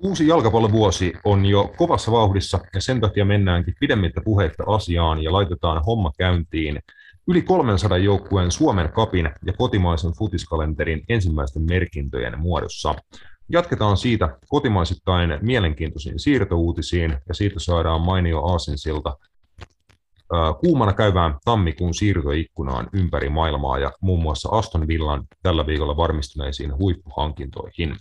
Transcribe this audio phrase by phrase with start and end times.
[0.00, 5.84] Uusi jalkapallovuosi on jo kovassa vauhdissa ja sen takia mennäänkin pidemmittä puheitta asiaan ja laitetaan
[5.84, 6.78] homma käyntiin
[7.28, 12.94] yli 300 joukkueen Suomen kapin ja kotimaisen futiskalenterin ensimmäisten merkintöjen muodossa.
[13.48, 19.16] Jatketaan siitä kotimaisittain mielenkiintoisiin siirtouutisiin ja siitä saadaan mainio aasinsilta
[20.60, 27.96] kuumana käyvään tammikuun siirtoikkunaan ympäri maailmaa ja muun muassa Aston Villan tällä viikolla varmistuneisiin huippuhankintoihin.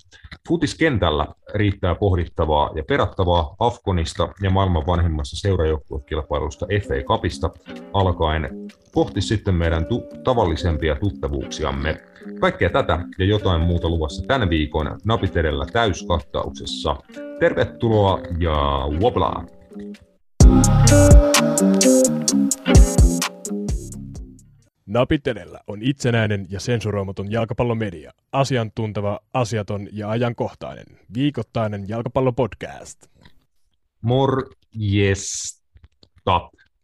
[0.47, 7.49] Futiskentällä riittää pohdittavaa ja perattavaa Afkonista ja maailman vanhimmassa seurajoukkuekilpailusta FA Cupista
[7.93, 8.49] alkaen
[8.93, 12.01] kohti sitten meidän tu- tavallisempia tuttavuuksiamme.
[12.39, 16.95] Kaikkea tätä ja jotain muuta luvassa tänä viikon Napit edellä täyskattauksessa.
[17.39, 19.45] Tervetuloa ja woblaa!
[20.47, 21.86] Napit
[25.27, 28.11] edellä on itsenäinen ja sensuroimaton jalkapallomedia.
[28.31, 30.85] Asiantunteva, asiaton ja ajankohtainen.
[31.13, 33.07] Viikoittainen jalkapallopodcast.
[34.01, 34.41] Morjesta.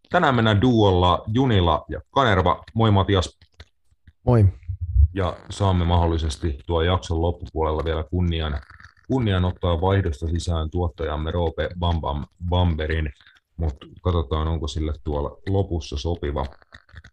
[0.10, 2.64] Tänään mennään duolla Junila ja Kanerva.
[2.74, 3.38] Moi Matias.
[4.24, 4.46] Moi.
[5.14, 8.60] Ja saamme mahdollisesti tuo jakson loppupuolella vielä kunnian,
[9.08, 13.10] kunnian ottaa vaihdosta sisään tuottajamme Roope Bambam Bamberin
[13.58, 16.46] mutta katsotaan, onko sille tuolla lopussa sopiva,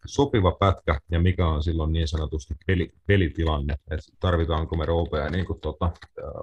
[0.07, 5.47] sopiva pätkä ja mikä on silloin niin sanotusti peli, pelitilanne, että tarvitaanko me roopea niin
[5.47, 5.91] kuin tota,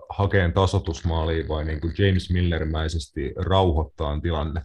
[0.09, 4.62] hakeen tasotusmaaliin vai niin kuin James Miller-mäisesti rauhoittaa tilanne.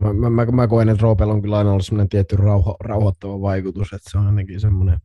[0.00, 3.40] Mä, mä, mä, mä koen, että Roopella on kyllä aina ollut semmoinen tietty rauho, rauhoittava
[3.40, 4.98] vaikutus, että se on ainakin semmoinen,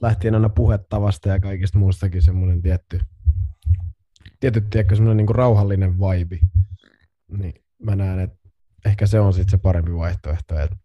[0.00, 3.00] lähtien aina puhettavasta ja kaikista muustakin semmoinen tietty,
[4.40, 6.38] tietty tiedätkö, semmoinen niin kuin rauhallinen vibe
[7.38, 8.41] niin mä näen, että
[8.86, 10.58] ehkä se on sitten se parempi vaihtoehto.
[10.58, 10.76] Että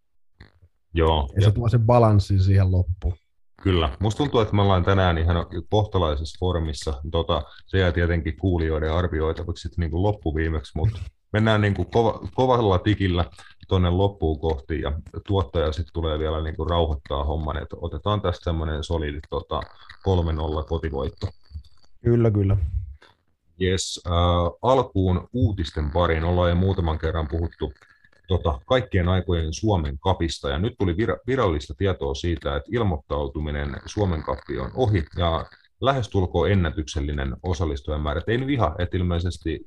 [0.94, 1.30] Joo.
[1.36, 3.14] Ja se tuo sen balanssin siihen loppuun.
[3.62, 3.98] Kyllä.
[4.00, 5.36] Musta tuntuu, että me ollaan tänään ihan
[5.70, 7.02] kohtalaisessa formissa.
[7.12, 11.00] Tota, se jää tietenkin kuulijoiden arvioitavaksi sitten niin kuin loppuviimeksi, mutta
[11.34, 13.25] mennään niin kuin kova, kovalla tikillä
[13.68, 14.91] tuonne loppuun kohti ja
[15.28, 19.62] tuottaja sitten tulee vielä niin kuin rauhoittaa homman, että otetaan tästä semmoinen solidi tota,
[20.62, 21.28] 3-0 kotivoitto.
[22.03, 22.57] Kyllä, kyllä.
[23.62, 24.13] Yes, äh,
[24.62, 27.74] alkuun uutisten pariin ollaan jo muutaman kerran puhuttu
[28.27, 34.23] tota, kaikkien aikojen Suomen kapista, ja nyt tuli vir- virallista tietoa siitä, että ilmoittautuminen Suomen
[34.23, 35.45] kappi on ohi, ja
[35.81, 38.21] lähestulkoon ennätyksellinen osallistujamäärä.
[38.27, 39.65] Ei nyt ihan, että ilmeisesti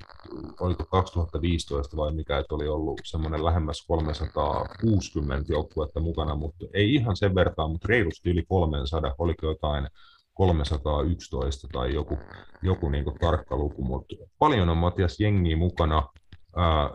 [0.61, 7.17] oliko 2015 vai mikä, että oli ollut semmoinen lähemmäs 360 joukkuetta mukana, mutta ei ihan
[7.17, 9.89] sen verran, mutta reilusti yli 300, oliko jotain
[10.35, 12.19] 311 tai joku,
[12.63, 16.03] joku niin tarkka luku, mutta paljon on Matias jengiä mukana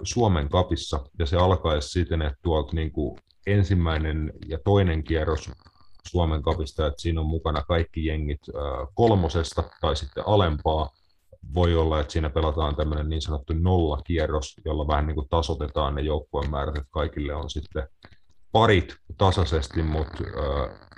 [0.03, 3.17] Suomen kapissa, ja se alkaisi siten, että tuolta niin kuin
[3.47, 5.51] ensimmäinen ja toinen kierros
[6.07, 8.41] Suomen kapista, että siinä on mukana kaikki jengit
[8.93, 10.89] kolmosesta tai sitten alempaa.
[11.53, 16.01] Voi olla, että siinä pelataan tämmöinen niin sanottu nollakierros, jolla vähän niin kuin tasotetaan ne
[16.01, 17.87] joukkueen määrät, että kaikille on sitten
[18.51, 20.23] parit tasaisesti, mutta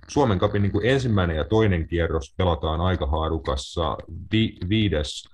[0.08, 3.98] Suomen kapin niin ensimmäinen ja toinen kierros pelataan aika haarukassa
[4.32, 5.30] vi- viides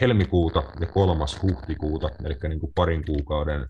[0.00, 3.66] helmikuuta ja kolmas huhtikuuta, eli niin kuin parin kuukauden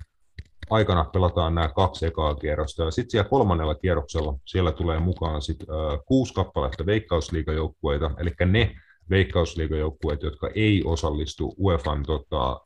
[0.71, 2.85] aikana pelataan nämä kaksi ekaa kierrosta.
[2.85, 8.75] Ja sitten siellä kolmannella kierroksella siellä tulee mukaan sit, äh, kuusi kappaletta veikkausliigajoukkueita, eli ne
[9.11, 12.61] veikkausliigajoukkueet, jotka ei osallistu UEFan tota,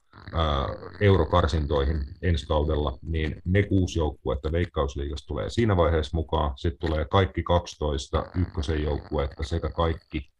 [1.00, 6.52] eurokarsintoihin ensi kaudella, niin ne kuusi joukkuetta Veikkausliigasta tulee siinä vaiheessa mukaan.
[6.56, 10.30] Sitten tulee kaikki 12 ykkösen joukkuetta sekä kaikki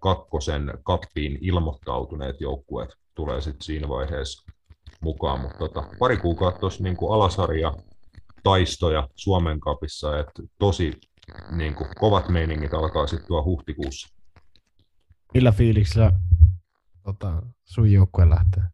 [0.00, 4.52] kakkosen kappiin ilmoittautuneet joukkueet tulee sitten siinä vaiheessa
[5.00, 5.40] mukaan.
[5.40, 7.74] Mutta tota, pari kuukautta tuossa niin alasarja
[8.42, 10.92] taistoja Suomen kapissa, että tosi
[11.50, 14.14] niin kuin, kovat meiningit alkaa sitten tuo huhtikuussa.
[15.34, 16.12] Millä fiiliksellä
[17.02, 18.73] tota, sun joukkue lähtee?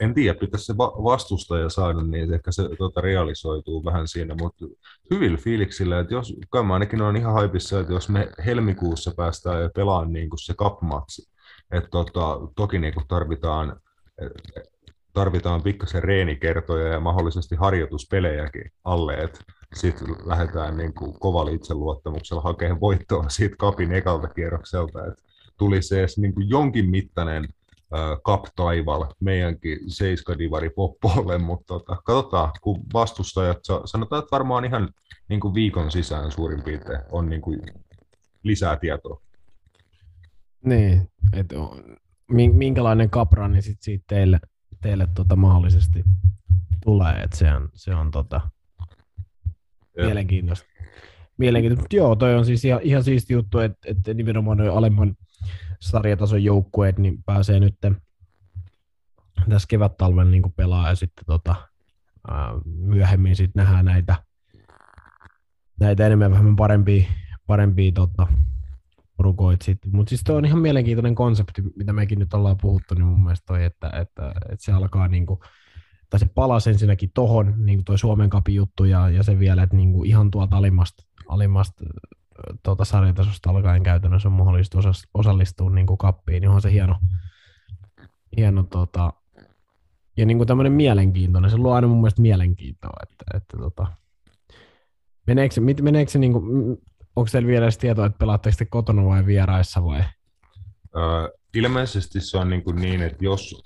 [0.00, 4.66] En tiedä, pitäisi se va- vastustaja saada, niin ehkä se tuota, realisoituu vähän siinä, mutta
[5.10, 9.62] hyvillä fiiliksillä, että jos, kai mä ainakin on ihan haipissa, että jos me helmikuussa päästään
[9.62, 11.30] jo pelaamaan niin kuin se kapmatsi,
[11.70, 13.80] että tota, toki niin kuin tarvitaan,
[15.12, 19.40] tarvitaan pikkasen reenikertoja ja mahdollisesti harjoituspelejäkin alle, että
[19.74, 25.22] sitten lähdetään niin kuin kovalla itseluottamuksella hakemaan voittoa siitä kapin ekalta kierrokselta, että
[25.58, 27.48] tulisi edes niin kuin jonkin mittainen
[28.26, 34.88] Cup Taival, meidänkin Seiska-divari Poppolle, mutta tota, katsotaan, kun vastustajat, sanotaan, että varmaan ihan
[35.28, 37.60] niin kuin viikon sisään suurin piirtein on niin kuin
[38.42, 39.22] lisää tietoa.
[40.64, 41.56] Niin, että
[42.52, 44.40] minkälainen kapra niin sit siitä teille,
[44.82, 46.04] teille tota mahdollisesti
[46.84, 48.40] tulee, että se on, se on tota,
[49.96, 50.66] mielenkiintoista.
[51.38, 51.82] Mielenkiintoista.
[51.82, 55.16] Mutta joo, toi on siis ihan, ihan siisti juttu, että, että nimenomaan alemman
[55.80, 57.76] sarjatason joukkueet niin pääsee nyt
[59.48, 61.54] tässä kevät-talven niin pelaa ja sitten tota,
[62.30, 64.16] ää, myöhemmin sitten nähdään näitä,
[65.80, 67.04] näitä enemmän vähän parempia,
[67.46, 68.26] parempia tota,
[69.16, 69.90] porukoit sitten.
[69.96, 73.64] Mutta siis on ihan mielenkiintoinen konsepti, mitä mekin nyt ollaan puhuttu, niin mun mielestä toi,
[73.64, 75.40] että, että, että se alkaa niinku,
[76.10, 79.62] tai se palasi ensinnäkin tohon, niin kuin toi Suomen kapin juttu, ja, ja se vielä,
[79.62, 81.84] että niinku ihan tuolta alimmasta, alimmasta
[82.62, 84.78] tuota sarjatasosta alkaen käytännössä on mahdollista
[85.14, 86.96] osallistua niin kuin kappiin, niin on se hieno,
[88.36, 89.12] hieno tota,
[90.16, 93.86] ja niin kuin tämmöinen mielenkiintoinen, se luo aina mun mielestä mielenkiintoa, että, että tota,
[95.26, 96.78] meneekö se, meneekö se niin kuin,
[97.16, 100.04] onko teillä vielä edes tietoa, että pelaatteko te kotona vai vieraissa vai?
[100.96, 103.62] Öö, ilmeisesti se on niin, kuin niin että jos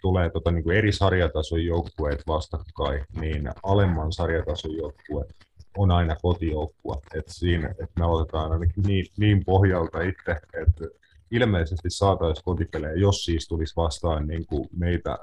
[0.00, 5.24] tulee tota niin kuin eri sarjatason joukkueet vastakkain, niin alemman sarjatason joukkue
[5.76, 6.96] on aina kotijoukkue.
[7.14, 10.32] Et siinä, että me aloitetaan ainakin niin, niin pohjalta itse,
[10.62, 10.84] että
[11.30, 15.18] ilmeisesti saataisiin kotipelejä, jos siis tulisi vastaan niin kuin meitä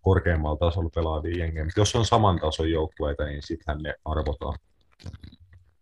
[0.00, 1.64] korkeammalla tasolla pelaavia jengejä.
[1.64, 4.58] Mutta jos on saman tason joukkueita, niin sittenhän ne arvotaan.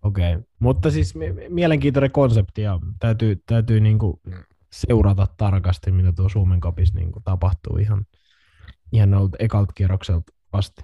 [0.02, 0.44] Okei, okay.
[0.58, 1.14] mutta siis
[1.48, 4.20] mielenkiintoinen konsepti ja täytyy, täytyy niinku
[4.72, 8.06] seurata tarkasti, mitä tuo Suomen kapissa niinku tapahtuu ihan,
[8.92, 10.82] ihan ekalta kierrokselta asti.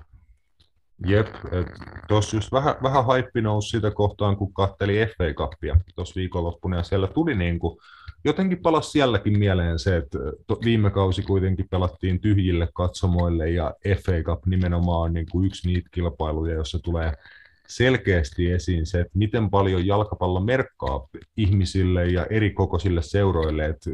[1.05, 1.27] Jep,
[2.09, 6.83] tuossa just vähän, vähän haippi nousi sitä kohtaan, kun katteli FA Cupia tuossa viikonloppuna, ja
[6.83, 7.79] siellä tuli niin kuin,
[8.25, 10.19] jotenkin palasi sielläkin mieleen se, että
[10.65, 15.89] viime kausi kuitenkin pelattiin tyhjille katsomoille, ja FA Cup nimenomaan on niin kuin yksi niitä
[15.93, 17.13] kilpailuja, jossa tulee
[17.69, 23.91] selkeästi esiin se, että miten paljon jalkapallo merkkaa ihmisille ja eri kokoisille seuroille, että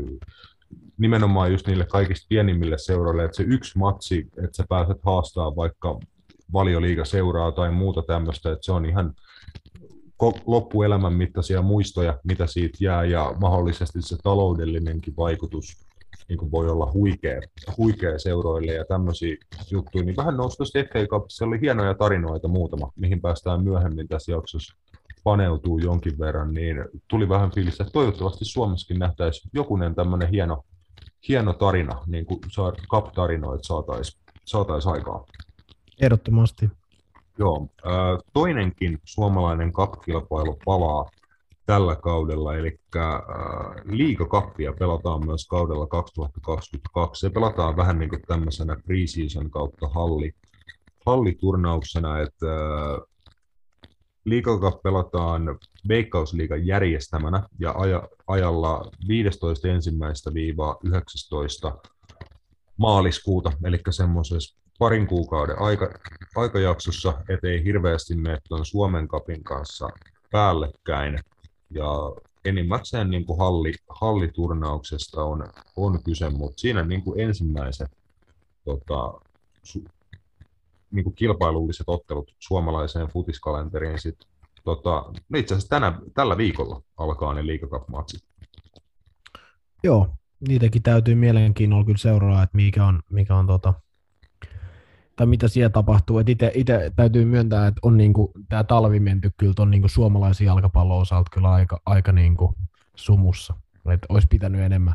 [0.98, 6.00] nimenomaan just niille kaikista pienimmille seuroille, että se yksi matsi, että sä pääset haastaa vaikka
[6.52, 9.14] valioliiga seuraa tai muuta tämmöistä, että se on ihan
[10.46, 15.86] loppuelämän mittaisia muistoja, mitä siitä jää, ja mahdollisesti se taloudellinenkin vaikutus
[16.28, 17.40] niin kuin voi olla huikea,
[17.76, 19.36] huikea seuroille ja tämmöisiä
[19.70, 24.76] juttuja, niin vähän tuosta FA Cupissa, oli hienoja tarinoita muutama, mihin päästään myöhemmin tässä jaksossa
[25.24, 30.64] paneutuu jonkin verran, niin tuli vähän fiilis, että toivottavasti Suomessakin nähtäisiin jokunen tämmöinen hieno,
[31.28, 32.40] hieno tarina, niin kuin
[32.90, 35.24] Cup-tarinoita saataisiin saatais aikaa.
[36.00, 36.68] Ehdottomasti.
[37.38, 37.68] Joo,
[38.32, 41.10] toinenkin suomalainen cup-kilpailu palaa
[41.66, 42.80] tällä kaudella, eli
[43.84, 47.20] liigakappia pelataan myös kaudella 2022.
[47.20, 50.32] Se pelataan vähän niin kuin tämmöisenä preseason kautta halli,
[51.06, 52.46] halliturnauksena, että
[54.24, 55.58] Liigakapp pelataan
[55.88, 57.74] Veikkausliigan järjestämänä ja
[58.26, 61.90] ajalla 15.1.–19.
[62.76, 65.88] maaliskuuta, eli semmoisessa parin kuukauden aika,
[66.36, 69.88] aikajaksossa, ettei hirveästi mene tuon Suomen kapin kanssa
[70.30, 71.18] päällekkäin.
[71.70, 71.86] Ja
[72.44, 75.44] enimmäkseen niin kuin halli, halliturnauksesta on,
[75.76, 77.88] on kyse, mutta siinä niin kuin ensimmäiset
[78.64, 79.20] tota,
[79.62, 79.84] su,
[80.90, 84.18] niin kuin kilpailulliset ottelut suomalaiseen futiskalenteriin sit,
[84.64, 88.24] tota, no itse asiassa tänä, tällä viikolla alkaa ne liikakapmatsit.
[89.84, 90.08] Joo,
[90.48, 93.74] niitäkin täytyy mielenkiinnolla kyllä seuraa, että mikä on, mikä on tota,
[95.20, 96.18] tai mitä siellä tapahtuu.
[96.54, 101.30] Itse täytyy myöntää, että on niinku, tämä talvi menty kyllä on niinku suomalaisen jalkapallon osalta
[101.32, 102.54] kyllä aika, aika niinku
[102.94, 103.54] sumussa.
[103.92, 104.94] Että olisi pitänyt enemmän,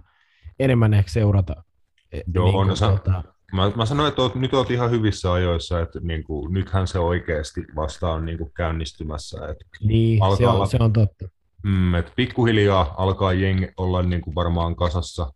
[0.60, 1.64] enemmän ehkä seurata.
[2.12, 3.24] E, Joo, niinku, no, tota...
[3.54, 7.62] mä, mä sanoin, että oot, nyt olet ihan hyvissä ajoissa, että niinku, nythän se oikeasti
[7.76, 9.38] vasta on niinku käynnistymässä.
[9.50, 11.30] Että niin, se on, olla, se on totta.
[11.64, 15.32] Mm, että pikkuhiljaa alkaa jengi olla niinku varmaan kasassa–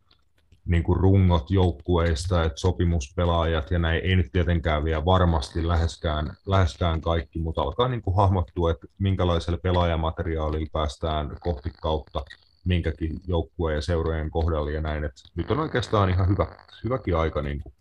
[0.69, 7.01] niin kuin rungot joukkueista, että sopimuspelaajat ja näin ei nyt tietenkään vielä varmasti läheskään, läheskään
[7.01, 12.23] kaikki, mutta alkaa niin kuin hahmottua, että minkälaiselle pelaajamateriaalilla päästään kohti kautta
[12.65, 15.03] minkäkin joukkueen ja seurojen kohdalla ja näin.
[15.03, 16.47] Että nyt on oikeastaan ihan hyvä,
[16.83, 17.73] hyväkin aika niin kuin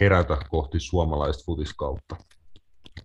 [0.00, 2.16] herätä kohti suomalaista futiskautta.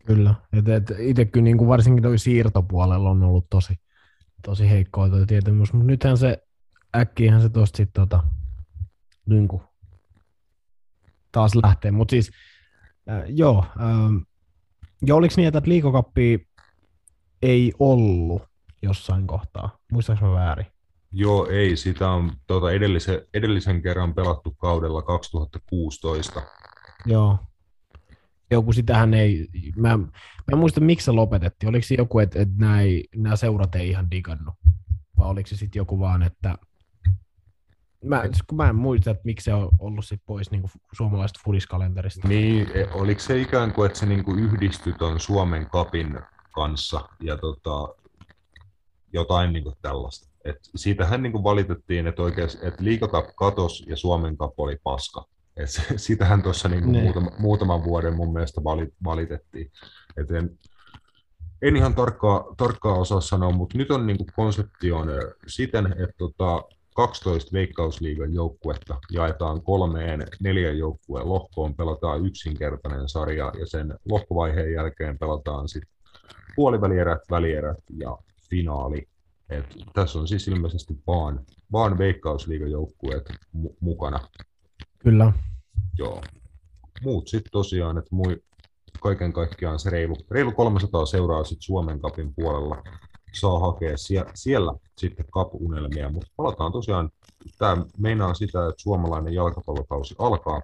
[0.05, 3.73] Kyllä, että et itse kyllä niin kuin varsinkin toi siirtopuolella on ollut tosi,
[4.45, 6.37] tosi heikkoa toi tietämys, mutta nythän se
[6.95, 8.23] äkkiähän se tosta sitten tota,
[9.25, 9.61] niin kuin,
[11.31, 11.91] taas lähtee.
[11.91, 12.31] Mutta siis,
[13.09, 14.17] äh, joo, ähm,
[15.05, 16.37] ja oliko niin, että liikokappia
[17.41, 18.41] ei ollut
[18.81, 19.77] jossain kohtaa?
[19.91, 20.65] Muistaaks mä väärin?
[21.11, 21.77] Joo, ei.
[21.77, 26.41] Sitä on tuota, edellisen, edellisen kerran pelattu kaudella 2016.
[27.05, 27.37] Joo.
[28.51, 30.07] Joku sitähän ei, mä, mä
[30.51, 31.69] en muista miksi se lopetettiin.
[31.69, 32.55] Oliko se joku, että, että
[33.15, 34.55] nämä seurat ei ihan digannut?
[35.17, 36.55] Vai oliko se sitten joku vaan, että
[38.03, 42.27] Mä, kun mä en muista, että miksi se on ollut sit pois niin suomalaisesta fudiskalenterista.
[42.27, 46.19] Niin, e, oliko se ikään kuin, että se niin kuin yhdistyi tuon Suomen kapin
[46.51, 47.95] kanssa ja tota,
[49.13, 50.29] jotain niin kuin tällaista.
[50.45, 55.25] Et siitähän niin kuin valitettiin, että oikeasti että liikakap katos ja Suomen kap oli paska.
[55.57, 58.61] Et sitähän tuossa niin kuin muutama, muutaman vuoden mun mielestä
[59.03, 59.71] valitettiin.
[60.17, 60.59] Et en,
[61.61, 65.07] en ihan tarkkaa, tarkkaa osaa sanoa, mutta nyt on niin kuin konsepti on
[65.47, 66.63] siten, että tota,
[66.95, 75.17] 12 veikkausliigan joukkuetta jaetaan kolmeen neljän joukkueen lohkoon, pelataan yksinkertainen sarja ja sen lohkovaiheen jälkeen
[75.17, 75.95] pelataan sitten
[76.55, 78.17] puolivälierät, välierät ja
[78.49, 79.07] finaali.
[79.49, 81.39] Et tässä on siis ilmeisesti vaan,
[81.71, 84.19] vaan veikkausliigan joukkueet mu- mukana.
[84.99, 85.33] Kyllä.
[85.97, 86.21] Joo.
[87.03, 88.43] Muut sitten tosiaan, että mui,
[89.01, 92.83] kaiken kaikkiaan se reilu, reilu 300 seuraa sitten Suomen kapin puolella
[93.39, 97.09] saa hakea sie, siellä sitten kapunelmia, mutta palataan tosiaan,
[97.57, 100.61] tämä meinaa sitä, että suomalainen jalkapallokausi alkaa,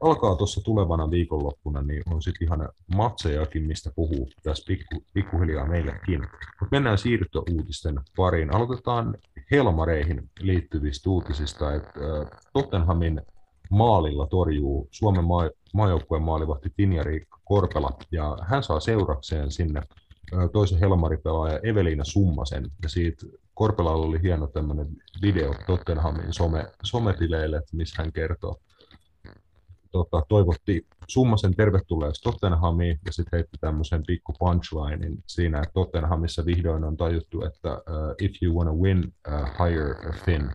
[0.00, 6.20] alkaa tuossa tulevana viikonloppuna, niin on sitten ihan matsejakin, mistä puhuu tässä pikku, pikkuhiljaa meillekin.
[6.60, 8.54] Mutta mennään siirtouutisten pariin.
[8.54, 9.16] Aloitetaan
[9.50, 12.00] Helmareihin liittyvistä uutisista, että
[12.52, 13.22] Tottenhamin
[13.70, 19.82] maalilla torjuu Suomen maa, maajoukkueen maalivahti Tinja Riikka Korpela, ja hän saa seurakseen sinne
[20.52, 24.86] toisen Helmari-pelaaja Evelina Summasen, ja siitä Korpelalla oli hieno tämmöinen
[25.22, 28.56] video Tottenhamin some, sometileille, missä hän kertoo,
[29.92, 36.84] tota, toivotti Summasen tervetulleeksi Tottenhamiin ja sitten heitti tämmöisen pikku punchlinein siinä, että Tottenhamissa vihdoin
[36.84, 40.50] on tajuttu, että uh, if you wanna win, uh, hire a Finn.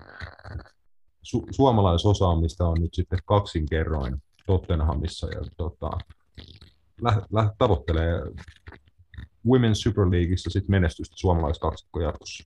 [1.24, 5.90] Su- suomalaisosaamista on nyt sitten kaksin kerroin Tottenhamissa ja tota,
[7.02, 8.22] lä- lä- tavoittelee
[9.48, 12.44] Women's Super Leagueissa sit menestystä suomalaiskaksikko jatkossa.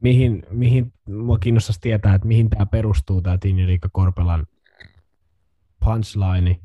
[0.00, 4.46] Mihin, mihin mua kiinnostaisi tietää, että mihin tämä perustuu, tämä Riikka Korpelan
[5.84, 6.60] punchline,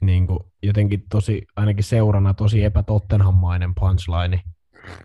[0.00, 4.42] niin kuin jotenkin tosi, ainakin seurana tosi epätottenhammainen punchline.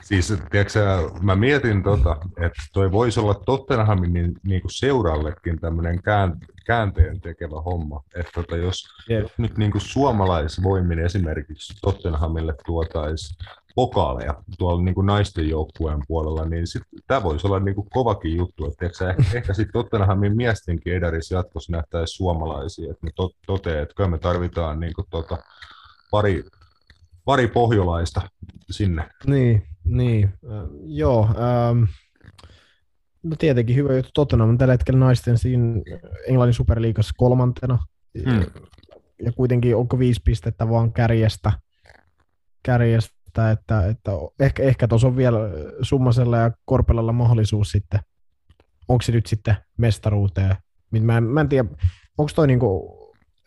[0.01, 0.79] Siis, tiedätkö,
[1.21, 7.21] mä mietin, tota, että toi voisi olla Tottenhamin niin, niin kuin seurallekin tämmöinen kään, käänteen
[7.21, 8.03] tekevä homma.
[8.15, 9.21] Että tota, jos, yeah.
[9.21, 13.35] jos nyt niin kuin suomalaisvoimin esimerkiksi Tottenhamille tuotaisi
[13.75, 16.65] pokaaleja tuolla niin kuin naisten joukkueen puolella, niin
[17.07, 18.65] tämä voisi olla niin kuin kovakin juttu.
[18.65, 23.95] Että ehkä, ehkä sitten Tottenhamin miestenkin edarissä jatkossa nähtäisi suomalaisia, että ne to, toteaa, että
[23.95, 25.37] kyllä me tarvitaan niin kuin tota,
[26.11, 26.43] pari,
[27.27, 28.21] pari pohjolaista
[28.71, 29.09] sinne.
[29.27, 30.23] Niin, niin.
[30.23, 31.29] Äh, joo.
[31.29, 31.83] Ähm,
[33.23, 34.11] no tietenkin hyvä juttu.
[34.13, 35.81] Tottenham on tällä hetkellä naisten siinä
[36.27, 37.79] Englannin superliigassa kolmantena.
[38.25, 38.45] Hmm.
[39.25, 41.51] Ja kuitenkin onko viisi pistettä vaan kärjestä,
[42.63, 45.39] kärjestä että, että, että ehkä, ehkä tuossa on vielä
[45.81, 47.99] Summasella ja Korpelalla mahdollisuus sitten,
[48.87, 50.55] onko se nyt sitten mestaruuteen.
[51.01, 51.69] Mä en, mä en tiedä,
[52.17, 52.96] onko toi niinku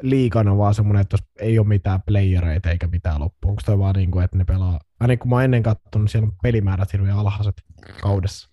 [0.02, 3.50] liikana vaan semmoinen, että ei ole mitään playereita eikä mitään loppua.
[3.50, 6.08] Onko toi vaan niin kuin, että ne pelaa, aina kun mä oon ennen katsonut, niin
[6.08, 7.62] siellä on pelimäärät hirveän alhaiset
[8.02, 8.48] kaudessa.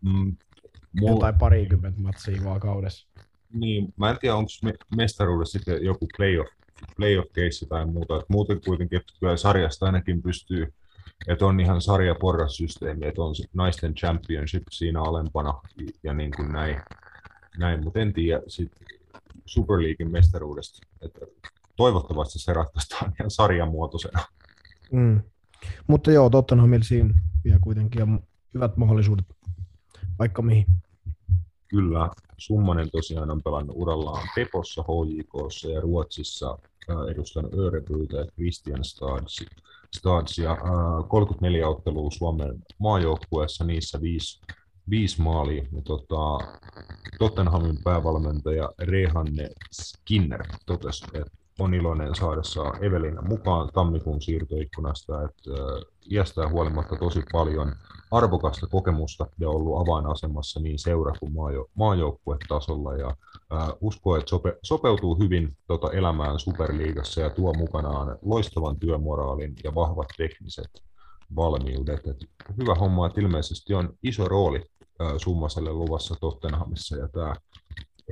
[0.00, 0.36] Mm,
[1.00, 1.12] mulla...
[1.12, 3.08] Jotain parikymmentä matsia vaan kaudessa.
[3.52, 4.50] Niin, mä en tiedä, onko
[4.96, 6.50] mestaruudessa sitten joku playoff
[6.96, 8.16] playoff-keissi tai muuta.
[8.16, 10.72] Et muuten kuitenkin, että kyllä sarjasta ainakin pystyy,
[11.28, 15.54] että on ihan sarjaporrassysteemi, että on naisten championship siinä alempana
[16.02, 16.82] ja niin kuin näin.
[17.58, 17.84] näin.
[17.84, 18.72] Mutta en tiedä sit
[19.46, 20.86] Super Leaguein mestaruudesta.
[21.02, 21.20] Että
[21.76, 24.20] toivottavasti se ratkaistaan ihan sarjamuotoisena.
[24.92, 25.22] Mm.
[25.86, 28.20] Mutta joo, Tottenhamilla siinä vielä kuitenkin on
[28.54, 29.26] hyvät mahdollisuudet
[30.18, 30.66] vaikka mihin.
[31.68, 36.58] Kyllä, Summanen tosiaan on pelannut urallaan Pepossa, HJKssa ja Ruotsissa
[37.10, 39.44] edustanut Örebrytä ja Christian Stads,
[39.96, 40.56] Stads ja
[41.08, 44.40] 34 ottelua Suomen maajoukkueessa, niissä viisi,
[44.90, 45.64] viisi maalia.
[45.72, 46.38] Ja tota,
[47.18, 55.50] Tottenhamin päävalmentaja Rehanne Skinner totesi, että on iloinen saadessaan Evelina mukaan tammikuun siirtoikkunasta, että
[56.10, 57.74] iästään huolimatta tosi paljon
[58.10, 63.16] arvokasta kokemusta ja ollut avainasemassa niin seura- kuin maajo- maajoukkuetasolla ja
[63.80, 70.08] uskoo, että sope- sopeutuu hyvin tota elämään Superliigassa ja tuo mukanaan loistavan työmoraalin ja vahvat
[70.16, 70.82] tekniset
[71.36, 72.06] valmiudet.
[72.06, 72.24] Et
[72.58, 74.64] hyvä homma, että ilmeisesti on iso rooli
[75.16, 77.34] Summaselle luvassa Tottenhamissa ja tämä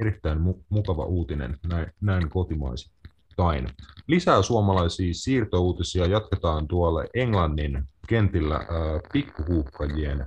[0.01, 2.93] erittäin mu- mukava uutinen näin, näin kotimaisin
[3.37, 3.69] tain.
[4.07, 8.67] Lisää suomalaisia siirtouutisia jatketaan tuolle Englannin kentillä äh,
[9.13, 10.27] pikkuhuuhkajien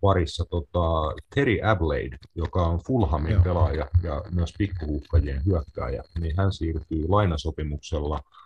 [0.00, 3.42] parissa tota, Terry Ablade, joka on Fulhamin Joo.
[3.42, 8.41] pelaaja ja myös pikkuhuuhkajien hyökkääjä, niin hän siirtyy lainasopimuksella äh,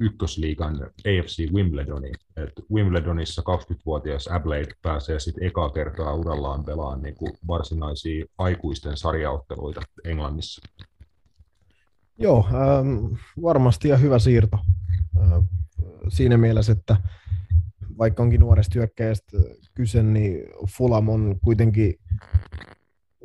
[0.00, 2.14] ykkösliigan AFC Wimbledoniin.
[2.36, 9.80] Et Wimbledonissa 20-vuotias Ablade pääsee sitten ekaa kertaa urallaan pelaamaan niin kuin varsinaisia aikuisten sarjaotteluita
[10.04, 10.68] Englannissa.
[12.18, 14.58] Joo, ähm, varmasti ja hyvä siirto.
[15.22, 15.42] Äh,
[16.08, 16.96] siinä mielessä, että
[17.98, 19.38] vaikka onkin nuoresta hyökkäjästä
[19.74, 20.46] kyse, niin
[20.76, 21.94] Fulham on kuitenkin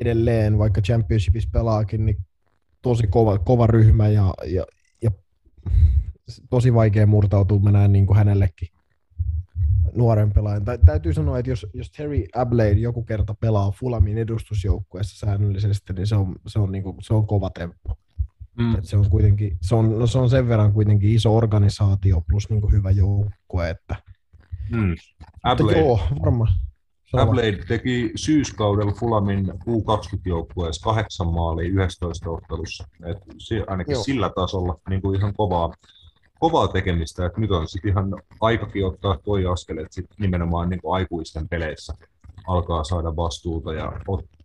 [0.01, 2.17] edelleen, vaikka Championshipissa pelaakin, niin
[2.81, 4.65] tosi kova, kova ryhmä ja, ja,
[5.01, 5.12] ja
[6.50, 8.67] tosi vaikea murtautua, mä näen niin kuin hänellekin
[9.95, 10.65] nuoren pelaajan.
[10.65, 16.07] Tä, täytyy sanoa, että jos, jos Terry Ablade joku kerta pelaa Fulamin edustusjoukkueessa säännöllisesti, niin
[16.07, 17.98] se on, se on, niin kuin, se on kova temppu.
[18.57, 18.75] Mm.
[18.75, 22.50] Et se, on kuitenkin, se, on, no se on sen verran kuitenkin iso organisaatio plus
[22.50, 23.95] niin kuin hyvä joukkue, että
[24.71, 24.95] mm.
[25.43, 26.53] Ablade, joo, varmaan.
[27.13, 32.88] Ablade teki syyskaudella Fulamin U20-joukkueessa kahdeksan maalia 11 ottelussa.
[33.05, 33.17] Et
[33.67, 34.03] ainakin Joo.
[34.03, 35.74] sillä tasolla niin kuin ihan kovaa,
[36.39, 40.81] kovaa tekemistä, että nyt on sitten ihan aikakin ottaa toi askel, että sit nimenomaan niin
[40.81, 41.93] kuin aikuisten peleissä
[42.48, 43.91] alkaa saada vastuuta ja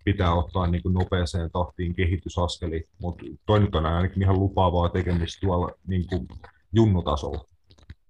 [0.04, 5.46] pitää ottaa niin kuin nopeeseen tahtiin kehitysaskeli, mutta toi nyt on ainakin ihan lupaavaa tekemistä
[5.46, 6.28] tuolla niin kuin
[6.72, 7.44] junnutasolla.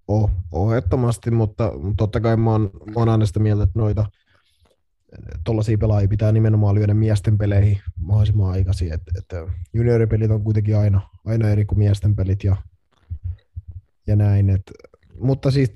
[0.09, 4.07] Oh, oh, ehdottomasti, mutta totta kai mä oon, mä oon aina sitä mieltä, että noita
[5.45, 8.93] tuollaisia pelaajia pitää nimenomaan lyödä miesten peleihin mahdollisimman aikaisin.
[8.93, 12.57] Et, et junioripelit on kuitenkin aina, aina eri kuin miesten pelit ja,
[14.07, 14.51] ja näin.
[14.51, 14.63] Et,
[15.21, 15.71] mutta siis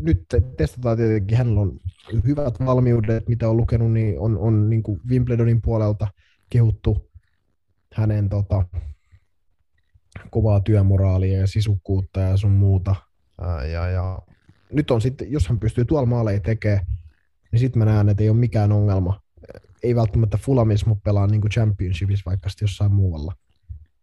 [0.00, 0.24] nyt
[0.56, 1.80] testataan tietenkin, hänellä on
[2.26, 6.08] hyvät valmiudet, mitä on lukenut, niin on, on niin kuin Wimbledonin puolelta
[6.50, 7.10] kehuttu
[7.94, 8.64] hänen tota,
[10.30, 12.94] kovaa työmoraalia ja sisukkuutta ja sun muuta.
[13.40, 14.18] Ää, ja, ja
[14.72, 16.86] nyt on sitten, jos hän pystyy tuolla maaleja tekemään,
[17.52, 19.20] niin sitten mä näen, että ei ole mikään ongelma.
[19.82, 23.32] Ei välttämättä Fulamis, mutta pelaa niin championshipissa vaikka sitten jossain muualla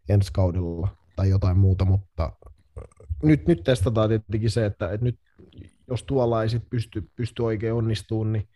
[0.10, 2.32] ensi kaudella tai jotain muuta, mutta
[3.24, 5.20] nyt, nyt testataan tietenkin se, että, että nyt
[5.88, 8.50] jos tuolla ei sit pysty, pysty oikein onnistumaan, niin,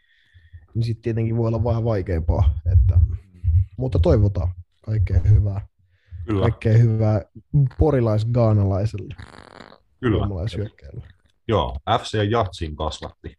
[0.74, 2.60] niin sitten tietenkin voi olla vähän vaikeampaa.
[2.72, 3.00] Että,
[3.78, 5.68] mutta toivotaan kaikkea hyvää.
[6.26, 6.42] Kyllä.
[6.42, 7.22] Kaikkea hyvää
[7.78, 9.16] porilais-gaanalaiselle.
[10.00, 10.28] Kyllä.
[11.48, 13.38] Joo, FC Jatsin kasvatti.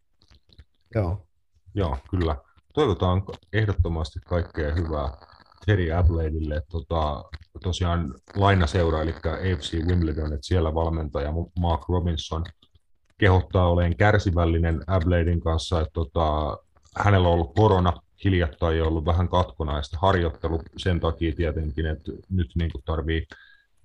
[0.95, 1.27] Joo.
[1.75, 2.35] Joo, kyllä.
[2.73, 5.17] Toivotaan ehdottomasti kaikkea hyvää
[5.65, 6.61] Terry Abladeille.
[6.71, 7.23] Tota,
[7.59, 12.43] tosiaan lainaseura, eli AFC Wimbledon, että siellä valmentaja Mark Robinson
[13.17, 16.57] kehottaa oleen kärsivällinen Abladein kanssa, että tota,
[16.97, 22.71] hänellä on ollut korona hiljattain ollut vähän katkonaista harjoittelu sen takia tietenkin, että nyt niin
[22.85, 23.27] tarvii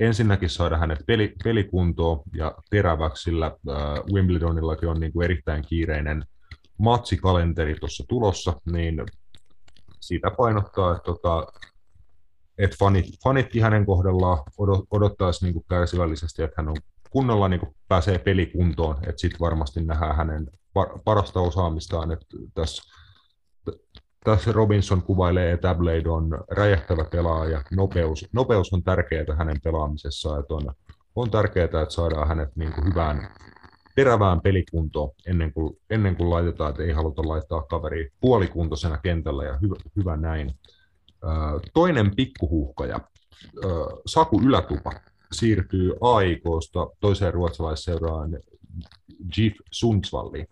[0.01, 3.77] ensinnäkin saada hänet peli, pelikuntoon ja teräväksi, sillä äh,
[4.13, 6.25] Wimbledonillakin on niin kuin erittäin kiireinen
[6.79, 9.03] matsikalenteri tuossa tulossa, niin
[10.01, 11.47] siitä painottaa, että, tota,
[12.59, 14.39] että fanit, fanitkin hänen kohdallaan
[14.91, 16.77] odottaisi niin kärsivällisesti, että hän on
[17.11, 20.47] kunnolla niin kuin pääsee pelikuntoon, että sitten varmasti nähdään hänen
[21.05, 22.83] parasta osaamistaan, että tässä,
[24.25, 30.55] tässä Robinson kuvailee, että Ablade on räjähtävä pelaaja, nopeus, nopeus on tärkeää hänen pelaamisessaan, että
[30.55, 30.75] on,
[31.17, 33.29] on tärkeää, että saadaan hänet niin kuin hyvään
[33.95, 39.59] terävään pelikuntoon ennen kuin, ennen kuin laitetaan, että ei haluta laittaa kaveri puolikuntoisena kentällä ja
[39.63, 40.55] hyvä, hyvä näin.
[41.75, 43.01] Toinen pikkuhuhkaja,
[44.07, 44.93] Saku Ylätupa,
[45.33, 48.39] siirtyy AIKsta toiseen ruotsalaisseuraan
[49.33, 50.47] GIF Sundsvalliin.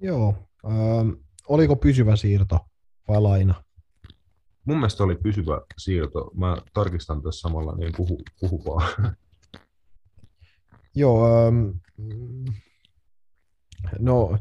[0.00, 0.34] Joo.
[0.66, 1.10] Ähm,
[1.48, 2.58] oliko pysyvä siirto
[3.08, 3.64] vai laina?
[4.64, 6.30] Mun mielestä oli pysyvä siirto.
[6.34, 8.88] Mä tarkistan tässä samalla, niin puhu, puhupaa.
[10.94, 11.68] Joo, ähm,
[13.98, 14.38] no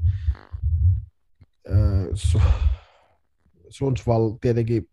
[1.70, 2.42] äh,
[3.70, 4.90] Sundsvall tietenkin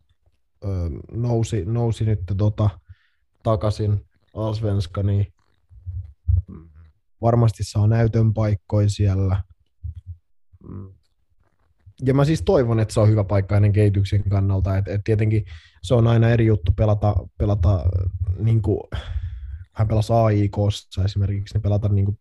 [0.64, 0.70] äh,
[1.12, 2.70] nousi, nousi nyt tota,
[3.42, 5.32] takaisin Alsvenska, niin
[7.20, 9.42] varmasti saa näytön paikkoja siellä.
[12.04, 14.76] Ja mä siis toivon, että se on hyvä paikka hänen kehityksen kannalta.
[14.76, 15.44] Et, et tietenkin
[15.82, 17.84] se on aina eri juttu pelata, pelata
[18.38, 18.80] niin kuin
[19.72, 22.18] hän pelasi AIKssa esimerkiksi, niin pelata niin kuin,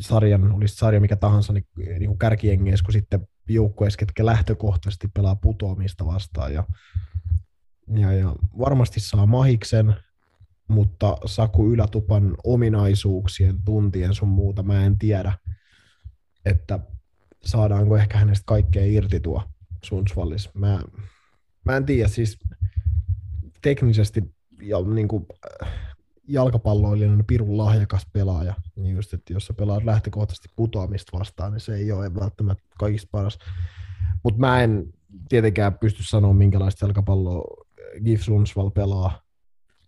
[0.00, 5.36] sarjan, olisi sarja mikä tahansa, niin, niin kuin kärkiengeessä, kun sitten joukkueessa, ketkä lähtökohtaisesti pelaa
[5.36, 6.54] putoamista vastaan.
[6.54, 6.64] Ja,
[7.96, 9.94] ja, ja varmasti saa mahiksen,
[10.68, 15.32] mutta Saku Ylätupan ominaisuuksien, tuntien sun muuta mä en tiedä,
[16.44, 16.78] että
[17.44, 19.42] saadaanko ehkä hänestä kaikkea irti tuo
[19.84, 20.54] Sundsvallis.
[20.54, 20.80] Mä,
[21.64, 22.38] mä en tiedä, siis
[23.62, 25.26] teknisesti ja niin kuin,
[26.32, 31.74] jalkapalloilijana pirun lahjakas pelaaja, niin just, että jos sä pelaat lähtökohtaisesti putoamista vastaan, niin se
[31.74, 33.38] ei ole välttämättä kaikista paras.
[34.22, 34.92] Mutta mä en
[35.28, 37.66] tietenkään pysty sanoa, minkälaista jalkapalloa
[38.04, 39.22] Gif Sundsvall pelaa,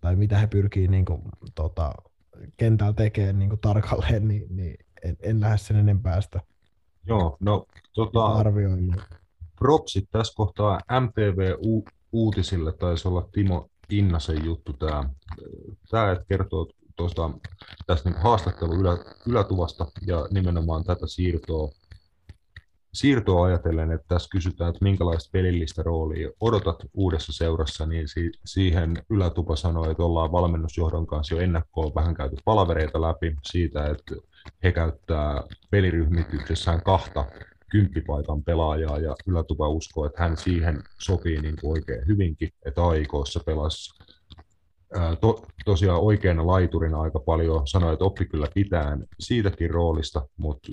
[0.00, 1.22] tai mitä he pyrkii niin kuin,
[1.55, 1.92] tota,
[2.57, 6.40] kentällä tekemään niin kuin tarkalleen, niin, niin en, en lähde sen enempää sitä
[7.07, 9.02] Joo, no tota, arvioimaan.
[9.59, 15.05] Propsit tässä kohtaa MTV-uutisille taisi olla Timo Innasen juttu tämä.
[15.90, 17.31] Tämä kertoo tuosta,
[17.87, 21.68] tästä niin haastattelu ylä, ylätuvasta ja nimenomaan tätä siirtoa,
[22.94, 29.05] siirtoa ajatellen, että tässä kysytään, että minkälaista pelillistä roolia odotat uudessa seurassa, niin si- siihen
[29.11, 34.14] ylätupa sanoi, että ollaan valmennusjohdon kanssa jo ennakkoon vähän käyty palavereita läpi siitä, että
[34.62, 37.24] he käyttää peliryhmityksessään kahta
[37.72, 43.40] kymppipaikan pelaajaa ja ylätupa uskoo, että hän siihen sopii niin kuin oikein hyvinkin, että AIKssa
[43.46, 44.04] pelasi.
[45.20, 50.68] To, tosiaan oikeana laiturina aika paljon sanoi, että oppi kyllä pitää siitäkin roolista, mutta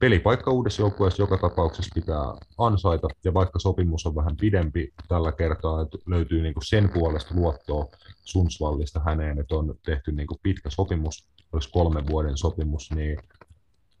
[0.00, 5.82] pelipaikka uudessa joukkueessa joka tapauksessa pitää ansaita, ja vaikka sopimus on vähän pidempi tällä kertaa,
[5.82, 7.86] että löytyy niinku sen puolesta luottoa
[8.24, 13.18] Sunsvallista häneen, että on tehty niinku pitkä sopimus, olisi kolmen vuoden sopimus, niin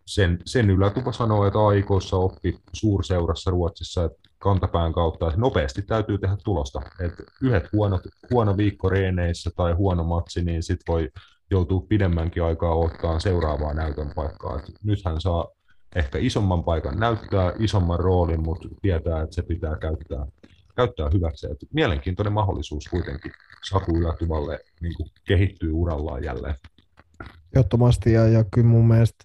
[0.06, 6.18] sen, sen ylätupa sanoo, että aikoissa oppi suurseurassa Ruotsissa, että kantapään kautta, että nopeasti täytyy
[6.18, 6.80] tehdä tulosta.
[7.00, 11.10] että yhdet huonot, huono viikko reeneissä tai huono matsi, niin sit voi
[11.50, 14.58] joutua pidemmänkin aikaa ottaa seuraavaa näytön paikkaa.
[14.58, 15.48] Et nythän saa
[15.96, 20.26] ehkä isomman paikan näyttää, isomman roolin, mutta tietää, että se pitää käyttää,
[20.76, 21.46] käyttää hyväksi.
[21.46, 23.32] Et mielenkiintoinen mahdollisuus kuitenkin
[23.68, 26.54] Saku Ylätuvalle niin kehittyy urallaan jälleen.
[27.56, 29.24] Ehdottomasti, ja, ja kyllä mun mielestä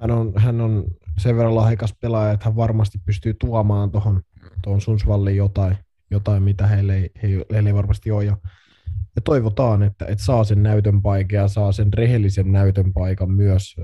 [0.00, 0.84] hän on, hän on
[1.18, 4.22] sen verran lahjakas pelaaja, että hän varmasti pystyy tuomaan tuohon
[4.62, 5.76] tuohon Sunsvalliin jotain,
[6.10, 8.24] jotain, mitä heille ei, heille ei varmasti ole.
[8.24, 8.36] Ja,
[9.16, 13.76] ja toivotaan, että, että saa sen näytön paikan ja saa sen rehellisen näytön paikan myös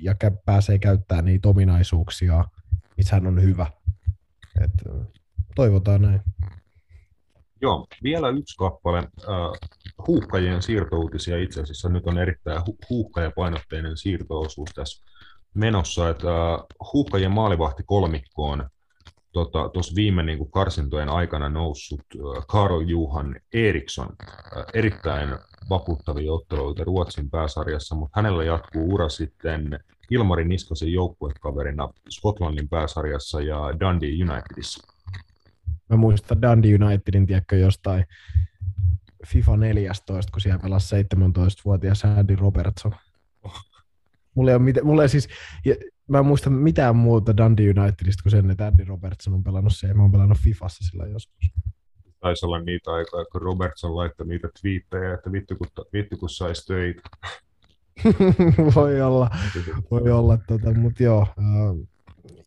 [0.00, 2.44] ja pääsee käyttämään niitä ominaisuuksia,
[2.96, 3.66] missä hän on hyvä.
[4.60, 4.70] Et,
[5.54, 6.20] toivotaan näin.
[7.62, 8.98] Joo, vielä yksi kappale.
[8.98, 9.70] Äh,
[10.06, 15.11] huuhkajien siirtouutisia itse asiassa nyt on erittäin hu- huuhkajapainotteinen siirtoosuus tässä
[15.54, 18.70] menossa, että uh, huuhkajien maalivahti kolmikkoon
[19.32, 25.28] tuossa tota, viime niin kuin karsintojen aikana noussut uh, Karl Juhan Eriksson, uh, erittäin
[25.70, 33.58] vakuuttavia otteluita Ruotsin pääsarjassa, mutta hänellä jatkuu ura sitten Ilmari Niskasen joukkuekaverina Skotlannin pääsarjassa ja
[33.80, 34.88] Dundee Unitedissa.
[35.88, 38.04] Mä muistan Dundee Unitedin, tiedätkö, jostain
[39.26, 42.94] FIFA 14, kun siellä pelasi 17-vuotias Andy Robertson.
[44.34, 45.28] Mulla ei ole, mit- mulla ei siis,
[45.64, 45.74] ja
[46.08, 49.86] mä en muista mitään muuta Dundee Unitedista kuin sen, että Andy Robertson on pelannut se,
[49.86, 51.50] ja mä oon pelannut Fifassa sillä joskus.
[52.20, 56.66] Taisi olla niitä aikaa, kun Robertson laittoi niitä twiittejä, että vittu kun, vittu kun saisi
[56.66, 57.02] töitä.
[58.76, 59.30] voi olla,
[59.90, 61.88] voi olla, tota, mutta joo, äh,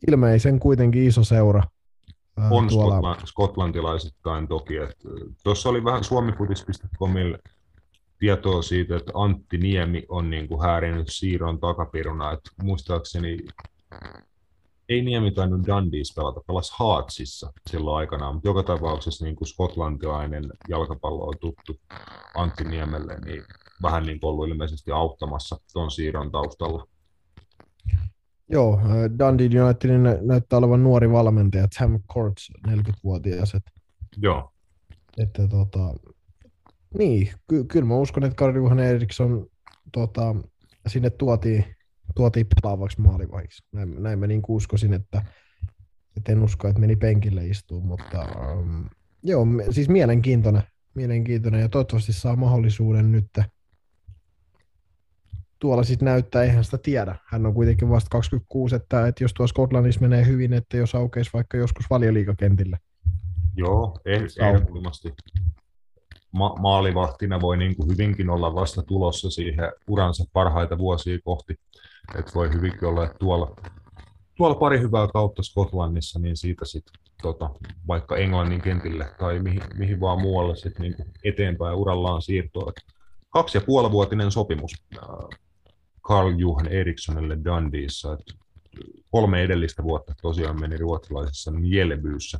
[0.08, 1.64] ilmeisen kuitenkin iso seura.
[2.40, 3.18] Äh, on tuolla...
[3.26, 4.74] Skotlantilaisittain toki.
[5.44, 7.40] Tuossa oli vähän suomifutis.comille
[8.20, 12.32] tietoa siitä, että Antti Niemi on niin kuin häärinyt siirron takapiruna.
[12.32, 13.38] Että muistaakseni
[14.90, 20.44] ei Niemi tainnut Dundees pelata, pelasi Haatsissa silloin aikanaan, mutta joka tapauksessa niin kuin skotlantilainen
[20.70, 21.80] jalkapallo on tuttu
[22.36, 23.44] Antti Niemelle, niin
[23.82, 26.88] vähän niin kuin ollut ilmeisesti auttamassa tuon siirron taustalla.
[28.50, 28.88] Joo, äh,
[29.20, 33.58] Dundee Unitedin näyttää olevan nuori valmentaja, Sam Courts, 40-vuotias.
[34.18, 34.52] Joo.
[35.18, 35.94] Että tota,
[36.98, 39.48] niin, ky- kyllä mä uskon, että Karl Johan Eriksson
[39.92, 40.36] tota,
[40.88, 41.66] sinne tuotiin,
[42.16, 43.64] tuotiin pelaavaksi maalivahiksi.
[43.72, 45.26] Näin, näin mä niin uskoisin, että,
[46.18, 48.90] että en usko, että meni penkille istuun, mutta um,
[49.24, 50.64] joo, siis mielenkiintoinen,
[50.96, 53.28] mielenkiintoinen ja toivottavasti saa mahdollisuuden nyt
[55.60, 57.16] tuolla sitten näyttää, eihän sitä tiedä.
[57.26, 61.30] Hän on kuitenkin vasta 26, että, että jos tuossa Skotlannissa menee hyvin, että jos aukeisi
[61.34, 62.78] vaikka joskus valioliikakentille.
[63.56, 65.14] Joo, ehdottomasti
[66.36, 71.60] ma- maalivahtina voi niin kuin hyvinkin olla vasta tulossa siihen uransa parhaita vuosia kohti.
[72.20, 73.56] Että voi hyvinkin olla, että tuolla,
[74.38, 77.50] tuolla pari hyvää kautta Skotlannissa, niin siitä sitten tota,
[77.88, 82.72] vaikka Englannin kentille tai mihin, mihin vaan muualle sit niin kuin eteenpäin urallaan siirtoa.
[83.30, 85.40] Kaksi ja puolivuotinen sopimus äh,
[86.08, 88.14] Carl Johan Erikssonille Dundeessa.
[88.14, 88.45] Että
[89.12, 92.40] kolme edellistä vuotta tosiaan meni ruotsalaisessa Mjällbyssä.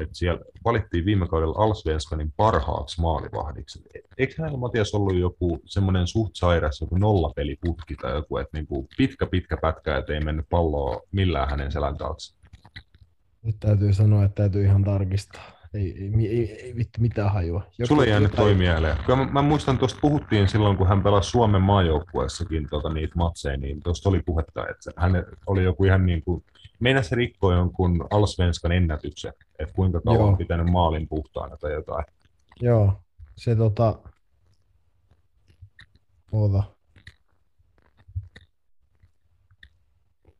[0.00, 3.82] että siellä valittiin viime kaudella Alsvenskanin parhaaksi maalivahdiksi.
[4.18, 9.26] Eikö hänellä Matias ollut joku semmoinen suht sairas, joku nollapeliputki tai joku, että niinku pitkä
[9.26, 12.34] pitkä pätkä, että ei mennyt palloa millään hänen selän taakse?
[13.42, 15.61] Nyt täytyy sanoa, että täytyy ihan tarkistaa.
[15.74, 17.62] Ei, ei, ei, ei vittu mitään hajua.
[17.78, 18.46] Joku, Sulle jäänyt jotain...
[18.46, 18.96] toi mieleen.
[19.06, 23.56] Kyllä mä, mä, muistan, tuosta puhuttiin silloin, kun hän pelasi Suomen maajoukkueessakin tota, niitä matseja,
[23.56, 25.12] niin tuosta oli puhetta, että hän
[25.46, 26.44] oli joku ihan niin kuin,
[26.80, 30.28] meinasi se rikkoi jonkun Alsvenskan ennätyksen, että kuinka kauan Joo.
[30.28, 32.04] on pitänyt maalin puhtaana tai jotain.
[32.60, 33.02] Joo,
[33.36, 33.98] se tota...
[36.32, 36.62] Oota.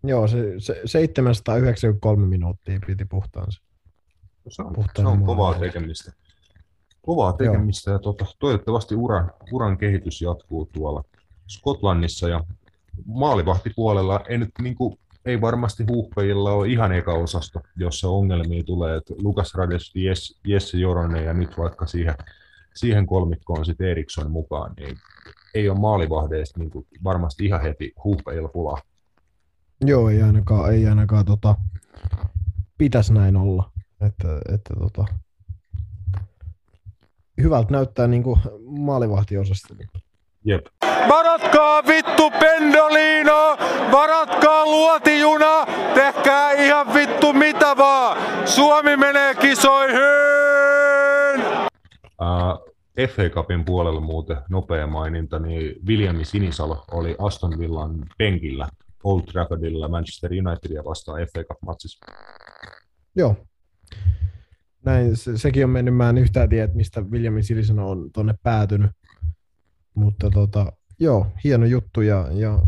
[0.05, 3.63] Joo, se, se 793 minuuttia piti puhtaansa.
[4.49, 6.13] Se on, se on kovaa tekemistä.
[7.03, 11.05] kovaa tekemistä ja tota, toivottavasti uran, uran kehitys jatkuu tuolla
[11.49, 12.45] Skotlannissa ja
[13.07, 18.97] maalivahtipuolella ei nyt niin kuin, ei varmasti huuhkajilla ole ihan eka osasto, jossa ongelmia tulee,
[18.97, 22.15] että Lukas Rades, Jesse, Jesse Joronen ja nyt vaikka siihen,
[22.75, 24.99] siihen kolmikkoon sitten Eriksson mukaan, niin
[25.55, 28.83] ei ole maalivahdeista niin kuin varmasti ihan heti huuhkajilla pulaa.
[29.85, 31.57] Joo, ei ainakaan, ei ainakaan tota,
[32.79, 33.72] pitäisi näin olla.
[34.07, 35.05] Että, että tota,
[37.43, 39.75] hyvältä näyttää niin kuin maalivahtiosasta.
[40.45, 40.67] Jep.
[41.09, 43.57] Varatkaa vittu Pendolino,
[43.93, 48.19] varatkaa luotijuna, tehkää ihan vittu mitä vaan.
[48.49, 50.03] Suomi menee kisoihin!
[52.21, 52.73] Uh,
[53.09, 58.69] FA Cupin puolella muuten nopea maininta, niin Viljami Sinisalo oli Aston Villan penkillä
[59.05, 62.07] Old Traffordilla Manchester Unitedia vastaan FA Cup-matsissa.
[63.17, 63.37] Joo.
[64.85, 68.91] Näin, se, sekin on mennyt, mä en yhtään tiedä, mistä Viljami Sinisalo on tonne päätynyt.
[69.95, 72.63] Mutta tota, joo, hieno juttu ja, ja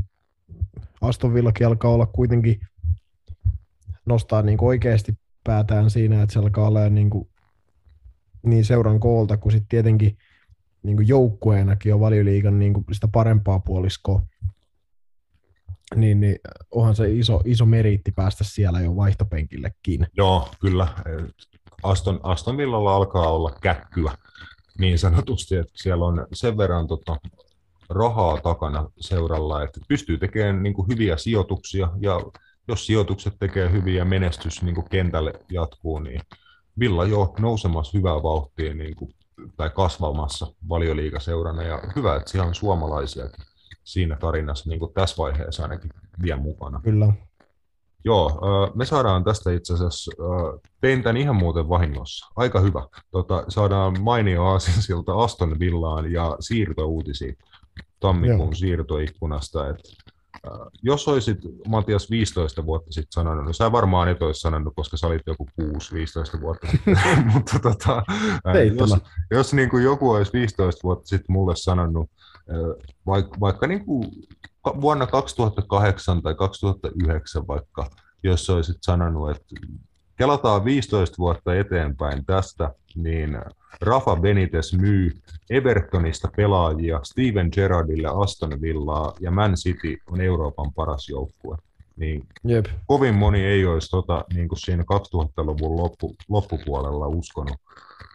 [1.00, 2.60] Aston Villakin alkaa olla kuitenkin
[4.06, 7.28] nostaa niin kuin oikeasti päätään siinä, että se alkaa olla niin, kuin,
[8.42, 10.16] niin seuran koolta kuin sitten tietenkin
[10.82, 14.22] niin kuin joukkueenakin on valioliigan niin kuin sitä parempaa puoliskoa.
[15.94, 16.38] Niin, niin
[16.70, 20.06] onhan se iso, iso meriitti päästä siellä jo vaihtopenkillekin.
[20.16, 20.88] Joo, kyllä.
[21.82, 24.12] Aston, Aston Villalla alkaa olla käkkyä
[24.78, 27.16] niin sanotusti, että siellä on sen verran tota,
[27.88, 32.20] rahaa takana seuralla, että pystyy tekemään niin kuin, hyviä sijoituksia ja
[32.68, 36.20] jos sijoitukset tekee hyviä menestys niin kuin kentälle jatkuu, niin
[36.78, 39.14] Villa jo nousemassa hyvää vauhtia niin kuin,
[39.56, 43.24] tai kasvamassa valioliikaseurana ja hyvä, että siellä on suomalaisia
[43.84, 45.90] siinä tarinassa niin kuin tässä vaiheessa ainakin
[46.22, 46.80] vielä mukana.
[46.84, 47.12] Kyllä.
[48.04, 48.40] Joo,
[48.74, 50.12] me saadaan tästä itse asiassa,
[50.80, 52.86] tein tämän ihan muuten vahingossa, aika hyvä.
[53.10, 57.36] Tota, saadaan mainio aasinsilta Aston Villaan ja siirtouutisiin
[58.00, 58.54] tammikuun Joo.
[58.54, 59.68] siirtoikkunasta.
[59.68, 59.76] Et,
[60.82, 65.06] jos olisit Matias 15 vuotta sitten sanonut, no sä varmaan et olisi sanonut, koska sä
[65.06, 66.98] olit joku 6-15 vuotta sitten,
[67.34, 68.02] mutta tota,
[68.78, 68.96] jos,
[69.30, 72.10] jos niin kuin joku olisi 15 vuotta sitten mulle sanonut,
[73.06, 74.10] vaikka, vaikka niin kuin
[74.80, 77.90] vuonna 2008 tai 2009 vaikka,
[78.22, 79.54] jos olisit sanonut, että
[80.16, 83.38] kelataan 15 vuotta eteenpäin tästä, niin
[83.80, 85.10] Rafa Benitez myy
[85.50, 91.56] Evertonista pelaajia Steven Gerrardille Aston Villaa ja Man City on Euroopan paras joukkue.
[91.96, 92.66] Niin Jep.
[92.86, 97.56] kovin moni ei olisi tota, niin kuin siinä 2000-luvun loppu, loppupuolella uskonut,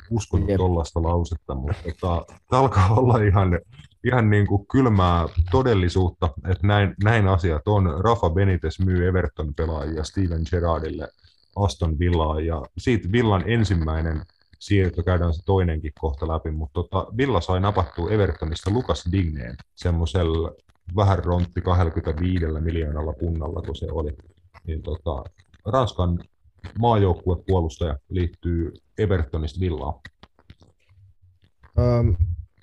[0.10, 3.60] uskonut tuollaista lausetta, mutta tota, tämä alkaa olla ihan,
[4.04, 8.04] ihan niin kuin kylmää todellisuutta, että näin, näin asiat on.
[8.04, 11.08] Rafa Benitez myy Everton pelaajia Steven Gerrardille
[11.56, 14.22] Aston Villaa ja siitä Villan ensimmäinen
[14.60, 20.52] siirto, käydään se toinenkin kohta läpi, mutta tota, Villa sai napattua Evertonista Lukas Digneen semmoisella
[20.96, 24.12] vähän rontti 25 miljoonalla punnalla, kun se oli.
[24.68, 25.24] Niin tota,
[25.66, 26.20] Ranskan
[26.80, 29.94] maajoukkuepuolustaja liittyy Evertonista Villaan.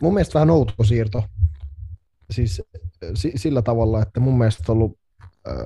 [0.03, 1.25] Mun mielestä vähän outo siirto.
[2.31, 2.63] Siis
[3.15, 4.99] s- sillä tavalla, että mun mielestä on ollut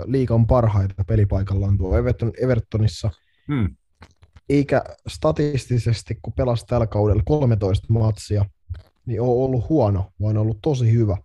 [0.05, 3.11] liikan parhaita pelipaikallaan tuo Everton, Evertonissa.
[3.49, 3.77] Hmm
[4.51, 8.45] eikä statistisesti, kun pelasi tällä kaudella 13 matsia,
[9.07, 11.17] niin on ollut huono, vaan on ollut tosi hyvä.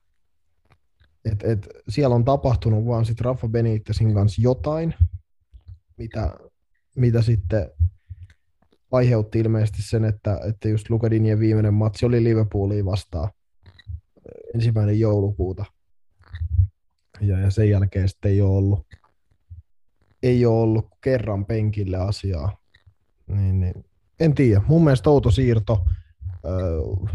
[1.25, 4.93] Et, et siellä on tapahtunut vaan sitten Rafa Benitezin kanssa jotain,
[5.97, 6.33] mitä,
[6.95, 7.71] mitä sitten
[8.95, 13.29] aiheutti ilmeisesti sen, että, että just Lukadinien viimeinen matsi oli Liverpoolia vastaan
[14.55, 15.65] ensimmäinen joulukuuta.
[17.21, 18.87] Ja, ja sen jälkeen sitten ei ole ollut,
[20.23, 22.57] ei ole ollut kerran penkille asiaa.
[23.27, 23.85] Niin, niin.
[24.19, 24.61] En tiedä.
[24.67, 25.85] Mun mielestä outo siirto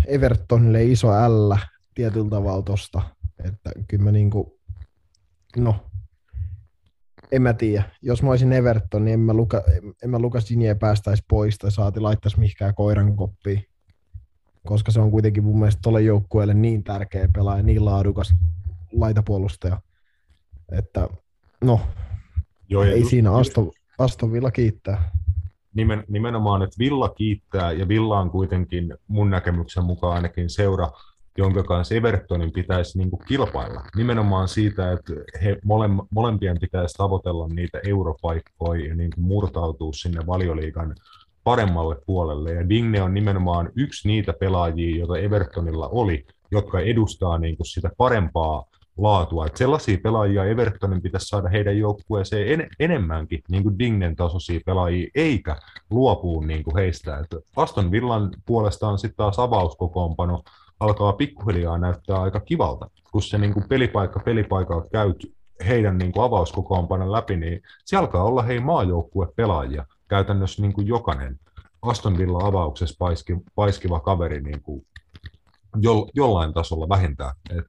[0.07, 1.55] Evertonille iso L
[1.95, 3.03] tietyllä tavalla tosta.
[3.45, 4.59] Että kyllä mä niinku,
[5.57, 5.89] no,
[7.33, 7.83] en mä tiedä.
[8.03, 9.62] Jos mä olisin Everton, niin en mä, Luka,
[10.03, 10.49] en mä Lukas
[10.81, 13.66] päästäisi pois tai saati laittaisi mihinkään koiran koppiin.
[14.66, 18.35] Koska se on kuitenkin mun mielestä tolle joukkueelle niin tärkeä pelaaja, niin laadukas
[18.93, 19.81] laitapuolustaja.
[20.73, 21.09] Että
[21.64, 21.81] no,
[22.69, 25.11] Joo, ei just, siinä Aston, Aston Villa kiittää
[25.75, 30.90] nimen, nimenomaan, että Villa kiittää, ja Villa on kuitenkin mun näkemyksen mukaan ainakin seura,
[31.40, 33.83] jonka kanssa Evertonin pitäisi niin kuin kilpailla.
[33.96, 40.26] Nimenomaan siitä, että he mole, molempien pitäisi tavoitella niitä europaikkoja ja niin kuin murtautua sinne
[40.26, 40.94] valioliigan
[41.44, 42.53] paremmalle puolelle.
[42.53, 47.90] Ja Digne on nimenomaan yksi niitä pelaajia, joita Evertonilla oli, jotka edustaa niin kuin sitä
[47.96, 48.64] parempaa
[48.98, 49.46] laatua.
[49.46, 55.11] Että sellaisia pelaajia Evertonin pitäisi saada heidän joukkueeseen en, enemmänkin, niin kuin Dignen tasoisia pelaajia,
[55.14, 55.57] eikä
[55.90, 57.18] luopuu niin kuin heistä.
[57.18, 60.42] Että Aston Villan puolestaan sitten taas avauskokoonpano
[60.81, 65.16] alkaa pikkuhiljaa näyttää aika kivalta, kun se niin kuin pelipaikka pelipaikalta käyt
[65.66, 69.87] heidän niin kuin avauskokoonpanon läpi, niin se alkaa olla hei maajoukkue pelaajia.
[70.09, 71.40] Käytännössä niin kuin jokainen
[71.83, 74.87] Aston Villa avauksessa paiski, paiskiva kaveri niin kuin
[75.77, 77.33] jo, jollain tasolla vähentää.
[77.51, 77.66] Et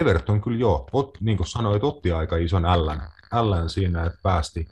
[0.00, 3.00] Everton kyllä joo, ot, niin kuin sanoit, otti aika ison ällän,
[3.32, 4.68] ällän siinä, että päästi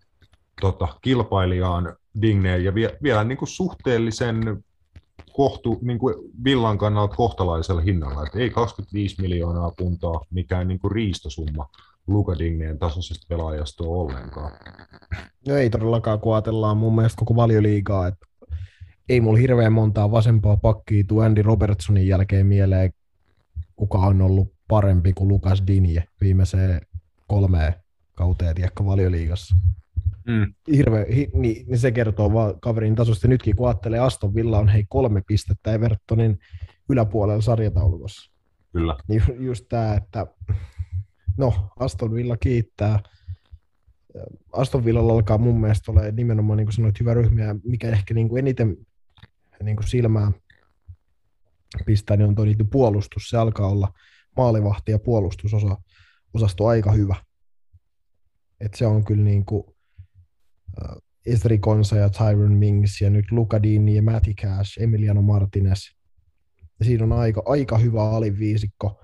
[0.60, 4.64] tota, kilpailijaan Digneen ja vie, vielä niin kuin suhteellisen
[5.32, 8.26] kohtu, niin kuin Villan kannalta kohtalaisella hinnalla.
[8.26, 11.68] Et ei 25 miljoonaa puntaa mikään niin kuin riistosumma
[12.06, 14.52] Luka Digneen tasoisesta pelaajasta ole ollenkaan.
[15.48, 18.26] No ei todellakaan, kun ajatellaan mun mielestä koko valioliigaa, että
[19.08, 22.92] ei mulla hirveän montaa vasempaa pakkia tuu Andy Robertsonin jälkeen mieleen,
[23.76, 26.80] kuka on ollut parempi kuin Lukas Dinje viimeiseen
[27.26, 27.74] kolmeen
[28.14, 29.56] kauteen tiekka valioliigassa.
[30.26, 30.54] Mm.
[30.76, 33.28] Hirve, hi, niin, niin, se kertoo vaan kaverin tasosta.
[33.28, 36.38] Nytkin kun ajattelee, Aston Villa on hei kolme pistettä Evertonin
[36.88, 38.32] yläpuolella sarjataulukossa.
[38.72, 38.96] Kyllä.
[39.08, 40.26] Niin just tämä, että
[41.36, 43.00] no, Aston Villa kiittää.
[44.52, 48.14] Aston Villalla alkaa mun mielestä ole nimenomaan, niin kuin sanoit, hyvä ryhmä, ja mikä ehkä
[48.14, 48.76] niin kuin eniten
[49.62, 50.32] niin kuin silmää
[51.86, 53.30] pistää, niin on tuo puolustus.
[53.30, 53.92] Se alkaa olla
[54.36, 55.76] maalivahti ja puolustusosa
[56.34, 57.16] osasto aika hyvä.
[58.60, 59.75] Et se on kyllä niin kuin,
[61.26, 65.80] Esri Konsa ja Tyron Mings ja nyt Luka Dini ja Matty Cash, Emiliano Martinez.
[66.78, 69.00] Ja siinä on aika, aika hyvä aliviisikko.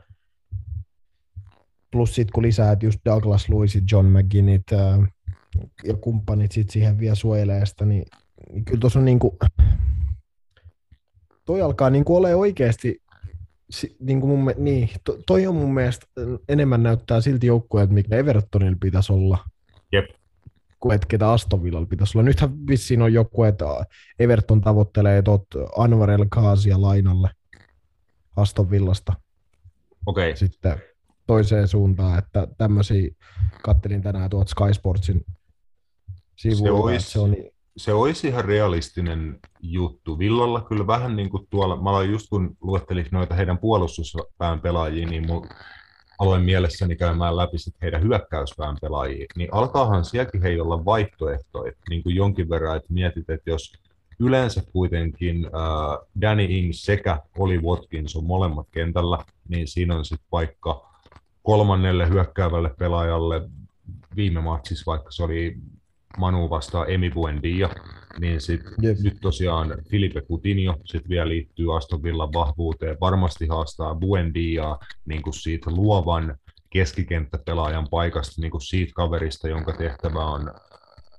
[1.91, 5.07] Plus sitten kun lisää, että just Douglas Lewis, John McGinnit uh,
[5.85, 8.05] ja kumppanit sit siihen vielä suojelee sitä, niin,
[8.53, 9.39] niin kyllä tuossa on niinku,
[11.45, 13.03] toi alkaa niinku ole oikeasti
[14.01, 16.07] niin kuin mun, niin, to, toi on mun mielestä
[16.49, 19.39] enemmän näyttää silti joukkueet, mikä Evertonilla pitäisi olla.
[19.93, 20.05] Jep.
[20.90, 22.25] Että ketä Aston Villalla pitäisi olla.
[22.25, 23.64] Nythän vissiin on joku, että
[24.18, 27.31] Everton tavoittelee tot Anwar El Kaasia lainalle
[28.37, 29.12] Aston Villasta.
[30.07, 30.31] Okei.
[30.31, 30.37] Okay.
[30.37, 30.83] Sitten
[31.27, 33.11] toiseen suuntaan, että tämmöisiä
[33.62, 35.25] kattelin tänään tuot Sky Sportsin
[36.37, 37.37] sivuilla, se, olisi, se on
[37.77, 40.18] se olisi ihan realistinen juttu.
[40.18, 45.07] Villalla kyllä vähän niin kuin tuolla, mä aloin just kun luettelin noita heidän puolustuspään pelaajia,
[45.07, 45.49] niin mun
[46.23, 52.03] aloin mielessäni käymään läpi sit heidän hyökkäyspään pelaajia, niin alkaahan sielläkin he olla vaihtoehtoja niin
[52.03, 53.73] kuin jonkin verran, että mietit, että jos
[54.19, 60.29] yleensä kuitenkin äh, Danny Ings sekä Oli Watkins on molemmat kentällä, niin siinä on sitten
[60.33, 60.89] vaikka
[61.43, 63.49] kolmannelle hyökkäävälle pelaajalle
[64.17, 65.57] viime matsissa, vaikka se oli
[66.19, 67.71] Manu vastaa Emi Buendia,
[68.20, 68.98] niin sit yep.
[68.98, 75.35] nyt tosiaan Filipe Coutinho sit vielä liittyy Aston Villan vahvuuteen, varmasti haastaa Buendia niin kuin
[75.35, 76.37] siitä luovan
[76.70, 80.55] keskikenttäpelaajan paikasta, niin kuin siitä kaverista, jonka tehtävä on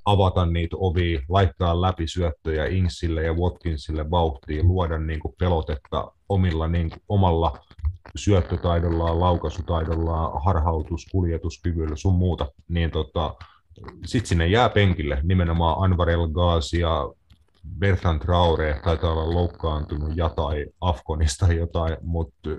[0.05, 6.67] avata niitä ovia, laittaa läpi syöttöjä Ingsille ja Watkinsille vauhtiin, luoda niin kuin pelotetta omilla,
[6.67, 7.57] niin kuin, omalla
[8.15, 13.35] syöttötaidollaan, laukaisutaidollaan, harhautus, kuljetuskyvyllä, sun muuta, niin tota,
[14.05, 17.09] sitten sinne jää penkille nimenomaan Anwar El Ghazi ja
[17.79, 22.49] Bertrand Traore taitaa olla loukkaantunut tai Afkonista jotain, mutta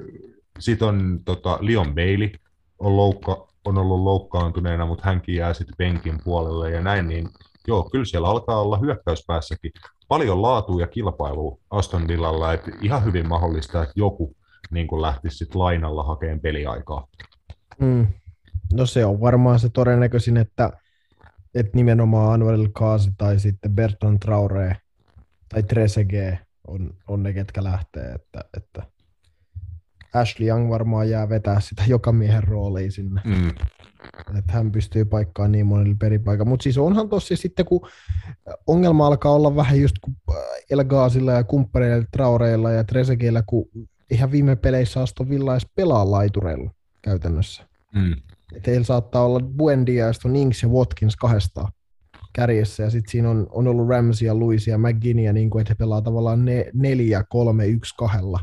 [0.59, 2.31] sitten on tota, Leon Bailey
[2.79, 7.29] on, loukka, on ollut loukkaantuneena, mutta hänkin jää sitten penkin puolelle ja näin, niin
[7.68, 9.72] joo, kyllä siellä alkaa olla hyökkäyspäässäkin
[10.09, 14.37] paljon laatua ja kilpailua Aston Villalla, että ihan hyvin mahdollista, että joku
[14.70, 17.07] niin lähtisi sitten lainalla hakemaan peliaikaa.
[17.79, 18.07] Mm.
[18.72, 20.70] No se on varmaan se todennäköisin, että
[21.54, 24.76] että nimenomaan Anuel Kaasi tai sitten Bertrand Traore
[25.48, 28.12] tai Trezeguet on, on ne, ketkä lähtee.
[28.12, 28.82] Että, että
[30.14, 33.20] Ashley Young varmaan jää vetää sitä joka miehen rooliin sinne.
[33.24, 33.48] Mm.
[34.38, 36.48] Että hän pystyy paikkaamaan niin monelle peripaikalla.
[36.48, 37.88] Mutta siis onhan tossa sitten, kun
[38.66, 40.16] ongelma alkaa olla vähän just kuin
[40.70, 43.68] Elgaasilla ja kumppaneilla, Traureilla ja Trezegueillä, kun
[44.10, 46.70] ihan viime peleissä Aston Villa edes pelaa laitureilla
[47.02, 47.68] käytännössä.
[47.94, 48.16] Mm.
[48.62, 51.72] Teillä saattaa olla Buendia, ja Nings ja Watkins kahdestaan
[52.32, 55.70] kärjessä, ja sitten siinä on, on ollut Ramsey ja Luis ja McGinnia, niin kuin, että
[55.70, 58.40] he pelaa tavallaan ne, neljä, kolme, yksi, kahdella.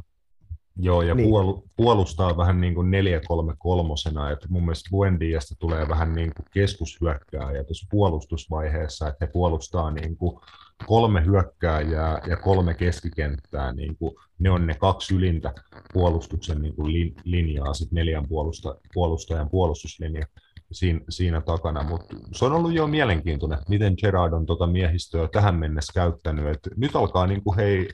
[0.77, 1.29] Joo, ja niin.
[1.75, 7.87] puolustaa vähän niin kuin 4-3-3, että mun mielestä Buendiasta tulee vähän niin kuin keskushyökkääjä tuossa
[7.91, 10.39] puolustusvaiheessa, että he puolustaa niin kuin
[10.85, 15.53] kolme hyökkääjää ja kolme keskikenttää, niin kuin, ne on ne kaksi ylintä
[15.93, 20.25] puolustuksen niin kuin lin, linjaa, sitten neljän puolusta, puolustajan puolustuslinja
[20.71, 25.55] siinä, siinä takana, mutta se on ollut jo mielenkiintoinen, miten Gerard on tuota miehistöä tähän
[25.55, 27.89] mennessä käyttänyt, Et nyt alkaa niin kuin, hei,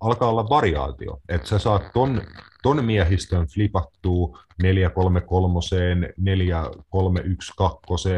[0.00, 2.22] alkaa olla variaatio, että sä saat ton,
[2.62, 5.60] ton miehistön flipattua 433,
[6.16, 8.08] 4312,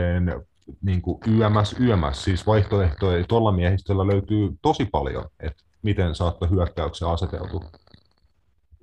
[0.83, 7.09] niin kuin YMS, YMS, siis vaihtoehtoja tuolla miehistöllä löytyy tosi paljon, että miten saattoi hyökkäyksen
[7.09, 7.65] aseteltu.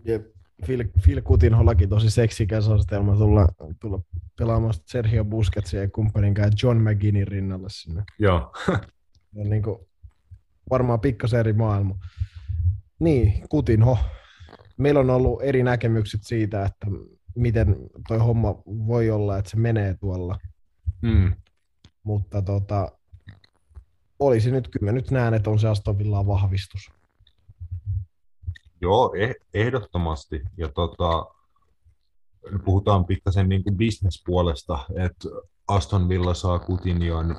[0.05, 0.27] Jep.
[0.65, 3.47] Phil, Phil Kutinhollakin tosi seksikäs asetelma tulla,
[3.79, 4.01] tulla
[4.39, 8.03] pelaamaan Sergio Busquetsin ja kumppanin kanssa John McGinnin rinnalle sinne.
[8.19, 8.53] Joo.
[9.35, 9.79] Ja niin kuin,
[10.69, 11.95] varmaan pikkasen eri maailma.
[12.99, 13.97] Niin, Kutinho.
[14.77, 16.87] Meillä on ollut eri näkemykset siitä, että
[17.35, 17.75] miten
[18.07, 20.39] toi homma voi olla, että se menee tuolla.
[21.01, 21.33] Mm.
[22.03, 22.91] Mutta tota,
[24.19, 26.91] olisi nyt, kyllä nyt näen, että on se Aston Villaan vahvistus.
[28.81, 30.41] Joo, eh, ehdottomasti.
[30.57, 31.25] Ja tota,
[32.65, 35.29] puhutaan pikkasen niin kuin bisnespuolesta, että
[35.67, 37.35] Aston Villa saa Coutinhon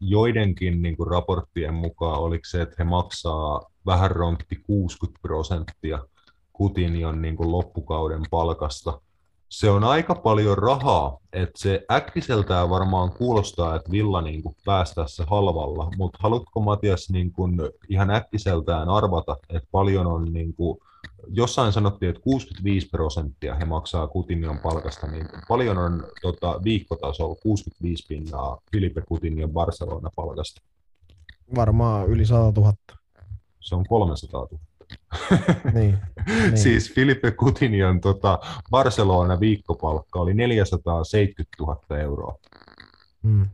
[0.00, 5.98] joidenkin niin kuin raporttien mukaan, oliko se, että he maksaa vähän ronkti 60 prosenttia
[6.58, 9.00] Coutinhon niin kuin loppukauden palkasta
[9.48, 15.08] se on aika paljon rahaa, että se äkkiseltään varmaan kuulostaa, että Villa niin kuin päästää
[15.08, 20.78] se halvalla, mutta haluatko Matias niin kuin ihan äkkiseltään arvata, että paljon on, niin kuin,
[21.28, 28.04] jossain sanottiin, että 65 prosenttia he maksaa Kutinion palkasta, niin paljon on tota, viikkotasolla 65
[28.08, 30.62] pinnaa Filipe Kutinion Barcelona palkasta?
[31.54, 32.74] Varmaan yli 100 000.
[33.60, 34.58] Se on 300 000
[35.74, 36.58] niin, niin.
[36.58, 38.38] siis Filipe Coutinhon tota,
[38.70, 42.38] Barcelona viikkopalkka oli 470 000 euroa.
[43.22, 43.46] Mm.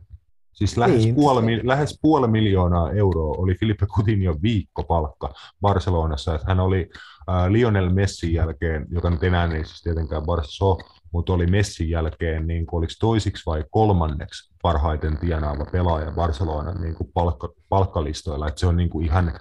[0.53, 1.67] Siis lähes, niin, puoli, se...
[1.67, 6.35] lähes puoli miljoonaa euroa oli Filipe Coutinhon viikkopalkka Barcelonassa.
[6.35, 6.89] Että hän oli
[7.29, 10.75] äh, Lionel Messin jälkeen, joka nyt enää ei siis tietenkään Barca
[11.13, 16.95] mutta oli Messin jälkeen niin kuin, oliko toisiksi vai kolmanneksi parhaiten tienaava pelaaja Barcelonan niin
[16.95, 18.47] kuin palkka, palkkalistoilla.
[18.47, 19.33] Että se on niin kuin ihan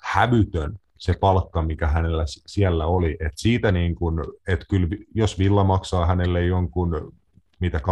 [0.00, 3.16] hävytön se palkka, mikä hänellä siellä oli.
[3.20, 7.12] Et siitä niin kun, että kyllä jos Villa maksaa hänelle jonkun
[7.60, 7.82] mitä 250-300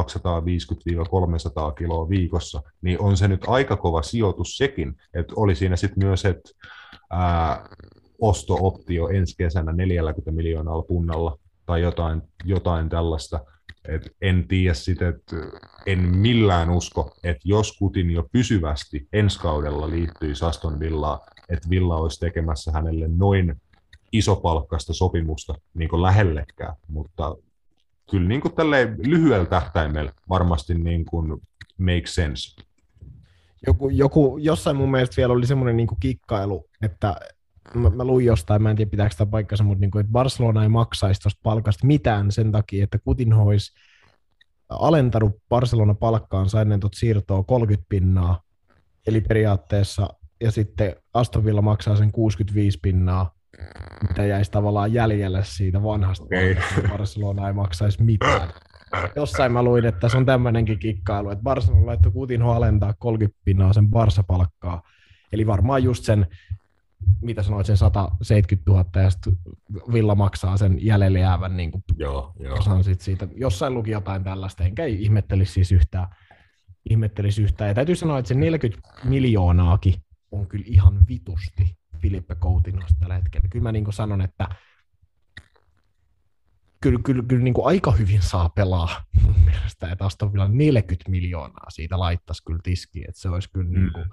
[1.78, 6.24] kiloa viikossa, niin on se nyt aika kova sijoitus sekin, että oli siinä sitten myös,
[6.24, 6.50] että
[8.20, 13.40] osto-optio ensi kesänä 40 miljoonalla punnalla tai jotain, jotain tällaista.
[13.88, 15.36] Et en tiedä sitten, että
[15.86, 21.96] en millään usko, että jos Kutin jo pysyvästi ensi kaudella liittyy Aston Villaan, että Villa
[21.96, 23.60] olisi tekemässä hänelle noin
[24.12, 27.36] isopalkkasta sopimusta niin kuin lähellekään, mutta
[28.10, 28.54] kyllä niin kuin
[29.06, 31.40] lyhyellä tähtäimellä varmasti niin kuin
[31.78, 32.62] make sense.
[33.66, 37.16] Joku, joku, jossain mun mielestä vielä oli semmoinen niin kikkailu, että
[37.74, 40.62] mä, mä luin jostain, mä en tiedä pitääkö sitä paikkansa, mutta niin kuin, että Barcelona
[40.62, 43.72] ei maksaisi tuosta palkasta mitään sen takia, että Coutinho olisi
[44.68, 48.42] alentanut Barcelona palkkaansa ennen tuota siirtoa 30 pinnaa,
[49.06, 50.08] eli periaatteessa
[50.40, 53.34] ja sitten Aston Villa maksaa sen 65 pinnaa,
[54.08, 56.56] mitä jäisi tavallaan jäljelle siitä vanhasta okay.
[56.88, 58.48] Barcelona ei maksaisi mitään.
[59.16, 63.72] Jossain mä luin, että se on tämmöinenkin kikkailu, että Barcelona laittoi Coutinho alentaa 30 pinnaa
[63.72, 64.82] sen Barsa-palkkaa.
[65.32, 66.26] Eli varmaan just sen,
[67.22, 69.32] mitä sanoit, sen 170 000 ja sitten
[69.92, 72.58] Villa maksaa sen jäljelle jäävän niin kuin joo, joo.
[72.58, 73.28] osan sit siitä.
[73.34, 76.08] Jossain luki jotain tällaista, enkä ihmettelisi siis yhtään.
[76.90, 77.68] Ihmettelisi yhtään.
[77.68, 79.94] Ja täytyy sanoa, että se 40 miljoonaakin
[80.32, 83.48] on kyllä ihan vitusti Filippe Coutinhosta tällä hetkellä.
[83.48, 84.48] Kyllä mä niin sanon, että
[86.80, 91.70] kyllä, kyllä, kyllä niin aika hyvin saa pelaa mun mielestä, että Aston Villa 40 miljoonaa
[91.70, 93.80] siitä laittaisi kyllä tiskiin, että se olisi kyllä mm.
[93.80, 94.04] niin kuin,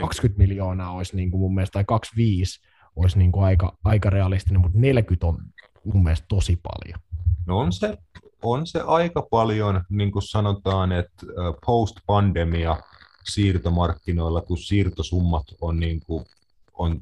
[0.00, 2.60] 20 miljoonaa olisi niin kuin mun mielestä, tai 25
[2.96, 5.38] olisi niin kuin aika, aika realistinen, mutta 40 on
[5.84, 7.00] mun mielestä tosi paljon.
[7.46, 7.98] No on se,
[8.42, 11.26] on se aika paljon, niin kuin sanotaan, että
[11.66, 12.76] post-pandemia
[13.24, 16.24] siirtomarkkinoilla, kun siirtosummat on, niin kuin,
[16.72, 17.00] on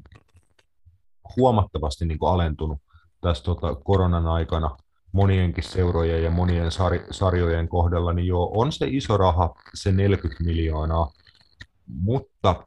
[1.37, 2.79] huomattavasti niin kuin alentunut
[3.21, 4.77] tässä tota, koronan aikana
[5.11, 10.43] monienkin seurojen ja monien sar- sarjojen kohdalla, niin joo, on se iso raha, se 40
[10.43, 11.11] miljoonaa,
[11.87, 12.65] mutta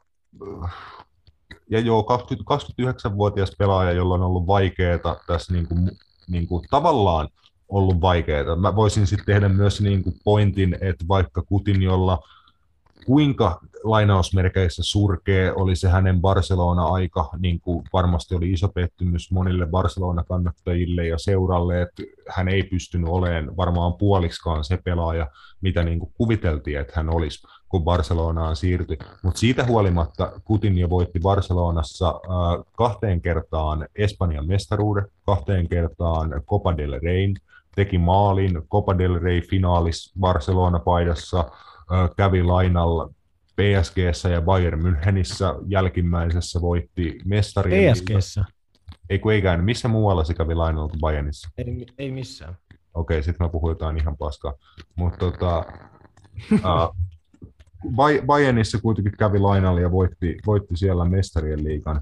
[1.69, 5.91] ja joo, 29-vuotias pelaaja, jolla on ollut vaikeaa tässä niin kuin,
[6.27, 7.29] niin kuin, tavallaan
[7.69, 8.55] ollut vaikeaa.
[8.55, 12.19] Mä voisin sitten tehdä myös niin kuin pointin, että vaikka Kutin, jolla
[13.05, 21.07] kuinka lainausmerkeissä surkea oli se hänen Barcelona-aika, niin kuin varmasti oli iso pettymys monille Barcelona-kannattajille
[21.07, 25.27] ja seuralle, että hän ei pystynyt olemaan varmaan puolikskaan se pelaaja,
[25.61, 28.97] mitä niin kuin kuviteltiin, että hän olisi, kun Barcelonaan siirtyi.
[29.23, 36.99] Mutta siitä huolimatta Coutinho voitti Barcelonassa äh, kahteen kertaan Espanjan mestaruuden, kahteen kertaan Copa del
[37.03, 37.33] Rey,
[37.75, 41.45] teki maalin Copa del Rey finaalis Barcelona-paidassa,
[42.17, 43.09] kävi lainalla
[43.55, 48.45] PSGssä ja Bayern Münchenissä jälkimmäisessä voitti mestarien PSGssä?
[49.09, 51.49] Ei kun eikä, missä muualla se kävi lainalla kuin Bayernissa?
[51.57, 52.57] Ei, ei missään.
[52.93, 54.53] Okei, sitten mä puhuin jotain ihan paskaa.
[54.95, 55.65] Mutta tota,
[56.53, 56.95] uh,
[58.25, 62.01] Bayernissa kuitenkin kävi lainalla ja voitti, voitti siellä mestarien liigan,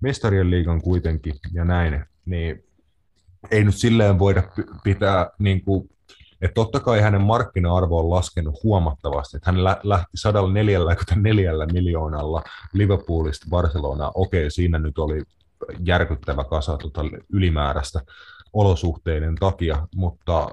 [0.00, 2.64] mestarien liigan kuitenkin ja näin, niin
[3.50, 4.42] ei nyt silleen voida
[4.84, 5.90] pitää niin kuin,
[6.40, 12.42] että totta kai hänen markkina-arvo on laskenut huomattavasti, että hän lähti 144 miljoonalla
[12.72, 14.12] Liverpoolista Barcelonaa.
[14.14, 15.22] Okei, siinä nyt oli
[15.84, 17.00] järkyttävä kasa tota
[17.32, 18.00] ylimääräistä
[18.52, 20.48] olosuhteiden takia, mutta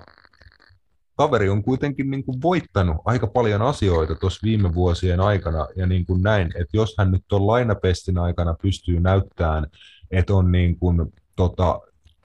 [1.18, 6.06] kaveri on kuitenkin niin kuin voittanut aika paljon asioita tuossa viime vuosien aikana ja niin
[6.06, 9.68] kuin näin, että jos hän nyt on lainapestin aikana pystyy näyttämään,
[10.12, 11.80] että on niin kuin, tota,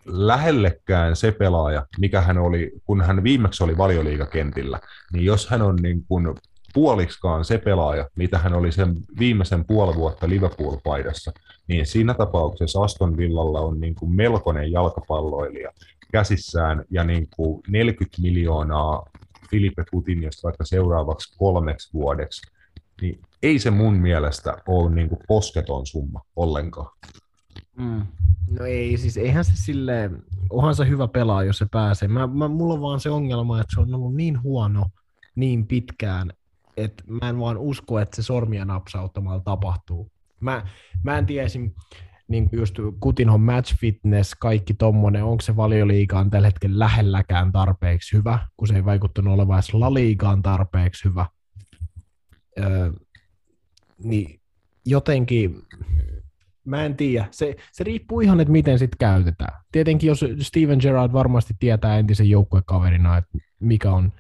[0.07, 4.80] lähellekään se pelaaja, mikä hän oli, kun hän viimeksi oli valioliigakentillä,
[5.12, 6.34] niin jos hän on niin kuin
[6.74, 11.32] puolikskaan se pelaaja, mitä hän oli sen viimeisen puoli vuotta Liverpool-paidassa,
[11.68, 15.72] niin siinä tapauksessa Aston Villalla on niin kuin melkoinen jalkapalloilija
[16.12, 19.06] käsissään ja niin kuin 40 miljoonaa
[19.50, 22.42] Filipe Coutinhosta vaikka seuraavaksi kolmeksi vuodeksi,
[23.00, 26.90] niin ei se mun mielestä ole niin kuin posketon summa ollenkaan.
[27.76, 28.06] Mm.
[28.50, 30.10] No ei, siis eihän se sille,
[30.50, 32.08] onhan se hyvä pelaa, jos se pääsee.
[32.08, 34.84] Mä, mä, mulla on vaan se ongelma, että se on ollut niin huono
[35.34, 36.32] niin pitkään,
[36.76, 40.10] että mä en vaan usko, että se sormia napsauttamalla tapahtuu.
[40.40, 40.66] Mä,
[41.02, 41.72] mä en tiedä esim,
[42.33, 48.39] niin just Kutinhon match fitness, kaikki tommonen, onko se valioliigaan tällä hetkellä lähelläkään tarpeeksi hyvä,
[48.57, 51.26] kun se ei vaikuttanut olevan edes laliigaan tarpeeksi hyvä.
[52.59, 52.93] Öö,
[54.05, 54.41] niin
[54.87, 55.62] jotenkin,
[56.64, 57.28] mä en tiedä.
[57.30, 59.62] Se, se riippuu ihan, että miten sit käytetään.
[59.72, 64.12] Tietenkin jos Steven Gerrard varmasti tietää entisen joukkuekaverina, että mikä on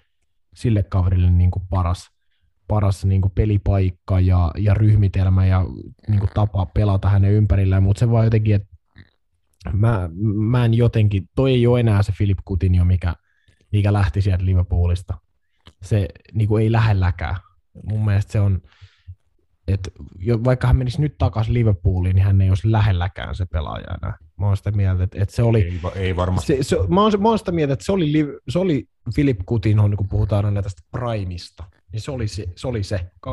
[0.54, 2.11] sille kaverille niin kuin paras,
[2.72, 5.66] paras niin kuin pelipaikka ja, ja ryhmitelmä ja
[6.08, 8.68] niin kuin tapa pelata hänen ympärillään, mutta se vaan jotenkin, että
[9.72, 10.08] mä,
[10.50, 13.14] mä en jotenkin, toi ei ole enää se Philip Coutinho, mikä,
[13.72, 15.14] mikä lähti sieltä Liverpoolista.
[15.82, 17.36] Se niin kuin ei lähelläkään.
[17.84, 18.60] Mun mielestä se on,
[19.68, 19.90] että
[20.44, 24.16] vaikka hän menisi nyt takaisin Liverpooliin, niin hän ei olisi lähelläkään se pelaaja enää.
[24.36, 25.60] Mä oon sitä mieltä, että, että se oli...
[25.60, 26.56] Ei, ei varmasti.
[26.56, 28.12] Se, se, mä, oon, mä oon sitä mieltä, että se oli,
[28.48, 32.68] se oli Philip Coutinho, niin kun puhutaan aina tästä primista, niin se oli se, se,
[32.68, 33.32] oli se 2016-17.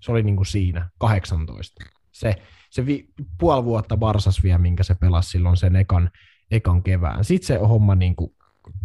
[0.00, 1.84] Se oli niin kuin siinä, 18.
[2.12, 2.34] Se,
[2.70, 3.08] se vi,
[3.38, 6.10] puoli vuotta Barsas vielä, minkä se pelasi silloin sen ekan,
[6.50, 7.24] ekan kevään.
[7.24, 8.34] Sitten se homma niin kuin...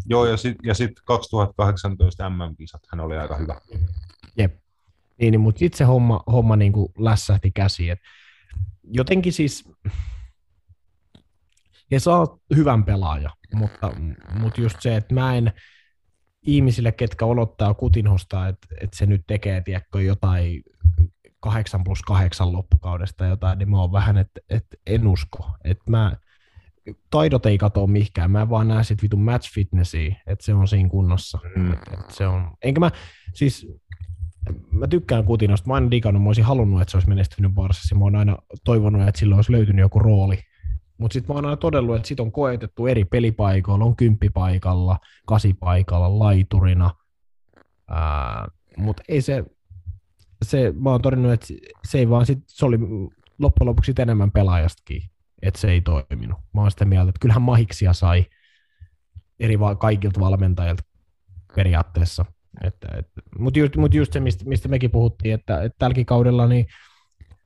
[0.05, 3.61] Joo, ja sitten ja sit 2018 MM-kisat hän oli aika hyvä.
[4.37, 4.53] Jep.
[5.19, 7.91] Niin, niin mutta sitten se homma, homma niin kuin lässähti käsiin.
[7.91, 7.99] Et
[8.83, 9.71] jotenkin siis,
[11.91, 13.91] ja saa hyvän pelaaja, mutta,
[14.39, 15.53] mutta just se, että mä en
[16.41, 20.63] ihmisille, ketkä olottaa Kutinhosta, että, että se nyt tekee tiedätkö, jotain
[21.39, 25.51] 8 plus 8 loppukaudesta jotain, niin mä oon vähän, että, että en usko.
[25.63, 26.15] Että mä,
[27.09, 30.89] taidot ei katoa mihinkään, mä vaan näen sit vitun match fitnessia, että se on siinä
[30.89, 31.39] kunnossa.
[31.55, 31.73] Mm.
[31.73, 32.91] Että, että se on, enkä mä,
[33.33, 33.67] siis
[34.71, 37.95] mä tykkään Kutinosta, mä oon aina digannut, mä olisin halunnut, että se olisi menestynyt Barsassa,
[37.95, 40.39] mä oon aina toivonut, että sillä olisi löytynyt joku rooli.
[40.99, 46.19] Mutta sitten mä oon aina todellut, että sit on koetettu eri pelipaikoilla, on kymppipaikalla, kasipaikalla,
[46.19, 46.91] laiturina,
[48.77, 49.43] mutta ei se,
[50.45, 51.47] se, mä oon todennut, että
[51.87, 52.77] se ei vaan sit, se oli
[53.39, 55.01] loppujen lopuksi enemmän pelaajastakin,
[55.41, 56.39] että se ei toiminut.
[56.53, 58.25] Mä oon sitä mieltä, että kyllähän mahiksia sai
[59.39, 60.83] eri va- kaikilta valmentajilta
[61.55, 62.25] periaatteessa–
[63.39, 66.65] Mutta just, mut just se, mistä, mistä mekin puhuttiin, että, että tälläkin kaudella niin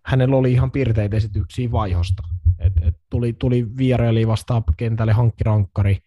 [0.06, 2.24] hänellä oli ihan piirteitä esityksiä vaihosta.
[2.60, 5.98] Et, et tuli, tuli Viereli vastaan kentälle hankkirankkari,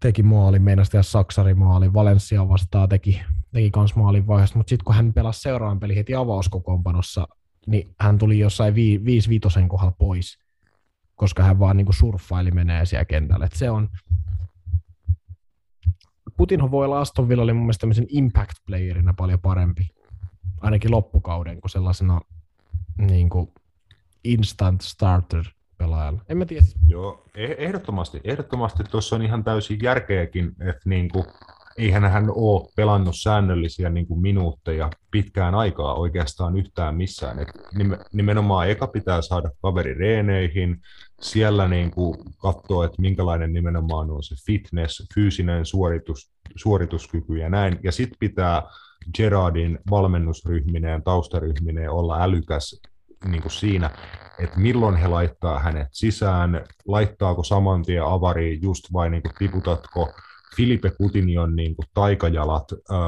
[0.00, 3.22] teki maali, meinasi Saksari maali, Valencia vastaan teki,
[3.52, 7.28] teki kans maalin vaiheesta, mutta sitten kun hän pelasi seuraavan peli heti avauskokoonpanossa,
[7.66, 10.38] niin hän tuli jossain vi, viisi vitosen kohdalla pois,
[11.14, 13.44] koska hän vaan niin surffaili menee siellä kentälle.
[13.44, 13.88] Et se on,
[16.36, 19.90] Putinho voi olla Aston Villalle mun mielestä impact playerina paljon parempi,
[20.60, 22.20] ainakin loppukauden, kuin sellaisena
[22.98, 23.52] niin kuin
[24.24, 25.44] instant starter
[25.78, 26.22] pelaajalla.
[26.28, 26.66] En mä tiedä.
[26.88, 28.20] Joo, e- ehdottomasti.
[28.24, 31.24] Ehdottomasti tuossa on ihan täysin järkeäkin, että niin kuin,
[31.78, 37.38] eihän hän ole pelannut säännöllisiä niin kuin minuutteja pitkään aikaa oikeastaan yhtään missään.
[37.38, 37.48] Et
[38.12, 40.80] nimenomaan eka pitää saada kaveri reeneihin,
[41.20, 47.80] siellä niin kuin katsoa, että minkälainen nimenomaan on se fitness, fyysinen suoritus, suorituskyky ja näin.
[47.82, 48.62] Ja sitten pitää
[49.16, 52.80] Gerardin valmennusryhmineen, taustaryhmineen olla älykäs
[53.28, 53.90] niin kuin siinä,
[54.38, 60.08] että milloin he laittaa hänet sisään, laittaako saman tien avariin just vai niin kuin tiputatko
[60.56, 62.98] Filipe Coutinhon niin kuin taikajalat äh,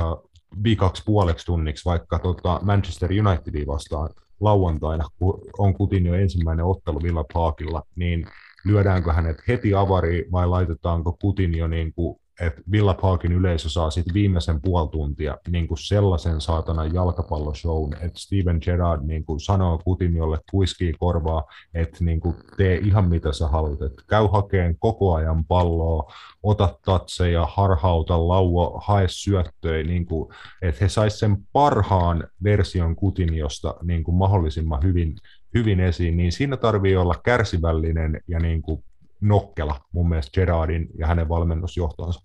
[0.65, 7.03] viikaksi puoleksi tunniksi vaikka tota Manchester Unitedia vastaan lauantaina, kun on kutin jo ensimmäinen ottelu
[7.03, 8.27] Villa Parkilla, niin
[8.65, 13.91] lyödäänkö hänet heti avari vai laitetaanko kutin jo niin kuin että Villa Parkin yleisö saa
[13.91, 19.79] sitten viimeisen puoli tuntia niin kuin sellaisen saatana jalkapalloshown, että Steven Gerrard niin kuin sanoo
[19.85, 25.15] Kutinjolle kuiskii korvaa, että niin kuin tee ihan mitä sä haluat, että käy hakeen koko
[25.15, 26.13] ajan palloa,
[26.43, 33.75] ota tatseja, harhauta lauo, hae syöttöjä, niin kuin, että he sais sen parhaan version Kutinjosta
[33.83, 35.17] niin kuin mahdollisimman hyvin,
[35.55, 38.85] hyvin esiin, niin siinä tarvii olla kärsivällinen ja niin kuin
[39.21, 42.21] nokkela mun mielestä Gerardin ja hänen valmennusjohtonsa.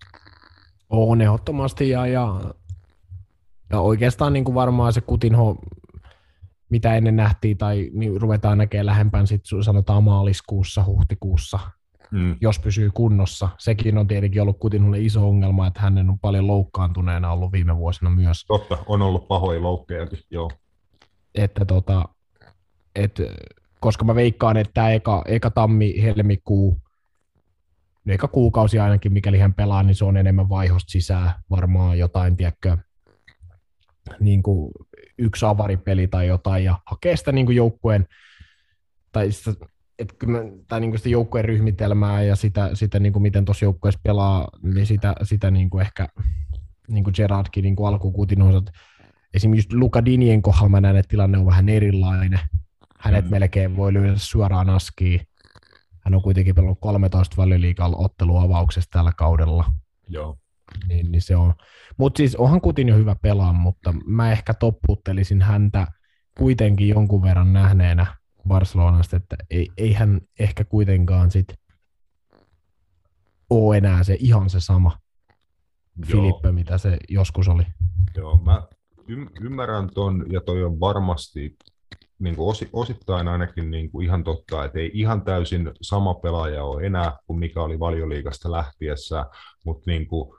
[0.90, 2.40] On ehdottomasti ja, ja,
[3.70, 5.56] ja oikeastaan niin kuin varmaan se Kutinho,
[6.68, 11.58] mitä ennen nähtiin tai niin ruvetaan näkemään lähempään sit sanotaan maaliskuussa, huhtikuussa,
[12.10, 12.36] mm.
[12.40, 13.48] jos pysyy kunnossa.
[13.58, 18.10] Sekin on tietenkin ollut Kutinholle iso ongelma, että hänen on paljon loukkaantuneena ollut viime vuosina
[18.10, 18.44] myös.
[18.46, 20.50] Totta, on ollut pahoja loukkejakin, joo.
[21.34, 22.08] Että tota,
[22.94, 23.20] et,
[23.80, 26.80] koska mä veikkaan, että tämä eka, eka tammi-helmikuu
[28.14, 32.76] eka kuukausi ainakin, mikäli hän pelaa, niin se on enemmän vaihosta sisään, varmaan jotain, tiedätkö,
[34.20, 34.72] niin kuin
[35.18, 38.06] yksi avaripeli tai jotain, ja hakee sitä niin kuin joukkueen,
[39.12, 39.66] tai sitä,
[39.98, 40.16] et,
[40.68, 44.48] tai niin kuin sitä joukkueen ryhmitelmää ja sitä, sitä niin kuin miten tuossa joukkueessa pelaa,
[44.62, 46.08] niin sitä, sitä niin kuin ehkä
[46.88, 48.64] niin kuin Gerardkin niin kuin alkukuutin osat.
[49.34, 52.40] Esimerkiksi Luka Dinien kohdalla mä näen, että tilanne on vähän erilainen.
[52.98, 53.30] Hänet mm.
[53.30, 55.20] melkein voi lyödä suoraan askiin
[56.06, 59.64] hän on kuitenkin pelannut 13 valioliikalla otteluavauksessa tällä kaudella.
[60.08, 60.38] Joo.
[60.88, 61.54] Niin, niin se on.
[61.96, 65.86] Mutta siis onhan Kutin jo hyvä pelaa, mutta mä ehkä topputtelisin häntä
[66.38, 68.06] kuitenkin jonkun verran nähneenä
[68.48, 71.46] Barcelonasta, että ei, ei hän ehkä kuitenkaan sit
[73.50, 74.98] ole enää se ihan se sama
[76.06, 77.66] Filippe, mitä se joskus oli.
[78.16, 78.62] Joo, mä
[79.40, 81.56] ymmärrän ton, ja toi on varmasti
[82.18, 86.86] niin kuin osittain ainakin niin kuin ihan totta, että ei ihan täysin sama pelaaja ole
[86.86, 89.26] enää kuin mikä oli valioliikasta lähtiessä,
[89.64, 90.38] mutta niin kuin,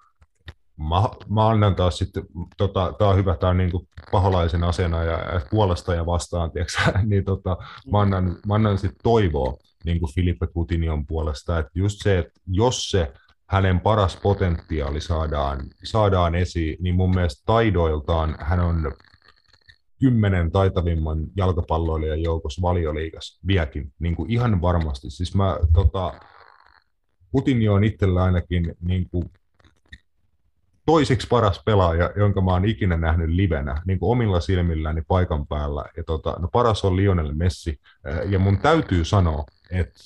[0.78, 2.24] mä, mä annan taas sitten,
[2.58, 6.80] tota, tämä on hyvä, tämä on niin kuin paholaisen asena ja puolesta ja vastaan, tiiäksä,
[7.06, 7.58] niin tota,
[7.92, 12.40] mä annan, mä annan sitten toivoa niin kuin Filippe Coutinhon puolesta, että just se, että
[12.48, 13.14] jos se
[13.50, 18.92] hänen paras potentiaali saadaan, saadaan esiin, niin mun mielestä taidoiltaan hän on
[20.00, 25.10] kymmenen taitavimman jalkapalloilijan joukossa valioliigassa vieläkin, niin kuin ihan varmasti.
[25.10, 26.14] Siis mä, tota,
[27.32, 29.32] Putin on itsellä ainakin niin kuin
[30.86, 35.86] toiseksi paras pelaaja, jonka mä oon ikinä nähnyt livenä, niin kuin omilla silmilläni paikan päällä.
[35.98, 37.80] Ja tota, no paras on Lionel Messi.
[38.30, 40.00] Ja mun täytyy sanoa, että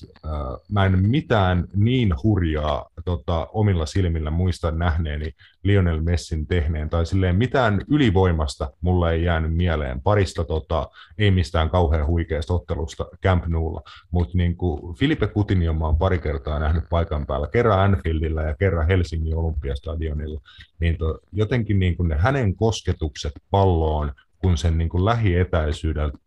[0.68, 5.32] mä en mitään niin hurjaa tota, omilla silmillä muista nähneeni
[5.62, 10.00] Lionel Messin tehneen, tai silleen mitään ylivoimasta mulla ei jäänyt mieleen.
[10.00, 10.88] Parista tota,
[11.18, 14.56] ei mistään kauhean huikeasta ottelusta Camp Noulla, mutta niin
[14.98, 20.40] Filipe Coutinho mä oon pari kertaa nähnyt paikan päällä, kerran Anfieldillä ja kerran Helsingin Olympiastadionilla,
[20.80, 26.18] niin to, jotenkin niin kuin ne hänen kosketukset palloon, kun sen niin kuin lähietäisyydeltä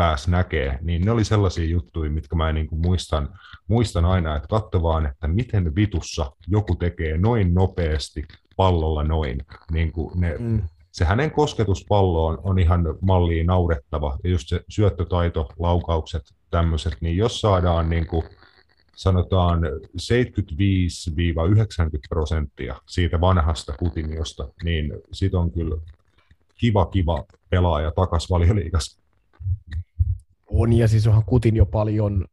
[0.00, 3.28] pääs näkee, niin ne oli sellaisia juttuja, mitkä mä niin kuin muistan,
[3.68, 8.24] muistan aina, että katso vaan, että miten vitussa joku tekee noin nopeasti
[8.56, 9.38] pallolla noin.
[9.72, 10.62] Niin kuin ne, mm.
[10.92, 17.40] Se hänen kosketuspalloon on ihan malliin naurettava, ja just se syöttötaito, laukaukset, tämmöiset, niin jos
[17.40, 18.22] saadaan niin kuin,
[18.96, 19.64] sanotaan 75-90
[22.08, 25.76] prosenttia siitä vanhasta Putiniosta, niin sit on kyllä
[26.54, 29.00] kiva kiva pelaaja takas valioliigassa.
[30.50, 32.24] On, ja siis onhan Kutin jo paljon,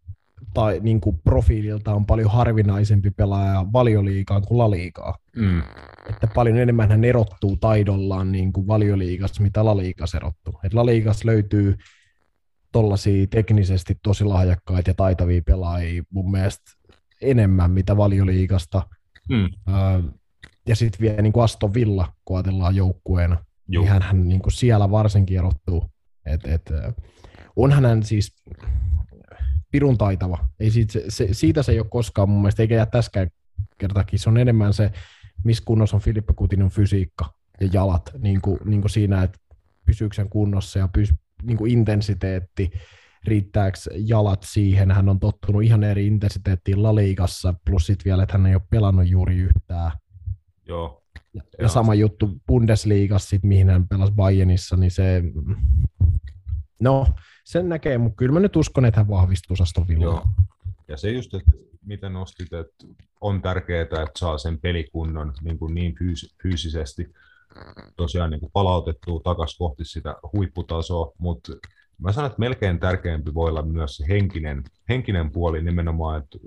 [0.53, 5.17] tai niin kuin profiililta on paljon harvinaisempi pelaaja valioliikaan kuin laliikaa.
[5.35, 5.61] Mm.
[6.09, 10.59] Että paljon enemmän hän erottuu taidollaan niin kuin valioliigassa, mitä laliikassa erottuu.
[10.63, 11.77] Et laliikassa löytyy
[12.71, 16.71] tollaisia teknisesti tosi lahjakkaita ja taitavia pelaajia mun mielestä
[17.21, 18.83] enemmän, mitä valioliigasta.
[19.29, 19.49] Mm.
[20.67, 23.37] ja sitten vielä niin kuin Aston Villa, kun ajatellaan joukkueena,
[23.67, 23.83] Joo.
[23.83, 25.85] niin hän, hän niin kuin siellä varsinkin erottuu.
[26.25, 26.71] Et, et,
[27.57, 28.35] onhan hän siis
[29.71, 30.47] pirun taitava.
[30.59, 33.29] Ei siitä, se, se, siitä se ei ole koskaan mun mielestä, eikä jää tässäkään
[33.77, 34.19] kertakin.
[34.19, 34.91] Se on enemmän se,
[35.43, 39.39] missä kunnossa on Filippe Kutinon fysiikka ja jalat niin kuin, niin kuin siinä, että
[39.85, 42.71] pysyykö sen kunnossa ja pys, niin kuin intensiteetti,
[43.23, 44.91] riittääkö jalat siihen.
[44.91, 49.07] Hän on tottunut ihan eri intensiteettiin laliikassa, plus sitten vielä, että hän ei ole pelannut
[49.07, 49.91] juuri yhtään.
[50.67, 51.03] Joo.
[51.33, 55.23] Ja, ja sama juttu Bundesliigassa, mihin hän pelasi Bayernissa, niin se,
[56.81, 57.07] no,
[57.47, 59.85] sen näkee, mutta kyllä mä nyt uskon, että hän vahvistuu Aston.
[60.87, 61.51] Ja se just, että
[61.85, 62.87] miten nostit, että
[63.21, 67.13] on tärkeää, että saa sen pelikunnon niin, kuin niin fyys- fyysisesti
[67.95, 71.51] tosiaan niin kuin palautettua takaisin kohti sitä huipputasoa, mutta
[71.97, 76.37] mä sanon, että melkein tärkeämpi voi olla myös se henkinen, henkinen puoli nimenomaan, että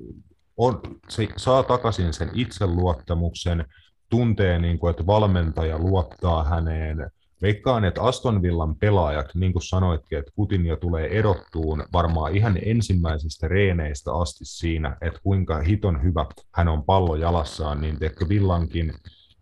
[0.56, 3.64] on, se saa takaisin sen itseluottamuksen,
[4.08, 7.10] tuntee, niin kuin, että valmentaja luottaa häneen.
[7.42, 13.48] Veikkaan, että Aston Villan pelaajat, niin kuin sanoitkin, että Coutinho tulee erottuun varmaan ihan ensimmäisistä
[13.48, 18.92] reeneistä asti siinä, että kuinka hiton hyvä hän on pallo jalassaan, niin teekö Villankin,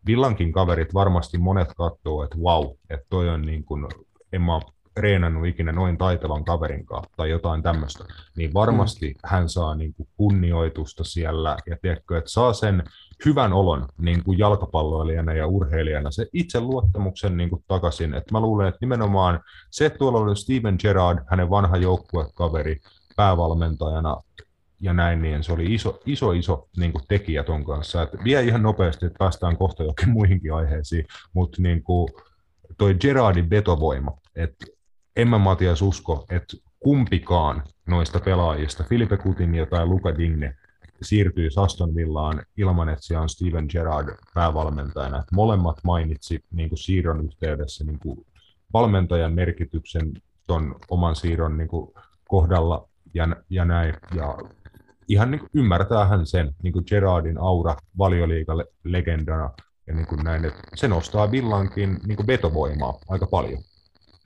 [0.06, 3.86] Villankin kaverit varmasti monet katsoo, että wow, että toi on niin kuin,
[4.32, 4.60] en mä
[4.98, 8.04] reenannut ikinä noin taitavan kaverin kanssa tai jotain tämmöistä,
[8.36, 9.14] niin varmasti mm.
[9.24, 12.82] hän saa niin kuin kunnioitusta siellä ja tiedätkö, että saa sen
[13.24, 18.14] hyvän olon niin kuin jalkapalloilijana ja urheilijana, se itseluottamuksen niin kuin takaisin.
[18.14, 19.40] Että mä luulen, että nimenomaan
[19.70, 22.80] se, että tuolla oli Steven Gerrard, hänen vanha joukkuekaveri,
[23.16, 24.22] päävalmentajana
[24.80, 28.02] ja näin, niin se oli iso, iso, iso niin kuin tekijä ton kanssa.
[28.02, 32.08] Et vie ihan nopeasti, että päästään kohta jokin muihinkin aiheisiin, mutta niin kuin
[32.78, 34.66] toi Gerardin vetovoima, että
[35.18, 40.56] en mä Matias usko, että kumpikaan noista pelaajista, Filipe Coutinho tai Luka Digne,
[41.02, 45.24] siirtyy Aston Villaan ilman, että siellä on Steven Gerrard päävalmentajana.
[45.32, 48.26] Molemmat mainitsi niin kuin siirron yhteydessä niin kuin
[48.72, 50.12] valmentajan merkityksen
[50.46, 51.92] tuon oman siirron niin kuin
[52.28, 53.94] kohdalla ja, ja näin.
[54.14, 54.38] Ja
[55.08, 59.50] ihan niin kuin ymmärtää hän sen, niin kuin Gerardin aura valioliiga-legendana
[59.86, 63.62] ja niin kuin näin, että se nostaa Villankin niin kuin vetovoimaa aika paljon.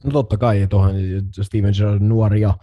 [0.05, 0.95] No totta kai, tuohon
[1.43, 2.57] Steven Gerrard nuori ja,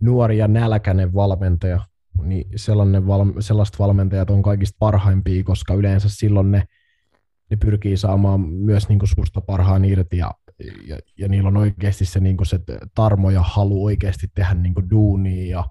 [0.00, 1.80] nuori ja nälkäinen valmentaja,
[2.22, 6.64] niin sellainen val, sellaiset valmentajat on kaikista parhaimpia, koska yleensä silloin ne,
[7.50, 10.30] ne pyrkii saamaan myös niin kuin susta parhaan irti ja,
[10.86, 12.60] ja, ja niillä on oikeasti se, niin kuin se
[12.94, 15.64] tarmo ja halu oikeasti tehdä niin kuin duunia ja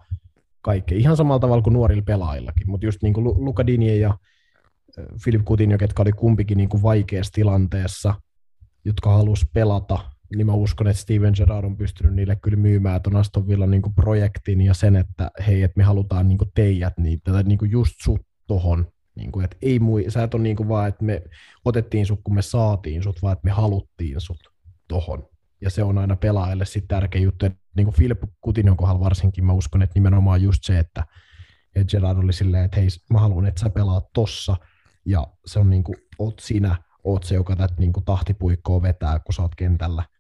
[0.61, 0.97] kaikkea.
[0.97, 4.17] Ihan samalla tavalla kuin nuorilla pelaajillakin, mutta just niin kuin Luka Dinje ja
[5.23, 8.13] Filip Coutinho, ketkä oli kumpikin niin kuin vaikeassa tilanteessa,
[8.85, 9.99] jotka halusi pelata
[10.35, 13.93] niin mä uskon, että Steven Gerrard on pystynyt niille kyllä myymään tuon Aston Villan niin
[13.95, 18.21] projektin ja sen, että hei, että me halutaan niin teijät, niin, tätä niin just sut
[18.47, 18.87] tohon.
[19.15, 21.21] Niin kuin, että ei mui, sä et ole niin kuin vaan, että me
[21.65, 24.39] otettiin sut, kun me saatiin sut, vaan että me haluttiin sut
[24.87, 25.27] tohon.
[25.61, 27.45] Ja se on aina pelaajille sitten tärkeä juttu.
[27.45, 31.03] Että niin kuin Philip Coutinhon kohdalla varsinkin mä uskon, että nimenomaan just se, että,
[31.75, 34.55] että Gerard oli silleen, että hei, mä haluan, että sä pelaat tossa,
[35.05, 39.19] ja se on niin kuin, oot sinä, oot se, joka tätä niin kuin tahtipuikkoa vetää,
[39.19, 40.03] kun sä oot kentällä–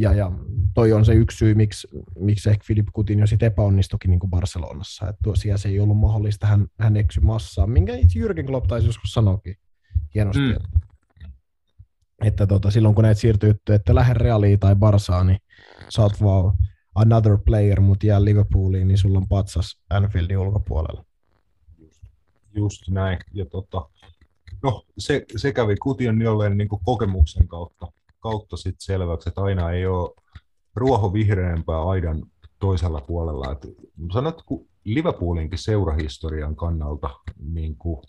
[0.00, 0.32] ja, ja
[0.74, 1.88] toi on se yksi syy, miksi,
[2.18, 5.08] miksi ehkä Filip Coutinho sitten epäonnistukin niin kuin Barcelonassa.
[5.08, 8.86] Että tosiaan se ei ollut mahdollista, hän, hän eksy massaan, minkä itse Jürgen Klopp taisi
[8.86, 9.56] joskus sanoakin
[10.14, 10.42] hienosti.
[10.42, 10.50] Mm.
[10.50, 10.68] Että,
[12.24, 15.38] että tota, silloin kun näitä siirtyy, että lähde Realiin tai Barsaan, niin
[15.88, 16.56] sä oot vaan
[16.94, 21.04] another player, mutta jää Liverpooliin, niin sulla on patsas Anfieldin ulkopuolella.
[22.54, 23.18] Just näin.
[23.32, 23.88] Ja tota,
[24.62, 29.86] no, se, se kävi Kution jolleen niin kokemuksen kautta kautta sit selväksi, että aina ei
[29.86, 30.14] ole
[30.74, 32.22] ruoho vihreämpää aidan
[32.58, 33.52] toisella puolella.
[33.52, 33.66] Et
[34.12, 37.10] sanot, kun Liverpoolinkin seurahistorian kannalta
[37.52, 38.00] niin kuin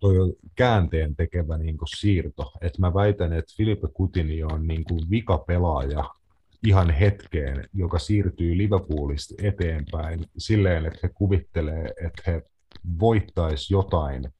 [0.00, 2.52] toi on käänteen tekevä niin kuin siirto.
[2.60, 5.00] Et mä väitän, että Filipe Coutinho on niin kuin
[5.46, 6.04] pelaaja
[6.66, 12.42] ihan hetkeen, joka siirtyy Liverpoolista eteenpäin silleen, että he kuvittelee, että he
[13.00, 14.32] voittaisi jotain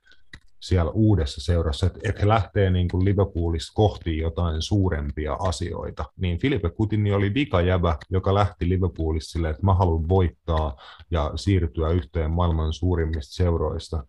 [0.62, 6.38] siellä uudessa seurassa, että, että he lähtee niin kuin Liverpoolista kohti jotain suurempia asioita, niin
[6.38, 10.76] Filipe Coutinho oli vikajävä, joka lähti Liverpoolista silleen, että mä haluan voittaa
[11.10, 14.04] ja siirtyä yhteen maailman suurimmista seuroista.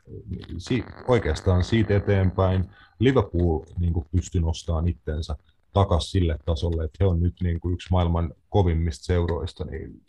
[0.58, 5.36] Si- oikeastaan siitä eteenpäin Liverpool niin kuin pystyi nostamaan itsensä
[5.74, 10.02] takaisin sille tasolle, että he on nyt niin kuin yksi maailman kovimmista seuroista, niin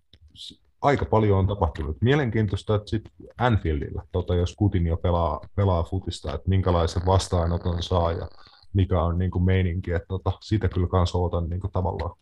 [0.84, 1.96] aika paljon on tapahtunut.
[2.00, 4.56] Mielenkiintoista, että sitten Anfieldillä, tota, jos
[4.88, 8.28] jo pelaa, pelaa futista, että minkälaisen vastaanoton saa ja
[8.72, 12.16] mikä on niin kuin meininki, että tota, siitä kyllä kanssa odotan niin kuin tavallaan.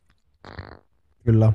[1.25, 1.53] Kyllä.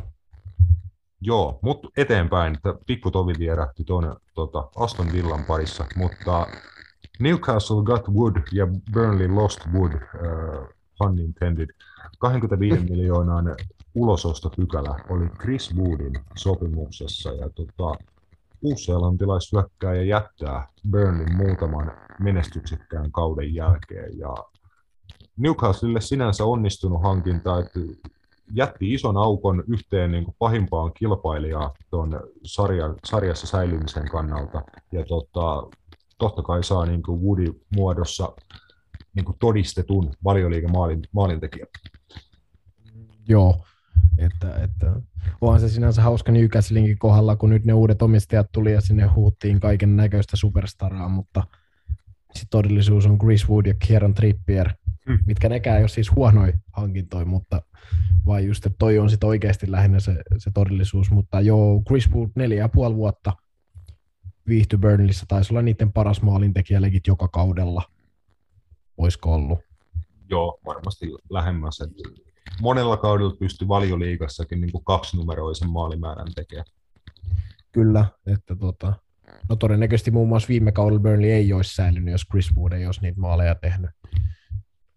[1.22, 6.48] Joo, mutta eteenpäin, että pikku tovi vierähti tuonne tota, Aston Villan parissa, mutta
[7.20, 10.68] Newcastle got wood ja Burnley lost wood, uh,
[11.00, 11.70] pun intended.
[12.20, 13.56] 25 miljoonan
[13.98, 18.04] ulosostopykälä oli Chris Woodin sopimuksessa ja tota,
[18.62, 24.36] uusseelantilaishyökkääjä jättää Burnlin muutaman menestyksekkään kauden jälkeen ja
[25.38, 27.80] Newcastlelle sinänsä onnistunut hankinta, että
[28.54, 34.62] jätti ison aukon yhteen niin kuin pahimpaan kilpailijaan tuon sarjan, sarjassa säilymisen kannalta.
[34.92, 35.78] Ja tota,
[36.18, 38.34] totta kai saa niin kuin Woody muodossa
[39.16, 41.66] niin kuin todistetun valioliigan maalin, maalintekijä.
[43.28, 43.64] Joo,
[44.18, 45.02] että, että
[45.42, 49.60] onhan se sinänsä hauska Newcastlinkin kohdalla, kun nyt ne uudet omistajat tuli ja sinne huuttiin
[49.60, 51.44] kaiken näköistä superstaraa, mutta
[52.34, 54.70] Sitten todellisuus on Chris Wood ja Kieran Trippier,
[55.10, 55.20] Hmm.
[55.26, 57.62] mitkä nekään ei ole siis huonoja hankintoja, mutta
[58.26, 61.12] vaan just, että toi on sitten oikeasti lähinnä se, se todellisuus.
[61.12, 63.34] Mutta joo, Chris Wood neljä ja puoli vuotta
[64.48, 67.84] viihtyi Burnleyssä, taisi olla niiden paras maalintekijä legit joka kaudella.
[68.98, 69.60] Olisiko ollut?
[70.30, 71.82] Joo, varmasti lähemmäs.
[71.82, 71.90] Et
[72.62, 76.66] monella kaudella pystyi valioliigassakin niin kaksinumeroisen maalimäärän tekemään.
[77.72, 78.94] Kyllä, että tota,
[79.50, 83.02] no todennäköisesti muun muassa viime kaudella Burnley ei olisi säilynyt, jos Chris Wood ei olisi
[83.02, 83.92] niitä maaleja tehnyt.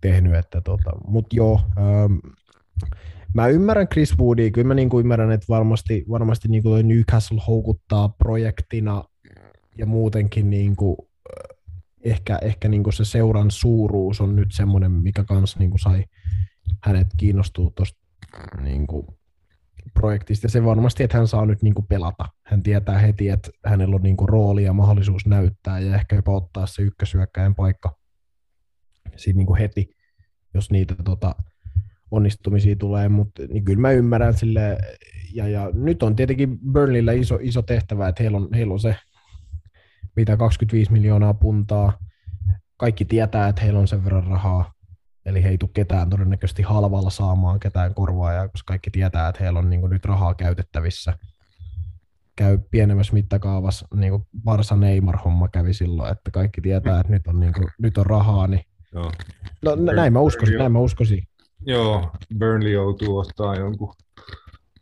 [0.00, 2.14] tehnyt että tota, Mutta joo, ähm,
[3.34, 8.08] mä ymmärrän Chris Woodia, kyllä mä niinku ymmärrän, että varmasti, varmasti niinku toi Newcastle houkuttaa
[8.08, 9.04] projektina
[9.78, 11.56] ja muutenkin niinku, äh,
[12.04, 16.04] ehkä, ehkä niinku se seuran suuruus on nyt semmoinen, mikä kans niinku sai
[16.84, 18.00] hänet kiinnostua tuosta
[18.60, 19.18] niinku,
[19.94, 20.44] projektista.
[20.44, 22.24] Ja se varmasti, että hän saa nyt niinku pelata.
[22.46, 26.66] Hän tietää heti, että hänellä on niinku rooli ja mahdollisuus näyttää ja ehkä jopa ottaa
[26.66, 28.00] se ykkösyökkäjän paikka
[29.16, 29.90] siinä niinku heti,
[30.54, 31.34] jos niitä tota,
[32.10, 34.78] onnistumisia tulee, mutta niin kyllä mä ymmärrän sille,
[35.34, 38.96] ja, ja nyt on tietenkin Burnleyllä iso, iso tehtävä, että heillä on, heillä on se,
[40.16, 41.98] mitä 25 miljoonaa puntaa,
[42.76, 44.72] kaikki tietää, että heillä on sen verran rahaa,
[45.30, 49.58] eli he ei tule ketään todennäköisesti halvalla saamaan ketään korvaajaa, koska kaikki tietää, että heillä
[49.58, 51.18] on niin nyt rahaa käytettävissä.
[52.36, 57.40] Käy pienemmässä mittakaavassa, niin kuin Barsa Neymar-homma kävi silloin, että kaikki tietää, että nyt on,
[57.40, 59.12] niin kuin, nyt on rahaa, niin Joo.
[59.62, 61.22] No nä- näin mä uskoisin, näin mä uskoisin.
[61.66, 63.94] Joo, Burnley joutuu ottaa jonkun.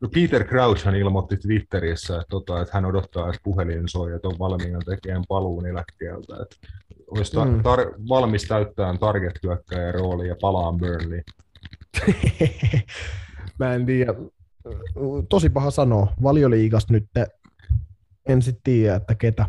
[0.00, 4.38] No Peter Crouchhan ilmoitti Twitterissä, että, tota, että hän odottaa, että puhelin soi, että on
[4.38, 6.36] valmiina tekemään paluun eläkkeeltä.
[6.42, 6.56] Että
[7.10, 7.58] olisi ta- Mm.
[7.60, 9.34] tar- valmis täyttämään target
[9.92, 11.22] rooli ja palaan Burnley.
[13.58, 14.14] mä en tiedä.
[15.28, 16.12] Tosi paha sanoa.
[16.22, 17.06] Valioliigasta nyt
[18.28, 19.46] en sitten tiedä, että ketä.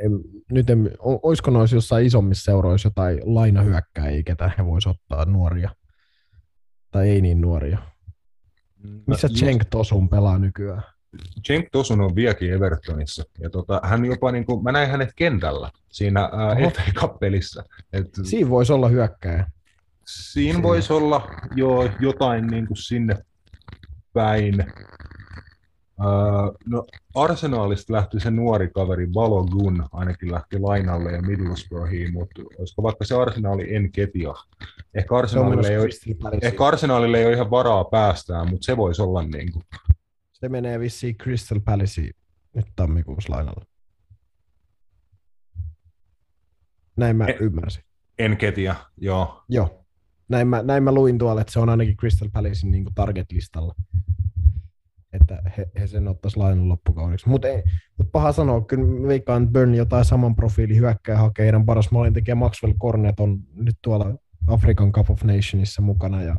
[0.00, 0.12] En,
[0.52, 5.70] nyt en, o- olisiko noissa jossain isommissa seuroissa jotain lainahyökkäjiä, ketä he vois ottaa nuoria.
[6.90, 7.78] Tai ei niin nuoria.
[9.06, 10.82] Missä Just- Cenk Tosun pelaa nykyään?
[11.46, 13.24] Cenk Tosun on vieläkin Evertonissa.
[13.40, 16.70] Ja tota, hän jopa, niin kuin, mä näin hänet kentällä siinä ää, Oho.
[16.70, 17.64] FA Cup-pelissä.
[17.92, 19.46] Et Siinä voisi olla hyökkäjä.
[20.06, 23.16] siinä voisi olla jo jotain niin kuin sinne
[24.12, 24.64] päin.
[26.00, 32.82] Uh, no, Arsenaalista lähti se nuori kaveri Balogun, ainakin lähti lainalle ja Middlesbroughiin, mutta olisiko
[32.82, 34.34] vaikka se Arsenaali Enketia?
[34.94, 38.64] Ehkä Se on Arsenaalille, menossa ei ole, ehkä Arsenaalille ei ole ihan varaa päästään, mutta
[38.64, 39.64] se voisi olla niin kuin,
[40.40, 42.10] Se menee vissiin Crystal Palaceen
[42.54, 43.64] nyt tammikuussa lainalla.
[46.96, 47.84] Näin mä E- ymmärsin.
[48.18, 49.44] Enketia, joo.
[49.48, 49.84] Joo.
[50.28, 53.74] Näin mä, näin mä luin tuolla, että se on ainakin Crystal Palacein niin target-listalla.
[55.12, 57.28] Että he, he sen ottaisi lainan loppukaudeksi.
[57.28, 57.48] Mutta
[57.98, 61.44] mut paha sanoa, kyllä veikkaan, että Burnley jotain saman profiili hyökkää hakee.
[61.44, 64.14] Heidän paras maalintekijä Maxwell Cornet on nyt tuolla
[64.46, 66.22] African Cup of Nationissa mukana.
[66.22, 66.36] Ja,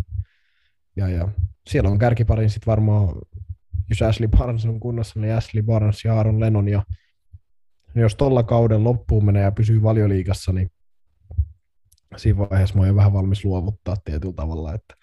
[0.96, 1.28] ja, ja
[1.68, 3.16] siellä on kärkiparin sitten varmaan,
[3.90, 6.68] jos Ashley Barnes on kunnossa, niin Ashley Barnes ja Aaron Lennon.
[6.68, 6.84] Ja
[7.96, 10.72] jos tuolla kauden loppuun menee ja pysyy valioliigassa, niin
[12.18, 14.96] siinä vaiheessa mä oon vähän valmis luovuttaa tietyllä tavalla, että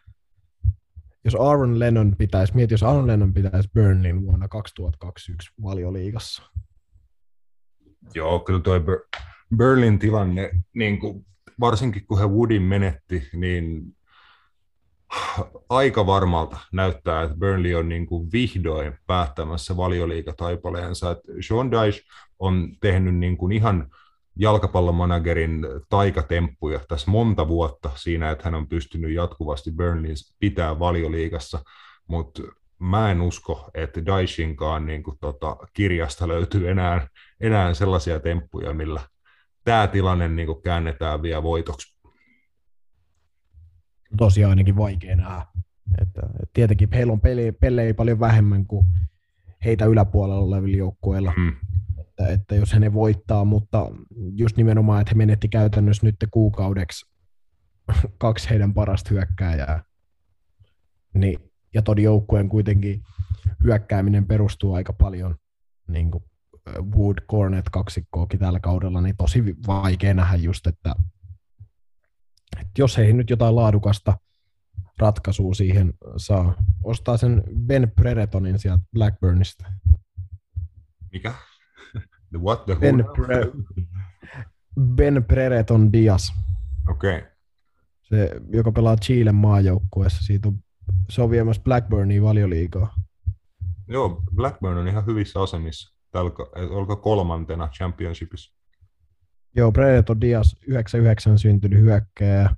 [1.25, 6.43] jos Aaron Lennon pitäisi, mieti jos Aaron Lennon pitäisi Burnleyn vuonna 2021 valioliigassa.
[8.15, 9.23] Joo, kyllä tuo Bur-
[9.57, 11.27] Berlin tilanne, niin kuin,
[11.61, 13.96] varsinkin kun he Woodin menetti, niin
[15.69, 21.11] aika varmalta näyttää, että Burnley on niin kuin vihdoin päättämässä valioliigataipaleensa.
[21.11, 22.01] Että Sean Dyche
[22.39, 23.91] on tehnyt niin kuin ihan
[24.39, 31.65] jalkapallomanagerin taikatemppuja tässä monta vuotta siinä, että hän on pystynyt jatkuvasti Burnleyn pitää valioliigassa,
[32.07, 32.43] mutta
[32.79, 37.09] mä en usko, että Daishinkaan niin kuin, tota, kirjasta löytyy enää,
[37.41, 39.01] enää sellaisia temppuja, millä
[39.65, 41.96] tämä tilanne niin kuin, käännetään vielä voitoksi.
[44.17, 45.47] Tosiaan ainakin vaikea nähdä.
[46.01, 46.21] Että,
[46.53, 48.87] tietenkin heillä on peli, pelejä paljon vähemmän kuin
[49.65, 51.53] heitä yläpuolella olevilla joukkueilla, Mm.
[52.01, 53.91] että, että jos he ne voittaa, mutta
[54.33, 57.07] just nimenomaan, että he menetti käytännössä nyt kuukaudeksi
[58.19, 59.85] kaksi heidän parasta hyökkääjää,
[61.15, 61.39] niin,
[61.75, 63.03] ja ton joukkueen kuitenkin
[63.65, 65.37] hyökkääminen perustuu aika paljon
[65.89, 66.25] niin kuin
[66.97, 70.95] Wood Cornet kaksikkoakin tällä kaudella, niin tosi vaikea nähdä just, että,
[72.61, 74.19] että jos he nyt jotain laadukasta
[74.99, 79.65] ratkaisua siihen saa, ostaa sen Ben Preretonin sieltä Blackburnista.
[81.13, 81.35] Mikä?
[82.31, 82.65] The what?
[82.65, 82.81] The who?
[82.81, 83.65] Ben, Pre-
[84.81, 86.31] ben Prereton Diaz,
[86.91, 87.19] Okei.
[87.19, 87.31] Okay.
[88.03, 90.23] se, joka pelaa Chilen maajoukkueessa.
[90.23, 90.59] Siitä on,
[91.11, 92.95] se on viemässä Blackburnia valioliigaa.
[93.89, 95.97] Joo, Blackburn on ihan hyvissä asemissa.
[96.11, 96.31] Tällä,
[96.71, 98.55] olko kolmantena championshipissa?
[99.57, 102.51] Joo, Predator Diaz 99 syntynyt hyökkääjä,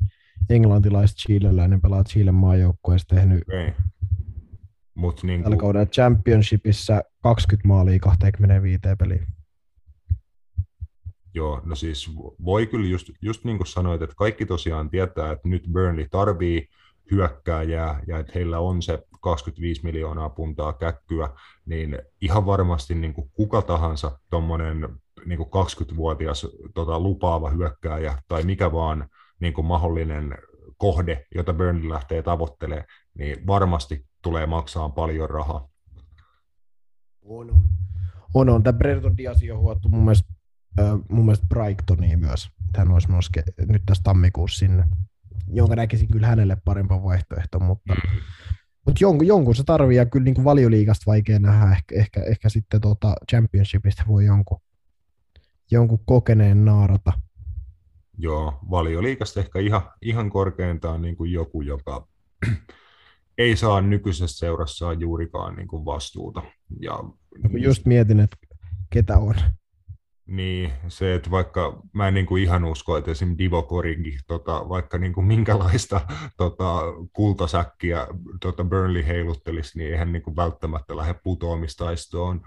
[0.51, 3.73] englantilais chileläinen pelaa Chilen maajoukkueessa tehnyt Okay.
[4.95, 9.27] Mut niin tällä kaudella championshipissa 20 maalia 25 peliä.
[11.35, 15.49] Joo, no siis voi kyllä just, just niin kuin sanoit, että kaikki tosiaan tietää, että
[15.49, 16.69] nyt Burnley tarvii
[17.11, 21.29] hyökkääjää ja että heillä on se 25 miljoonaa puntaa käkkyä,
[21.67, 24.89] niin ihan varmasti niin kuin kuka tahansa tuommoinen
[25.27, 29.09] niin 20-vuotias tota, lupaava hyökkääjä tai mikä vaan
[29.41, 30.35] niin kuin mahdollinen
[30.77, 35.69] kohde, jota Burnley lähtee tavoittelemaan, niin varmasti tulee maksaa paljon rahaa.
[37.23, 37.63] On, on.
[38.35, 38.63] On, on.
[38.63, 40.33] Tämä Predator Diaz on huottu mun mielestä,
[40.81, 42.49] äh, mun mielestä Brightoniin myös.
[42.77, 44.85] Hän olisi noske, nyt tässä tammikuussa sinne,
[45.53, 48.21] jonka näkisin kyllä hänelle parempaa vaihtoehto, mutta, mm.
[48.87, 51.73] mutta jonkun, jonkun se tarvii ja kyllä niin valioliigasta vaikea nähdä.
[51.73, 54.61] Ehkä, ehkä, ehkä sitten tuota championshipista voi jonkun,
[55.71, 57.13] jonkun kokeneen naarata.
[58.19, 62.07] Joo, valioliikasta ehkä ihan, ihan korkeintaan niin kuin joku, joka
[63.39, 66.43] ei saa nykyisessä seurassaan juurikaan niin kuin vastuuta.
[66.81, 66.99] Ja,
[67.59, 68.37] Just mietin, että
[68.91, 69.35] ketä on.
[70.27, 74.69] Niin, se, että vaikka mä en niin kuin ihan usko, että esimerkiksi Divo Koringi, tota,
[74.69, 76.01] vaikka niin kuin minkälaista
[76.37, 78.07] tota, kultasäkkiä
[78.41, 82.41] tota Burnley heiluttelisi, niin eihän niin kuin välttämättä lähde putoamistaistoon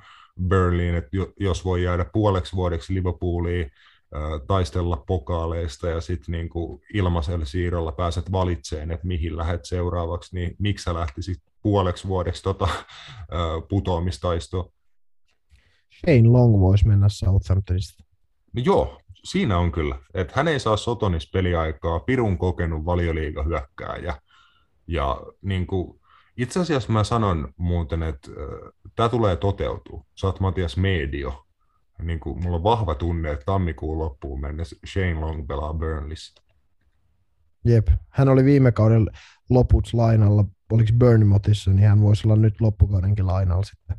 [0.47, 1.09] Burnleyin, että
[1.39, 3.71] jos voi jäädä puoleksi vuodeksi Liverpooliin,
[4.47, 6.49] taistella pokaaleista ja sitten niin
[6.93, 12.67] ilmaisella siirrolla pääset valitseen, että mihin lähdet seuraavaksi, niin miksi sä lähtisit puoleksi vuodeksi tota,
[13.69, 14.71] putoamistaistoon?
[15.99, 18.03] Shane Long voisi mennä Southamptonista.
[18.53, 19.99] No joo, siinä on kyllä.
[20.13, 24.21] Että hän ei saa Sotonis peliaikaa, pirun kokenut valioliiga hyökkää ja,
[24.87, 26.00] ja niin kuin,
[26.41, 30.05] itse asiassa mä sanon muuten, että äh, tämä tulee toteutua.
[30.15, 31.45] Sä oot Matias Medio,
[32.01, 36.41] niin kuin, mulla on vahva tunne, että tammikuun loppuun mennessä Shane Long pelaa Burnleyssä.
[37.65, 39.07] Jep, hän oli viime kauden
[39.49, 43.97] loputs lainalla, oliko Bournemouthissa, niin hän voisi olla nyt loppukaudenkin lainalla sitten.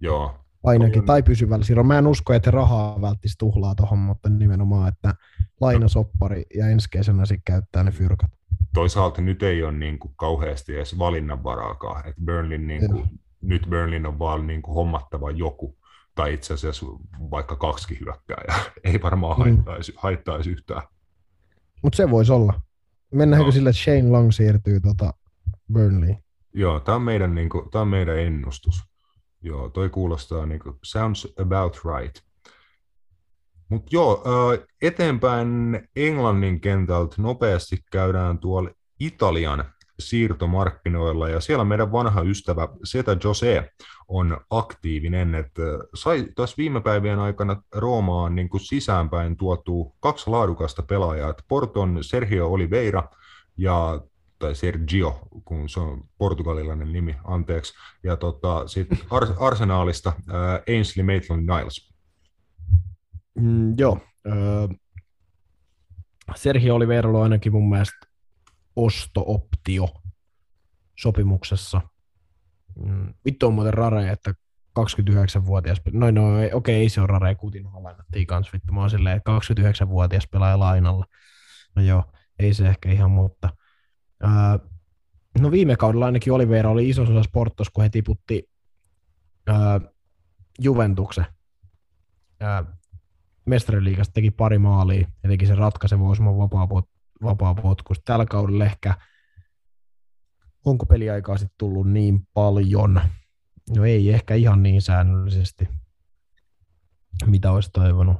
[0.00, 0.43] Joo.
[0.64, 1.86] Ainakin, tai pysyvällä siirrolla.
[1.86, 5.14] Mä en usko, että rahaa välttisi tuhlaa tuohon, mutta nimenomaan, että
[5.60, 8.30] lainasoppari ja ensi kesänä sitten käyttää ne fyrkat.
[8.74, 13.04] Toisaalta nyt ei ole niin kuin kauheasti edes valinnanvaraakaan, että Burnley, niin kuin,
[13.40, 15.78] nyt Burnley on vaan niin kuin hommattava joku,
[16.14, 16.86] tai itse asiassa
[17.30, 18.64] vaikka kaksi hyökkääjää.
[18.84, 19.98] Ei varmaan haittaisi, mm.
[20.00, 20.82] haittaisi yhtään.
[21.82, 22.60] Mutta se voisi olla.
[23.14, 23.52] Mennäänkö no.
[23.52, 25.14] sille, että Shane Long siirtyy tota
[25.72, 26.14] Burnley?
[26.54, 28.93] Joo, tämä on, meidän, niin kuin, tämä on meidän ennustus.
[29.44, 32.24] Joo, toi kuulostaa niin kuin, sounds about right.
[33.68, 34.22] Mutta joo,
[34.82, 35.48] eteenpäin
[35.96, 38.70] Englannin kentältä nopeasti käydään tuolla
[39.00, 39.64] Italian
[39.98, 43.70] siirtomarkkinoilla ja siellä meidän vanha ystävä Seta Jose
[44.08, 45.62] on aktiivinen, että
[45.94, 52.48] sai tässä viime päivien aikana Roomaan niin kuin sisäänpäin tuotu kaksi laadukasta pelaajaa, Porton Sergio
[52.52, 53.08] Oliveira
[53.56, 54.00] ja
[54.44, 61.06] tai Sergio, kun se on portugalilainen nimi, anteeksi, ja tota, sitten Ars- Arsenaalista äh, Ainsley
[61.06, 61.94] Maitland-Niles.
[63.38, 64.76] Mm, joo, äh,
[66.34, 68.06] Sergio Oliveira on ainakin mun mielestä
[68.76, 69.88] osto-optio
[70.98, 71.80] sopimuksessa.
[72.84, 74.34] Mm, vittu on muuten rare, että
[74.80, 78.90] 29-vuotias, no, no okei, okay, ei se ole rare, Kutin lainattiin kanssa, vittu, mä oon
[78.90, 81.04] silleen, että 29-vuotias pelaaja lainalla.
[81.76, 82.04] No joo,
[82.38, 83.50] ei se ehkä ihan, mutta
[84.24, 84.58] ää,
[85.40, 88.50] no viime kaudella ainakin Oliveira oli iso osa Sportos, kun he tiputti
[89.46, 89.80] ää,
[90.60, 91.26] Juventuksen
[92.40, 92.64] ää,
[93.46, 96.68] mestariliigasta, teki pari maalia ja teki sen ratkaisevan osuman vapaa
[97.22, 98.00] vapaa potkus.
[98.04, 98.94] Tällä kaudella ehkä,
[100.64, 103.00] onko peliaikaa sitten tullut niin paljon?
[103.76, 105.68] No ei ehkä ihan niin säännöllisesti,
[107.26, 108.16] mitä olisi toivonut.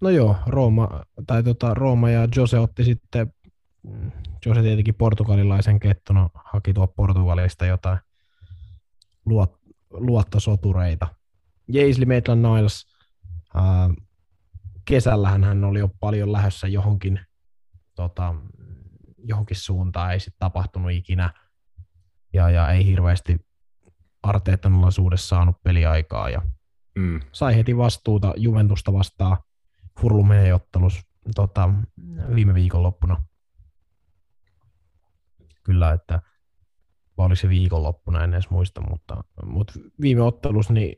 [0.00, 3.32] no joo, Rooma, tai tota, Rooma ja Jose otti sitten,
[3.82, 4.10] mm,
[4.46, 7.98] Jose tietenkin portugalilaisen kettona, haki tuo Portugalista jotain
[9.24, 11.08] luot, luottosotureita.
[11.68, 12.86] Jaisley Maitland-Niles,
[14.84, 17.20] kesällähän hän oli jo paljon lähdössä johonkin
[17.94, 18.34] tota,
[19.24, 21.32] johonkin suuntaan ei sitten tapahtunut ikinä
[22.32, 23.46] ja, ja ei hirveästi
[24.22, 26.42] Arteetan alaisuudessa saanut peliaikaa ja
[26.94, 27.20] mm.
[27.32, 29.36] sai heti vastuuta Juventusta vastaan
[30.00, 31.00] Furlumeen ottelus
[31.34, 31.70] tota,
[32.34, 33.22] viime viikonloppuna.
[35.62, 36.22] Kyllä, että
[37.18, 40.96] vai oliko se viikonloppuna, en edes muista, mutta, mutta viime ottelus, niin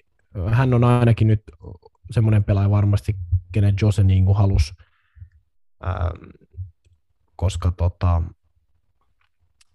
[0.50, 1.42] hän on ainakin nyt
[2.10, 3.16] semmoinen pelaaja varmasti,
[3.52, 4.74] kenen Jose niin halusi
[7.36, 8.22] koska tota,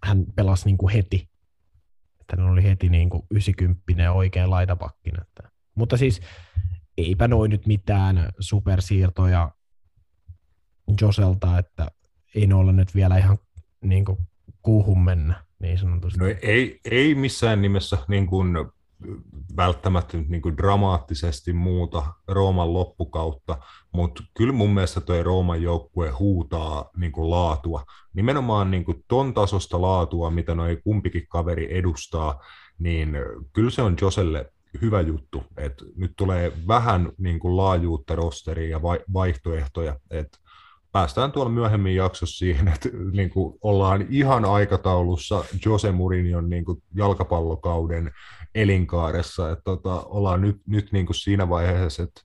[0.04, 1.30] hän pelasi niin kuin heti.
[2.20, 5.20] Että hän oli heti niin kuin 90 oikein laitapakkin.
[5.20, 5.50] Että.
[5.74, 6.20] Mutta siis
[6.98, 9.50] eipä noin nyt mitään supersiirtoja
[11.00, 11.90] Joselta, että
[12.34, 13.38] ei ole nyt vielä ihan
[13.84, 14.18] niin kuin,
[14.62, 16.18] kuuhun mennä, niin sanotusti.
[16.18, 18.56] No ei, ei missään nimessä niin kuin,
[19.56, 23.58] välttämättä niin kuin dramaattisesti muuta Rooman loppukautta,
[23.92, 27.84] mutta kyllä mun mielestä tuo Rooman joukkue huutaa niin kuin laatua.
[28.14, 32.40] Nimenomaan niin kuin ton tasosta laatua, mitä noi kumpikin kaveri edustaa,
[32.78, 33.16] niin
[33.52, 34.52] kyllä se on Joselle
[34.82, 38.82] hyvä juttu, että nyt tulee vähän niin kuin laajuutta rosteriin ja
[39.12, 40.38] vaihtoehtoja, että
[40.92, 46.82] päästään tuolla myöhemmin jaksossa siihen, että niin kuin ollaan ihan aikataulussa Jose Mourinhon niin kuin
[46.94, 48.10] jalkapallokauden
[48.54, 52.20] elinkaaressa, että tota, ollaan nyt, nyt niin kuin siinä vaiheessa, että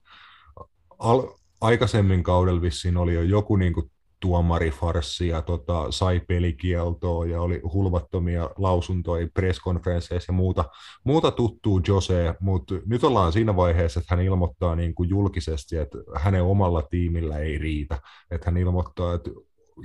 [0.98, 1.22] al,
[1.60, 3.90] aikaisemmin kaudella vissiin oli jo joku niin kuin
[4.26, 10.64] tuomarifarssi ja tota, sai pelikieltoa ja oli hulvattomia lausuntoja presskonferensseissa ja muuta,
[11.04, 15.98] muuta tuttuu Jose, mutta nyt ollaan siinä vaiheessa, että hän ilmoittaa niin kuin julkisesti, että
[16.14, 17.98] hänen omalla tiimillä ei riitä.
[18.30, 19.30] Että hän ilmoittaa, että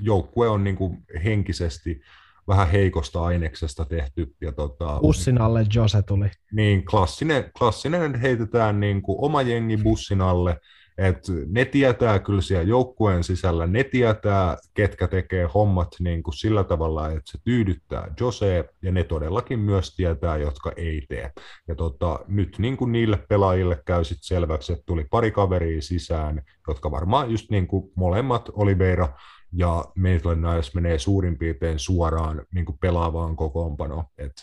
[0.02, 2.02] joukkue on niin kuin henkisesti
[2.48, 4.36] vähän heikosta aineksesta tehty.
[4.42, 6.32] Ja tota, bussin alle Jose tuli.
[6.52, 10.60] Niin, klassinen, klassinen heitetään niin kuin oma jengi bussin alle,
[10.98, 11.18] et
[11.48, 17.08] ne tietää kyllä siellä joukkueen sisällä, ne tietää, ketkä tekee hommat niin kuin sillä tavalla,
[17.08, 21.32] että se tyydyttää Jose, ja ne todellakin myös tietää, jotka ei tee.
[21.68, 26.42] Ja tota, nyt niin kuin niille pelaajille käy sitten selväksi, että tuli pari kaveria sisään,
[26.68, 29.10] jotka varmaan just niin kuin molemmat Oliveira
[29.54, 34.04] ja Maitland Niles menee suurin piirtein suoraan niin kuin pelaavaan kokoonpanoon.
[34.18, 34.34] Et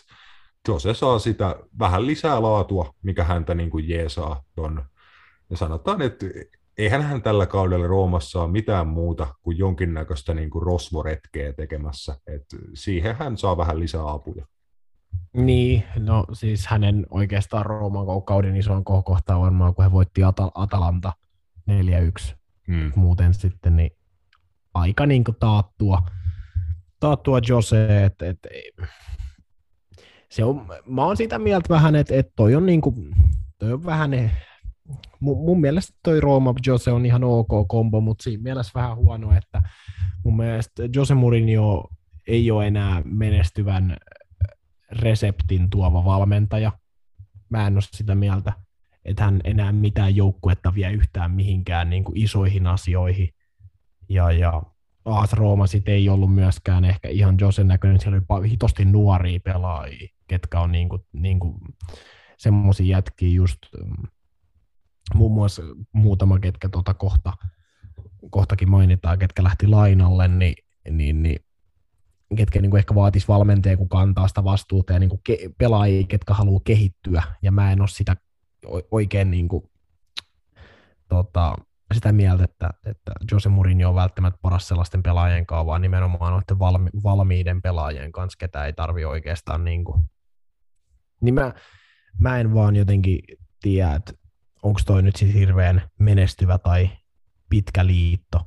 [0.67, 4.85] Jose saa sitä vähän lisää laatua, mikä häntä niin kuin jeesaa ton
[5.49, 6.25] ja sanotaan, että
[6.77, 12.15] eihän hän tällä kaudella Roomassa ole mitään muuta kuin jonkinnäköistä niin kuin rosvoretkeä tekemässä.
[12.27, 14.45] Et siihen hän saa vähän lisää apuja.
[15.33, 21.13] Niin, no siis hänen oikeastaan Rooman kauden isoin kohokohta varmaan, kun he voitti Atal- Atalanta
[21.71, 22.35] 4-1.
[22.67, 22.91] Hmm.
[22.95, 23.91] Muuten sitten niin
[24.73, 26.01] aika niin kuin taattua,
[26.99, 28.39] taattua Jose, että et,
[30.31, 33.11] se on, mä oon sitä mieltä vähän, että et toi on niin kuin,
[33.57, 34.13] toi on vähän
[35.19, 39.37] mun, mun mielestä toi Roma Jose on ihan ok kombo, mutta siinä mielessä vähän huono,
[39.37, 39.63] että
[40.23, 41.89] mun mielestä Jose Mourinho
[42.27, 43.97] ei ole enää menestyvän
[44.91, 46.71] reseptin tuova valmentaja.
[47.49, 48.53] Mä en ole sitä mieltä,
[49.05, 53.29] että hän enää mitään joukkuetta vie yhtään mihinkään niin kuin isoihin asioihin.
[54.09, 54.63] Ja, ja
[55.05, 60.07] AS Rooma sit ei ollut myöskään ehkä ihan Josen näköinen, siellä oli hitosti nuoria pelaajia,
[60.27, 61.55] ketkä on niin kuin, niin kuin
[62.37, 64.07] semmoisia jätkiä just mm,
[65.15, 65.61] muun muassa
[65.93, 67.33] muutama, ketkä tuota kohta,
[68.29, 70.55] kohtakin mainitaan, ketkä lähti lainalle, niin,
[70.89, 71.39] niin, niin
[72.35, 76.07] ketkä niin kuin ehkä vaatisi valmentajia, kun kantaa sitä vastuuta ja niin kuin ke- pelaajia,
[76.07, 78.15] ketkä haluaa kehittyä, ja mä en ole sitä
[78.91, 79.63] oikein niin kuin,
[81.09, 81.55] tota,
[81.93, 86.59] sitä mieltä, että, että Jose Mourinho on välttämättä paras sellaisten pelaajien kanssa, vaan nimenomaan noiden
[86.59, 90.03] valmi, valmiiden pelaajien kanssa, ketä ei tarvi oikeastaan niin kuin,
[91.21, 91.53] niin mä,
[92.19, 93.19] mä en vaan jotenkin
[93.61, 94.13] tiedä, että
[94.63, 96.89] onko toi nyt siis hirveän menestyvä tai
[97.49, 98.39] pitkä liitto,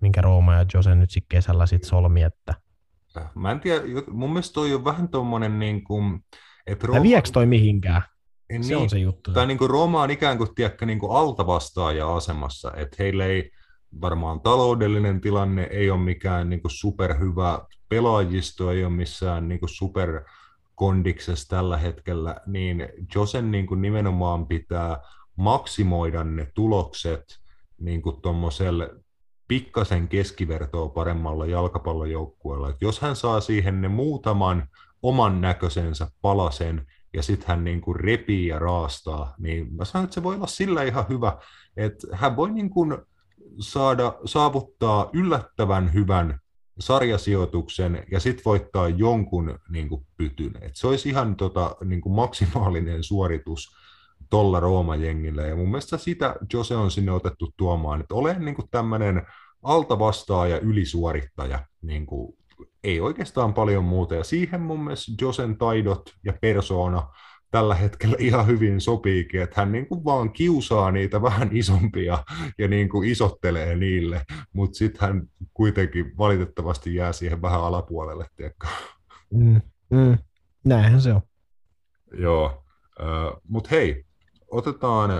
[0.00, 2.54] minkä Rooma ja Jose nyt sitten kesällä sit solmi, että
[3.34, 6.24] Mä en tiedä, mun mielestä toi on vähän tommonen niin kuin,
[6.66, 7.02] että Rooma...
[7.02, 8.02] viekö toi mihinkään?
[8.50, 9.32] Niin, se on se juttu.
[9.32, 13.50] Tai niin kuin Rooma on ikään kuin, tiedäkö, niin kuin altavastaaja asemassa, että heillä ei
[14.00, 19.70] varmaan taloudellinen tilanne ei ole mikään niin kuin superhyvä, pelaajisto ei ole missään niin kuin
[19.70, 25.00] superkondiksessa tällä hetkellä, niin Josen niin kuin nimenomaan pitää
[25.40, 27.24] maksimoida ne tulokset
[27.80, 28.90] niin kuin tuommoiselle
[29.48, 32.70] pikkasen keskivertoa paremmalla jalkapallojoukkueella.
[32.70, 34.68] Et jos hän saa siihen ne muutaman
[35.02, 40.14] oman näköisensä palasen, ja sitten hän niin kuin repii ja raastaa, niin mä sanon, että
[40.14, 41.38] se voi olla sillä ihan hyvä,
[41.76, 42.98] että hän voi niin kuin
[43.60, 46.40] saada, saavuttaa yllättävän hyvän
[46.78, 50.52] sarjasijoituksen ja sitten voittaa jonkun niin kuin pytyn.
[50.60, 53.79] Et se olisi ihan tota, niin kuin maksimaalinen suoritus
[54.30, 55.42] tolla Rooma-jengillä.
[55.42, 59.26] Ja mun mielestä sitä Jose on sinne otettu tuomaan, että olen niin tämmöinen
[59.62, 62.36] altavastaaja, ylisuorittaja, niin kuin,
[62.84, 64.14] ei oikeastaan paljon muuta.
[64.14, 67.08] Ja siihen mun mielestä Josen taidot ja persoona
[67.50, 72.24] tällä hetkellä ihan hyvin sopiikin, että hän niin kuin vaan kiusaa niitä vähän isompia
[72.58, 75.22] ja niin kuin isottelee niille, mutta sitten hän
[75.54, 78.66] kuitenkin valitettavasti jää siihen vähän alapuolelle, tiedätkö?
[79.34, 80.18] Mm, mm,
[80.64, 81.20] näinhän se on.
[82.18, 82.64] Joo,
[83.00, 84.04] uh, mutta hei,
[84.50, 85.10] otetaan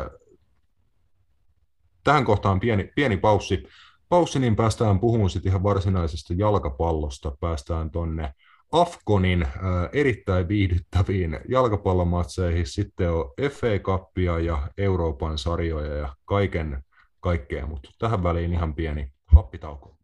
[2.05, 3.63] tähän kohtaan pieni, pieni paussi.
[4.09, 7.37] Paussi, niin päästään puhumaan sitten ihan varsinaisesta jalkapallosta.
[7.41, 8.35] Päästään tonne
[8.73, 9.53] Afkonin äh,
[9.93, 12.67] erittäin viihdyttäviin jalkapallomatseihin.
[12.67, 16.83] Sitten on FA Cupia ja Euroopan sarjoja ja kaiken
[17.21, 20.00] kaikkea, mutta tähän väliin ihan pieni happitauko.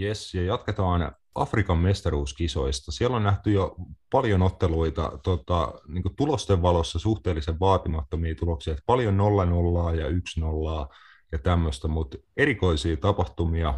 [0.00, 2.92] Yes, ja jatketaan Afrikan mestaruuskisoista.
[2.92, 3.76] Siellä on nähty jo
[4.12, 10.40] paljon otteluita tota, niin tulosten valossa suhteellisen vaatimattomia tuloksia, että paljon 0 nollaa ja 1
[10.40, 10.88] nollaa
[11.32, 13.74] ja tämmöistä, mutta erikoisia tapahtumia,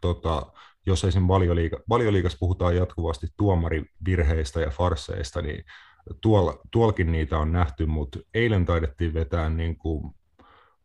[0.00, 0.46] tota,
[0.86, 5.64] jos esimerkiksi valioliiga, puhutaan jatkuvasti tuomarivirheistä ja farseista, niin
[6.20, 10.14] tuolla, tuolkin niitä on nähty, mutta eilen taidettiin vetää niin kuin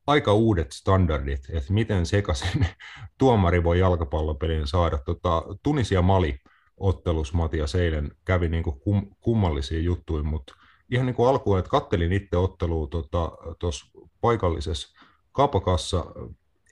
[0.07, 2.65] aika uudet standardit, että miten sekaisin
[3.19, 4.97] tuomari voi jalkapallopelin saada.
[4.97, 6.37] Tota, Tunisia Mali
[6.77, 10.55] ottelus Matias eilen kävi niin kuin kum, kummallisia juttuja, mutta
[10.91, 13.09] ihan niin kuin alkuun, että kattelin itse ottelua tuossa
[13.91, 14.99] tota, paikallisessa
[15.31, 16.05] kapakassa,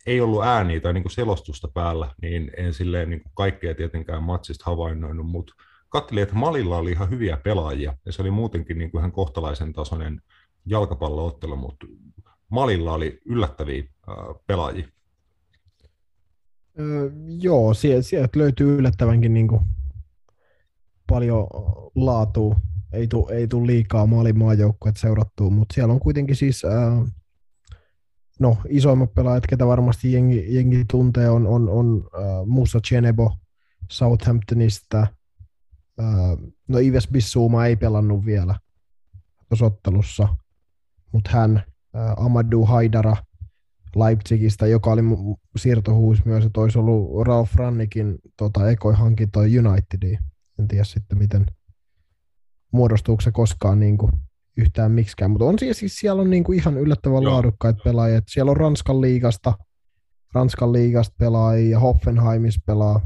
[0.06, 4.24] ei ollut ääniä tai niin kuin selostusta päällä, niin en silleen niin kuin kaikkea tietenkään
[4.24, 5.54] matsista havainnoinut, mutta
[5.90, 9.74] katselin, että Malilla oli ihan hyviä pelaajia, ja se oli muutenkin niin kuin ihan kohtalaisen
[9.74, 10.22] tasoinen
[10.66, 11.88] jalkapalloottelu, mutta
[12.50, 13.84] Malilla oli yllättäviä
[14.48, 14.88] pelaajia.
[16.80, 19.62] Öö, joo, sieltä löytyy yllättävänkin niin kuin
[21.08, 21.48] paljon
[21.96, 22.56] laatua.
[22.94, 27.14] Ei tule ei tuu liikaa Malin maajoukkueet seurattua, mutta siellä on kuitenkin siis äh,
[28.40, 33.34] no, isoimmat pelaajat, ketä varmasti jengi, jengi tuntee, on, on, on äh, Musa Chenebo
[33.92, 35.08] Southamptonista.
[36.68, 38.56] No Ives Bissouma ei pelannut vielä
[39.50, 40.28] tuossa ottelussa,
[41.12, 41.64] mutta hän
[42.18, 43.16] Amadou Haidara
[43.96, 45.02] Leipzigistä, joka oli
[45.58, 50.20] siirtohuus myös, että olisi ollut Ralf Rannikin tota, ekoi hankinto Unitediin.
[50.60, 51.46] En tiedä sitten, miten
[52.72, 54.12] muodostuuko se koskaan niin kuin,
[54.58, 57.34] yhtään miksikään, mutta on siis, siis siellä on niin kuin ihan yllättävän Joo.
[57.34, 58.22] laadukkaita pelaajia.
[58.28, 59.54] Siellä on Ranskan liigasta,
[60.34, 63.02] Ranskan liigasta pelaajia ja Hoffenheimis pelaa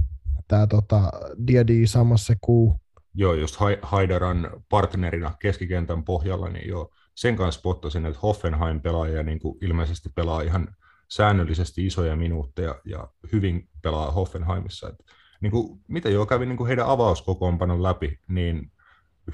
[0.47, 1.11] tämä tota,
[1.47, 2.80] Diadi samassa kuu.
[3.13, 9.57] Joo, just Haidaran partnerina keskikentän pohjalla, niin joo, sen kanssa spottasin, että Hoffenheim-pelaaja niin kuin
[9.61, 10.67] ilmeisesti pelaa ihan
[11.07, 14.89] säännöllisesti isoja minuutteja ja hyvin pelaa Hoffenheimissa.
[14.89, 15.03] Että,
[15.41, 18.71] niin kuin, mitä jo kävi niin kuin heidän avauskokoonpanon läpi, niin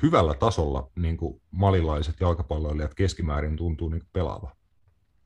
[0.02, 4.52] hyvällä tasolla niin kuin malilaiset jalkapalloilijat keskimäärin tuntuu niin pelaava.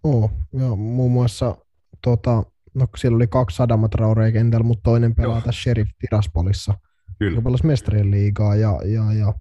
[0.04, 1.58] Oo, joo, muun muassa
[2.02, 3.92] tota, no, siellä oli kaksi sadamat
[4.34, 5.42] kentällä, mutta toinen pelaa joo.
[5.42, 6.74] tässä Sheriff Tiraspolissa.
[7.22, 7.32] Kyllä.
[7.32, 9.34] Joka pelasi mestarien liigaa ja, ja, ja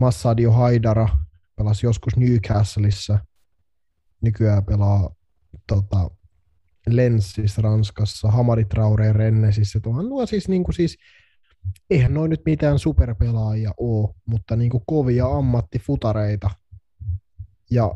[0.00, 1.08] Massadio Haidara,
[1.56, 3.18] pelasi joskus Newcastleissa,
[4.20, 5.14] nykyään pelaa
[5.66, 6.10] tota,
[6.86, 9.80] Lenssissä Ranskassa, Hamari Traore Rennesissä.
[9.80, 10.96] Tuohan nuo siis, niin kuin siis,
[11.90, 16.50] eihän noin nyt mitään superpelaajia ole, mutta niin kuin kovia ammattifutareita.
[17.70, 17.94] Ja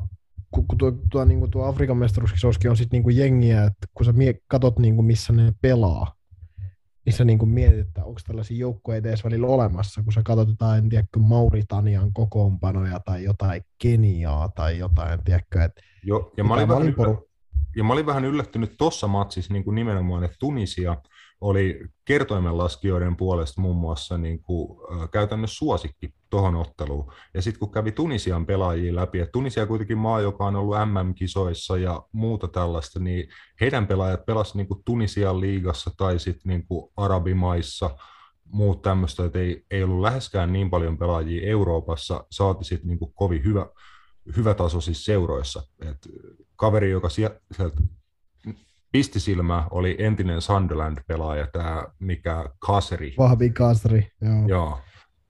[0.51, 4.13] kun, tuo, tuo, niin kuin tuo Afrikan mestaruuskisoskin on sitten niin jengiä, että kun sä
[4.47, 6.18] katot niin kuin missä ne pelaa,
[7.09, 10.49] niin sä niin kuin mietit, että onko tällaisia joukkoja edes välillä olemassa, kun sä katsot
[10.49, 16.55] jotain, en tiedä, Mauritanian kokoonpanoja tai jotain Keniaa tai jotain, tiedätkö, että Joo, ja mä
[16.55, 16.95] olin, vähän,
[17.77, 20.97] ja mä olin vähän yllättynyt tuossa matsissa niin kuin nimenomaan, että Tunisia–
[21.41, 24.79] oli kertoimenlaskijoiden puolesta muun muassa niin kuin,
[25.11, 27.13] käytännössä suosikki tuohon otteluun.
[27.35, 31.77] Ja sitten kun kävi Tunisian pelaajia läpi, että Tunisia kuitenkin maa, joka on ollut MM-kisoissa
[31.77, 33.29] ja muuta tällaista, niin
[33.61, 36.67] heidän pelaajat pelasivat niin Tunisian liigassa tai sitten niin
[36.97, 37.91] Arabimaissa,
[38.45, 43.45] muut tämmöistä, että ei, ei ollut läheskään niin paljon pelaajia Euroopassa, saati sitten niin kovin
[43.45, 43.67] hyvä,
[44.37, 45.63] hyvä taso siis seuroissa.
[45.89, 46.09] Et
[46.57, 47.41] kaveri, joka sieltä
[48.93, 53.15] pistisilmä oli entinen Sunderland-pelaaja, tämä mikä Kaseri.
[53.19, 54.49] Vahvi Kaseri, joo.
[54.49, 54.79] joo.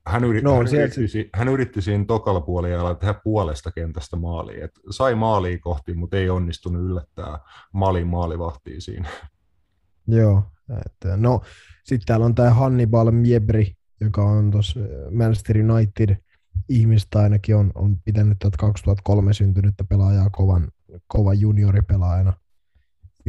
[0.07, 4.63] Hän, yritti, no, hän, yritti, hän yritti siinä tokalla puolella tehdä puolesta kentästä maaliin.
[4.63, 7.39] Et sai maaliin kohti, mutta ei onnistunut yllättää
[7.73, 9.09] Malin maalivahtiin siinä.
[10.07, 10.43] Joo,
[10.87, 11.41] että, no
[11.85, 14.81] sitten täällä on tämä Hannibal Miebri, joka on tuossa
[15.11, 16.17] Manchester United
[16.69, 20.69] ihmistä ainakin on, on pitänyt 2003 syntynyttä pelaajaa kovan,
[21.07, 22.33] kovan junioripelaajana–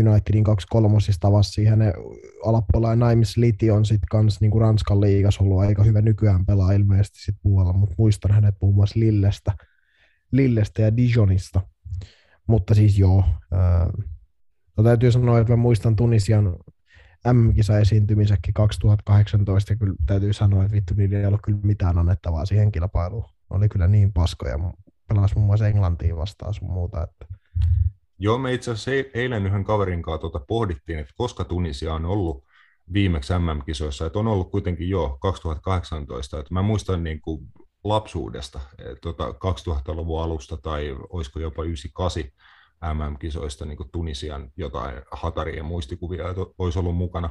[0.07, 1.80] Unitedin kaksi kolmosista avasi siihen.
[2.45, 7.19] Alapuolella Naimis Liti on sitten kans niinku Ranskan liigas ollut aika hyvä nykyään pelaa ilmeisesti
[7.19, 9.51] sit puolella, mutta muistan hänet muun muassa Lillestä,
[10.31, 11.61] Lillestä ja Dijonista.
[12.47, 13.89] Mutta siis joo, ää,
[14.77, 16.55] no täytyy sanoa, että mä muistan Tunisian
[17.34, 22.45] MM-kisa esiintymisekin 2018 ja kyllä täytyy sanoa, että vittu niillä ei ollut kyllä mitään annettavaa
[22.45, 23.26] siihen kilpailuun.
[23.49, 24.59] Oli kyllä niin paskoja.
[25.07, 27.03] Pelasi muun muassa Englantiin vastaan sun muuta.
[27.03, 27.26] Että
[28.19, 32.43] Joo, me itse asiassa eilen yhden kaverin kanssa tuota pohdittiin, että koska Tunisia on ollut
[32.93, 37.47] viimeksi MM-kisoissa, että on ollut kuitenkin jo 2018, että mä muistan niin kuin
[37.83, 38.59] lapsuudesta,
[39.01, 42.23] tuota 2000-luvun alusta tai olisiko jopa 98
[42.93, 47.29] MM-kisoista niin kuin Tunisian jotain hatarien muistikuvia, että olisi ollut mukana.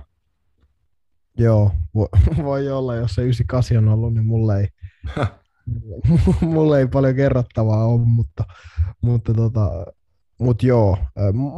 [1.39, 1.71] Joo,
[2.45, 4.69] voi olla, jos se 98 on ollut, niin mulle ei,
[6.55, 8.45] mulle ei paljon kerrottavaa ole, mutta,
[9.03, 9.71] mutta tota,
[10.39, 10.99] Mutta joo,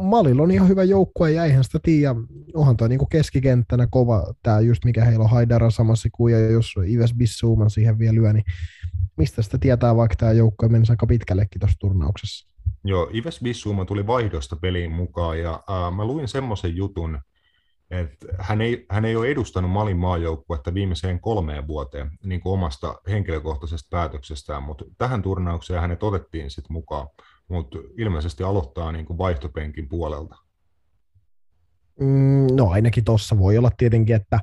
[0.03, 2.15] Malilla on ihan hyvä joukkue ja eihän sitä tiedä.
[2.53, 6.75] Onhan toi niinku keskikenttänä kova, tämä just mikä heillä on Haidara samassa kuin, ja jos
[6.87, 8.43] Ives Bissuuman siihen vielä lyö, niin
[9.17, 12.47] mistä sitä tietää, vaikka tämä joukkue menisi aika pitkällekin tuossa turnauksessa.
[12.83, 17.19] Joo, Ives Bissuuma tuli vaihdosta peliin mukaan, ja äh, mä luin semmoisen jutun,
[17.91, 22.95] että hän ei, hän ei ole edustanut Malin maajoukkuetta viimeiseen kolmeen vuoteen niin kuin omasta
[23.09, 27.07] henkilökohtaisesta päätöksestään, mutta tähän turnaukseen hänet otettiin sitten mukaan
[27.51, 30.35] mutta ilmeisesti aloittaa niin kuin vaihtopenkin puolelta.
[31.99, 34.39] Mm, no ainakin tuossa voi olla tietenkin, että,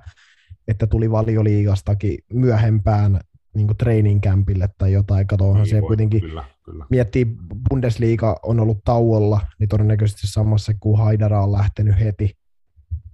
[0.68, 3.20] että tuli valioliigastakin myöhempään
[3.54, 5.26] niin training campille tai jotain.
[5.26, 6.86] Katoahan niin, se voi, kuitenkin kyllä, kyllä.
[6.90, 7.26] miettii,
[7.70, 12.36] Bundesliga on ollut tauolla, niin todennäköisesti samassa kuin Haidara on lähtenyt heti,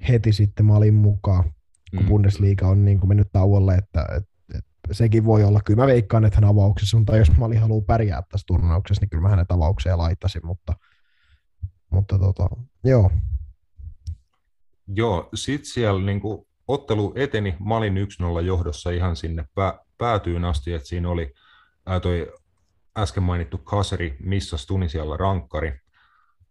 [0.08, 1.44] heti sitten Malin mukaan,
[1.90, 2.08] kun mm.
[2.08, 4.33] Bundesliga on niin kuin mennyt tauolle, että, että
[4.92, 5.60] sekin voi olla.
[5.64, 9.10] Kyllä mä veikkaan, että hän avauksessa on, tai jos Mali haluaa pärjää tässä turnauksessa, niin
[9.10, 10.74] kyllä mä hänet avaukseen laittaisin, mutta,
[11.90, 12.48] mutta tota,
[12.84, 13.10] joo.
[14.88, 17.96] Joo, sitten siellä niin kuin, ottelu eteni Malin
[18.40, 21.34] 1-0 johdossa ihan sinne pää, päätyyn asti, että siinä oli
[21.86, 22.32] ää, toi
[22.98, 25.80] äsken mainittu Kaseri, missä Tunisialla rankkari.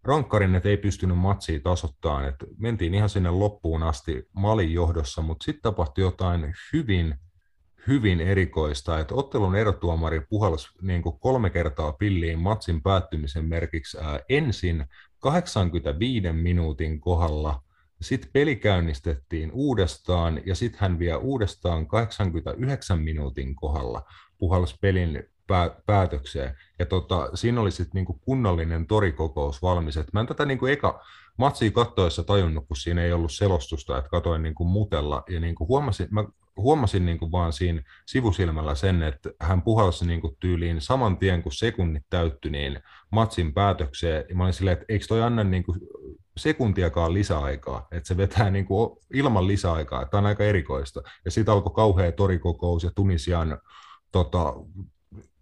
[0.03, 5.43] Rankkarin et ei pystynyt matsia tasoittamaan, että mentiin ihan sinne loppuun asti Malin johdossa, mutta
[5.43, 7.15] sitten tapahtui jotain hyvin
[7.87, 14.19] hyvin erikoista, että ottelun erotuomari puhalsi niin kuin kolme kertaa pilliin matsin päättymisen merkiksi ää,
[14.29, 14.85] ensin
[15.19, 17.63] 85 minuutin kohdalla,
[18.01, 24.03] sitten peli käynnistettiin uudestaan ja sitten hän vielä uudestaan 89 minuutin kohdalla
[24.37, 26.55] puhalsi pelin pää- päätökseen.
[26.79, 29.97] Ja tota, siinä oli sitten niinku kunnollinen torikokous valmis.
[29.97, 31.03] Et mä en tätä niinku eka
[31.37, 35.23] matsia kattoessa tajunnut, kun siinä ei ollut selostusta, että katoin niinku mutella.
[35.29, 36.23] Ja niinku huomasin, mä
[36.57, 41.43] huomasin niin kuin vaan siinä sivusilmällä sen, että hän puhalsi niin kuin tyyliin saman tien,
[41.43, 42.79] kun sekunnit täyttyi, niin
[43.11, 44.25] matsin päätökseen.
[44.29, 45.79] Ja mä olin silleen, että eikö toi anna niin kuin
[46.37, 51.01] sekuntiakaan lisäaikaa, että se vetää niin kuin ilman lisäaikaa, tämä on aika erikoista.
[51.25, 53.57] Ja sitten alkoi kauhea torikokous ja Tunisian
[54.11, 54.53] tota,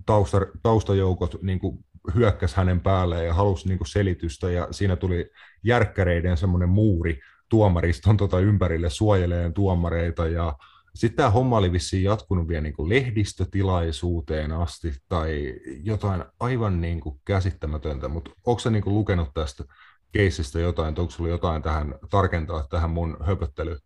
[0.06, 1.86] tausta, taustajoukot niin kuin
[2.16, 5.32] hyökkäsi hänen päälleen ja halusi niin kuin selitystä ja siinä tuli
[5.64, 7.20] järkkäreiden semmoinen muuri
[7.50, 10.56] tuomariston tota ympärille suojeleen tuomareita ja
[10.96, 15.54] sitten tämä homma oli vissiin jatkunut vielä niin kuin lehdistötilaisuuteen asti tai
[15.84, 19.64] jotain aivan niin kuin käsittämätöntä, mutta onko niin kuin lukenut tästä
[20.12, 23.80] keisistä jotain, onko sinulla jotain tähän tarkentaa tähän mun höpöttelyyn?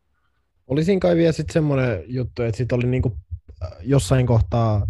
[0.68, 3.16] Olisin kai vielä sitten semmoinen juttu, että sitten oli niin kuin
[3.64, 4.88] äh, jossain kohtaa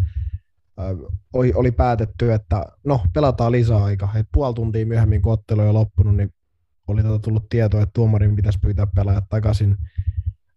[1.34, 4.10] oli, oli päätetty, että no pelataan lisäaika.
[4.16, 6.34] Et puoli tuntia myöhemmin, kun ottelu on loppunut, niin
[6.88, 9.78] oli tota tullut tietoa, että tuomarin pitäisi pyytää pelaajat takaisin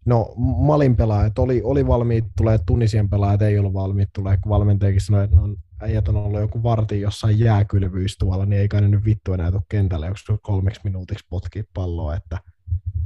[0.09, 5.01] No Malin pelaajat oli, oli valmiit tulee, Tunisien pelaajat ei ollut valmiit tulee, kun valmentajakin
[5.01, 8.89] sanoi, että no, äijät on ollut joku varti jossain jääkylvyys tuolla, niin ei kai ne
[8.89, 12.39] nyt vittu enää tule kentälle, onko kolmeksi minuutiksi potkii palloa, että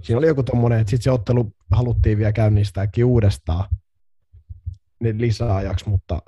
[0.02, 3.64] siinä oli joku tommonen, että sitten se ottelu haluttiin vielä käynnistääkin uudestaan
[5.00, 6.22] niin lisäajaksi, mutta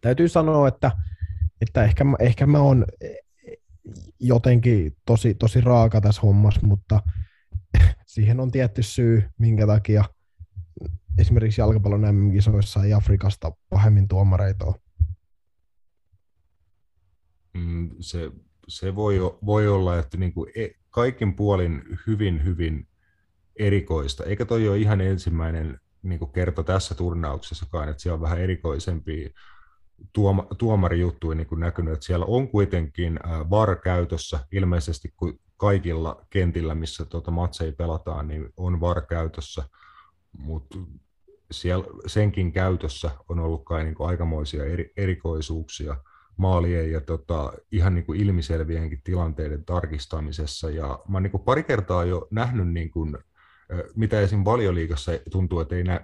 [0.00, 0.92] täytyy sanoa, että,
[1.60, 2.86] että ehkä, ehkä mä oon
[4.20, 7.00] jotenkin tosi, tosi raaka tässä hommassa, mutta
[8.06, 10.04] siihen on tietty syy, minkä takia
[11.18, 14.72] esimerkiksi jalkapallon MM-kisoissa ei Afrikasta pahemmin tuomareita.
[17.54, 18.30] Mm, se,
[18.68, 22.88] se voi, voi olla, että niin kuin e, kaikin puolin hyvin, hyvin
[23.56, 24.24] erikoista.
[24.24, 29.30] Eikä toi ole ihan ensimmäinen niin kuin kerta tässä turnauksessakaan, että siellä on vähän erikoisempia
[30.12, 33.20] tuoma, tuomarijuttuja niin kuin näkynyt, että siellä on kuitenkin
[33.50, 39.62] VAR käytössä ilmeisesti, kun kaikilla kentillä, missä tuota matseja pelataan, niin on VAR käytössä,
[40.38, 40.78] mutta
[41.50, 45.96] siellä senkin käytössä on ollut kai niin kuin aikamoisia eri, erikoisuuksia
[46.36, 50.70] maalien ja tota, ihan niin kuin ilmiselvienkin tilanteiden tarkistamisessa.
[50.70, 53.18] Ja mä oon niin kuin pari kertaa jo nähnyt, niin kuin,
[53.96, 54.44] mitä esim.
[54.44, 56.00] valioliigassa tuntuu, että ei nä,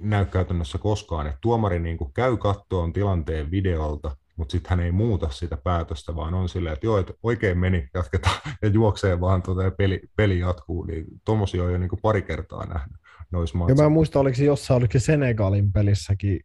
[0.00, 4.92] näy käytännössä koskaan, että tuomari niin kuin käy kattoon tilanteen videolta, mutta sitten hän ei
[4.92, 9.42] muuta sitä päätöstä, vaan on silleen, että joo, että oikein meni, jatketaan ja juoksee vaan
[9.42, 12.96] tuota, ja peli, peli jatkuu, niin tuommoisia on jo niin kuin pari kertaa nähnyt
[13.30, 16.40] noissa Ja mä en muista, oliko se jossain, oliko se Senegalin pelissäkin,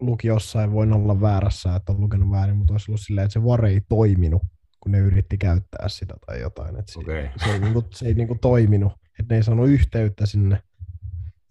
[0.00, 3.44] luki jossain, voin olla väärässä, että on lukenut väärin, mutta olisi ollut silleen, että se
[3.44, 4.42] var ei toiminut,
[4.80, 6.76] kun ne yritti käyttää sitä tai jotain.
[6.76, 7.28] Että se, okay.
[7.44, 10.62] se, ei, niin kuin, se ei niin kuin toiminut, että ne ei saanut yhteyttä sinne,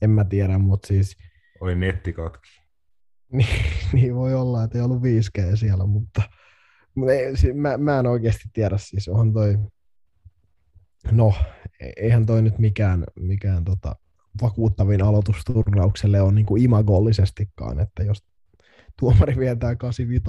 [0.02, 1.18] en mä tiedä, mutta siis...
[1.62, 2.50] Oli nettikatki.
[3.32, 3.48] Niin,
[3.94, 6.22] niin voi olla, että ei ollut 5G siellä, mutta,
[7.54, 9.58] mä, mä en oikeasti tiedä, siis onhan toi,
[11.12, 11.34] no
[11.98, 13.96] eihän toi nyt mikään, mikään tota,
[14.42, 18.24] vakuuttavin aloitus turnaukselle on niin kuin imagollisestikaan, että jos
[19.00, 20.24] tuomari vietää 85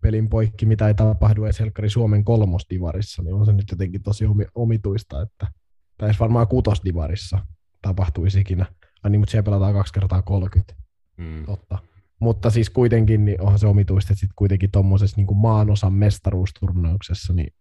[0.00, 4.24] pelin poikki, mitä ei tapahdu edes Helkkari Suomen kolmosdivarissa, niin on se nyt jotenkin tosi
[4.54, 5.46] omituista, että
[5.98, 7.38] tai varmaan kutosdivarissa
[7.82, 8.66] tapahtuisi ikinä.
[9.02, 10.74] Ai niin, mutta siellä pelataan kaksi kertaa 30.
[11.16, 11.44] Mm.
[11.46, 11.78] Totta.
[12.20, 17.54] Mutta siis kuitenkin niin onhan se omituista, että sitten kuitenkin tuommoisessa niin maanosan mestaruusturnauksessa, niin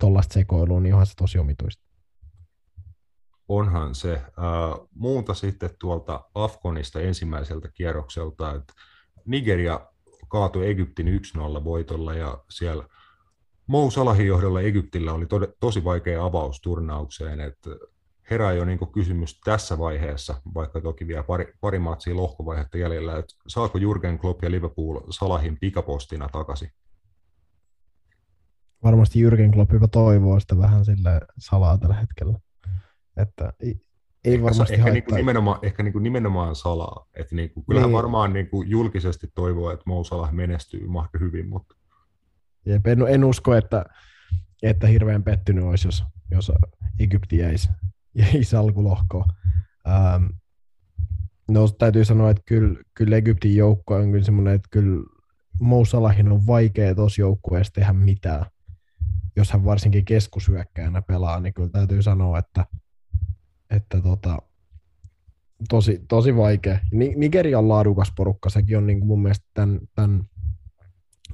[0.00, 1.84] tuollaista sekoilua, niin onhan se tosi omituista.
[3.48, 4.12] Onhan se.
[4.14, 8.72] Äh, muuta sitten tuolta Afkonista ensimmäiseltä kierrokselta, että
[9.24, 9.80] Nigeria
[10.28, 11.06] kaatui Egyptin
[11.58, 12.84] 1-0 voitolla ja siellä
[13.72, 17.70] Mou Salahin johdolla Egyptillä oli to- tosi vaikea avaus turnaukseen, että
[18.30, 23.34] herää jo niin kysymys tässä vaiheessa, vaikka toki vielä pari, pari matsia lohkovaihetta jäljellä, että
[23.48, 26.68] saako Jurgen Klopp ja Liverpool Salahin pikapostina takaisin?
[28.84, 32.38] Varmasti Jürgen Klopp hyvä toivoo sitä vähän sille salaa tällä hetkellä.
[33.16, 33.80] Että ei,
[34.24, 37.06] ehkä, varmasti ehkä, niin kuin nimenomaan, ehkä niin kuin nimenomaan salaa.
[37.14, 37.96] Että niin kuin, kyllähän niin.
[37.96, 41.81] varmaan niin kuin julkisesti toivoo, että Mo Salah menestyy mahdollisesti hyvin, mutta...
[42.66, 43.84] Jep, en, en usko, että,
[44.62, 46.52] että hirveän pettynyt olisi, jos, jos
[46.98, 47.68] Egypti jäisi,
[48.14, 49.24] jäisi alkulohkoon.
[49.88, 50.24] Ähm,
[51.48, 55.04] no täytyy sanoa, että kyllä, kyllä Egyptin joukko on kyllä semmoinen, että kyllä
[55.60, 58.46] Mo Salahin on vaikea tuossa joukkueessa tehdä mitään.
[59.36, 62.66] Jos hän varsinkin keskusyökkäänä pelaa, niin kyllä täytyy sanoa, että–
[63.72, 64.42] että tota,
[65.68, 66.78] tosi, tosi vaikea.
[66.92, 70.24] Nigeria on laadukas porukka, sekin on niin kuin mun mielestä tämän, tämän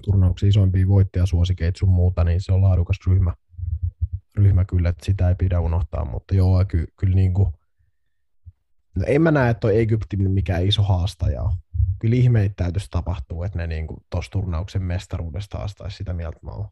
[0.03, 3.35] turnauksen isoimpia voittajasuosikeita sun muuta, niin se on laadukas ryhmä,
[4.37, 7.53] ryhmä kyllä, että sitä ei pidä unohtaa, mutta joo, ky, kyllä niin kuin,
[8.95, 11.55] no en mä näe, että toi Egypti mikään iso haastaja on.
[11.99, 16.69] Kyllä ihmeitä täytyisi tapahtua, että ne niin tuossa turnauksen mestaruudesta haastaisi sitä mieltä mä oon.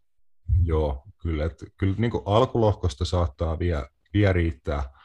[0.63, 4.96] Joo, kyllä, että, kyllä niin kuin alkulohkosta saattaa vielä, vielä riittää,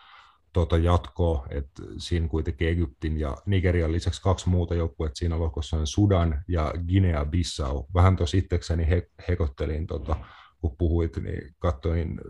[0.53, 5.87] tuota jatkoa, että siinä kuitenkin Egyptin ja Nigerian lisäksi kaksi muuta joukkuetta siinä lohkossa on
[5.87, 7.85] Sudan ja Guinea-Bissau.
[7.93, 10.15] Vähän tuossa itsekseni he, hekottelin, tota,
[10.61, 12.21] kun puhuit, niin katsoin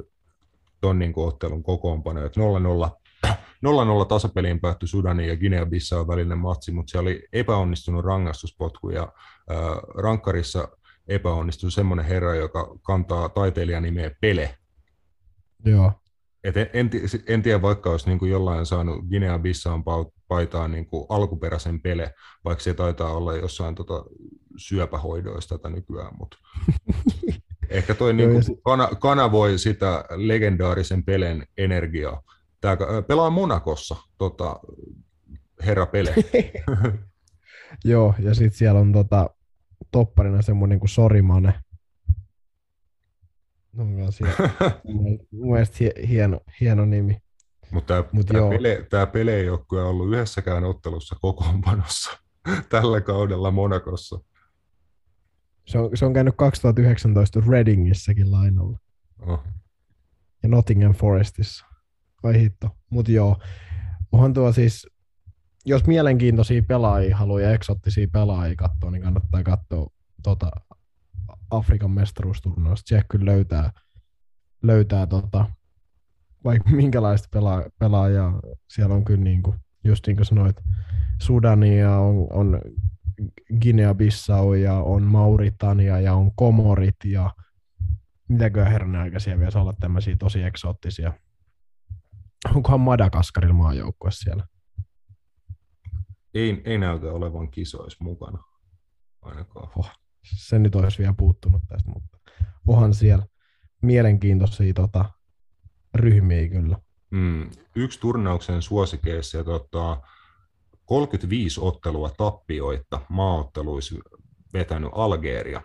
[0.81, 6.91] ton niin ottelun kokoonpano, että 0-0 0-0 tasapeliin päättyi Sudanin ja Guinea-Bissau välinen matsi, mutta
[6.91, 9.01] se oli epäonnistunut rangaistuspotku ja
[9.51, 9.57] äh,
[10.03, 10.67] rankkarissa
[11.07, 14.57] epäonnistui semmoinen herra, joka kantaa taiteilijan nimeä Pele.
[15.65, 15.91] Joo.
[16.43, 16.89] Et en, en,
[17.27, 19.83] en tiedä, vaikka olisi niin kuin jollain saanut Guinea Bissaan
[20.27, 22.13] paitaa niin kuin alkuperäisen pele,
[22.45, 24.05] vaikka se taitaa olla jossain tota
[24.57, 26.37] syöpähoidoista tätä nykyään, mutta
[27.69, 32.21] ehkä toi niin kuin kana, kanavoi sitä legendaarisen pelen energiaa.
[32.61, 32.77] Tämä
[33.07, 34.59] pelaa Monakossa, tota,
[35.65, 36.15] herra Pele.
[37.85, 39.29] Joo, ja sitten siellä on tota,
[39.91, 41.53] topparina semmoinen kuin Sorimane,
[43.73, 43.85] No,
[45.31, 45.77] mun mielestä
[46.07, 47.17] hieno, hieno nimi.
[47.71, 52.11] Mutta tämä, Mut tämä, pele, tämä ei ole kyllä ollut yhdessäkään ottelussa kokoonpanossa
[52.69, 54.19] tällä kaudella Monakossa.
[55.67, 58.79] Se on, se on käynyt 2019 Readingissäkin lainalla.
[59.27, 59.43] Oh.
[60.43, 61.65] Ja Nottingham Forestissa.
[62.23, 62.69] Vai hitto.
[62.89, 63.37] Mutta joo,
[64.11, 64.87] onhan tuo siis,
[65.65, 69.87] jos mielenkiintoisia pelaajia haluaa ja eksottisia pelaajia katsoa, niin kannattaa katsoa
[70.23, 70.51] tota
[71.51, 72.87] Afrikan mestaruusturnausta.
[72.87, 73.71] Siellä kyllä löytää,
[74.63, 75.45] löytää tota,
[76.43, 78.41] vaikka minkälaista pelaa, pelaajaa.
[78.69, 80.57] Siellä on kyllä niin kuin, just niin kuin sanoit,
[81.21, 82.61] Sudania, on, on
[83.53, 87.35] Guinea-Bissau ja on Mauritania ja on Komorit ja
[88.27, 91.13] mitäköhän herran aikaisia vielä olla tämmöisiä tosi eksoottisia.
[92.55, 94.47] Onkohan Madagaskarilla maajoukkue siellä?
[96.33, 98.43] Ei, ei näytä olevan kisoissa mukana
[99.21, 99.69] ainakaan.
[99.75, 102.17] Oh se nyt olisi vielä puuttunut tästä, mutta
[102.67, 103.25] onhan siellä
[103.81, 105.05] mielenkiintoisia tota,
[105.93, 106.77] ryhmiä kyllä.
[107.11, 110.01] Mm, yksi turnauksen suosikeissa ja tota,
[110.85, 113.95] 35 ottelua tappioita maaotteluissa
[114.53, 115.61] vetänyt Algeria.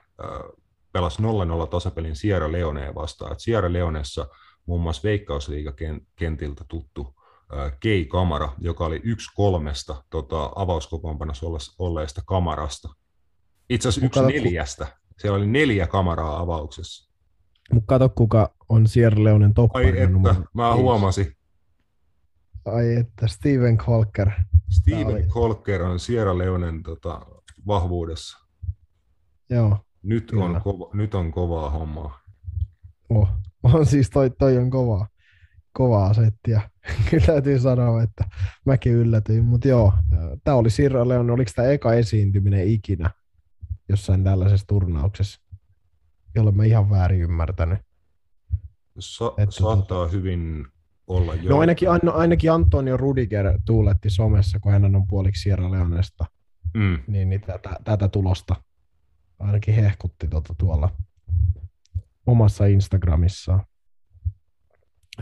[0.92, 3.32] pelasi 0-0 tasapelin Sierra Leoneen vastaan.
[3.32, 4.28] Et Sierra Leonessa
[4.66, 7.14] muun muassa Veikkausliigakentiltä tuttu
[7.80, 11.46] Kei Kamara, joka oli yksi kolmesta tota, avauskokoonpanossa
[11.78, 12.88] olleesta kamarasta,
[13.70, 14.86] itse asiassa yksi kato, neljästä.
[15.18, 17.12] Siellä oli neljä kameraa avauksessa.
[17.72, 19.86] Mutta kato, kuka on Sierra Leonen toppari.
[19.86, 20.18] Ai että,
[20.54, 21.36] mä huomasin.
[22.64, 24.30] Ai että, Steven Kolker.
[24.70, 25.22] Steven oli...
[25.22, 27.26] Kolker on Sierra Leonen tota,
[27.66, 28.38] vahvuudessa.
[29.50, 29.78] Joo.
[30.02, 32.20] Nyt on, kova, nyt on kovaa hommaa.
[33.08, 33.28] Oh.
[33.62, 35.08] On siis toi, toi on kovaa,
[35.72, 36.70] kovaa settiä.
[37.10, 38.24] Kyllä täytyy sanoa, että
[38.64, 39.44] mäkin yllätyin.
[39.44, 39.92] Mutta joo,
[40.44, 43.10] tämä oli Sierra Leone, oliko tämä eka esiintyminen ikinä
[43.88, 45.40] jossain tällaisessa turnauksessa,
[46.34, 47.78] jolle mä ihan väärin ymmärtänyt.
[48.98, 50.12] Sa- että saattaa tota...
[50.12, 50.66] hyvin
[51.06, 51.50] olla jo.
[51.50, 56.24] No ainakin, no, ainakin Antonio Rudiger tuuletti somessa, kun hän on puoliksi Sierra Leonesta.
[56.74, 56.98] Mm.
[57.06, 58.56] niin, niin tätä, tätä tulosta
[59.38, 60.90] ainakin hehkutti tota tuolla
[62.26, 63.64] omassa Instagramissaan.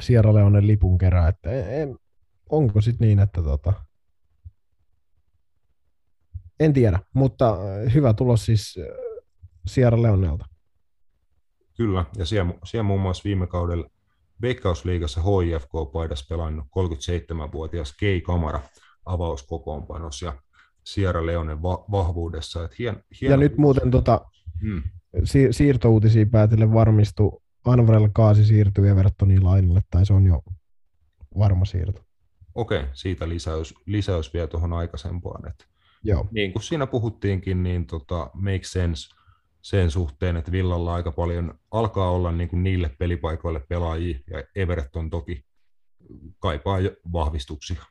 [0.01, 1.97] Sierra Leonen lipun kerran, että en, en,
[2.51, 3.73] onko sitten niin, että tota,
[6.60, 8.86] en tiedä, mutta äh, hyvä tulos siis äh,
[9.66, 10.44] Sierra Leonelta.
[11.76, 13.89] Kyllä, ja siellä, siellä muun muassa viime kaudella
[14.43, 18.60] Veikkausliigassa HIFK-paidassa pelannut 37-vuotias Kei Kamara
[19.06, 20.32] avauskokoonpanossa ja
[20.85, 22.64] Sierra Leonen va- vahvuudessa.
[22.64, 24.20] Et hien, hieno Ja nyt muuten tota,
[24.62, 24.82] Mm.
[25.24, 30.43] si- siirtouutisia päätellen varmistui, Anvarel Kaasi siirtyy Evertonin lainalle, tai se on jo
[31.39, 32.02] varma siirto.
[32.55, 35.48] Okei, siitä lisäys, lisäys vielä tuohon aikaisempaan.
[35.48, 35.66] Et
[36.05, 36.28] Joo.
[36.31, 39.14] niin kuin siinä puhuttiinkin, niin tota, make sense
[39.62, 45.10] sen suhteen, että Villalla aika paljon alkaa olla niin kuin niille pelipaikoille pelaajia, ja Everton
[45.10, 45.44] toki
[46.39, 47.85] kaipaa jo vahvistuksia.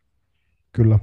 [0.72, 1.00] Kyllä.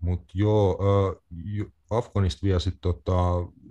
[0.00, 3.12] Mutta joo, äh, Afganista vielä sitten tota,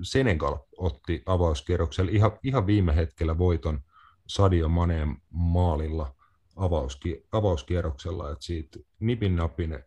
[0.02, 3.80] Senegal otti avauskierroksella ihan, ihan viime hetkellä voiton
[4.28, 6.16] Sadio Maneen maalilla
[6.56, 9.80] avauski, avauskierroksella, että siitä nipin napin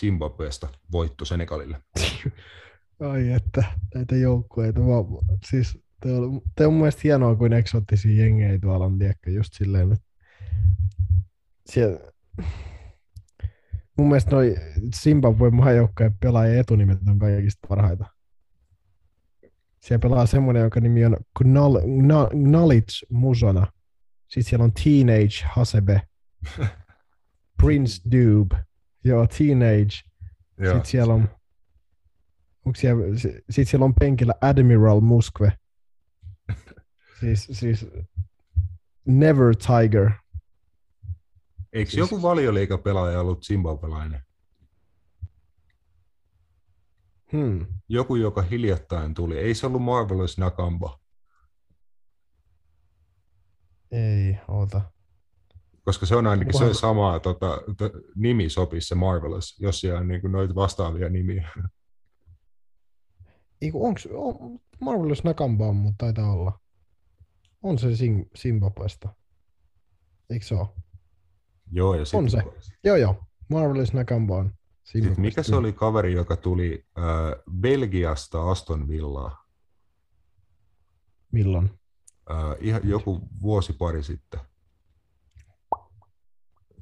[0.00, 1.82] Zimbabwesta voitto Senegalille.
[3.10, 3.64] Ai että,
[3.94, 4.80] näitä joukkueita.
[4.80, 4.86] Mä,
[5.50, 9.54] siis te on, te on mun mielestä hienoa, kuin eksoottisia jengejä tuolla on, tiedätkö, just
[9.54, 10.06] silleen, että
[11.66, 12.00] siellä,
[13.98, 14.56] mun mielestä noi
[14.96, 18.04] Zimbabwe maajoukkojen pelaajien etunimet on kaikista parhaita.
[19.80, 21.16] Siellä pelaa semmoinen, jonka nimi on
[22.32, 23.66] Knowledge Musona.
[24.28, 26.02] Sitten siellä on Teenage Hasebe.
[27.62, 28.65] Prince Dube.
[29.06, 29.96] Joo, Teenage.
[30.58, 30.72] Joo.
[30.74, 31.28] Sitten siellä on,
[32.66, 35.52] onko siellä, si- sit siellä on penkillä Admiral Muskve.
[37.20, 37.86] siis, siis
[39.04, 40.10] Never Tiger.
[41.72, 44.20] Eikö siis- joku valioliikapelaaja ollut zimbabwelainen?
[47.32, 47.66] Hmm.
[47.88, 49.38] Joku, joka hiljattain tuli.
[49.38, 51.00] Ei se ollut Marvelous Nakamba,
[53.90, 54.80] Ei, oota.
[55.86, 57.60] Koska se on ainakin se Onkohan- sama tota,
[58.14, 61.48] nimi sopii se Marvelous, jos siellä on niin noita vastaavia nimiä.
[63.62, 66.60] Eiku, onks, on, Marvelous Nakamba on, mutta taitaa olla.
[67.62, 69.08] On se Sim- Zimbabwesta.
[70.30, 70.68] Eikö se ole?
[71.72, 72.42] Joo, ja sit, On se.
[72.84, 73.24] Joo, joo.
[73.48, 74.46] Marvelous Nakamba on.
[74.84, 77.04] Sit Zimbabwesta, mikä se oli kaveri, joka tuli äh,
[77.60, 79.46] Belgiasta Aston Villaa?
[81.32, 81.70] Milloin?
[82.30, 84.40] Äh, ihan joku vuosi pari sitten.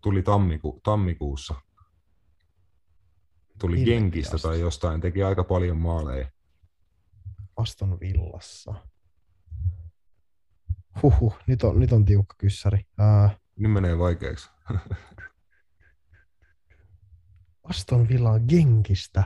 [0.04, 1.54] Tuli tammiku, tammikuussa.
[3.58, 6.30] Tuli Ilmeisesti Genkistä tai jostain, teki aika paljon maaleja.
[7.56, 8.74] Aston Villassa.
[11.02, 12.86] Huhhuh, nyt on, nyt on tiukka kyssäri.
[12.98, 14.50] Ää, Nyt menee vaikeaksi.
[17.70, 19.24] Aston Villa Genkistä.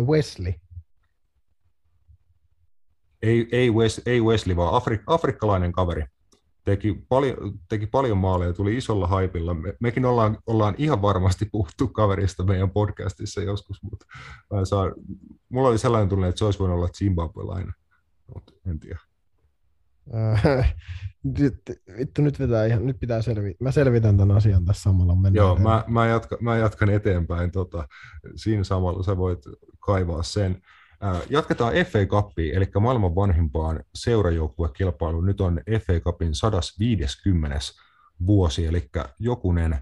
[0.00, 0.54] Wesley.
[3.22, 6.04] Ei, ei, Wes, ei Wesley, vaan Afri, afrikkalainen kaveri.
[6.64, 9.54] Teki paljon, teki paljon maaleja, tuli isolla haipilla.
[9.54, 14.06] Me, mekin ollaan, ollaan ihan varmasti puhuttu kaverista meidän podcastissa joskus, mutta
[14.54, 14.94] mä saan,
[15.48, 17.72] mulla oli sellainen tunne, että se olisi voinut olla zimbabwelainen,
[18.34, 18.98] mutta en tiedä.
[20.12, 20.64] Ää,
[21.38, 21.62] nyt,
[21.98, 23.54] vittu, nyt, vetää ihan, nyt pitää selviä.
[23.60, 25.14] Mä selvitän tämän asian tässä samalla.
[25.14, 25.84] Mennään Joo, eteenpäin.
[25.86, 27.50] mä, mä, jatka, mä jatkan eteenpäin.
[27.50, 27.88] Tota,
[28.36, 29.38] siinä samalla sä voit
[29.80, 30.62] kaivaa sen.
[31.02, 35.26] Ää, Jatketaan FA Cupia, eli maailman vanhimpaan seurajoukkuekilpailuun.
[35.26, 37.58] Nyt on FA Cupin 150.
[38.26, 39.78] vuosi, eli jokunen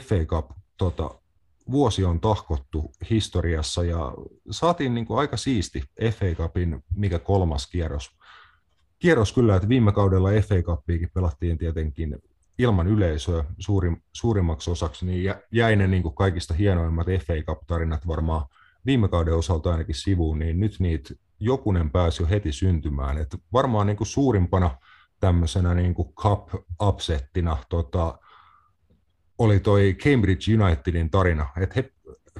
[0.00, 1.10] FA Cup tota,
[1.70, 4.14] vuosi on tahkottu historiassa ja
[4.50, 8.10] saatiin niin kuin aika siisti FA Cupin mikä kolmas kierros.
[8.98, 12.18] Kierros kyllä, että viime kaudella FA Cupiakin pelattiin tietenkin
[12.58, 18.06] ilman yleisöä suurim, suurimmaksi osaksi, niin jä- jäi ne niin kuin kaikista hienoimmat FA Cup-tarinat
[18.06, 18.46] varmaan
[18.86, 23.18] viime kauden osalta ainakin sivuun, niin nyt niitä jokunen pääsi jo heti syntymään.
[23.18, 24.78] Et varmaan niin kuin suurimpana
[25.20, 28.18] tämmöisenä niin kuin cup-upsettina tota,
[29.38, 31.90] oli toi Cambridge Unitedin tarina, että he,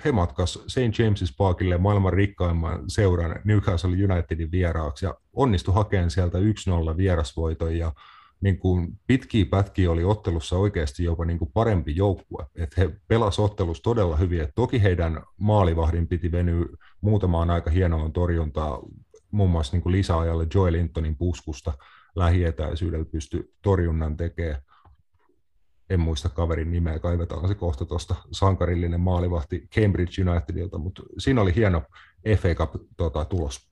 [0.04, 0.78] he matkas St.
[0.78, 7.92] James's Parkille maailman rikkaimman seuran Newcastle Unitedin vieraaksi ja onnistu hakemaan sieltä 1-0 vierasvoiton ja
[8.40, 12.46] niin kuin pitkiä pätkiä oli ottelussa oikeasti jopa niin kuin parempi joukkue.
[12.54, 14.40] Että he pelasivat ottelussa todella hyvin.
[14.40, 16.66] Et toki heidän maalivahdin piti venyä
[17.00, 18.82] muutamaan aika hienoon torjuntaa,
[19.30, 21.72] muun muassa niin kuin lisäajalle Joel Lintonin puskusta
[22.16, 24.62] lähietäisyydellä pystyi torjunnan tekemään.
[25.90, 31.54] En muista kaverin nimeä, kaivetaan se kohta tuosta sankarillinen maalivahti Cambridge Unitedilta, mutta siinä oli
[31.54, 31.82] hieno
[32.38, 32.88] FA Cup-tulos.
[32.96, 33.68] Tota, tulos.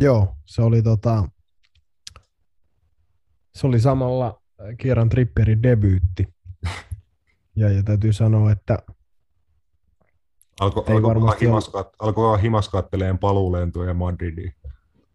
[0.00, 1.28] Joo, se oli tota,
[3.54, 4.42] se oli samalla
[4.78, 6.34] Kieran Tripperin debyytti.
[7.56, 8.78] Ja, ja täytyy sanoa, että
[10.60, 14.52] Alko, Ei alko, varmasti himaskat, alkoi himaskatteleen paluulentoja Madridiin.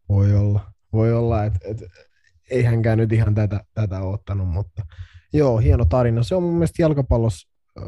[0.10, 1.84] voi olla, voi olla että et,
[2.52, 4.86] ei hänkään nyt ihan tätä, tätä ottanut, mutta
[5.34, 6.24] joo, hieno tarina.
[6.24, 7.86] Se on mun mielestä jalkapallossa, äh,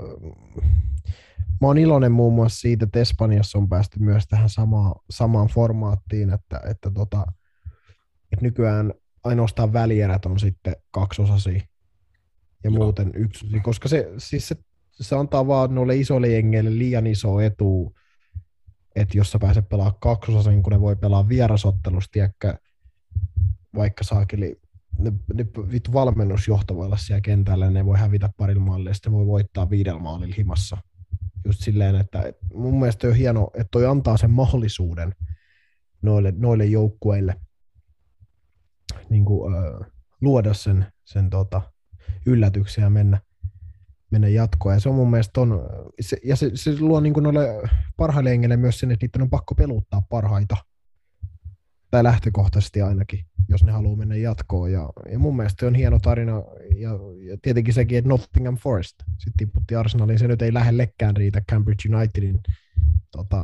[1.62, 6.34] mä oon iloinen muun muassa siitä, että Espanjassa on päästy myös tähän samaan, samaan formaattiin,
[6.34, 7.26] että, että, tota,
[8.32, 8.94] että nykyään
[9.26, 11.62] ainoastaan välierät on sitten kaksosasia
[12.64, 12.84] ja Joo.
[12.84, 14.56] muuten yksi, koska se, siis se,
[14.92, 17.96] se antaa vaan noille isoille jengeille liian iso etu,
[18.96, 22.58] että jos sä pääset pelaamaan kaksosasen, kun ne voi pelaa vierasottelusta, tiedäkö,
[23.76, 24.60] vaikka saakeli,
[25.00, 29.14] ne, ne vittu valmennusjohto voi olla siellä kentällä, ne voi hävitä parilla maalilla, ja sitten
[29.14, 30.78] voi voittaa viidellä maalilla himassa.
[31.46, 35.16] Just silleen, että et mun mielestä on hieno, että toi antaa sen mahdollisuuden
[36.02, 37.36] noille, noille joukkueille
[39.10, 39.92] niin kuin, äh,
[40.22, 41.62] luoda sen, sen tota,
[42.26, 43.20] yllätyksen ja mennä,
[44.12, 44.76] mennä jatkoon.
[44.76, 45.62] Ja se on mun mielestä on,
[46.00, 49.30] se, ja se, se luo niin kuin noille parhaille jengeille myös sen, että niiden on
[49.30, 50.58] pakko peluttaa parhaita.
[51.92, 54.72] Tai lähtökohtaisesti ainakin, jos ne haluaa mennä jatkoon.
[54.72, 56.34] Ja, ja mun mielestä se on hieno tarina.
[56.76, 56.90] Ja,
[57.30, 60.20] ja tietenkin sekin, että Nottingham Forest sitten tipputti Arsenaliin.
[60.20, 62.40] Se nyt ei lähellekään riitä Cambridge Unitedin
[63.12, 63.44] tota,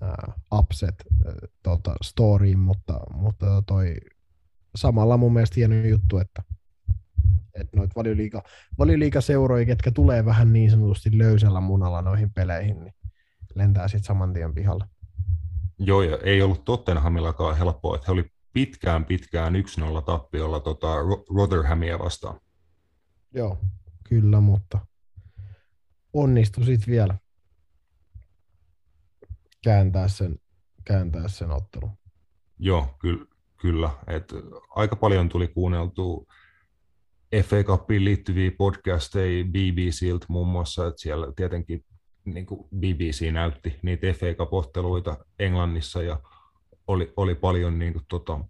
[0.00, 0.94] ää, upset
[1.26, 3.96] ää, tota, storyin, mutta, mutta toi
[4.76, 6.42] samalla mun mielestä hieno juttu, että
[7.54, 8.42] että noita valioliiga,
[8.78, 12.94] valioliigaseuroja, ketkä tulee vähän niin sanotusti löysällä munalla noihin peleihin, niin
[13.54, 14.84] lentää sitten saman tien pihalle.
[15.78, 21.36] Joo, ja ei ollut Tottenhamillakaan helppoa, että he oli pitkään pitkään 1-0 tappiolla tota Ro-
[21.36, 22.40] Rotherhamia vastaan.
[23.34, 23.58] Joo,
[24.08, 24.86] kyllä, mutta
[26.12, 27.18] onnistu sitten vielä
[29.64, 30.38] kääntää sen,
[30.84, 31.90] kääntää sen ottelun.
[32.58, 33.24] Joo, kyllä.
[33.60, 33.90] Kyllä.
[34.06, 34.32] Et
[34.70, 36.24] aika paljon tuli kuunneltua
[37.44, 41.84] FA Cupiin liittyviä podcasteja BBCltä muun muassa, että siellä tietenkin
[42.24, 46.20] niin kuin BBC näytti niitä FA Cup-otteluita Englannissa ja
[46.86, 48.40] oli, oli paljon niin kuin, tota,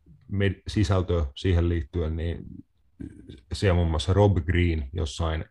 [0.69, 2.45] sisältöä siihen liittyen, niin
[3.53, 5.45] siellä muun muassa Rob Green jossain,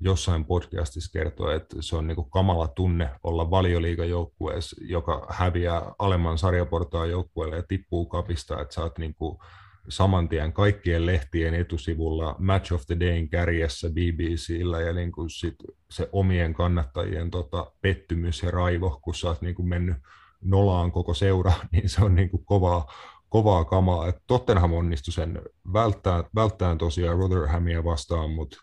[0.00, 6.38] jossain podcastissa kertoi, että se on niin kuin kamala tunne olla valioliigajoukkueessa, joka häviää alemman
[6.38, 9.38] sarjaportaan joukkueelle ja tippuu kapista, että sä oot niin kuin
[9.88, 15.54] saman tien kaikkien lehtien etusivulla Match of the Dayn kärjessä BBCllä ja niin kuin sit
[15.90, 19.96] se omien kannattajien tota, pettymys ja raivo, kun sä oot niin kuin mennyt
[20.40, 22.92] nolaan koko seura, niin se on niin kuin kovaa,
[23.28, 24.08] kovaa kamaa.
[24.08, 25.42] Et Tottenham onnistui sen
[25.72, 28.56] välttää, välttämään tosiaan Rotherhamia vastaan, mutta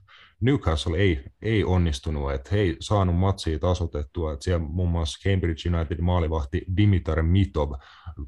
[0.44, 5.70] Newcastle ei, ei onnistunut, että he ei saanut matsia tasotettua, että siellä muun muassa Cambridge
[5.70, 7.72] United maalivahti Dimitar Mitov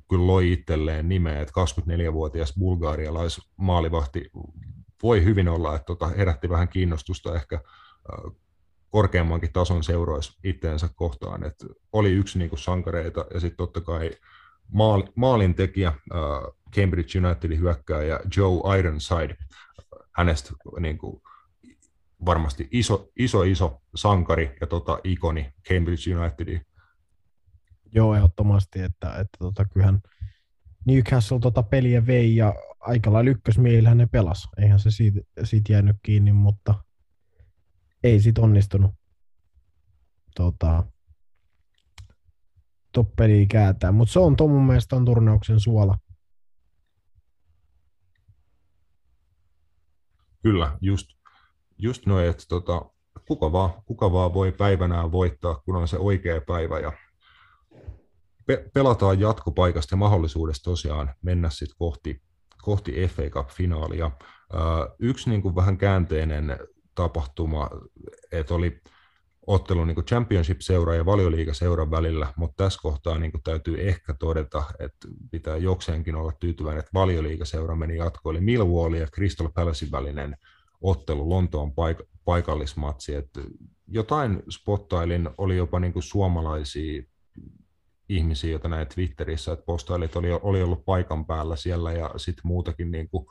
[0.09, 4.31] kyllä loi itselleen nimeä, että 24-vuotias bulgarialais maalivahti
[5.03, 8.31] voi hyvin olla, että tota, herätti vähän kiinnostusta ehkä äh,
[8.89, 14.11] korkeammankin tason seuroissa itteensä kohtaan, että oli yksi niin kuin sankareita ja sitten totta kai
[14.71, 15.97] maal, maalintekijä äh,
[16.75, 19.37] Cambridge Unitedin hyökkääjä Joe Ironside,
[20.11, 21.21] hänestä niin kuin,
[22.25, 26.61] varmasti iso, iso, iso sankari ja tota, ikoni Cambridge Unitedin.
[27.91, 30.01] Joo, ehdottomasti, että, että tota, kyllähän
[30.85, 34.47] Newcastle tota peliä vei ja aika lailla ykkösmiehillähän ne pelas.
[34.57, 36.83] Eihän se siitä, siitä jäänyt kiinni, mutta
[38.03, 38.91] ei sit onnistunut
[40.35, 40.83] tota,
[42.91, 43.91] toppeliä kääntää.
[43.91, 45.97] Mutta se on tuon mun mielestä on turnauksen suola.
[50.41, 51.07] Kyllä, just,
[51.77, 52.81] just noin, että tota,
[53.27, 56.91] kuka, vaan, kuka vaan voi päivänään voittaa, kun on se oikea päivä ja
[58.45, 62.21] pe- pelataan jatkopaikasta ja mahdollisuudesta tosiaan mennä sitten kohti,
[62.61, 64.11] kohti FA Cup-finaalia.
[64.99, 66.59] Yksi niin kuin vähän käänteinen
[66.95, 67.69] tapahtuma,
[68.31, 68.81] että oli
[69.47, 74.63] ottelu niin kuin Championship-seura ja valioliiga-seuran välillä, mutta tässä kohtaa niin kuin täytyy ehkä todeta,
[74.79, 80.37] että pitää jokseenkin olla tyytyväinen, että valioliiga-seura meni jatkoon, eli Millwall ja Crystal Palacein välinen
[80.89, 83.41] ottelu, Lontoon paik- paikallismatsi, että
[83.87, 87.03] jotain spottailin, oli jopa niin kuin suomalaisia
[88.09, 92.91] ihmisiä, joita näin Twitterissä, että postailit oli, oli ollut paikan päällä siellä ja sitten muutakin
[92.91, 93.25] niin kuin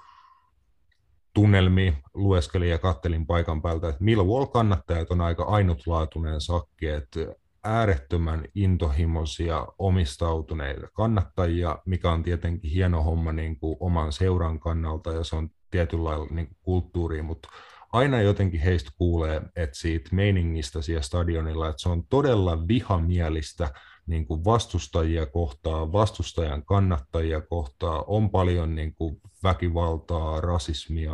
[1.34, 7.20] tunnelmia lueskelin ja kattelin paikan päältä, että Millwall kannattajat on aika ainutlaatuinen sakki, että
[7.64, 15.24] äärettömän intohimoisia omistautuneita kannattajia, mikä on tietenkin hieno homma niin kuin oman seuran kannalta ja
[15.24, 17.48] se on tietynlailla niin kuin kulttuuria, mutta
[17.92, 23.74] aina jotenkin heistä kuulee, että siitä meiningistä siellä stadionilla, että se on todella vihamielistä
[24.06, 31.12] niin kuin vastustajia kohtaan, vastustajan kannattajia kohtaan, on paljon niin kuin väkivaltaa, rasismia,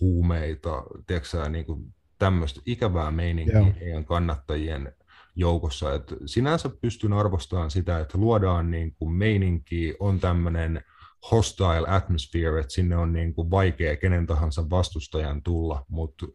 [0.00, 3.72] huumeita, tiedätkö, niin kuin tämmöistä ikävää meininkiä Joo.
[3.80, 4.92] heidän kannattajien
[5.36, 5.94] joukossa.
[5.94, 10.84] Et sinänsä pystyn arvostamaan sitä, että luodaan niin kuin meininkiä, on tämmöinen
[11.30, 16.26] hostile atmosphere, että sinne on niin kuin vaikea kenen tahansa vastustajan tulla, mutta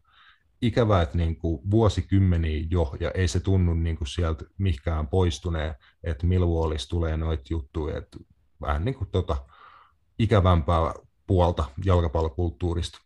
[0.61, 5.76] ikävää, että niin kuin vuosikymmeniä jo, ja ei se tunnu niin kuin sieltä mihinkään poistuneen,
[6.03, 8.18] että Millwallissa tulee noita juttuja, että
[8.61, 9.38] vähän niin kuin tota
[10.19, 10.93] ikävämpää
[11.27, 12.99] puolta jalkapallokulttuurista.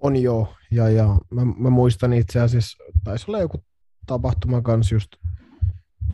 [0.00, 3.64] On joo, ja, ja mä, mä, muistan itse asiassa, taisi olla joku
[4.06, 5.08] tapahtuma kanssa just,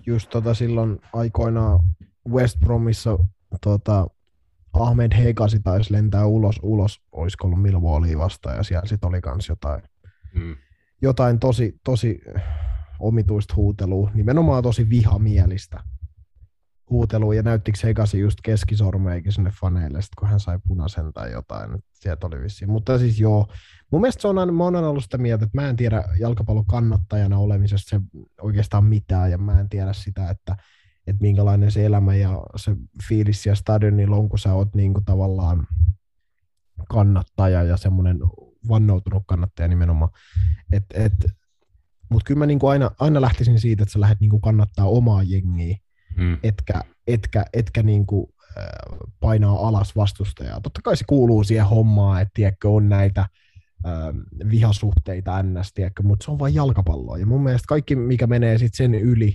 [0.07, 1.81] just tota silloin aikoinaan
[2.29, 3.19] West Bromissa
[3.61, 4.07] tota,
[4.73, 9.49] Ahmed Hegasi taisi lentää ulos, ulos olisiko ollut Millwallia vastaan, ja siellä sitten oli kans
[9.49, 9.83] jotain,
[10.35, 10.57] Mm.
[11.03, 12.21] jotain tosi, tosi
[12.99, 15.81] omituista huutelua, nimenomaan tosi vihamielistä
[16.91, 21.71] huutelua, ja näyttikö Hegasi just keskisormeikin sinne faneille, sit kun hän sai punaisen tai jotain,
[21.93, 22.71] sieltä oli vissiin.
[22.71, 23.47] Mutta siis joo,
[23.91, 26.05] mun mielestä se on aina, mä oon aina ollut sitä mieltä, että mä en tiedä
[26.19, 28.01] jalkapallon kannattajana olemisesta se
[28.41, 30.57] oikeastaan mitään, ja mä en tiedä sitä, että,
[31.07, 32.77] että minkälainen se elämä ja se
[33.09, 35.67] fiilis ja stadionilla on, kun sä oot niin kuin tavallaan
[36.89, 38.19] kannattaja ja semmoinen
[38.69, 40.11] vannoutunut kannattaja nimenomaan.
[40.73, 41.15] Et, et,
[42.11, 44.87] Mutta kyllä mä niin kuin aina, aina lähtisin siitä, että sä lähdet niin kuin kannattaa
[44.87, 45.77] omaa jengiä,
[46.17, 46.39] Mm.
[46.43, 48.27] etkä, etkä, etkä niin kuin,
[48.59, 50.61] äh, painaa alas vastustajaa.
[50.61, 53.29] Totta kai se kuuluu siihen hommaan, että tiedätkö, on näitä äh,
[54.51, 55.73] vihasuhteita ns,
[56.03, 57.19] mutta se on vain jalkapalloa.
[57.19, 59.35] Ja mun mielestä kaikki, mikä menee sit sen yli,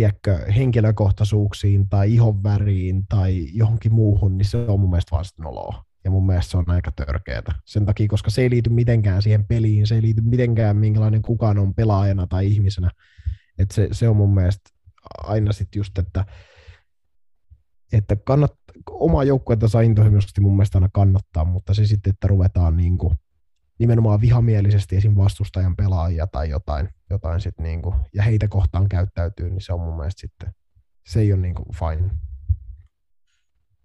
[0.00, 5.84] tiedätkö, henkilökohtaisuuksiin tai ihonväriin tai johonkin muuhun, niin se on mun mielestä vaan sitten noloa.
[6.04, 7.52] Ja mun mielestä se on aika törkeätä.
[7.64, 11.58] Sen takia, koska se ei liity mitenkään siihen peliin, se ei liity mitenkään minkälainen kukaan
[11.58, 12.90] on pelaajana tai ihmisenä.
[13.58, 14.70] Et se, se on mun mielestä
[15.18, 16.24] aina sitten just, että,
[17.92, 18.52] että kannat,
[18.90, 23.14] omaa joukkuetta saa intohimoisesti mun mielestä aina kannattaa, mutta se sitten, että ruvetaan niin kuin,
[23.80, 25.16] nimenomaan vihamielisesti esim.
[25.16, 29.80] vastustajan pelaajia tai jotain, jotain sit niin kuin, ja heitä kohtaan käyttäytyy, niin se on
[29.80, 30.54] mun mielestä sitten,
[31.06, 32.10] se ei ole niin kuin fine.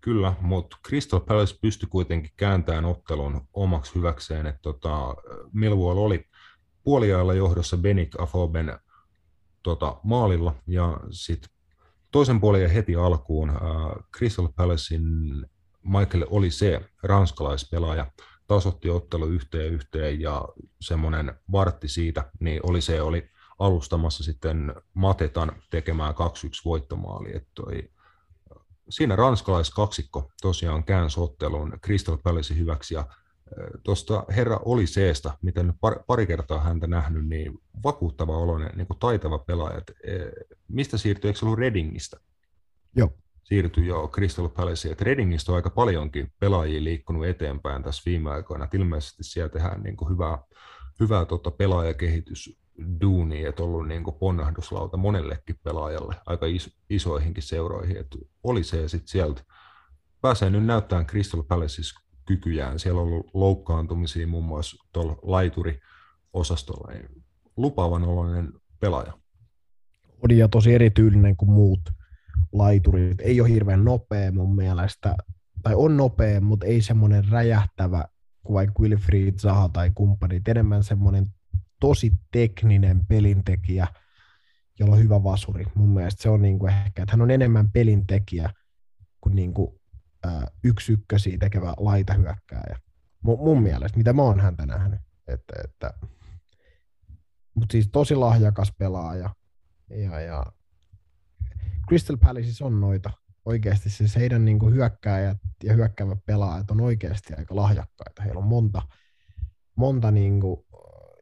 [0.02, 5.16] Kyllä, mutta Crystal Palace pystyi kuitenkin kääntämään ottelun omaksi hyväkseen, että tota,
[5.54, 6.26] Millwall oli
[6.84, 8.80] puoliajalla johdossa Benik Afoben
[9.64, 11.50] tota, maalilla, ja sitten
[12.12, 13.58] toisen puolen heti alkuun äh,
[14.18, 15.04] Crystal Palacein
[15.84, 18.12] Michael oli se ranskalaispelaaja,
[18.48, 20.48] tasotti ottelu yhteen yhteen ja
[20.82, 26.18] semmoinen vartti siitä, niin oli se oli alustamassa sitten Matetan tekemään 2-1
[26.66, 27.36] voittomaali.
[27.36, 27.90] Että toi,
[28.90, 33.08] siinä ranskalaiskaksikko tosiaan käänsi ottelun Crystal Palace hyväksi ja
[33.84, 35.76] tuosta herra oli seesta, mitä nyt
[36.08, 39.78] pari kertaa häntä nähnyt, niin vakuuttava oloinen, niin kuin taitava pelaaja.
[39.78, 39.92] Et,
[40.68, 42.18] mistä siirtyi, eikö se ollut Readingistä?
[42.96, 43.14] Joo.
[43.46, 44.92] Siirtyi jo Crystal Palace.
[44.92, 48.66] Et Readingistä on aika paljonkin pelaajia liikkunut eteenpäin tässä viime aikoina.
[48.66, 50.38] Et ilmeisesti siellä tehdään niin kuin hyvää,
[51.00, 52.60] hyvää tota pelaajakehitys
[53.02, 57.98] duuni, että ollut niin kuin ponnahduslauta monellekin pelaajalle, aika iso, isoihinkin seuroihin.
[57.98, 58.08] Et
[58.44, 59.42] oli se sitten sieltä.
[60.22, 62.80] Pääsee nyt näyttämään Crystal Palaceissa kykyjään.
[62.80, 66.94] Siellä on ollut loukkaantumisia muun muassa tuolla laituri-osastolla.
[67.58, 69.14] Lupaavan oloinen pelaaja.
[70.24, 71.80] On ja tosi erityylinen kuin muut
[72.52, 73.22] laiturit.
[73.22, 75.16] Ei ole hirveän nopea mun mielestä,
[75.64, 78.06] tai on nopea, mutta ei semmoinen räjähtävä
[78.44, 80.48] kuin vaikka Wilfried Zaha tai kumppanit.
[80.48, 81.26] Enemmän semmoinen
[81.80, 83.88] tosi tekninen pelintekijä,
[84.80, 85.66] jolla on hyvä vasuri.
[85.76, 88.50] Mun mielestä se on niin kuin ehkä, että hän on enemmän pelintekijä
[89.22, 89.80] kuin, niin kuin
[90.64, 92.80] yksi ykkösiä tekevä laitahyökkääjä.
[93.24, 95.00] M- mun mielestä, mitä mä oon häntä nähnyt.
[95.28, 95.94] Että, että,
[97.56, 99.30] mutta siis tosi lahjakas pelaaja.
[99.90, 100.46] Ja, ja
[101.88, 103.12] Crystal Palaceissa on noita.
[103.46, 108.24] Oikeasti siis heidän niin kuin hyökkääjät ja hyökkäävät pelaajat on oikeasti aika lahjakkaita.
[108.24, 108.82] Heillä on monta,
[109.76, 110.66] monta niin kuin,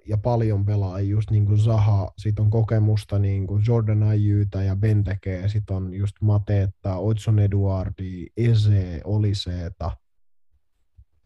[0.07, 4.75] ja paljon pelaajia, just niin kuin Zaha, sitten on kokemusta niin kuin Jordan Ayuta ja
[4.75, 9.97] Bentekeä, sitten on just Matetta, Odson Eduardi, Eze, Oliseeta.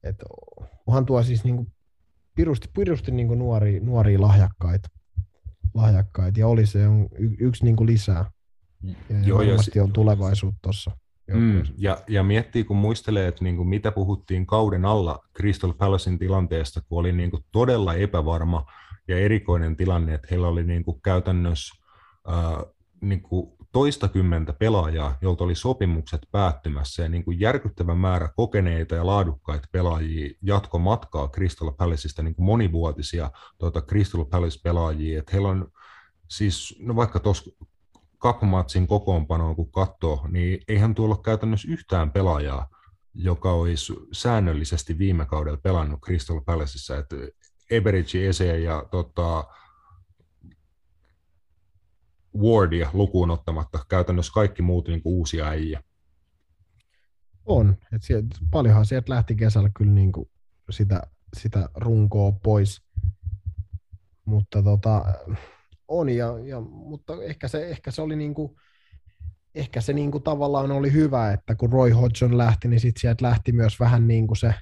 [0.03, 0.23] Et
[0.88, 1.73] onhan tuo siis niin kuin
[2.35, 4.89] pirusti, pirusti niin kuin nuoria, nuoria lahjakkaita.
[5.73, 6.39] lahjakkaita.
[6.39, 8.31] Ja Olise on y- yksi niin kuin lisää.
[9.25, 10.91] Joo, ja on tulevaisuutta tuossa.
[11.33, 16.19] Mm, ja, ja miettii, kun muistelee, että niin kuin mitä puhuttiin kauden alla Crystal Palacein
[16.19, 18.65] tilanteesta, kun oli niin kuin todella epävarma
[19.07, 21.75] ja erikoinen tilanne, että heillä oli niin kuin käytännössä
[22.27, 22.63] ää,
[23.01, 29.05] niin kuin toistakymmentä pelaajaa, jolta oli sopimukset päättymässä ja niin kuin järkyttävä määrä kokeneita ja
[29.05, 35.71] laadukkaita pelaajia jatko matkaa Crystal Palaceista, niin kuin monivuotisia tuota Crystal Palace-pelaajia, että heillä on
[36.27, 37.51] siis, no vaikka tuossa
[38.18, 42.69] kapmatsin kokoonpanoon kun katsoo, niin eihän tuolla ole käytännössä yhtään pelaajaa,
[43.14, 46.98] joka olisi säännöllisesti viime kaudella pelannut Crystal Palaceissa.
[46.98, 47.15] Että
[47.72, 49.44] Eberidge, Ese ja tota,
[52.38, 55.84] Wardia lukuun ottamatta käytännössä kaikki muut niin kuin uusia äijä.
[57.45, 57.77] On.
[57.94, 60.30] Et sieltä, paljonhan sieltä lähti kesällä kyllä niin kuin
[60.69, 61.02] sitä,
[61.38, 62.81] sitä runkoa pois.
[64.26, 65.06] Mutta tota,
[65.88, 68.55] on, ja, ja, mutta ehkä se, ehkä se oli niin kuin,
[69.55, 73.26] ehkä se niin kuin tavallaan oli hyvä, että kun Roy Hodgson lähti, niin sitten sieltä
[73.26, 74.53] lähti myös vähän niin kuin se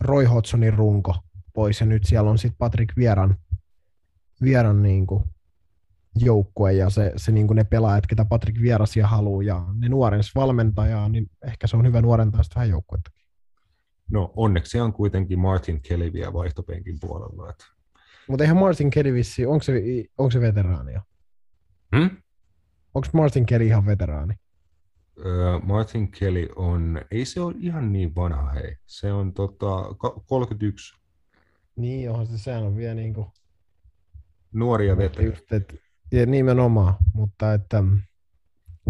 [0.00, 1.14] Roy Hodgsonin runko
[1.52, 3.36] pois, ja nyt siellä on sitten Patrick Vieran,
[4.42, 5.24] Vieran niin kuin
[6.14, 10.34] joukkue ja se, se niin kuin ne pelaajat, ketä Patrick Vierasia haluaa ja ne nuorens
[10.34, 13.10] valmentajaa, niin ehkä se on hyvä nuorentaa sitä vähän joukkuetta.
[14.10, 17.50] No onneksi on kuitenkin Martin Kelly vielä vaihtopenkin puolella.
[17.50, 17.64] Että...
[18.28, 19.82] Mutta eihän Martin Kelly vissi, onko se,
[20.18, 21.00] onko se veteraani jo?
[21.96, 22.10] Hmm?
[22.94, 24.34] Onko Martin Kelly ihan veteraani?
[25.18, 29.94] Uh, Martin Kelly on, ei se ole ihan niin vanha hei, se on tota,
[30.26, 30.94] 31.
[31.76, 33.26] Niin, johon se, sehän on vielä niin kuin...
[34.52, 35.30] Nuoria veteraani.
[35.30, 35.74] Just, et,
[36.12, 37.84] ja nimenomaan, mutta että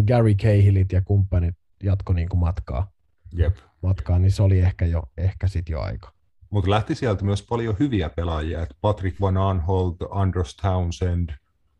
[0.06, 2.90] Gary Cahillit ja kumppanit jatko niin kuin matkaa,
[3.32, 3.56] Jep.
[3.82, 6.12] matkaa, niin se oli ehkä, jo, ehkä sit jo aika.
[6.50, 11.30] Mutta lähti sieltä myös paljon hyviä pelaajia, että Patrick Van Aanholt, Andros Townsend,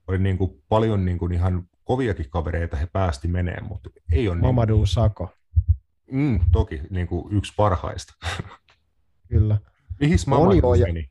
[0.07, 4.39] oli niinku paljon niinku ihan koviakin kavereita he päästi meneen, mutta ei ole...
[4.39, 4.87] Mamadou niinku...
[4.87, 5.31] Sako.
[6.13, 8.15] Mm, toki niinku yksi parhaista.
[9.29, 9.59] Kyllä.
[10.01, 10.87] Mihin Mamadou ja...
[10.87, 11.11] meni?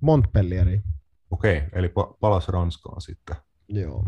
[0.00, 0.82] Montpellieri.
[1.30, 3.36] Okei, okay, eli pa- palasi Ranskaan sitten.
[3.68, 4.04] Joo.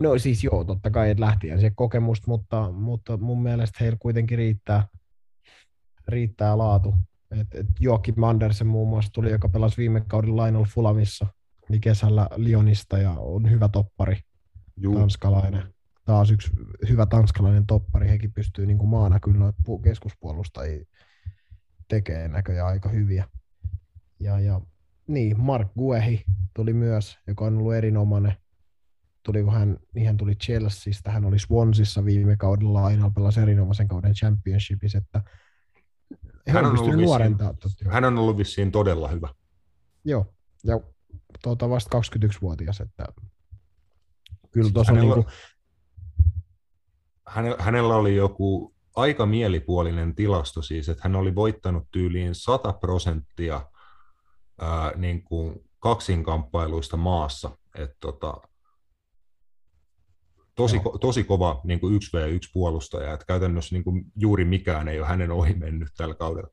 [0.00, 4.38] No siis joo, totta kai että lähti se kokemusta, mutta, mutta mun mielestä heillä kuitenkin
[4.38, 4.88] riittää,
[6.08, 6.94] riittää laatu.
[7.40, 11.26] Et, et Joakim Andersen muun muassa tuli, joka pelasi viime kauden Lionel Fulamissa,
[11.68, 14.20] niin kesällä Lyonista ja on hyvä toppari,
[14.76, 14.98] Juu.
[14.98, 15.74] tanskalainen.
[16.04, 16.50] Taas yksi
[16.88, 20.84] hyvä tanskalainen toppari, hekin pystyy niin kuin maana kyllä noita keskuspuolustajia
[21.88, 23.28] tekee näköjään aika hyviä.
[24.20, 24.60] Ja, ja
[25.06, 26.24] niin, Mark Guehi
[26.54, 28.36] tuli myös, joka on ollut erinomainen.
[29.22, 34.14] Tuliko hän, niin hän tuli Chelseastä, hän oli Swansissa viime kaudella, aina pelasi erinomaisen kauden
[34.14, 35.22] championshipissa, että
[36.48, 37.54] hän on, ollut nuorentaa.
[37.64, 39.28] Vissiin, hän on ollut vissiin todella hyvä.
[40.04, 40.34] Joo,
[40.64, 40.80] ja
[41.42, 43.06] tuota, vasta 21-vuotias, että
[44.50, 45.26] kyllä tuossa on niin kuin...
[47.58, 53.66] hänellä oli joku aika mielipuolinen tilasto siis, että hän oli voittanut tyyliin 100 prosenttia
[54.60, 57.58] ää, niin kuin kaksinkamppailuista maassa.
[57.78, 58.34] Et tota,
[60.54, 64.98] tosi, ko, tosi kova niin kuin 1v1 puolustaja, että käytännössä niin kuin juuri mikään ei
[65.00, 66.50] ole hänen ohi mennyt tällä kaudella.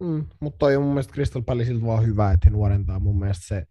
[0.00, 3.00] Mm, mutta toi on mun mielestä Crystal Palaceilta vaan hyvä, että he nuorentaa.
[3.00, 3.66] Mun mielestä se,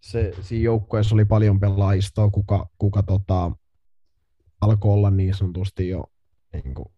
[0.00, 3.52] se siinä joukkueessa oli paljon pelaajistoa, kuka, kuka tota,
[4.60, 6.04] alkoi olla niin sanotusti jo,
[6.52, 6.88] niin kuin,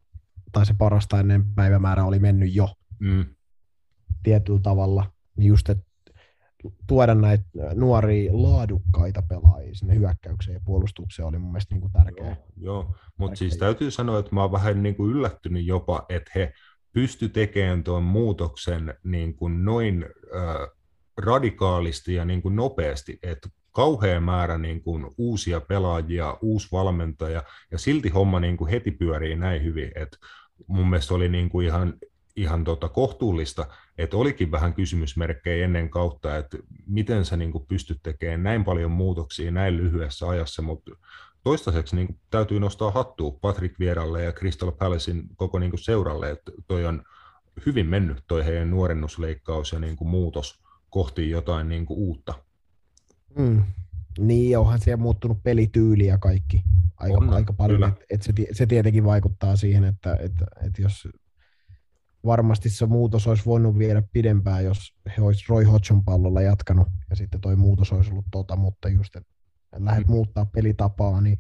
[0.53, 3.25] tai se parasta ennen päivämäärä oli mennyt jo mm.
[4.23, 5.13] tietyllä tavalla.
[5.37, 5.90] Niin just, että
[6.87, 12.37] tuoda näitä nuoria laadukkaita pelaajia sinne hyökkäykseen ja puolustukseen oli mun mielestä niin kuin tärkeää.
[12.57, 12.95] Joo, joo.
[13.17, 16.53] mutta siis täytyy sanoa, että mä oon vähän niin kuin yllättynyt jopa, että he
[16.93, 20.07] pysty tekemään tuon muutoksen niin kuin noin
[20.37, 20.69] äh,
[21.17, 27.79] radikaalisti ja niin kuin nopeasti, että kauhea määrä niin kuin uusia pelaajia, uusi valmentaja, ja
[27.79, 30.17] silti homma niin kuin heti pyörii näin hyvin, että
[30.67, 31.95] mun mielestä oli niin kuin ihan
[32.37, 33.67] ihan tota kohtuullista,
[33.99, 39.51] että olikin vähän kysymysmerkkejä ennen kautta, että miten sä niin pystyt tekemään näin paljon muutoksia
[39.51, 40.93] näin lyhyessä ajassa, mutta
[41.45, 46.87] toistaiseksi niin täytyy nostaa hattua Patrick Vieralle ja Crystal Palacein koko niin seuralle, että toi
[46.87, 47.03] on
[47.67, 52.35] hyvin mennyt toi heidän nuorennusleikkaus ja niin muutos kohti jotain niin uutta.
[53.39, 53.63] Mm.
[54.19, 56.63] Niin, onhan siellä muuttunut pelityyli ja kaikki
[56.97, 57.85] aika, on, aika paljon.
[57.85, 60.33] Et, et se, se tietenkin vaikuttaa siihen, että et,
[60.67, 61.09] et jos
[62.25, 67.17] varmasti se muutos olisi voinut viedä pidempään, jos he olisi Roy Hodgson pallolla jatkanut, ja
[67.17, 69.33] sitten toi muutos olisi ollut tota, mutta just, että
[69.77, 70.13] lähdet mm.
[70.13, 71.39] muuttaa pelitapaa, niin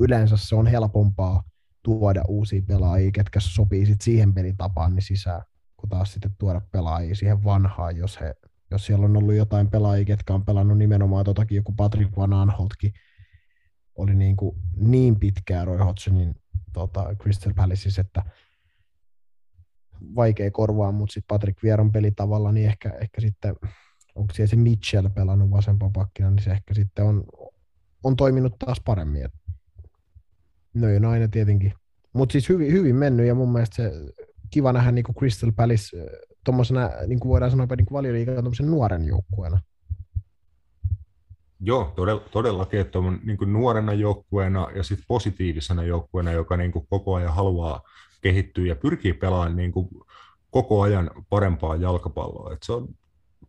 [0.00, 1.42] yleensä se on helpompaa
[1.82, 5.42] tuoda uusia pelaajia, ketkä sopii sit siihen pelitapaan niin sisään,
[5.76, 8.34] kun taas sitten tuoda pelaajia siihen vanhaan, jos, he,
[8.70, 12.92] jos siellä on ollut jotain pelaajia, ketkä on pelannut nimenomaan totakin, joku Patrick Van Aanholtkin
[13.94, 16.34] oli niin, kuin niin pitkää Roy Hodgsonin
[16.72, 18.22] tota, Crystal Palaceissa, että
[20.16, 23.56] vaikea korvaa, mutta sitten Patrick Vieron pelitavalla, niin ehkä, ehkä sitten,
[24.14, 27.24] onko siellä se Mitchell pelannut vasempaa pakkina, niin se ehkä sitten on,
[28.04, 29.28] on toiminut taas paremmin.
[30.74, 31.74] No ja aina tietenkin.
[32.12, 33.92] Mutta siis hyvin, hyvin mennyt ja mun mielestä se
[34.50, 35.96] kiva nähdä niin kuin Crystal Palace
[36.44, 39.60] tuommoisena, niin kuin voidaan sanoa, niin valioliikan nuoren joukkueena.
[41.60, 47.14] Joo, todella, todellakin, että on niin nuorena joukkueena ja sitten positiivisena joukkueena, joka niin koko
[47.14, 47.82] ajan haluaa
[48.22, 49.88] kehittyy ja pyrkii pelaamaan niin kuin
[50.50, 52.52] koko ajan parempaa jalkapalloa.
[52.52, 52.88] Et se on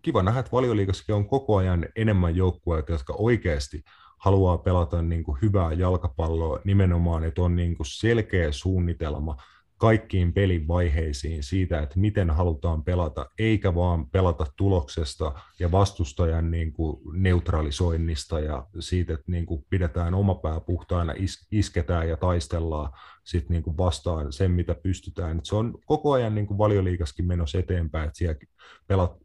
[0.02, 3.84] kiva nähdä, että valioliikassakin on koko ajan enemmän joukkueita, jotka oikeasti
[4.18, 9.38] haluaa pelata niin kuin hyvää jalkapalloa nimenomaan, että on niin kuin selkeä suunnitelma
[9.84, 16.73] kaikkiin pelin vaiheisiin siitä, että miten halutaan pelata, eikä vaan pelata tuloksesta ja vastustajan niin
[16.73, 22.91] kuin neutralisoinnista ja siitä, että niin kuin pidetään oma pää puhtaana, is- isketään ja taistellaan
[23.23, 25.38] sit niin kuin vastaan sen, mitä pystytään.
[25.38, 28.39] Et se on koko ajan niin kuin valioliikaskin menossa eteenpäin, että siellä
[28.88, 29.18] pelat,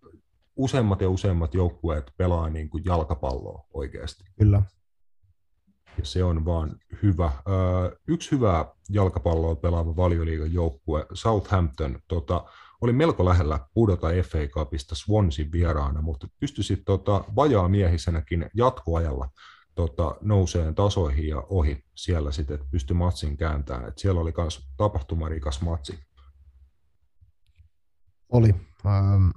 [0.56, 4.24] useimmat ja useimmat joukkueet pelaa niin kuin jalkapalloa oikeasti.
[4.38, 4.62] Kyllä.
[5.98, 7.32] Ja se on vaan hyvä.
[8.06, 12.44] Yksi hyvä jalkapalloa pelaava valioliigan joukkue, Southampton, tota,
[12.80, 19.28] oli melko lähellä pudota FA Cupista Swansin vieraana, mutta pystyi tota, vajaa miehisenäkin jatkoajalla
[19.74, 23.88] tota, nouseen tasoihin ja ohi siellä sitten, että pystyi matsin kääntämään.
[23.88, 25.98] Et siellä oli myös tapahtumarikas matsi.
[28.28, 28.54] Oli.
[28.86, 29.28] Ähm,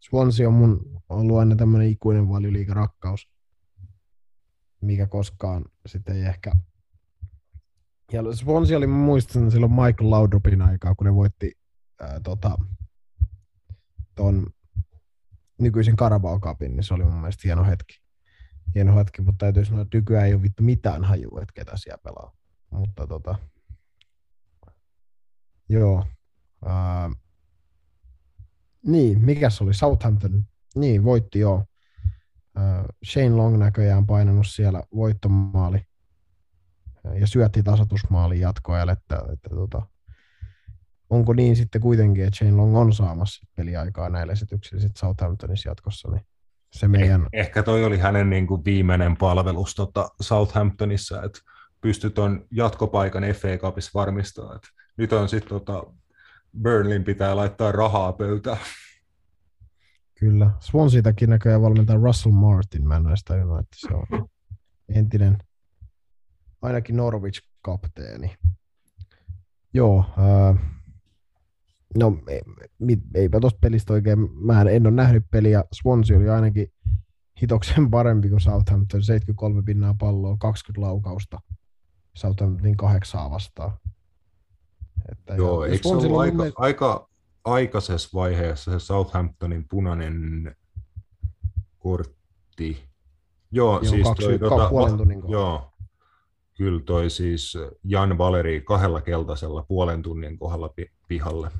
[0.00, 3.31] Swansea on mun ollut aina tämmöinen ikuinen valioliiga rakkaus,
[4.82, 6.52] mikä koskaan sitten ei ehkä...
[8.12, 11.52] Ja Swansea oli, muistan silloin Michael Laudrupin aikaa, kun ne voitti
[12.00, 12.58] ää, tota,
[14.14, 14.46] ton
[15.60, 18.02] nykyisen Carabao Cupin, niin se oli mun mielestä hieno hetki.
[18.74, 21.98] Hieno hetki, mutta täytyy sanoa, että nykyään ei ole vittu mitään hajua, että ketä siellä
[22.04, 22.36] pelaa.
[22.70, 23.38] Mutta tota,
[25.68, 26.06] joo.
[26.64, 27.10] Ää,
[28.86, 29.74] niin, mikä se oli?
[29.74, 30.44] Southampton.
[30.74, 31.64] Niin, voitti joo.
[33.04, 35.86] Shane Long näköjään painanut siellä voittomaali
[37.20, 39.82] ja syötti tasotusmaalin jatkoajalle, että, että, että tota,
[41.10, 46.10] onko niin sitten kuitenkin, että Shane Long on saamassa peliaikaa näillä esityksillä sitten Southamptonissa jatkossa,
[46.10, 46.26] niin
[46.72, 47.22] se meidän...
[47.32, 51.40] Eh, ehkä toi oli hänen niin kuin viimeinen palvelus tota Southamptonissa, että
[51.80, 54.54] pystyi tuon jatkopaikan FA Cupissa varmistaa.
[54.54, 55.84] Että nyt on sitten tota,
[56.62, 58.58] Burnlin pitää laittaa rahaa pöytään.
[60.22, 60.50] Kyllä.
[60.60, 62.88] Swanseatakin näköjään valmentaa Russell Martin.
[62.88, 64.28] Mä en näistä tajunnut, että se on
[64.88, 65.38] entinen
[66.62, 68.34] ainakin Norwich-kapteeni.
[69.74, 70.04] Joo.
[70.18, 70.58] Äh,
[71.98, 72.40] no ei,
[73.14, 74.18] eipä tuosta pelistä oikein.
[74.46, 75.64] Mä en ole nähnyt peliä.
[75.72, 76.72] Swansea oli ainakin
[77.42, 79.02] hitoksen parempi kuin Southampton.
[79.02, 81.38] 73 pinnaa palloa, 20 laukausta.
[82.16, 83.72] Southamptonin kahdeksaa vastaan.
[85.12, 87.08] Että Joo, eikö se ollut aika, aika
[87.44, 90.56] aikaisessa vaiheessa se Southamptonin punainen
[91.78, 92.84] kortti?
[93.50, 95.72] Joo, joo siis kaksi, toi, tota, puolen tunnin joo,
[96.56, 100.74] kyllä toi siis Jan Valeri kahdella keltaisella puolen tunnin kohdalla
[101.08, 101.50] pihalle.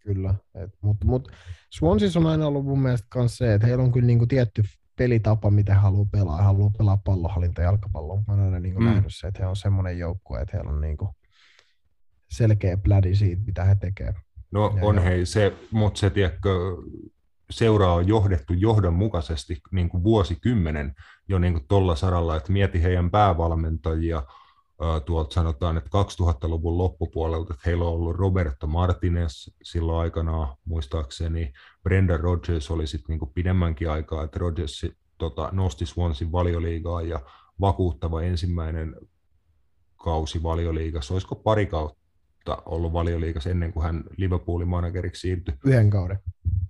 [0.00, 0.34] Kyllä,
[0.80, 1.32] mutta mut,
[1.70, 4.62] Swansea on aina ollut mun mielestä myös se, että heillä on kyllä niinku tietty
[4.96, 6.36] pelitapa, mitä haluaa pelaa.
[6.36, 8.16] He haluaa pelaa pallohallinta jalkapalloa.
[8.16, 8.86] Mä oon aina niinku mm.
[8.86, 11.14] nähnyt se, että he on semmoinen joukkue, että heillä on niinku
[12.30, 14.16] selkeä plädi siitä, mitä he tekevät.
[14.50, 15.04] No ja on joo.
[15.04, 16.76] hei se, mutta se tiedätkö,
[17.50, 20.94] seuraa on johdettu johdonmukaisesti niin kuin vuosikymmenen
[21.28, 24.22] jo niin kuin tuolla saralla, että mieti heidän päävalmentajia,
[25.04, 31.52] tuolta sanotaan, että 2000-luvun loppupuolelta, että heillä on ollut Roberto Martinez silloin aikanaan, muistaakseni.
[31.82, 34.86] Brendan Rodgers oli sitten niin pidemmänkin aikaa, että Rodgers
[35.18, 37.20] tota, nosti Swansin valioliigaa ja
[37.60, 38.96] vakuuttava ensimmäinen
[39.96, 41.99] kausi valioliigassa, olisiko pari kautta
[42.56, 45.54] kautta ollut valioliikassa ennen kuin hän Liverpoolin manageriksi siirtyi.
[45.64, 46.18] Yhden kauden.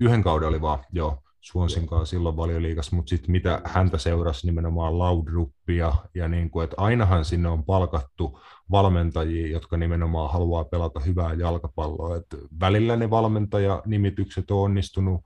[0.01, 4.98] Yhden kauden oli vaan, joo, Swansin kanssa silloin valioliikassa, mutta sitten mitä häntä seurasi nimenomaan
[4.98, 8.40] Laudruppia, ja niin kuin, että ainahan sinne on palkattu
[8.70, 12.16] valmentajia, jotka nimenomaan haluaa pelata hyvää jalkapalloa.
[12.16, 12.27] Et
[12.61, 15.20] välillä ne valmentajanimitykset on onnistunut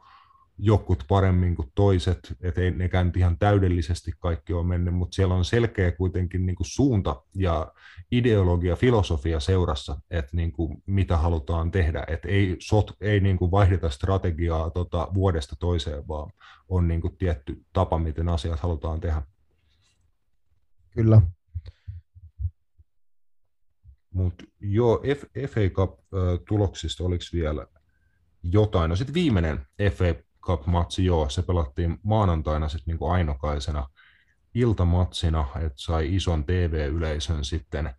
[0.58, 5.44] jokut paremmin kuin toiset, että ei nekään ihan täydellisesti kaikki ole mennyt, mutta siellä on
[5.44, 7.72] selkeä kuitenkin niin kuin suunta ja
[8.12, 13.50] ideologia, filosofia seurassa, että niin kuin mitä halutaan tehdä, että ei, sot, ei niin kuin
[13.50, 16.32] vaihdeta strategiaa tota, vuodesta toiseen, vaan
[16.68, 19.22] on niin kuin tietty tapa, miten asiat halutaan tehdä.
[20.90, 21.22] Kyllä.
[24.10, 25.02] Mutta joo,
[25.48, 27.66] FA Cup-tuloksista oliko vielä
[28.42, 28.88] jotain?
[28.88, 33.88] No sitten viimeinen FA Cup-matsi, joo, se pelattiin maanantaina sitten niin ainokaisena
[34.54, 37.90] iltamatsina, että sai ison TV-yleisön sitten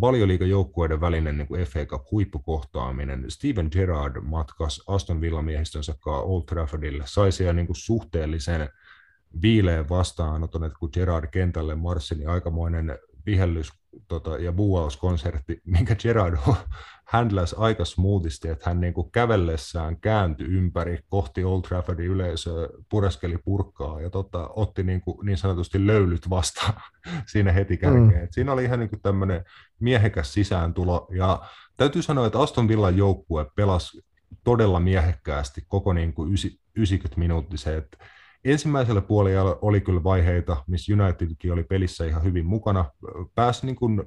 [0.00, 3.30] valioliikajoukkueiden välinen niin kuin FA Cup huippukohtaaminen.
[3.30, 8.68] Steven Gerrard matkas Aston Villa miehistönsä Old Traffordille, sai siellä niin kuin suhteellisen
[9.42, 13.72] viileen vastaanoton, että kun Gerard kentälle marssi, niin aikamoinen vihellys
[14.08, 16.36] tota, ja buuauskonsertti, minkä Gerard
[17.12, 23.38] handläsi aika smoothisti, että hän niin kuin kävellessään kääntyi ympäri kohti Old Traffordin yleisöä, pureskeli
[23.44, 26.74] purkkaa ja tota, otti niin, kuin, niin sanotusti löylyt vastaan
[27.32, 28.22] siinä heti kärkeen.
[28.22, 28.28] Mm.
[28.30, 29.44] siinä oli ihan niin kuin tämmöinen
[29.80, 31.42] miehekäs sisääntulo ja
[31.76, 34.02] täytyy sanoa, että Aston Villan joukkue pelasi
[34.44, 36.32] todella miehekkäästi koko niin kuin
[36.76, 37.82] 90 minuuttia.
[38.40, 42.84] Että ensimmäisellä puolella oli kyllä vaiheita, missä Unitedkin oli pelissä ihan hyvin mukana.
[43.34, 44.02] Pääsi niin kuin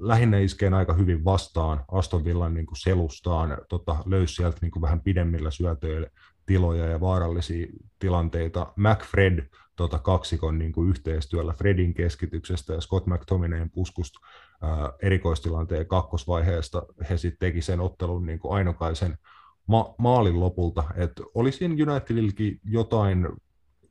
[0.00, 4.82] lähinnä iskeen aika hyvin vastaan Aston Villan niin kuin selustaan, tota, löysi sieltä niin kuin
[4.82, 6.08] vähän pidemmillä syötöillä
[6.46, 7.66] tiloja ja vaarallisia
[7.98, 8.72] tilanteita.
[8.76, 14.18] McFred tota, kaksikon niin kuin yhteistyöllä Fredin keskityksestä ja Scott McTominayn puskusta
[14.62, 19.18] ää, erikoistilanteen kakkosvaiheesta he sitten teki sen ottelun niin kuin ainokaisen
[19.66, 20.84] ma- maalin lopulta.
[20.96, 23.28] Et olisi Unitedilläkin jotain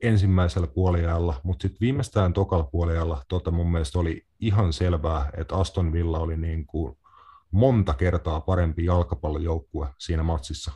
[0.01, 5.93] ensimmäisellä puoliajalla, mutta sitten viimeistään tokalla puoliajalla tota mun mielestä oli ihan selvää, että Aston
[5.93, 6.97] Villa oli niin kuin
[7.51, 10.71] monta kertaa parempi jalkapallojoukkue siinä matsissa.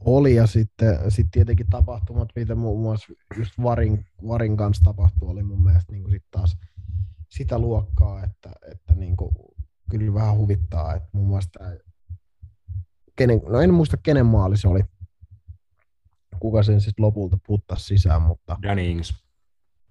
[0.00, 5.42] Oli ja sitten sit tietenkin tapahtumat, mitä muun muassa just Varin, Varin kanssa tapahtui, oli
[5.42, 6.56] mun mielestä niin sit taas
[7.28, 9.30] sitä luokkaa, että, että niin kuin,
[9.90, 11.76] kyllä vähän huvittaa, että muun muassa tämä,
[13.16, 14.80] kenen, no en muista kenen maali se oli,
[16.40, 18.56] kuka sen sitten lopulta puttasi sisään, mutta...
[18.62, 19.26] Danny Ings.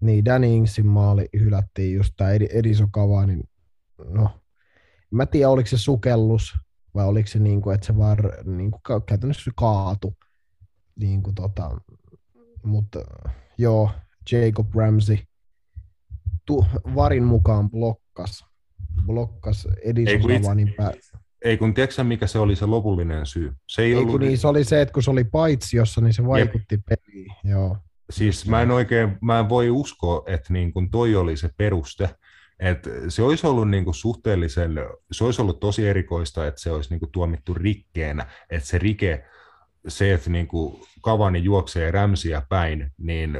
[0.01, 3.39] Niin, Danny Ingsin maali hylättiin just tämä Ediso Cavani,
[4.07, 4.29] no,
[5.11, 6.57] mä tiedä oliko se sukellus
[6.95, 10.13] vai oliko se niin kuin, että se vaan niin kuin, käytännössä kaatu.
[10.99, 11.81] Niin kuin, tota,
[12.63, 12.99] mutta
[13.57, 13.91] joo,
[14.31, 15.17] Jacob Ramsey
[16.45, 16.65] tu,
[16.95, 18.45] varin mukaan blokkas,
[19.05, 20.91] blokkas Edison Cavanin pää.
[21.45, 23.53] Ei kun tiedätkö mikä se oli se lopullinen syy?
[23.69, 24.19] Se ei, ei ollut...
[24.19, 26.81] niin, se oli se, että kun se oli paitsiossa, niin se vaikutti Jep.
[26.85, 27.31] peliin.
[27.43, 27.77] Joo.
[28.09, 32.09] Siis mä en oikein, mä en voi uskoa, että niin kun toi oli se peruste,
[32.59, 34.71] et se olisi ollut niinku suhteellisen,
[35.11, 39.25] se olisi ollut tosi erikoista, että se olisi niinku tuomittu rikkeenä, että se rike,
[39.87, 43.37] se, että niinku Kavani juoksee rämsiä päin, niin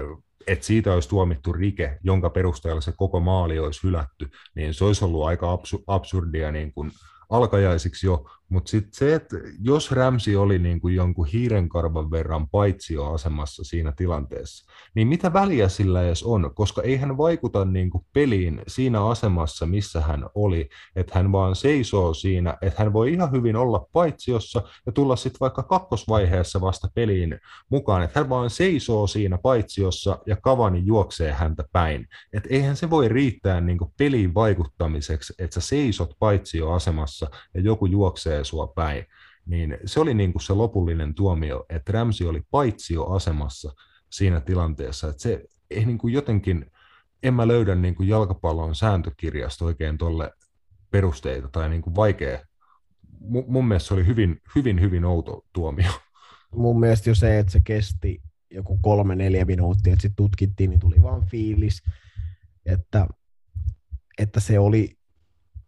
[0.47, 5.05] että siitä olisi tuomittu rike, jonka perusteella se koko maali olisi hylätty, niin se olisi
[5.05, 6.91] ollut aika absurdia niin kuin
[7.29, 8.25] alkajaisiksi jo,
[8.55, 14.71] mutta sitten se, että jos Rämsi oli niin kuin jonkun hiirenkarvan verran paitsioasemassa siinä tilanteessa,
[14.95, 19.65] niin mitä väliä sillä edes on, koska ei hän vaikuta niin kuin peliin siinä asemassa,
[19.65, 24.61] missä hän oli, että hän vaan seisoo siinä, että hän voi ihan hyvin olla paitsiossa
[24.85, 30.35] ja tulla sitten vaikka kakkosvaiheessa vasta peliin mukaan, että hän vaan seisoo siinä paitsiossa ja
[30.35, 32.07] Kavani juoksee häntä päin.
[32.33, 37.85] Että eihän se voi riittää niin kuin peliin vaikuttamiseksi, että sä seisot paitsioasemassa ja joku
[37.85, 39.05] juoksee sua päin,
[39.45, 43.73] niin se oli niin kuin se lopullinen tuomio, että Ramsi oli paitsio asemassa
[44.09, 46.71] siinä tilanteessa, että se ei niin kuin jotenkin,
[47.23, 50.31] en mä löydä niin kuin jalkapallon sääntökirjasta oikein tuolle
[50.91, 52.39] perusteita tai niin kuin vaikea.
[53.19, 55.91] M- mun mielestä se oli hyvin, hyvin, hyvin outo tuomio.
[56.55, 60.79] Mun mielestä jo se, että se kesti joku kolme, neljä minuuttia, että sitten tutkittiin, niin
[60.79, 61.83] tuli vaan fiilis,
[62.65, 63.07] että,
[64.17, 64.97] että se oli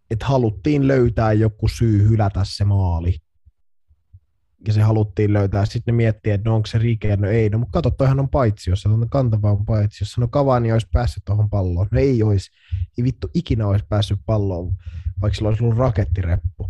[0.09, 3.15] että haluttiin löytää joku syy hylätä se maali.
[4.67, 5.65] Ja se haluttiin löytää.
[5.65, 7.49] Sitten ne miettii, että no onko se rike, no ei.
[7.49, 10.21] No mutta kato, toihan on paitsiossa, on kantava on paitsiossa.
[10.21, 11.87] No Kavani olisi päässyt tuohon palloon.
[11.91, 12.51] No ei olisi.
[12.97, 14.73] Ei vittu ikinä olisi päässyt palloon,
[15.21, 16.69] vaikka sillä olisi ollut rakettireppu.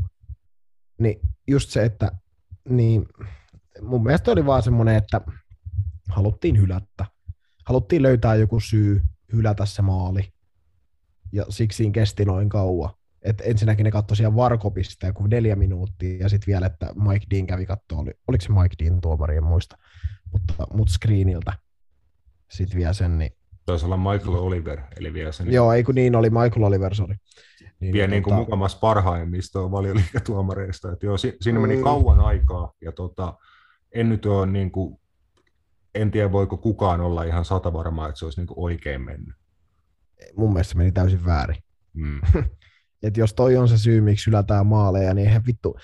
[0.99, 2.11] Niin just se, että
[2.69, 3.05] niin,
[3.81, 5.22] mun mielestä oli vaan semmoinen, että
[6.09, 7.05] haluttiin hylätä.
[7.65, 9.01] Haluttiin löytää joku syy
[9.34, 10.34] hylätä se maali.
[11.31, 12.89] Ja siksi siinä kesti noin kauan
[13.29, 17.47] että ensinnäkin ne katsoi siellä varkopista joku neljä minuuttia, ja sitten vielä, että Mike Dean
[17.47, 19.77] kävi katsoa, oli, oliko se Mike Dean tuomari, en muista,
[20.31, 21.53] mutta, mutta screeniltä
[22.49, 23.31] sitten vielä sen, niin
[23.67, 25.53] Taisi olla Michael Oliver, eli vielä sen.
[25.53, 27.15] Joo, ei kun niin oli, Michael Oliver, sorry.
[27.79, 28.39] Niin, vielä niin kuin tota...
[28.39, 30.91] mukamas parhaimmista valioliikatuomareista.
[30.91, 31.83] Että joo, siinä meni mm.
[31.83, 33.37] kauan aikaa, ja tota,
[33.91, 34.99] en nyt ole niin kuin,
[35.95, 39.35] en tiedä voiko kukaan olla ihan satavarma, että se olisi niin kuin oikein mennyt.
[40.35, 41.63] Mun mielestä se meni täysin väärin.
[41.93, 42.21] Mm.
[43.03, 45.77] Että jos toi on se syy, miksi ylätään maaleja, niin eihän vittu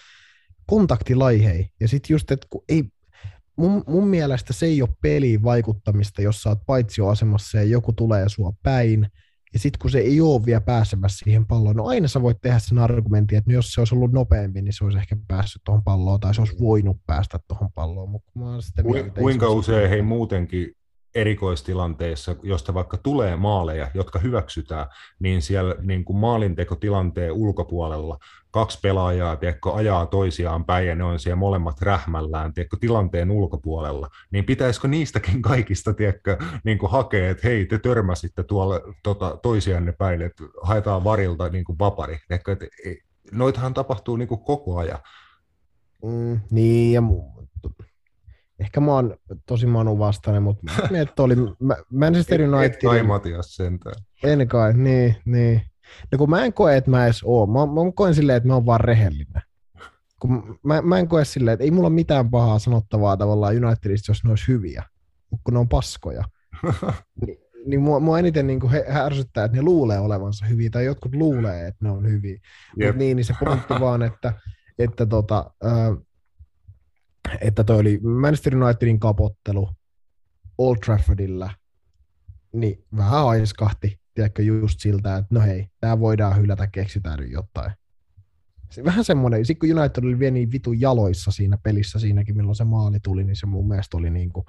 [0.65, 1.69] kontaktilai hei.
[1.79, 2.83] Ja sitten just, että kun ei,
[3.55, 8.29] mun, mun mielestä se ei ole peliin vaikuttamista, jos sä oot paitsioasemassa ja joku tulee
[8.29, 9.07] sua päin,
[9.53, 12.59] ja sitten kun se ei ole vielä pääsemässä siihen palloon, no aina sä voit tehdä
[12.59, 15.83] sen argumentin, että no jos se olisi ollut nopeampi, niin se olisi ehkä päässyt tuohon
[15.83, 18.09] palloon, tai se olisi voinut päästä tuohon palloon.
[18.09, 20.75] Mutta mä sitä mieltä, Kuinka usein hei muutenkin
[21.15, 24.87] erikoistilanteissa, josta vaikka tulee maaleja, jotka hyväksytään,
[25.19, 28.17] niin siellä niin kuin maalintekotilanteen ulkopuolella
[28.51, 34.07] kaksi pelaajaa tiedätkö, ajaa toisiaan päin ja ne on siellä molemmat rähmällään tiedätkö, tilanteen ulkopuolella,
[34.31, 39.91] niin pitäisikö niistäkin kaikista tiedätkö, niin kuin hakea, että hei, te törmäsitte tuolla tota, toisianne
[39.91, 42.17] päin, että haetaan varilta niin kuin vapari.
[42.27, 42.65] Tiedätkö, että,
[43.31, 44.99] noitahan tapahtuu niin kuin koko ajan.
[46.03, 47.01] Mm, niin, ja
[48.59, 50.63] ehkä mä oon tosi Manu vastainen, mutta
[51.01, 51.35] että oli
[51.91, 52.73] Manchester United.
[52.73, 53.95] Et kai Matias sentään.
[54.23, 55.61] En kai, niin, niin.
[56.11, 57.49] No kun mä en koe, että mä edes oon.
[57.49, 59.41] Mä, mä koen silleen, että mä oon vaan rehellinen.
[60.19, 64.11] kun mä, mä en koe silleen, että ei mulla ole mitään pahaa sanottavaa tavallaan Unitedista,
[64.11, 64.83] jos ne olisi hyviä,
[65.29, 66.23] mutta kun ne on paskoja.
[67.25, 71.15] niin, niin mua, mua eniten niin he, ärsyttää, että ne luulee olevansa hyviä, tai jotkut
[71.15, 72.39] luulee, että ne on hyviä.
[72.77, 74.33] Mutta niin, niin se pointti vaan, että,
[74.79, 75.97] että, tota, äh,
[77.41, 79.69] että toi oli Manchester Unitedin kapottelu
[80.57, 81.49] Old Traffordilla,
[82.53, 87.71] niin vähän aiskahti, tiedätkö, just siltä, että no hei, tämä voidaan hylätä, keksitään nyt jotain.
[88.85, 92.63] Vähän semmoinen, sit kun United oli vielä niin vitun jaloissa siinä pelissä siinäkin, milloin se
[92.63, 94.45] maali tuli, niin se mun mielestä oli niin kuin,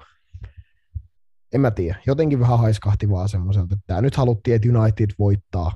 [1.53, 5.71] en mä tiedä, jotenkin vähän haiskahti vaan semmoiselta, että nyt haluttiin, että United voittaa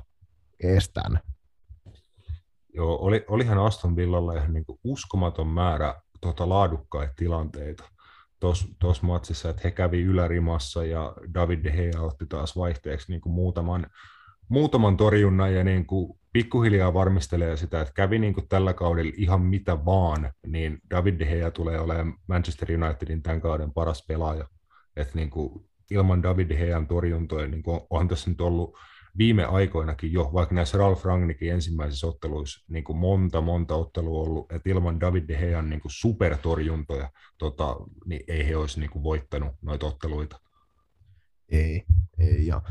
[0.60, 1.20] estään.
[2.74, 7.84] Joo, oli, olihan Aston Villalla ihan niin uskomaton määrä tota, laadukkaita tilanteita
[8.78, 13.32] tuossa matsissa, että he kävi ylärimassa ja David De Gea otti taas vaihteeksi niin kuin
[13.32, 13.86] muutaman,
[14.48, 19.40] muutaman torjunnan ja niin kuin pikkuhiljaa varmistelee sitä, että kävi niin kuin tällä kaudella ihan
[19.40, 24.48] mitä vaan, niin David De Gea tulee olemaan Manchester Unitedin tämän kauden paras pelaaja.
[24.96, 28.78] Että niin kuin ilman David De Gean torjuntoja niin kuin on tässä nyt ollut
[29.18, 34.52] viime aikoinakin jo, vaikka näissä Ralf Rangnickin ensimmäisissä otteluissa niin kuin monta, monta ottelua ollut,
[34.52, 37.76] että ilman David De Gean niin kuin supertorjuntoja tota,
[38.06, 40.40] niin ei he olisi niin kuin voittanut noita otteluita.
[41.48, 41.84] Ei,
[42.18, 42.46] ei.
[42.46, 42.62] Ja...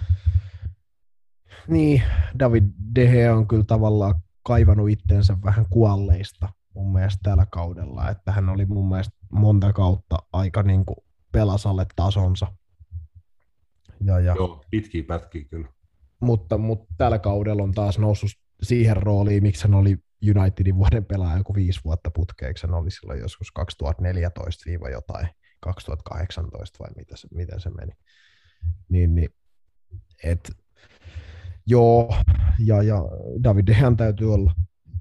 [1.67, 2.03] Niin,
[2.39, 2.63] David
[2.95, 8.49] De Gea on kyllä tavallaan kaivannut itsensä vähän kuolleista mun mielestä tällä kaudella, että hän
[8.49, 10.97] oli mun mielestä monta kautta aika niin kuin
[11.31, 12.47] pelasalle tasonsa.
[14.01, 14.35] Ja, ja...
[14.35, 15.67] Joo, pitkiä pätkiä kyllä
[16.19, 18.31] mutta, mutta tällä kaudella on taas noussut
[18.63, 19.97] siihen rooliin, miksi hän oli
[20.37, 22.67] Unitedin vuoden pelaaja joku viisi vuotta putkeeksi.
[22.67, 25.27] Hän oli silloin joskus 2014 jotain,
[25.59, 27.91] 2018 vai mitä se, miten se meni.
[28.89, 29.29] Niin, niin
[30.23, 30.51] et,
[31.65, 32.15] joo,
[32.59, 33.03] ja, ja
[33.43, 34.53] David Dehan täytyy olla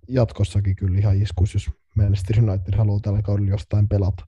[0.08, 4.26] jatkossakin kyllä ihan iskus, jos Manchester United haluaa tällä kaudella jostain pelata.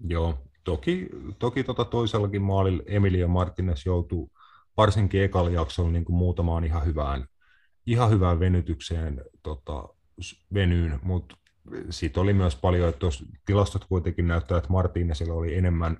[0.00, 1.08] Joo, toki,
[1.38, 4.30] toki tota toisellakin maalilla Emilia Martinez joutuu
[4.78, 7.26] varsinkin ekalla jaksolla niin muutamaan ihan hyvään,
[7.86, 9.88] ihan hyvään venytykseen tota,
[10.54, 11.36] venyyn, mutta
[11.90, 13.06] siitä oli myös paljon, että
[13.44, 15.96] tilastot kuitenkin näyttää, että Martinesilla oli enemmän,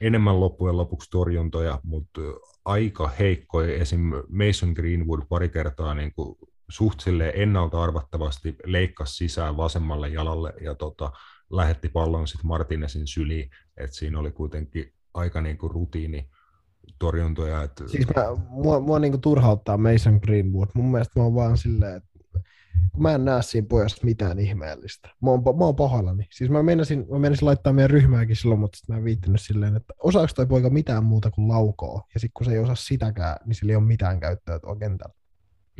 [0.00, 2.20] enemmän loppujen lopuksi torjuntoja, mutta
[2.64, 3.74] aika heikkoja.
[3.76, 4.00] Esim.
[4.28, 6.38] Mason Greenwood pari kertaa niin kuin
[6.68, 7.00] suht
[7.34, 11.12] ennalta arvattavasti leikkasi sisään vasemmalle jalalle ja tota,
[11.50, 16.28] lähetti pallon sitten Martinesin syliin, että siinä oli kuitenkin aika niin kuin rutiini,
[16.98, 17.62] torjuntoja.
[17.62, 17.88] Että...
[17.88, 20.68] Siis mä, mua, mua niinku turhauttaa Mason Greenwood.
[20.74, 22.12] Mun mielestä mä oon vaan silleen, että
[22.92, 25.08] kun mä en näe siinä pojasta mitään ihmeellistä.
[25.22, 26.26] Mä oon, mä oon pahoillani.
[26.30, 29.94] Siis mä menisin, mä menisin laittaa meidän ryhmääkin silloin, mutta mä en viittinyt silleen, että
[29.98, 32.02] osaako toi poika mitään muuta kuin laukoo.
[32.14, 35.14] Ja sitten kun se ei osaa sitäkään, niin sillä ei ole mitään käyttöä tuolla kentällä.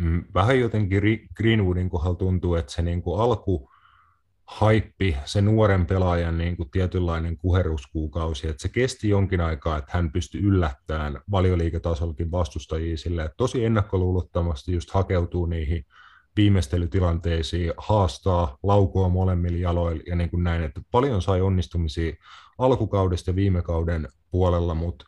[0.00, 3.70] Mm, vähän jotenkin Greenwoodin kohdalla tuntuu, että se niinku alku
[4.44, 10.12] haippi, se nuoren pelaajan niin kuin tietynlainen kuheruskuukausi, että se kesti jonkin aikaa, että hän
[10.12, 15.86] pystyi yllättämään valioliiketasollakin vastustajia sille, että tosi ennakkoluulottomasti just hakeutuu niihin
[16.36, 22.12] viimeistelytilanteisiin, haastaa, laukoa molemmilla jaloilla ja niin kuin näin, että paljon sai onnistumisia
[22.58, 25.04] alkukaudesta viime kauden puolella, mutta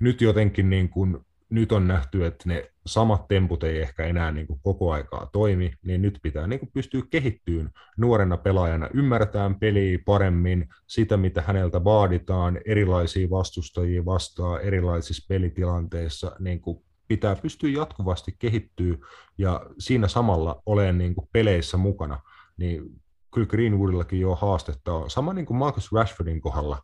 [0.00, 1.18] nyt jotenkin niin kuin
[1.50, 5.72] nyt on nähty, että ne samat temput ei ehkä enää niin kuin koko aikaa toimi,
[5.82, 11.84] niin nyt pitää niin kuin pystyä kehittyyn nuorena pelaajana, ymmärtää peliä paremmin, sitä mitä häneltä
[11.84, 18.96] vaaditaan, erilaisia vastustajia vastaan erilaisissa pelitilanteissa, niin kuin pitää pystyä jatkuvasti kehittyä
[19.38, 22.20] ja siinä samalla olen niin kuin peleissä mukana,
[22.56, 22.82] niin
[23.34, 25.10] kyllä Greenwoodillakin jo haastetta on.
[25.10, 26.82] Sama niin kuin Marcus Rashfordin kohdalla,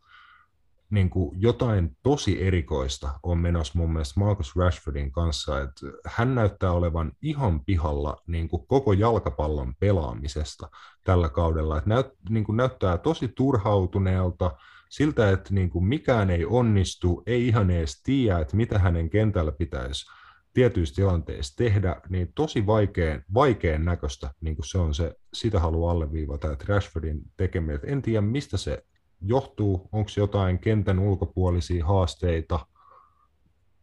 [0.89, 6.71] niin kuin jotain tosi erikoista on menossa mun mielestä Marcus Rashfordin kanssa, että hän näyttää
[6.71, 10.69] olevan ihan pihalla niin kuin koko jalkapallon pelaamisesta
[11.03, 14.51] tällä kaudella, että näyt, niin kuin näyttää tosi turhautuneelta,
[14.89, 19.51] siltä, että niin kuin mikään ei onnistu, ei ihan edes tiedä, että mitä hänen kentällä
[19.51, 20.05] pitäisi
[20.53, 25.91] tietyissä tilanteissa tehdä, niin tosi vaikean, vaikean näköistä, niin kuin se on se, sitä haluaa
[25.91, 28.83] alleviivata, että Rashfordin tekeminen, en tiedä mistä se
[29.21, 32.65] johtuu, onko jotain kentän ulkopuolisia haasteita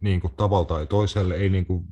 [0.00, 1.84] niin kuin tavalla tai toiselle, ei niin kuin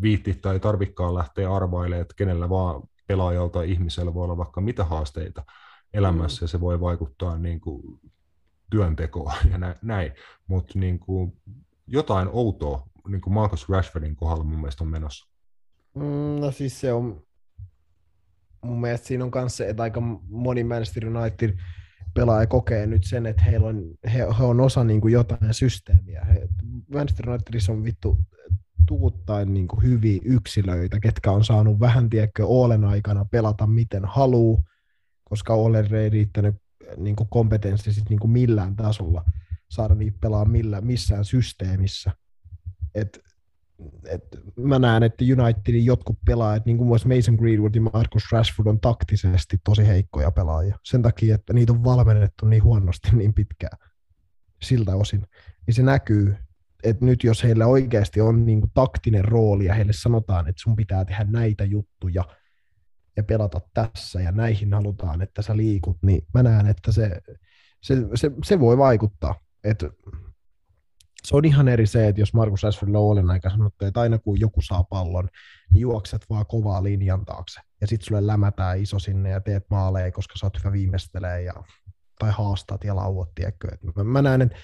[0.00, 4.84] viitti tai tarvikkaan lähteä arvailemaan, että kenellä vaan pelaajalta tai ihmisellä voi olla vaikka mitä
[4.84, 5.44] haasteita
[5.92, 8.00] elämässä, ja se voi vaikuttaa niin kuin
[8.70, 10.12] työntekoon ja näin,
[10.46, 11.40] mutta niin kuin
[11.86, 15.28] jotain outoa niin kuin Marcus Rashfordin kohdalla mun mielestä on menossa.
[15.94, 17.22] Mm, no siis se on,
[18.62, 21.58] mun mielestä siinä on se, että aika moni Manchester United
[22.16, 23.82] pelaaja kokee nyt sen, että heillä on,
[24.14, 26.24] he, he on osa niin kuin jotain systeemiä.
[26.24, 26.48] He,
[26.92, 28.18] Manchester Unitedissa on vittu
[28.86, 34.64] tuuttain niin kuin hyviä yksilöitä, ketkä on saanut vähän, tiedätkö, Oolen aikana pelata miten haluu,
[35.24, 36.56] koska Oler ei riittänyt
[36.96, 39.24] niin kuin kompetenssi sit niin kuin millään tasolla
[39.70, 42.12] saada niitä pelaa millä, missään systeemissä.
[42.94, 43.25] Et,
[44.04, 44.24] et
[44.56, 48.80] mä näen, että Unitedin jotkut pelaajat, niin kuin myös Mason Greenwood ja Marcus Rashford on
[48.80, 50.78] taktisesti tosi heikkoja pelaajia.
[50.84, 53.78] Sen takia, että niitä on valmennettu niin huonosti niin pitkään
[54.62, 55.26] siltä osin.
[55.66, 56.36] Niin se näkyy,
[56.84, 60.76] että nyt jos heillä oikeasti on niin kuin taktinen rooli ja heille sanotaan, että sun
[60.76, 62.24] pitää tehdä näitä juttuja
[63.16, 67.20] ja pelata tässä ja näihin halutaan, että sä liikut, niin mä näen, että se,
[67.82, 69.34] se, se, se voi vaikuttaa.
[69.64, 69.90] Että
[71.26, 74.40] se on ihan eri se, että jos Markus Rashford Owen aika sanottu, että aina kun
[74.40, 75.28] joku saa pallon,
[75.72, 77.60] niin juokset vaan kovaa linjan taakse.
[77.80, 81.54] Ja sitten sulle lämätään iso sinne ja teet maaleja, koska sä oot hyvä viimeistelee ja,
[82.18, 83.68] tai haastat ja lauot, tiedätkö.
[83.96, 84.56] Mä, mä näen, että,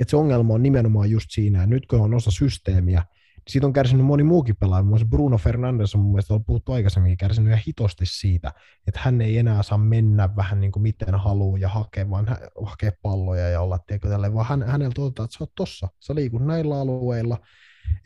[0.00, 3.04] että se ongelma on nimenomaan just siinä, että nyt kun on osa systeemiä,
[3.48, 4.82] siitä on kärsinyt moni muukin pelaaja.
[4.82, 8.52] Muun Bruno Fernandes on mun mielestä ollut puhuttu aikaisemmin kärsinyt ihan hitosti siitä,
[8.86, 12.26] että hän ei enää saa mennä vähän niin kuin miten haluaa ja hakea, vaan
[12.62, 16.14] hakea palloja ja olla tiedätkö, tälle, vaan hän, hänellä tuotetaan, että sä oot tossa, sä
[16.14, 17.38] liikut näillä alueilla.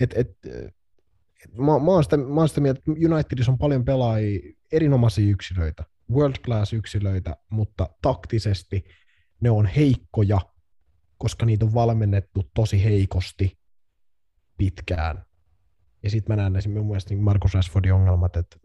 [0.01, 0.75] Et, et, et,
[1.59, 4.41] mä, mä, oon sitä, mä oon sitä mieltä, että Unitedissa on paljon pelaajia,
[4.73, 8.85] erinomaisia yksilöitä, world class yksilöitä, mutta taktisesti
[9.41, 10.39] ne on heikkoja,
[11.19, 13.59] koska niitä on valmennettu tosi heikosti
[14.59, 15.25] pitkään
[16.03, 18.57] ja sitten mä näen esimerkiksi mun mielestä niin Markus Rashfordin ongelmat, että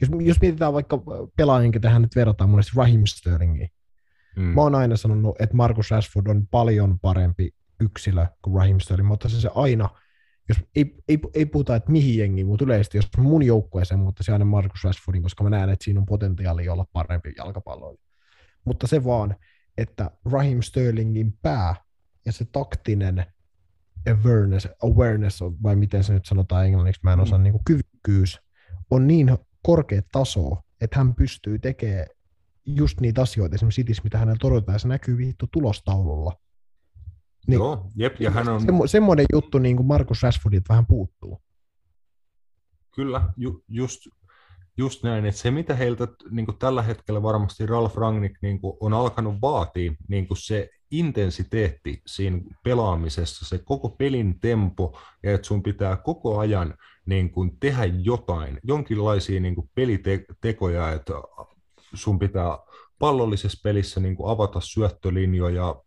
[0.00, 1.02] jos, jos mietitään vaikka
[1.36, 3.70] pelaajien, ketä hän nyt verrataan mun Raheem Sterlingiin.
[4.36, 4.42] Mm.
[4.42, 7.50] Mä oon aina sanonut, että Markus Rashford on paljon parempi
[7.80, 9.88] yksilö kuin Raheem Sterling, mutta se, se aina,
[10.48, 14.32] jos ei, ei, ei puhuta, että mihin jengi, mutta yleisesti, jos mun joukkueeseen, mutta se
[14.32, 18.04] aina Markus Rashfordin, koska mä näen, että siinä on potentiaali olla parempi jalkapalloilija.
[18.64, 19.36] Mutta se vaan,
[19.78, 21.74] että Raheem Sterlingin pää
[22.26, 23.26] ja se taktinen
[24.06, 27.42] awareness, awareness vai miten se nyt sanotaan englanniksi, mä en osaa, mm.
[27.42, 28.40] niin kuin kyvykkyys
[28.90, 32.06] on niin korkea taso, että hän pystyy tekemään
[32.66, 36.32] just niitä asioita, esimerkiksi sitis, mitä hänellä todetaan, ja se näkyy vittu tulostaululla.
[37.46, 38.60] Niin, Joo, jep, ja hän on...
[38.60, 41.42] Semmo, semmoinen juttu niin kuin Markus Rashfordit vähän puuttuu.
[42.94, 44.00] Kyllä, ju, just,
[44.76, 48.76] just näin, että se mitä heiltä niin kuin tällä hetkellä varmasti Ralf Rangnick niin kuin
[48.80, 55.46] on alkanut vaatia, niin kuin se intensiteetti siinä pelaamisessa, se koko pelin tempo, ja että
[55.46, 56.74] sun pitää koko ajan
[57.06, 61.12] niin kuin tehdä jotain, jonkinlaisia niin kuin pelitekoja, että
[61.94, 62.58] sun pitää
[62.98, 65.82] pallollisessa pelissä niin kuin avata syöttölinjoja,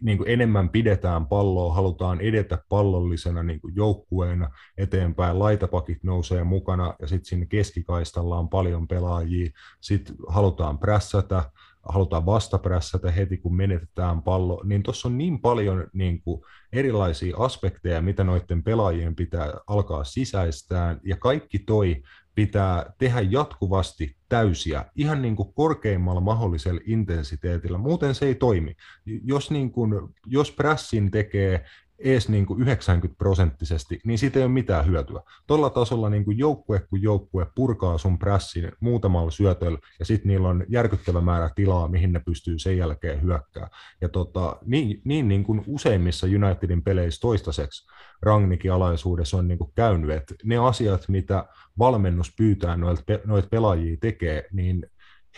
[0.00, 6.94] niin kuin enemmän pidetään palloa, halutaan edetä pallollisena niin kuin joukkueena eteenpäin, laitapakit nousee mukana
[7.00, 9.50] ja sitten sinne keskikaistalla on paljon pelaajia,
[9.80, 11.50] sitten halutaan prässätä,
[11.88, 16.42] halutaan vastaprässätä heti, kun menetetään pallo, niin tuossa on niin paljon niin kuin,
[16.72, 22.02] erilaisia aspekteja, mitä noiden pelaajien pitää alkaa sisäistään, ja kaikki toi
[22.34, 28.76] pitää tehdä jatkuvasti täysiä, ihan niin kuin korkeimmalla mahdollisella intensiteetillä, muuten se ei toimi.
[29.24, 29.92] Jos, niin kuin,
[30.26, 31.64] jos pressin tekee
[31.98, 35.20] edes niin kuin 90 prosenttisesti, niin siitä ei ole mitään hyötyä.
[35.46, 40.48] Tuolla tasolla niin kuin joukkue kuin joukkue purkaa sun pressin muutamalla syötöllä, ja sitten niillä
[40.48, 43.68] on järkyttävä määrä tilaa, mihin ne pystyy sen jälkeen hyökkää.
[44.00, 47.86] Ja tota, niin, niin, niin kuin useimmissa Unitedin peleissä toistaiseksi
[48.22, 51.44] Rangnikin alaisuudessa on niin kuin käynyt, että ne asiat, mitä
[51.78, 54.86] valmennus pyytää noilta, noita pelaajia tekee, niin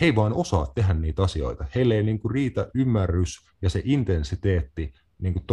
[0.01, 1.65] he ei vaan osaa tehdä niitä asioita.
[1.75, 5.45] Heille ei niin kuin riitä ymmärrys ja se intensiteetti niin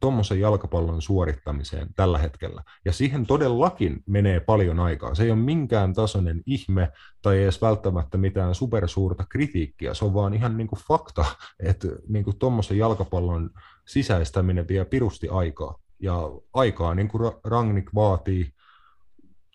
[0.00, 2.62] tuommoisen jalkapallon suorittamiseen tällä hetkellä.
[2.84, 5.14] Ja siihen todellakin menee paljon aikaa.
[5.14, 9.94] Se ei ole minkään tasoinen ihme tai edes välttämättä mitään supersuurta kritiikkiä.
[9.94, 11.24] Se on vaan ihan niin kuin fakta,
[11.60, 13.50] että niin tuommoisen jalkapallon
[13.88, 15.78] sisäistäminen vie pirusti aikaa.
[16.00, 16.20] Ja
[16.54, 18.50] aikaa niin kuin Rangnick vaatii,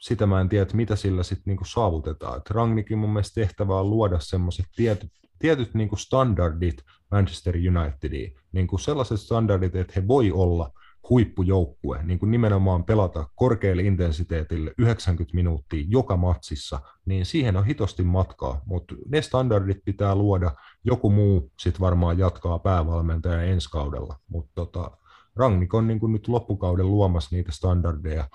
[0.02, 2.38] sitä mä en tiedä, että mitä sillä sitten niin saavutetaan.
[2.38, 8.36] Et Rangnickin mun mielestä tehtävä on luoda semmoiset tietyt, tietyt niin kuin standardit Manchester Unitediin,
[8.52, 10.72] niin kuin sellaiset standardit, että he voi olla
[11.10, 18.04] huippujoukkue, niin kuin nimenomaan pelata korkealle intensiteetille 90 minuuttia joka matsissa, niin siihen on hitosti
[18.04, 20.52] matkaa, mutta ne standardit pitää luoda,
[20.84, 24.92] joku muu sitten varmaan jatkaa päävalmentajan ensi kaudella, mutta tota,
[25.36, 28.28] Rangnick on niin kuin nyt loppukauden luomassa niitä standardeja,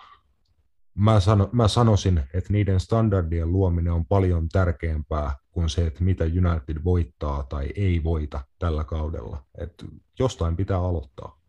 [0.94, 6.24] mä, sano, mä sanoisin, että niiden standardien luominen on paljon tärkeämpää kuin se, että mitä
[6.24, 9.44] United voittaa tai ei voita tällä kaudella.
[9.58, 9.84] Et
[10.18, 11.40] jostain pitää aloittaa.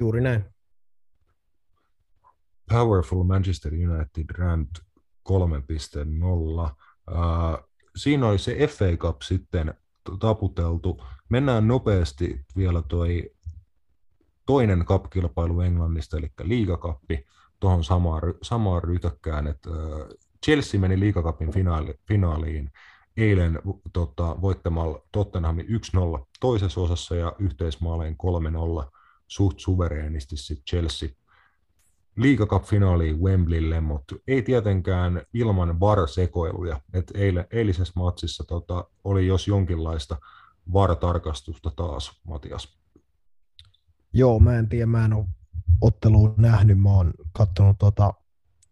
[0.00, 0.44] Juuri näin.
[2.68, 5.34] Powerful Manchester United Rant 3.0.
[7.10, 9.74] Uh, siinä oli se FA Cup sitten
[10.18, 11.02] taputeltu.
[11.28, 13.34] Mennään nopeasti vielä toi
[14.46, 17.26] toinen cup-kilpailu Englannista, eli liigakappi
[17.62, 19.70] tuohon samaan, samaan rytökkään, että
[20.44, 22.70] Chelsea meni liikakapin finaali, finaaliin
[23.16, 23.58] eilen
[23.92, 28.16] tota, voittamalla Tottenhamin 1-0 toisessa osassa ja yhteismaaleen
[28.84, 28.90] 3-0
[29.28, 31.08] suht suvereenisti sitten Chelsea
[32.16, 36.80] liigakap-finaaliin Wembleylle, mutta ei tietenkään ilman VAR-sekoiluja.
[36.94, 40.16] Et eile, eilisessä matsissa tota, oli jos jonkinlaista
[40.72, 42.78] VAR-tarkastusta taas, Matias.
[44.12, 45.26] Joo, mä en tiedä, mä en ole
[45.80, 48.14] ottelua nähnyt, mä oon katsonut tota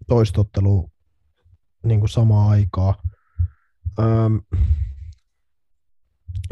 [0.09, 0.89] toistottelua
[1.85, 3.03] niin kuin samaan aikaa.
[3.99, 4.41] Öm,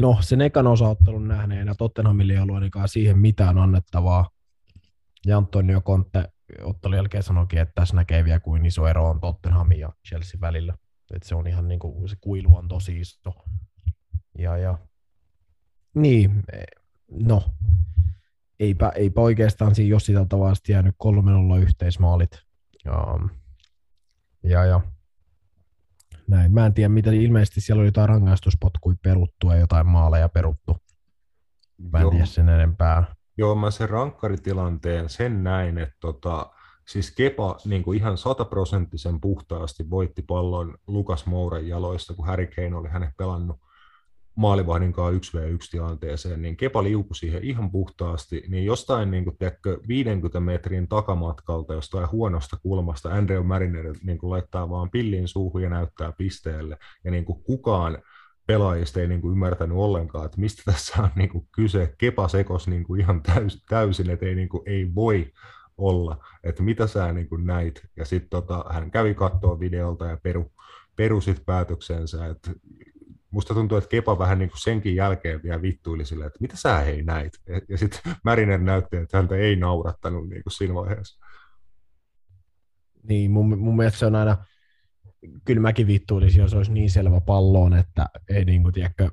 [0.01, 4.29] no, sen ekan osaottelun nähneenä Tottenhamille ei ollut ainakaan siihen mitään annettavaa.
[5.25, 6.31] Ja Antonio Conte
[6.63, 10.77] ottelun jälkeen sanoikin, että tässä näkee vielä kuin iso ero on Tottenhamin ja Chelsea välillä.
[11.13, 13.33] Että se on ihan niin kuin, se kuilu on tosi iso.
[14.37, 14.77] Ja, ja
[15.93, 16.63] niin, e,
[17.11, 17.43] no,
[18.59, 20.95] eipä, eipä oikeastaan siinä jos sitä tavallaan jäänyt
[21.57, 22.31] 3-0 yhteismaalit.
[22.85, 23.19] Ja,
[24.43, 24.81] ja, ja
[26.27, 26.53] näin.
[26.53, 30.77] Mä en tiedä, mitä ilmeisesti siellä oli jotain rangaistuspotkuja peruttu ja jotain maaleja peruttu.
[31.91, 32.11] Mä en Joo.
[32.11, 33.15] tiedä sen enempää.
[33.37, 36.51] Joo, mä sen rankkaritilanteen sen näin, että tota,
[36.87, 42.75] siis Kepa niin kuin ihan sataprosenttisen puhtaasti voitti pallon Lukas Mouren jaloista, kun Harry Kane
[42.75, 43.59] oli hänet pelannut
[44.39, 49.79] maalivahdin kanssa 1v1 tilanteeseen, niin Kepa liukui siihen ihan puhtaasti, niin jostain niin kuin, tiedätkö,
[49.87, 55.69] 50 metrin takamatkalta, jostain huonosta kulmasta, Andrew Mariner niin kuin, laittaa vaan pillin suuhun ja
[55.69, 57.97] näyttää pisteelle, ja niin kuin, kukaan
[58.47, 61.93] pelaajista ei niin kuin, ymmärtänyt ollenkaan, että mistä tässä on niin kuin, kyse.
[61.97, 65.31] Kepa sekos niin kuin, ihan täys, täysin, että ei, niin kuin, ei voi
[65.77, 70.17] olla, että mitä sä niin kuin, näit, ja sitten tota, hän kävi katsoa videolta ja
[70.23, 70.51] peru,
[70.95, 72.51] perusit päätöksensä, että
[73.31, 76.79] musta tuntuu, että Kepa vähän niin kuin senkin jälkeen vielä vittuili sille, että mitä sä
[76.79, 77.33] hei näit?
[77.69, 81.25] Ja sitten Märinen näytti, että häntä ei naurattanut niin kuin siinä vaiheessa.
[83.03, 84.45] Niin, mun, mun mielestä se on aina,
[85.45, 89.09] kyllä mäkin vittuilisin, jos olisi niin selvä palloon, että ei niin kuin, tiedäkö,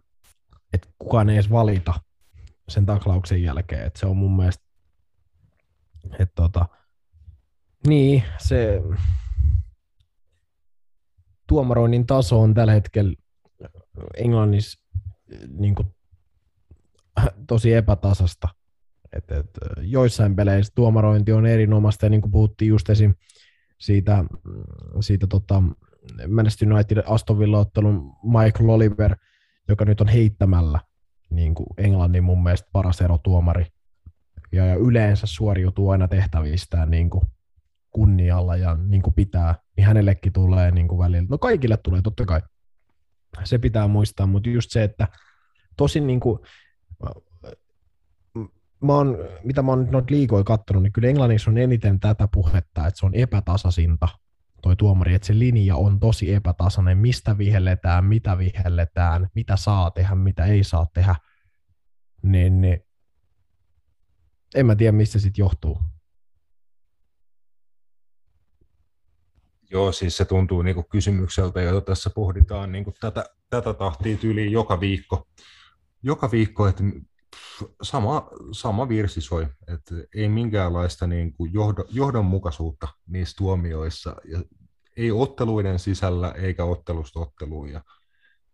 [0.72, 1.94] että kukaan ei edes valita
[2.68, 3.86] sen taklauksen jälkeen.
[3.86, 4.64] Että se on mun mielestä,
[6.04, 6.66] että tota,
[7.86, 8.82] niin, se
[11.46, 13.14] tuomaroinnin taso on tällä hetkellä
[14.16, 14.82] Englannissa
[15.48, 15.88] niin kuin,
[17.48, 18.48] tosi epätasasta.
[19.12, 19.50] Et, et,
[19.80, 23.14] joissain peleissä tuomarointi on erinomaista, ja niin kuin puhuttiin just esim.
[23.78, 24.24] siitä,
[25.00, 25.62] siitä tota,
[26.28, 29.16] Manchester United Aston Villa-ottelun Michael Oliver,
[29.68, 30.80] joka nyt on heittämällä
[31.30, 33.66] niin kuin Englannin mun mielestä paras erotuomari.
[34.52, 37.22] Ja, ja yleensä suoriutuu aina tehtävistään niin kuin
[37.90, 41.26] kunnialla ja niin kuin pitää, niin hänellekin tulee niin kuin välillä.
[41.30, 42.40] No kaikille tulee totta kai
[43.44, 45.08] se pitää muistaa, mutta just se, että
[45.76, 46.38] tosin niin kuin,
[48.80, 52.28] mä oon, mitä mä oon nyt noita liikoja katsonut, niin kyllä Englannissa on eniten tätä
[52.32, 54.08] puhetta, että se on epätasaisinta
[54.62, 60.14] toi tuomari, että se linja on tosi epätasainen, mistä vihelletään, mitä vihelletään, mitä saa tehdä,
[60.14, 61.14] mitä ei saa tehdä,
[62.22, 62.84] niin, niin
[64.54, 65.78] en mä tiedä, mistä sitten johtuu.
[69.70, 74.16] Joo, siis se tuntuu niin kuin kysymykseltä, jota tässä pohditaan niin kuin tätä, tätä tahtia
[74.16, 75.28] tyyliin joka viikko.
[76.02, 76.82] Joka viikko, että
[77.82, 84.42] sama, sama virsi soi, että ei minkäänlaista niin kuin johdo, johdonmukaisuutta niissä tuomioissa, ja
[84.96, 87.68] ei otteluiden sisällä eikä ottelusta otteluun.
[87.68, 87.80] Ja,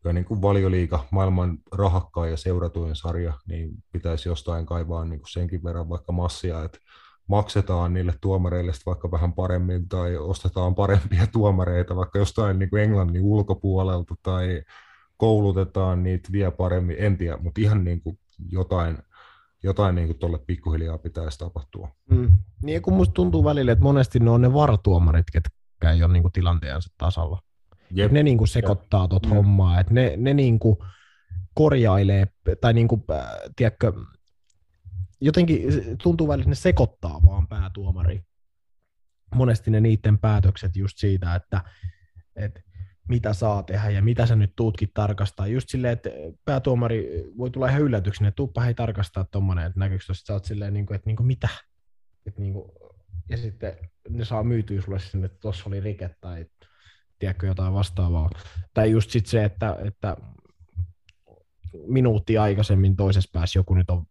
[0.05, 5.31] ja niin kuin valioliiga, maailman rahakkaan ja seuratuin sarja, niin pitäisi jostain kaivaa niin kuin
[5.31, 6.79] senkin verran vaikka massia, että
[7.29, 13.23] maksetaan niille tuomareille vaikka vähän paremmin tai ostetaan parempia tuomareita vaikka jostain niin kuin Englannin
[13.23, 14.63] ulkopuolelta tai
[15.17, 18.19] koulutetaan niitä vielä paremmin, en tiedä, mutta ihan niin kuin
[18.51, 18.99] jotain,
[19.63, 21.89] jotain niin kuin tuolle pikkuhiljaa pitäisi tapahtua.
[22.11, 22.39] Mm.
[22.63, 26.23] Niin kun musta tuntuu välillä, että monesti ne on ne varatuomarit, ketkä ei ole niin
[26.23, 27.43] kuin tilanteensa tasalla.
[27.91, 28.13] Jep.
[28.13, 29.35] Ne niin kuin sekoittaa tuota mm.
[29.35, 30.77] hommaa, että ne, ne niin kuin
[31.55, 32.27] korjailee,
[32.61, 33.27] tai niin kuin, äh,
[33.57, 33.93] tiedätkö,
[35.23, 35.63] jotenkin
[36.03, 38.23] tuntuu välillä, että ne sekoittaa vaan päätuomari.
[39.35, 41.65] Monesti ne niiden päätökset just siitä, että,
[42.37, 42.61] että
[43.09, 45.47] mitä saa tehdä ja mitä sä nyt tuutkin tarkastaa.
[45.47, 46.11] Just silleen, että
[46.45, 50.45] päätuomari voi tulla ihan yllätyksenä, että tuuppa hei tarkastaa tuommoinen, että näkyykö tuossa, sä oot
[50.45, 51.49] silleen, niin kuin, että niin kuin, mitä?
[52.27, 52.73] Että niin kuin,
[53.29, 53.77] ja sitten
[54.09, 56.47] ne saa myytyä sulle sinne, että tuossa oli rike tai
[57.19, 58.31] tiedätkö jotain vastaavaa.
[58.75, 60.17] Tai just sit se, että, että
[61.87, 64.07] minuutti aikaisemmin toisessa päässä joku nyt on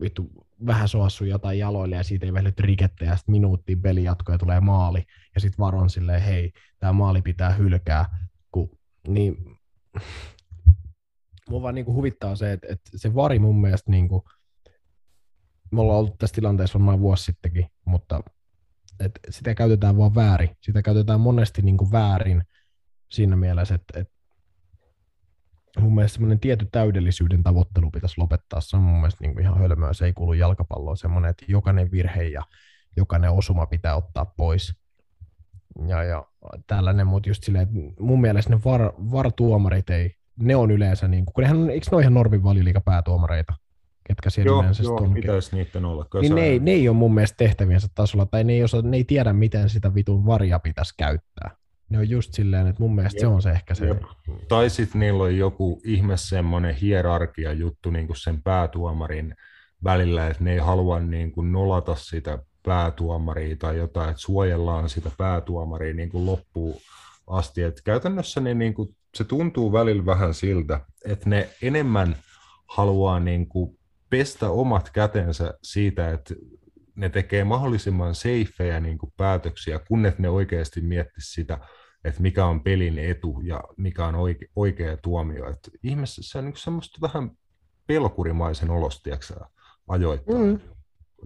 [0.00, 0.30] vittu
[0.66, 4.38] vähän soassu jotain jaloille ja siitä ei välitty rikettä ja sitten minuuttiin peli jatkuu ja
[4.38, 5.04] tulee maali
[5.34, 8.70] ja sitten varon silleen, hei, tämä maali pitää hylkää, kun,
[9.08, 9.36] niin
[11.50, 14.24] mua vaan niinku huvittaa se, että, että se vari mun mielestä niinku,
[15.70, 18.20] me ollaan ollut tässä tilanteessa varmaan vuosi sittenkin, mutta
[19.00, 20.56] että sitä käytetään vaan väärin.
[20.62, 22.42] Sitä käytetään monesti niin kuin väärin
[23.10, 24.14] siinä mielessä, että, että
[25.80, 28.60] mun mielestä semmoinen tietty täydellisyyden tavoittelu pitäisi lopettaa.
[28.60, 29.92] Se on mun mielestä niin kuin ihan hölmöä.
[29.92, 32.42] Se ei kuulu jalkapalloon semmoinen, että jokainen virhe ja
[32.96, 34.74] jokainen osuma pitää ottaa pois.
[35.86, 36.24] Ja, ja
[36.66, 41.24] tällainen, mutta just silleen, että mun mielestä ne var, vartuomarit ei, ne on yleensä, niin
[41.24, 43.54] kuin, kun nehän, eikö ne ole ihan Normin valioliiga päätuomareita?
[44.06, 46.06] ketkä siellä joo, yleensä joo, pitäisi niiden olla.
[46.20, 48.96] Niin ne, ei, ne ei ole mun mielestä tehtäviensä tasolla, tai ne ei, osaa, ne
[48.96, 51.56] ei tiedä, miten sitä vitun varia pitäisi käyttää.
[51.88, 53.20] Ne on just silleen, että mun mielestä Jep.
[53.20, 53.86] se on se ehkä se.
[53.86, 54.02] Jep.
[54.48, 59.36] Tai sitten niillä on joku ihme semmoinen hierarkia juttu niin kuin sen päätuomarin
[59.84, 65.10] välillä, että ne ei halua niin kuin nolata sitä päätuomaria tai jotain, että suojellaan sitä
[65.18, 66.76] päätuomaria niin kuin loppuun
[67.26, 67.62] asti.
[67.62, 72.16] Et käytännössä ne, niin kuin, se tuntuu välillä vähän siltä, että ne enemmän
[72.66, 73.78] haluaa niin kuin
[74.10, 76.34] pestä omat kätensä siitä, että
[76.96, 81.58] ne tekee mahdollisimman safeja niin kuin päätöksiä, kunnes ne oikeasti miettisivät sitä,
[82.04, 85.50] että mikä on pelin etu ja mikä on oikea, oikea tuomio.
[85.50, 87.30] Että ihmisessä se on niin semmoista vähän
[87.86, 89.34] pelkurimaisen olostiaksä
[89.88, 90.58] ajoittaa mm.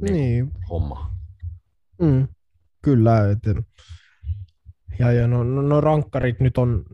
[0.00, 0.50] niin, niin.
[0.70, 1.16] homma.
[2.02, 2.28] Mm.
[2.82, 3.54] Kyllä, että
[4.98, 6.84] ja, ja no, no, no, rankkarit nyt on,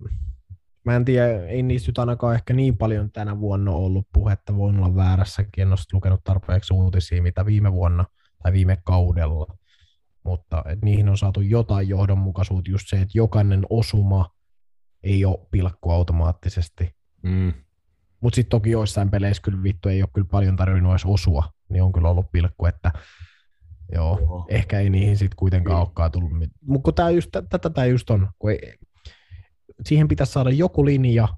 [0.84, 4.78] mä en tiedä, ei niistä nyt ainakaan ehkä niin paljon tänä vuonna ollut puhetta, voin
[4.78, 8.04] olla väärässäkin, en ole lukenut tarpeeksi uutisia, mitä viime vuonna
[8.46, 9.46] tai viime kaudella,
[10.24, 14.30] mutta et niihin on saatu jotain johdonmukaisuutta, just se, että jokainen osuma
[15.02, 16.90] ei ole pilkku automaattisesti.
[17.22, 17.52] Mm.
[18.20, 21.82] Mutta sitten toki joissain peleissä kyllä vittu ei ole kyllä paljon tarvinnut edes osua, niin
[21.82, 22.92] on kyllä ollut pilkku, että
[23.92, 24.46] Joo, Oho.
[24.48, 26.30] ehkä ei niihin sitten kuitenkaan olekaan tullut.
[26.60, 26.92] Mutta
[27.50, 28.74] tätä tämä just on, kun ei,
[29.84, 31.28] siihen pitäisi saada joku linja,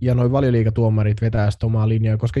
[0.00, 2.40] ja noin valioliikatuomarit vetää sitä omaa linjaa, koska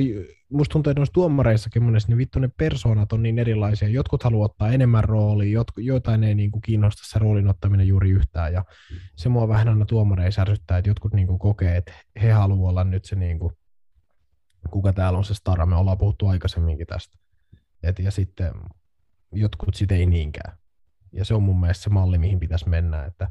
[0.52, 3.88] musta tuntuu, että noissa tuomareissakin monesti niin vittu ne persoonat on niin erilaisia.
[3.88, 8.10] Jotkut haluaa ottaa enemmän roolia, jotku, jotain ei niin kuin kiinnosta se roolin ottaminen juuri
[8.10, 8.52] yhtään.
[8.52, 8.64] Ja
[9.16, 11.92] se mua vähän aina tuomareissa ärsyttää, että jotkut niin kuin kokee, että
[12.22, 13.52] he haluavat olla nyt se, niin kuin,
[14.70, 15.66] kuka täällä on se stara.
[15.66, 17.18] Me ollaan puhuttu aikaisemminkin tästä.
[17.82, 18.52] Et, ja sitten
[19.32, 20.58] jotkut sitä ei niinkään.
[21.12, 23.04] Ja se on mun mielestä se malli, mihin pitäisi mennä.
[23.04, 23.30] Että,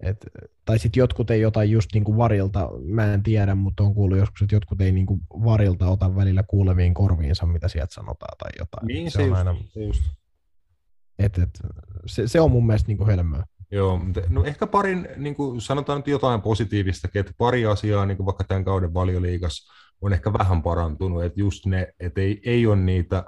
[0.00, 0.26] et,
[0.64, 4.18] tai sitten jotkut ei ota just niin kuin varilta, mä en tiedä, mutta on kuullut
[4.18, 8.50] joskus, että jotkut ei niin kuin varilta ota välillä kuuleviin korviinsa, mitä sieltä sanotaan tai
[8.58, 8.86] jotain.
[8.86, 10.02] Niin, se, se on just, aina, se, just.
[11.18, 11.60] Et, et,
[12.06, 13.44] se, se on mun mielestä niin kuin hölmöä.
[13.70, 18.26] Joo, no ehkä parin, niin kuin sanotaan nyt jotain positiivista, että pari asiaa, niin kuin
[18.26, 22.76] vaikka tämän kauden valioliigassa, on ehkä vähän parantunut, että just ne, että ei, ei ole
[22.76, 23.24] niitä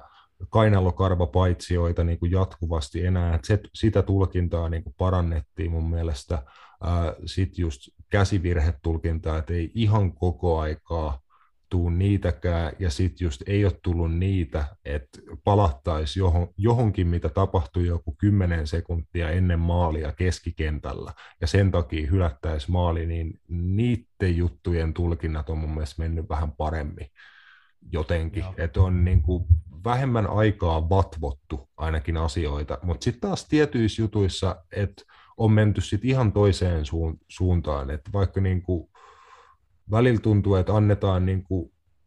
[0.48, 6.42] kainalokarvapaitsioita niin kuin jatkuvasti enää, että se, sitä tulkintaa niin kuin parannettiin mun mielestä,
[7.26, 7.80] sitten just
[8.10, 11.20] käsivirhetulkintaa, että ei ihan koko aikaa
[11.70, 17.86] tuu niitäkään, ja sitten just ei ole tullut niitä, että palattaisi johon, johonkin, mitä tapahtui
[17.86, 25.50] joku 10 sekuntia ennen maalia keskikentällä, ja sen takia hylättäisi maali, niin niiden juttujen tulkinnat
[25.50, 27.06] on mun mielestä mennyt vähän paremmin
[27.92, 29.44] jotenkin, että on niin kuin
[29.85, 35.02] vähemmän aikaa vatvottu ainakin asioita, mutta sitten taas tietyissä jutuissa, että
[35.36, 36.85] on menty sitten ihan toiseen
[37.28, 38.62] suuntaan, että vaikka niin
[39.90, 41.44] välillä tuntuu, että annetaan niin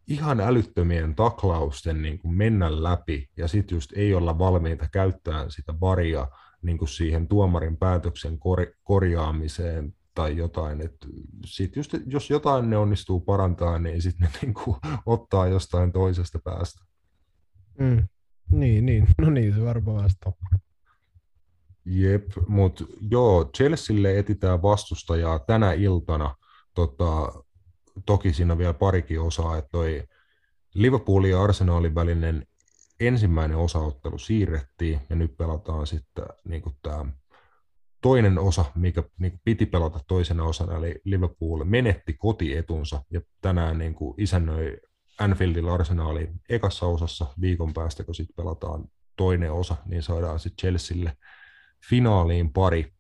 [0.07, 6.27] ihan älyttömien taklausten niin mennä läpi, ja sitten just ei olla valmiita käyttämään sitä varia
[6.61, 10.81] niin siihen tuomarin päätöksen kor- korjaamiseen tai jotain.
[10.81, 10.95] Et
[11.45, 14.53] sit just, jos jotain ne onnistuu parantaa, niin sitten ne niin
[15.05, 16.92] ottaa jostain toisesta päästä.
[17.79, 18.07] Mm.
[18.51, 19.07] Niin, niin.
[19.17, 20.33] No niin, se varmaan on.
[21.85, 26.35] Jep, mutta joo, Chelsealle etitään vastustajaa tänä iltana.
[26.73, 27.33] Tota,
[28.05, 30.03] toki siinä on vielä parikin osaa, että toi
[30.73, 32.47] Liverpoolin ja Arsenalin välinen
[32.99, 37.05] ensimmäinen osaottelu siirrettiin, ja nyt pelataan sitten niin tämä
[38.01, 43.95] toinen osa, mikä niin piti pelata toisena osana, eli Liverpool menetti kotietunsa, ja tänään niin
[44.17, 44.77] isännöi
[45.19, 48.85] Anfieldilla Arsenaliin ekassa osassa viikon päästä, kun sitten pelataan
[49.17, 51.17] toinen osa, niin saadaan sitten Chelsealle
[51.89, 52.93] finaaliin pari,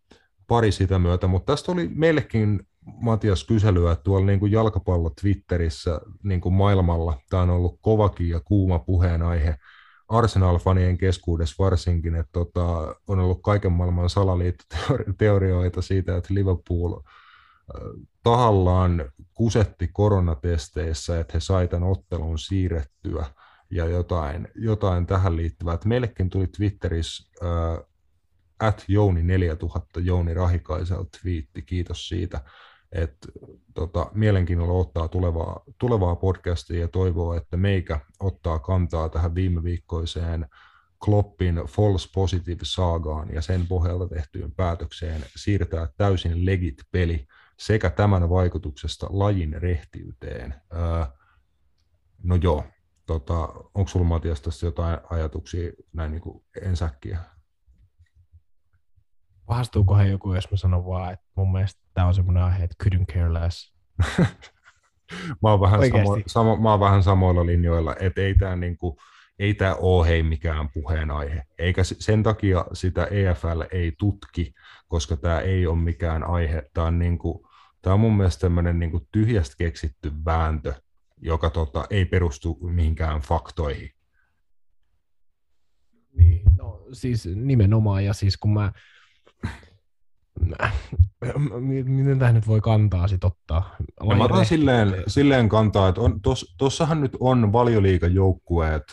[0.47, 6.41] pari sitä myötä, mutta tästä oli meillekin Matias kyselyä tuolla niin kuin jalkapallo Twitterissä niin
[6.41, 7.17] kuin maailmalla.
[7.29, 9.55] Tämä on ollut kovakin ja kuuma puheenaihe
[10.07, 16.99] Arsenal-fanien keskuudessa varsinkin, että tota, on ollut kaiken maailman salaliittoteorioita siitä, että Liverpool
[18.23, 23.25] tahallaan kusetti koronatesteissä, että he sai tämän ottelun siirrettyä
[23.71, 25.73] ja jotain, jotain tähän liittyvää.
[25.73, 27.85] Että meillekin tuli Twitterissä äh,
[28.59, 32.41] at Jouni 4000 Jouni Rahikaiselta twiitti, kiitos siitä.
[32.91, 33.27] että
[33.73, 40.45] tota, mielenkiinnolla ottaa tulevaa, tulevaa podcastia ja toivoo, että meikä ottaa kantaa tähän viime viikkoiseen
[41.05, 47.27] Kloppin false positive saagaan ja sen pohjalta tehtyyn päätökseen siirtää täysin legit peli
[47.57, 50.55] sekä tämän vaikutuksesta lajin rehtiyteen.
[50.73, 51.05] Öö,
[52.23, 52.65] no joo,
[53.05, 53.41] tota,
[53.73, 57.19] onko sulla Matias tässä jotain ajatuksia näin niin kuin ensäkkiä?
[59.45, 63.05] Pahastuukohan joku, jos mä sanon vaan, että mun mielestä tämä on semmoinen aihe, että couldn't
[63.13, 63.73] care less.
[65.41, 68.97] mä, oon vähän samo, samo, mä oon vähän samoilla linjoilla, että ei tämä niinku,
[69.39, 71.43] ei tämä ole hei mikään puheenaihe.
[71.57, 74.53] Eikä sen takia sitä EFL ei tutki,
[74.87, 76.69] koska tämä ei ole mikään aihe.
[76.73, 77.47] Tämä on, niinku,
[77.81, 80.73] tämä on mun mielestä tämmöinen niinku tyhjästä keksitty vääntö,
[81.21, 83.89] joka tota, ei perustu mihinkään faktoihin.
[86.13, 88.71] Niin, no siis nimenomaan, ja siis kun mä
[91.83, 93.75] miten tämä nyt voi kantaa sit ottaa?
[94.03, 98.83] No mä otan silleen, silleen kantaa, että on, tos, tossahan nyt on valioliikajoukkueet,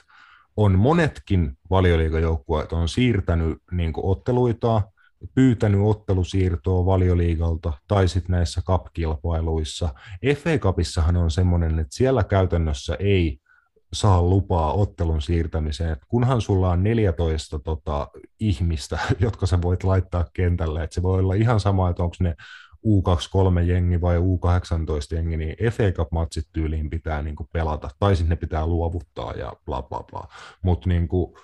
[0.60, 4.82] on monetkin valioliikajoukkueet on siirtänyt niin otteluita,
[5.34, 9.94] pyytänyt ottelusiirtoa valioliigalta tai sitten näissä cup-kilpailuissa.
[10.36, 13.38] FA Cupissahan on semmoinen, että siellä käytännössä ei
[13.92, 18.08] saa lupaa ottelun siirtämiseen, että kunhan sulla on 14 tota,
[18.40, 22.34] ihmistä, jotka sä voit laittaa kentälle, että se voi olla ihan sama, että onko ne
[22.86, 28.66] U23-jengi vai U18-jengi, niin FA Cup-matsit tyyliin pitää niin kuin pelata, tai sitten ne pitää
[28.66, 30.28] luovuttaa ja bla bla bla.
[30.62, 31.34] Mutta niin kuin,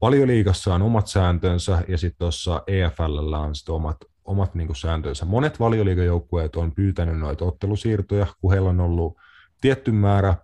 [0.00, 5.24] valioliigassa on omat sääntönsä, ja sitten tuossa EFL on sitten omat, omat niin kuin sääntönsä.
[5.24, 9.16] Monet valioliigajoukkueet on pyytänyt noita ottelusiirtoja, kun heillä on ollut
[9.60, 10.36] tietty määrä äh,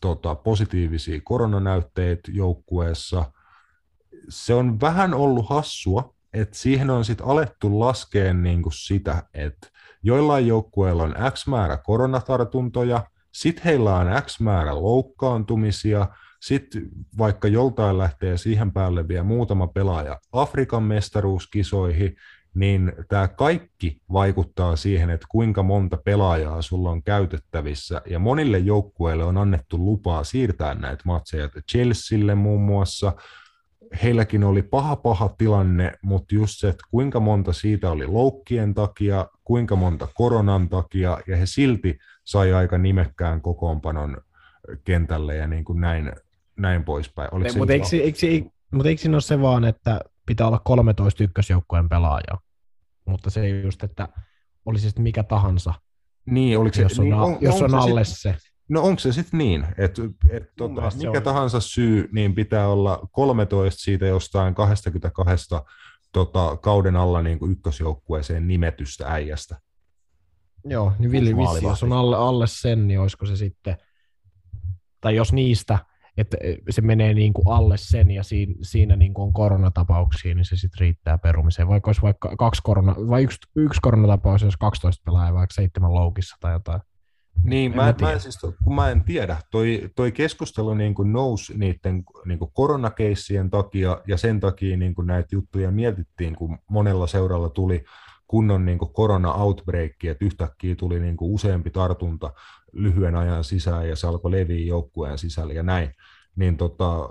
[0.00, 3.32] tota, positiivisia koronanäytteitä joukkueessa.
[4.28, 9.68] Se on vähän ollut hassua, että siihen on sitten alettu laskea niinku sitä, että
[10.02, 16.08] joillain joukkueilla on X määrä koronatartuntoja, sitten heillä on X määrä loukkaantumisia,
[16.40, 16.82] sitten
[17.18, 22.16] vaikka joltain lähtee siihen päälle vielä muutama pelaaja Afrikan mestaruuskisoihin,
[22.54, 29.24] niin tämä kaikki vaikuttaa siihen, että kuinka monta pelaajaa sulla on käytettävissä, ja monille joukkueille
[29.24, 33.12] on annettu lupaa siirtää näitä matseja, Chelsealle muun muassa,
[34.02, 39.26] heilläkin oli paha paha tilanne, mutta just se, että kuinka monta siitä oli loukkien takia,
[39.44, 44.16] kuinka monta koronan takia, ja he silti sai aika nimekkään kokoonpanon
[44.84, 46.12] kentälle ja niin kuin näin,
[46.56, 47.28] näin poispäin.
[47.58, 51.88] Mutta eikö, eikö, eikö, mut eikö siinä ole se vaan, että pitää olla 13 ykkösjoukkueen
[51.88, 52.38] pelaajaa?
[53.04, 54.08] mutta se just, että
[54.64, 55.74] olisi sitten mikä tahansa,
[56.26, 58.36] niin, oliko se, jos on, niin, on, jos on, on alle sit, se.
[58.68, 63.82] No onko se sitten niin, että et, tota, mikä tahansa syy, niin pitää olla 13
[63.82, 65.48] siitä jostain 22
[66.12, 69.60] tota, kauden alla niin kuin ykkösjoukkueeseen nimetystä äijästä.
[70.64, 73.76] Joo, niin Villi Vissi, jos on alle, alle sen, niin olisiko se sitten,
[75.00, 75.78] tai jos niistä–
[76.16, 80.34] että eh, se menee niin kuin alle sen ja siinä, siinä niin kuin on koronatapauksia,
[80.34, 81.68] niin se sitten riittää perumiseen.
[81.68, 86.36] Vaikka olisi vaikka kaksi korona, vai yksi, yksi koronatapaus, jos 12 pelaajaa, vaikka seitsemän loukissa
[86.40, 86.80] tai jotain.
[87.42, 92.04] Niin, mä, mä, siis, kun mä en tiedä, toi, toi keskustelu niin kuin nousi niiden
[92.24, 97.48] niin kuin koronakeissien takia ja sen takia niin kuin näitä juttuja mietittiin, kun monella seuralla
[97.48, 97.84] tuli
[98.26, 102.32] kunnon niin korona-outbreakki, että yhtäkkiä tuli niin kuin useampi tartunta
[102.72, 105.90] lyhyen ajan sisään ja se alkoi leviä joukkueen sisällä ja näin,
[106.36, 107.08] niin tota,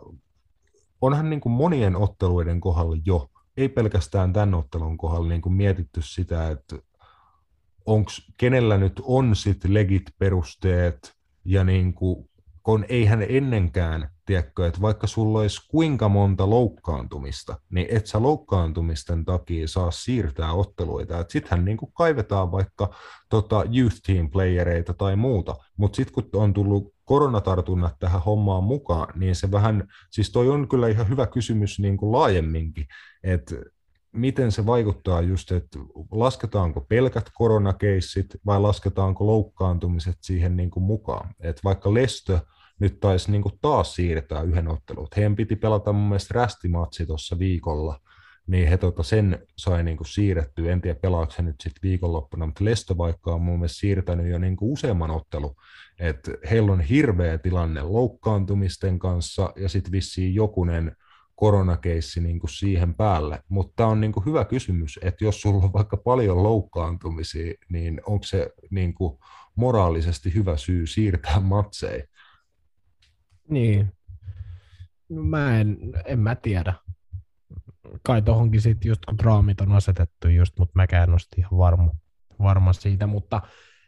[1.02, 6.02] onhan niin kuin monien otteluiden kohdalla jo, ei pelkästään tämän ottelun kohdalla niin kuin mietitty
[6.02, 6.76] sitä, että
[7.86, 11.14] onks, kenellä nyt on sit legit perusteet
[11.46, 12.30] ja niin kuin,
[12.64, 19.26] kun eihän ennenkään tiedätkö, että vaikka sulla olisi kuinka monta loukkaantumista, niin et sä loukkaantumisten
[19.26, 21.26] takia saa siirtää otteluita.
[21.30, 22.96] Sittenhän niin kaivetaan vaikka
[23.30, 29.20] tota, youth team playereita tai muuta, mutta sitten kun on tullut koronatartunnat tähän hommaan mukaan,
[29.20, 32.86] niin se vähän, siis toi on kyllä ihan hyvä kysymys niin laajemminkin,
[33.24, 33.56] että
[34.14, 35.80] miten se vaikuttaa just, että
[36.12, 41.36] lasketaanko pelkät koronakeissit vai lasketaanko loukkaantumiset siihen niin kuin mukaan.
[41.40, 42.40] Että vaikka Lestö
[42.80, 45.08] nyt taisi niin kuin taas siirtää yhden ottelun.
[45.16, 48.00] Heidän piti pelata mun mielestä rästimatsi tuossa viikolla,
[48.48, 50.72] niin he tota sen sai niin kuin siirrettyä.
[50.72, 54.56] En tiedä pelaako nyt sitten viikonloppuna, mutta Lesto vaikka on mun mielestä siirtänyt jo niin
[54.56, 55.56] kuin useamman ottelu.
[56.00, 60.96] Et heillä on hirveä tilanne loukkaantumisten kanssa ja sitten vissiin jokunen
[61.44, 63.44] koronakeissi niin kuin siihen päälle.
[63.50, 68.02] Mutta tämä on niin kuin hyvä kysymys, että jos sulla on vaikka paljon loukkaantumisia, niin
[68.06, 69.18] onko se niin kuin
[69.56, 72.04] moraalisesti hyvä syy siirtää matseja?
[73.50, 73.92] Niin.
[75.10, 76.74] No mä en, en mä tiedä.
[78.04, 81.92] Kai tohonkin sitten just kun draamit on asetettu just, mutta mäkään en ihan varma,
[82.40, 83.42] varma siitä, mutta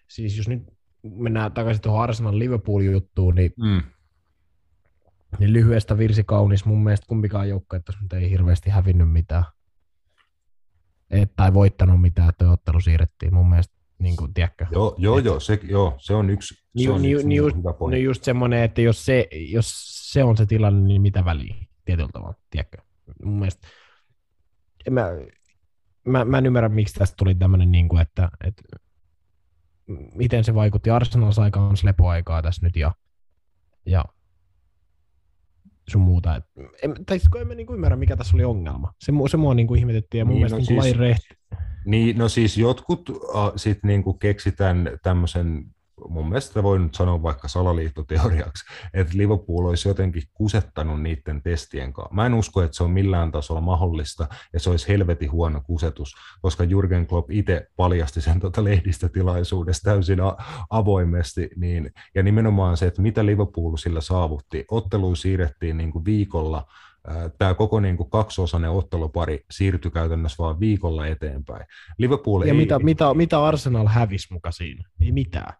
[0.08, 0.64] siis jos nyt
[1.04, 3.82] mennään takaisin tuohon Arsenal Liverpool juttuun, niin mm.
[5.40, 6.66] Niin lyhyestä virsi kaunis.
[6.66, 9.44] Mun mielestä kumpikaan joukko, että nyt ei hirveästi hävinnyt mitään.
[11.10, 13.34] Et, tai voittanut mitään, että ottelu siirrettiin.
[13.34, 14.66] Mun mielestä, niin kuin, tiedätkö?
[14.72, 17.38] Joo, joo, joo, se, joo, se on yksi, Niin, se on niin, yksi niin, niin
[17.38, 17.96] just, hyvä pointti.
[17.96, 19.74] niin just semmoinen, että jos se, jos
[20.12, 21.56] se on se tilanne, niin mitä väliä
[21.86, 22.78] tietyllä tavalla, tiedätkö?
[23.24, 23.68] Mun mielestä,
[24.88, 25.10] en mä,
[26.06, 28.64] mä, mä en ymmärrä, miksi tästä tuli tämmöinen, niin kuin, että, että
[30.16, 30.90] miten se vaikutti.
[30.90, 32.92] Arsenal sai kanssa lepoaikaa tässä nyt ja,
[33.86, 34.06] ja
[35.90, 36.36] sun muuta.
[36.36, 36.44] Et,
[36.84, 38.94] en, tai siis kun en mä niin kuin ymmärrä, mikä tässä oli ongelma.
[39.00, 41.28] Se, se mua niin kuin ihmetettiin ja mun Niin, mielestä no niin siis- Lain Rehti,
[41.86, 43.18] Niin, no siis jotkut uh,
[43.56, 45.66] sit niinku keksitään tämmöisen,
[46.10, 52.16] mun mielestä voi nyt sanoa vaikka salaliittoteoriaksi, että Liverpool olisi jotenkin kusettanut niiden testien kanssa.
[52.16, 56.16] Mä en usko, että se on millään tasolla mahdollista ja se olisi helvetin huono kusetus,
[56.42, 60.20] koska Jurgen Klopp itse paljasti sen tuota lehdistötilaisuudessa täysin
[60.70, 61.50] avoimesti.
[61.56, 64.66] Niin, ja nimenomaan se, että mitä Liverpool sillä saavutti.
[64.72, 66.68] Ottelu siirrettiin niin kuin viikolla
[67.38, 71.66] Tämä koko niin kuin kaksiosainen ottelupari siirtyi käytännössä vain viikolla eteenpäin.
[71.98, 74.90] Liverpool ja ei, mitä, mitä, mitä Arsenal hävisi muka siinä?
[75.02, 75.54] Ei mitään.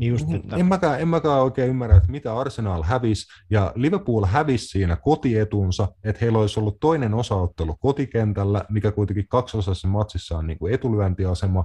[0.00, 4.24] Niin just, että, en mäkään, en mäkään oikein ymmärrä, että mitä Arsenal hävisi, ja Liverpool
[4.24, 10.46] hävisi siinä kotietunsa, että heillä olisi ollut toinen osaottelu kotikentällä, mikä kuitenkin kaksiosaisessa matsissa on
[10.46, 11.64] niin kuin etulyöntiasema,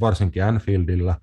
[0.00, 1.14] varsinkin Anfieldillä.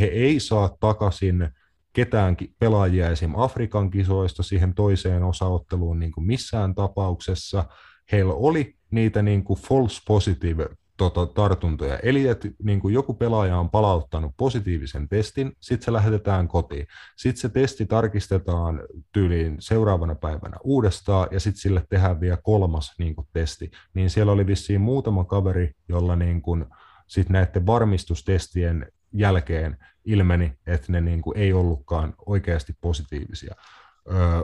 [0.00, 1.48] He ei saa takaisin
[1.92, 3.32] ketään pelaajia esim.
[3.36, 7.64] Afrikan kisoista siihen toiseen osaotteluun niin kuin missään tapauksessa.
[8.12, 11.98] Heillä oli niitä niin kuin false positive tota, tartuntoja.
[11.98, 16.86] Eli että niin kuin joku pelaaja on palauttanut positiivisen testin, sitten se lähetetään kotiin.
[17.16, 23.14] Sitten se testi tarkistetaan tyyliin seuraavana päivänä uudestaan, ja sitten sille tehdään vielä kolmas niin
[23.14, 23.70] kuin, testi.
[23.94, 26.64] Niin siellä oli vissiin muutama kaveri, jolla niin kuin,
[27.06, 33.54] sit näiden varmistustestien jälkeen ilmeni, että ne niin kuin, ei ollutkaan oikeasti positiivisia.
[34.12, 34.42] Öö,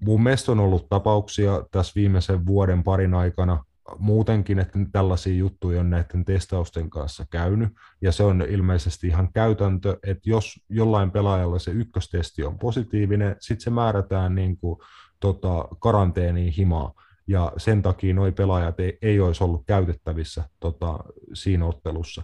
[0.00, 3.64] mun mielestä on ollut tapauksia tässä viimeisen vuoden parin aikana,
[3.98, 7.68] muutenkin, että tällaisia juttuja on näiden testausten kanssa käynyt,
[8.02, 13.64] ja se on ilmeisesti ihan käytäntö, että jos jollain pelaajalla se ykköstesti on positiivinen, sitten
[13.64, 14.78] se määrätään niin kuin,
[15.20, 16.92] tota, karanteeniin himaa,
[17.26, 20.98] ja sen takia nuo pelaajat ei, ei olisi ollut käytettävissä tota,
[21.34, 22.22] siinä ottelussa.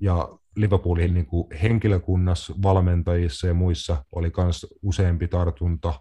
[0.00, 5.94] Ja Liverpoolin niin kuin henkilökunnassa, valmentajissa ja muissa oli myös useampi tartunta,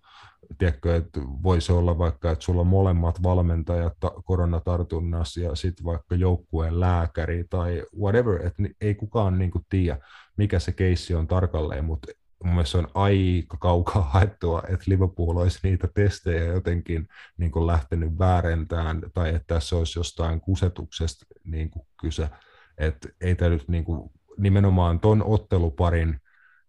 [0.58, 6.16] tiedätkö, että voisi olla vaikka, että sulla on molemmat valmentajat ta- koronatartunnassa ja sitten vaikka
[6.16, 9.98] joukkueen lääkäri tai whatever, että ei kukaan niin kuin tiedä,
[10.38, 12.08] mikä se keissi on tarkalleen, mutta
[12.44, 17.08] mun mielestä se on aika kaukaa haettua, että Liverpool olisi niitä testejä jotenkin
[17.38, 22.30] niin kuin lähtenyt väärentään tai että tässä olisi jostain kusetuksesta niin kuin kyse,
[22.78, 26.20] että ei tämä nyt niin kuin, nimenomaan ton otteluparin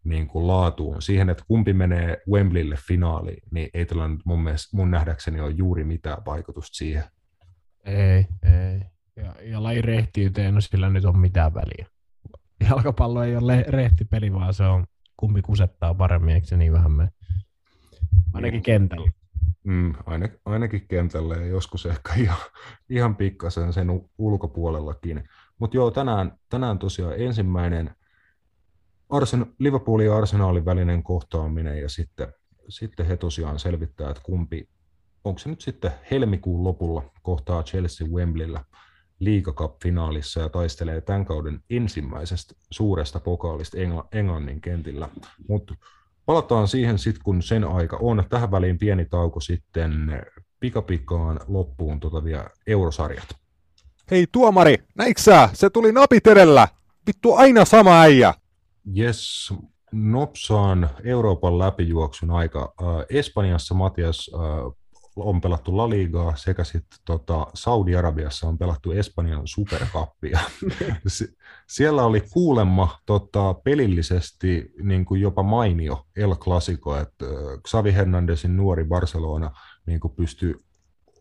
[0.05, 4.77] niin kuin laatuun, siihen, että kumpi menee Wembleylle finaaliin, niin ei tällä nyt mun, mielestä,
[4.77, 7.05] mun nähdäkseni ole juuri mitään vaikutusta siihen.
[7.85, 8.81] Ei, ei.
[9.17, 11.87] Ja, ja lajin rehtiyteen, no sillä nyt on mitään väliä.
[12.71, 16.93] Jalkapallo ei ole le- rehtipeli, vaan se on kumpi kusettaa paremmin, eikö se niin vähän
[16.93, 17.11] mene?
[18.33, 19.11] Ainakin kentällä.
[19.65, 22.39] Mm, aina, ainakin kentällä ja joskus ehkä ihan,
[22.91, 25.29] ihan pikkasen sen ulkopuolellakin.
[25.59, 27.97] Mutta joo, tänään, tänään tosiaan ensimmäinen
[29.15, 32.33] Arsen, Liverpoolin ja Arsenalin välinen kohtaaminen ja sitten,
[32.69, 34.69] sitten he tosiaan selvittää, että kumpi,
[35.25, 38.65] onko se nyt sitten helmikuun lopulla kohtaa Chelsea Wembleyllä
[39.21, 45.09] League Cup-finaalissa ja taistelee tämän kauden ensimmäisestä suuresta pokaalista Engl- Englannin kentillä.
[45.49, 45.75] Mutta
[46.27, 48.25] palataan siihen sitten, kun sen aika on.
[48.29, 49.93] Tähän väliin pieni tauko sitten
[50.61, 53.29] pikapikaan loppuun tota vielä eurosarjat.
[54.11, 55.51] Hei tuomari, näiksää?
[55.53, 56.69] Se tuli napit edellä.
[57.07, 58.35] Vittu aina sama äijä.
[58.99, 59.53] Yes,
[59.93, 62.75] nopsaan Euroopan läpijuoksun aika.
[62.83, 64.41] Äh, Espanjassa Matias äh,
[65.17, 70.39] on pelattu La Ligaa sekä sitten tota, Saudi-Arabiassa on pelattu Espanjan superkappia.
[71.09, 71.35] Sie-
[71.69, 77.33] Siellä oli kuulemma tota, pelillisesti niin kuin jopa mainio El Clasico, että äh,
[77.69, 79.51] Xavi Hernandezin nuori Barcelona
[79.87, 80.61] niin kuin pystyy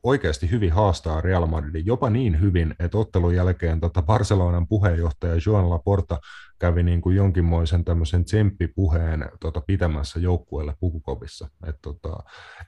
[0.03, 5.69] oikeasti hyvin haastaa Real Madridin, jopa niin hyvin, että ottelun jälkeen tota Barcelonan puheenjohtaja Joan
[5.69, 6.19] Laporta
[6.59, 11.49] kävi niin kuin jonkinmoisen tämmöisen tsemppipuheen tota, pitämässä joukkueelle pukukopissa.
[11.67, 12.17] Et, tota,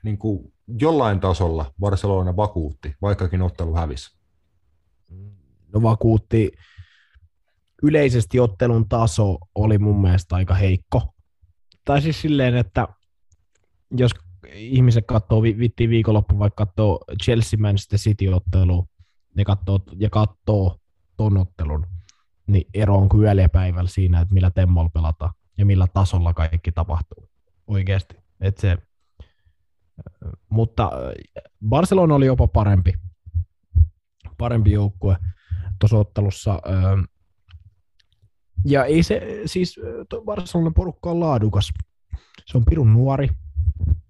[0.02, 4.16] niin kuin jollain tasolla Barcelona vakuutti, vaikkakin ottelu hävisi.
[5.72, 6.52] No vakuutti.
[7.82, 11.02] Yleisesti ottelun taso oli mun mielestä aika heikko.
[11.84, 12.88] Tai siis silleen, että
[13.90, 14.12] jos
[14.54, 18.88] ihmiset katsoo, vi- vittiin viikonloppu vaikka katsoo Chelsea Manchester City-ottelu
[19.34, 20.80] ne katsoo, ja katsoo
[21.16, 21.86] ton ottelun,
[22.46, 27.28] niin ero on kuin päivällä siinä, että millä temmolla pelataan ja millä tasolla kaikki tapahtuu
[27.66, 28.16] oikeasti.
[28.40, 28.78] Et se,
[30.48, 32.92] Mutta äh, Barcelona oli jopa parempi,
[34.38, 35.16] parempi joukkue
[35.78, 36.62] tuossa ottelussa.
[36.68, 37.00] Ähm,
[38.64, 41.72] ja ei se, siis äh, Barcelonan porukka on laadukas.
[42.46, 43.28] Se on pirun nuori.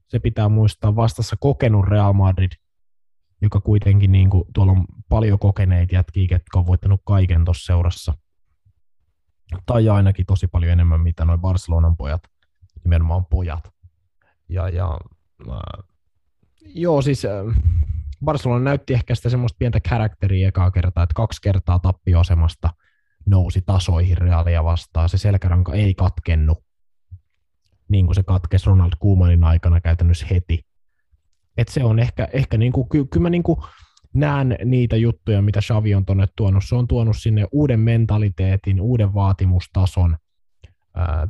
[0.09, 2.52] Se pitää muistaa vastassa kokenut Real Madrid,
[3.43, 8.15] joka kuitenkin niin kuin, tuolla on paljon kokeneita jätkiä, jotka on voittanut kaiken tuossa seurassa.
[9.67, 12.23] Tai ainakin tosi paljon enemmän, mitä noin Barcelonan pojat,
[12.85, 13.73] nimenomaan pojat.
[14.49, 14.99] Ja, ja
[15.51, 15.85] äh,
[16.75, 17.33] joo, siis äh,
[18.25, 22.70] Barcelona näytti ehkä sitä semmoista pientä karakteria ekaa kertaa, että kaksi kertaa tappioasemasta
[23.26, 25.09] nousi tasoihin Realia vastaan.
[25.09, 26.65] Se selkäranka ei katkennu,
[27.89, 30.66] niin kuin se katkesi Ronald Koemanin aikana käytännössä heti.
[31.56, 33.58] Et se on ehkä, ehkä niin kuin, ky, kyllä mä niin kuin
[34.15, 36.65] näen niitä juttuja, mitä Xavi on tuonne tuonut.
[36.66, 40.16] Se on tuonut sinne uuden mentaliteetin, uuden vaatimustason.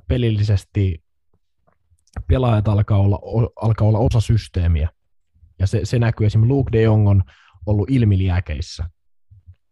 [0.08, 1.04] Pelillisesti
[2.28, 3.18] pelaajat alkaa olla,
[3.62, 4.88] alkaa olla osa systeemiä.
[5.58, 7.22] Ja se, se näkyy esimerkiksi Luke de Jong on
[7.66, 8.90] ollut ilmiliäkeissä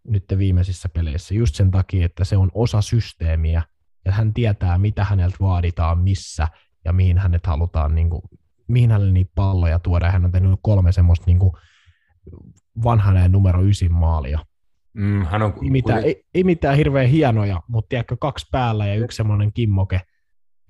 [0.08, 3.62] nyt viimeisissä peleissä just sen takia, että se on osa systeemiä
[4.04, 6.48] ja hän tietää, mitä häneltä vaaditaan, missä
[6.84, 8.22] ja mihin hänet halutaan, niin kuin,
[8.68, 10.10] mihin hänelle niitä palloja tuoda.
[10.10, 11.52] Hän on tehnyt kolme semmoista niin kuin,
[12.84, 14.38] vanhan numero ysin maalia.
[14.92, 18.94] Mm, hän on, ei, mitään, ei, ei, mitään hirveän hienoja, mutta tiedätkö, kaksi päällä ja
[18.94, 20.00] yksi semmoinen kimmoke,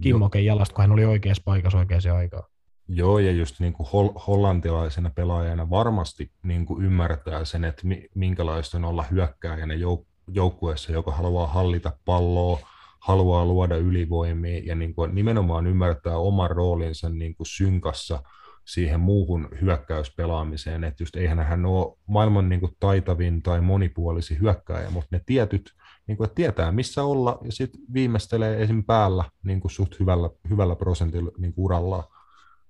[0.03, 2.43] kimmoke jalasta, kun hän oli oikeassa paikassa oikeaan aikaan.
[2.89, 7.83] Joo, ja just niin kuin hol- hollantilaisena pelaajana varmasti niin kuin ymmärtää sen, että
[8.15, 12.59] minkälaista on olla hyökkääjänä jouk- joukkueessa, joka haluaa hallita palloa,
[13.05, 18.23] haluaa luoda ylivoimia ja niin kuin nimenomaan ymmärtää oman roolinsa niin kuin synkassa
[18.65, 24.91] siihen muuhun hyökkäyspelaamiseen, että just eihän hän ole maailman niin kuin taitavin tai monipuolisin hyökkääjä,
[24.91, 25.75] mutta ne tietyt,
[26.07, 28.85] niin kuin, että tietää missä olla ja sitten viimeistelee esim.
[28.85, 32.05] päällä niin kuin suht hyvällä, hyvällä prosentilla niin kuin urallaan.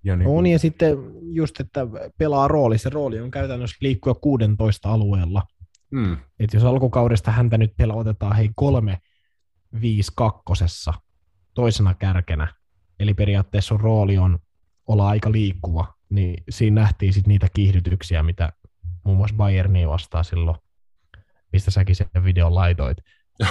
[0.04, 1.86] Ja niin, on, ja sitten just, että
[2.18, 2.78] pelaa rooli.
[2.78, 5.42] Se rooli on käytännössä liikkua 16 alueella.
[5.90, 6.16] Mm.
[6.40, 8.98] Et jos alkukaudesta häntä nyt vielä otetaan hei kolme
[9.80, 10.94] viisi kakkosessa
[11.54, 12.54] toisena kärkenä,
[13.00, 14.38] eli periaatteessa sun rooli on
[14.86, 18.52] olla aika liikkuva, niin siinä nähtiin sitten niitä kiihdytyksiä, mitä
[19.04, 20.56] muun muassa Bayerniin vastaa silloin,
[21.52, 22.98] mistä säkin sen videon laitoit.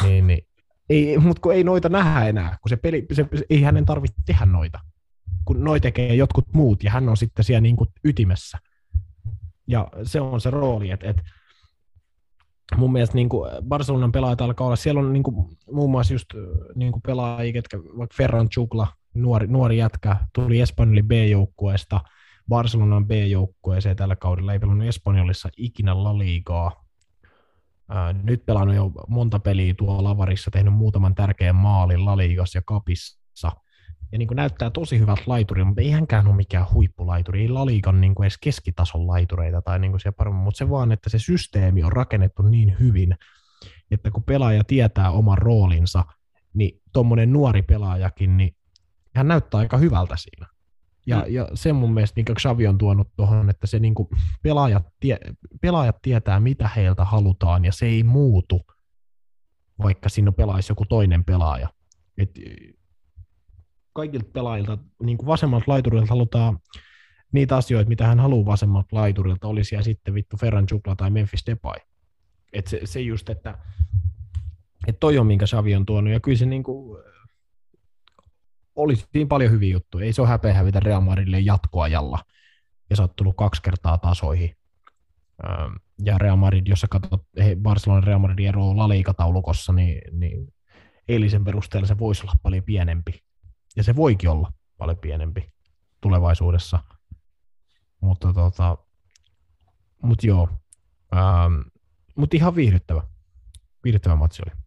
[0.03, 0.47] niin, niin,
[0.89, 4.45] ei, mutta kun ei noita nähdä enää, kun se peli, se, ei hänen tarvitse tehdä
[4.45, 4.79] noita
[5.45, 8.57] kun noi tekee jotkut muut, ja hän on sitten siellä niin kuin ytimessä.
[9.67, 11.23] Ja se on se rooli, että, että
[12.75, 16.27] mun mielestä niin kuin Barcelonan pelaajat alkaa olla, siellä on niin kuin, muun muassa just
[16.75, 21.99] niin kuin pelaajia, ketkä, vaikka Ferran Chukla, nuori, nuori jätkä, tuli Espanjolin B-joukkueesta,
[22.49, 26.85] Barcelonan B-joukkueeseen tällä kaudella, ei pelannut Espanjolissa ikinä La Ligaa.
[28.23, 33.53] nyt pelannut jo monta peliä tuolla lavarissa, tehnyt muutaman tärkeän maalin La Ligassa ja Kapissa
[34.13, 38.01] ja niin kuin näyttää tosi hyvät laiturit, mutta ei hänkään ole mikään huippulaituri, ei Laliikan
[38.01, 41.19] niin kuin edes keskitason laitureita tai niin kuin siellä paremmin, mutta se vaan, että se
[41.19, 43.15] systeemi on rakennettu niin hyvin,
[43.91, 46.05] että kun pelaaja tietää oman roolinsa,
[46.53, 48.55] niin tuommoinen nuori pelaajakin, niin
[49.15, 50.47] hän näyttää aika hyvältä siinä.
[51.07, 51.33] Ja, mm.
[51.33, 54.07] ja se mun mielestä niin Xavi on tuonut tuohon, että se niin kuin
[54.43, 55.17] pelaajat, tie,
[55.61, 58.61] pelaajat tietää, mitä heiltä halutaan, ja se ei muutu,
[59.83, 61.69] vaikka siinä pelaisi joku toinen pelaaja.
[62.17, 62.29] Et
[63.93, 66.59] kaikilta pelaajilta, niin kuin vasemmalta laiturilta halutaan
[67.31, 71.43] niitä asioita, mitä hän haluaa vasemmalta laiturilta, olisi ja sitten vittu Ferran Jukla tai Memphis
[71.47, 71.75] Depay.
[72.53, 73.57] Et se, se just, että
[74.87, 77.03] et toi on, minkä Xavi on tuonut, ja kyllä se niin kuin,
[78.75, 80.05] olisi niin paljon hyviä juttuja.
[80.05, 82.19] Ei se ole häpeä hävitä Real Madridille jatkoajalla,
[82.89, 84.55] ja sä oot tullut kaksi kertaa tasoihin.
[86.05, 87.21] Ja Real Madrid, jos sä katsot
[87.61, 88.87] Barcelona Real Madridin eroa
[89.75, 90.47] niin, niin
[91.07, 93.19] eilisen perusteella se voisi olla paljon pienempi
[93.75, 95.53] ja se voikin olla paljon pienempi
[96.01, 96.79] tulevaisuudessa.
[98.01, 98.77] Mutta tota,
[100.01, 100.49] mut joo,
[101.15, 101.61] ähm,
[102.15, 103.03] mutta ihan viihdyttävä.
[103.83, 104.63] Viihdyttävä matsi oli.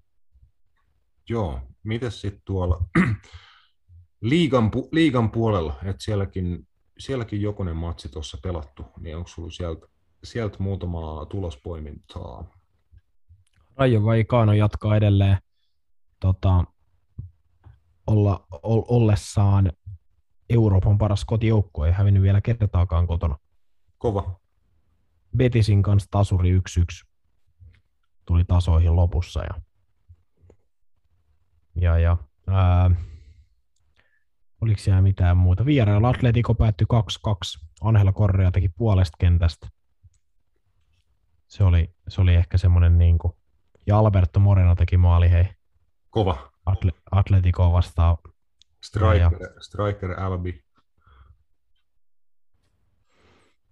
[1.28, 2.84] Joo, mitäs sitten tuolla
[4.20, 6.68] liigan, pu- liigan puolella, että sielläkin,
[6.98, 9.86] sielläkin jokunen matsi tuossa pelattu, niin onko sulla sieltä,
[10.24, 12.50] sieltä muutamaa tulospoimintaa?
[13.76, 15.38] Rajo Vaikano jatkaa edelleen
[16.20, 16.64] tota,
[18.06, 18.46] olla,
[18.88, 19.72] ollessaan
[20.50, 23.38] Euroopan paras kotijoukkue, ei hävinnyt vielä kertaakaan kotona.
[23.98, 24.40] Kova.
[25.36, 26.60] Betisin kanssa tasuri 1-1
[28.24, 29.40] tuli tasoihin lopussa.
[29.42, 29.60] Ja,
[31.74, 32.90] ja, ja ää,
[34.60, 35.66] oliko siellä mitään muuta?
[35.66, 36.86] Vierailla Atletico päättyi
[37.60, 37.66] 2-2.
[37.80, 39.68] Angela Correa teki puolesta kentästä.
[41.48, 43.32] Se oli, se oli ehkä semmoinen niin kuin,
[43.86, 45.46] ja Alberto Moreno teki maali, hei.
[46.10, 46.52] Kova.
[46.70, 48.16] Atle- Atletico vastaan.
[48.84, 49.30] Striker, ja...
[49.60, 50.66] Striker Albi.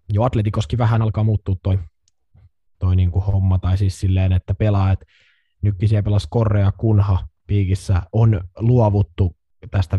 [0.09, 1.79] jo Atletikoskin vähän alkaa muuttua toi,
[2.79, 5.01] toi niinku homma, tai siis silleen, että pelaajat,
[5.63, 9.37] nytkin siellä pelasi Korea Kunha piikissä, on luovuttu
[9.71, 9.99] tästä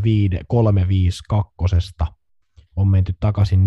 [2.03, 2.07] 3-5-2,
[2.75, 3.65] on menty takaisin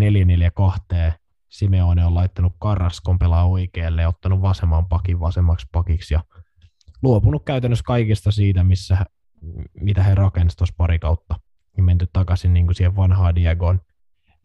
[1.10, 1.12] 4-4-2,
[1.48, 6.24] Simeone on laittanut Karraskon pelaa oikealle ja ottanut vasemman pakin vasemmaksi pakiksi ja
[7.02, 9.06] luopunut käytännössä kaikista siitä, missä,
[9.80, 11.34] mitä he rakensivat tuossa pari kautta.
[11.76, 13.80] Ja menty takaisin niin kuin siihen vanhaan Diegoon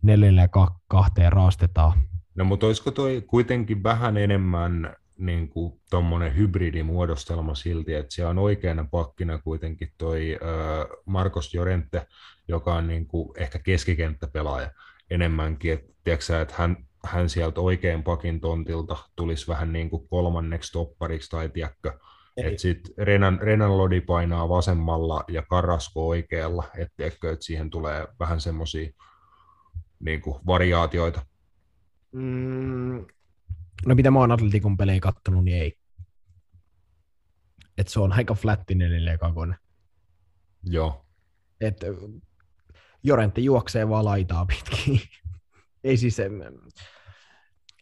[0.01, 0.47] neljälle ja
[0.87, 2.03] kahteen raastetaan.
[2.35, 8.39] No mutta olisiko toi kuitenkin vähän enemmän niin kuin tuommoinen hybridimuodostelma silti, että siellä on
[8.39, 12.07] oikeana pakkina kuitenkin toi äh, Marcos Jorente,
[12.47, 14.71] joka on niin kuin ehkä keskikenttäpelaaja
[15.09, 20.71] enemmänkin, että, tiedätkö, että hän, hän sieltä oikein pakin tontilta tulisi vähän niin kuin kolmanneksi
[20.71, 21.99] toppariksi tai tiedätkö,
[22.37, 28.41] että sitten Renan, Renan Lodi painaa vasemmalla ja Karasko oikealla, että että siihen tulee vähän
[28.41, 28.89] semmoisia
[29.99, 31.25] niin variaatioita.
[32.11, 33.05] Mm,
[33.85, 35.77] no mitä mä oon Atletikon pelejä kattonut, niin ei.
[37.77, 39.55] Et se on aika flättinen 4 kakone.
[40.63, 41.05] Joo.
[41.61, 41.77] Et
[43.03, 45.01] Jorentti juoksee vaan laitaa pitkin.
[45.83, 46.17] ei siis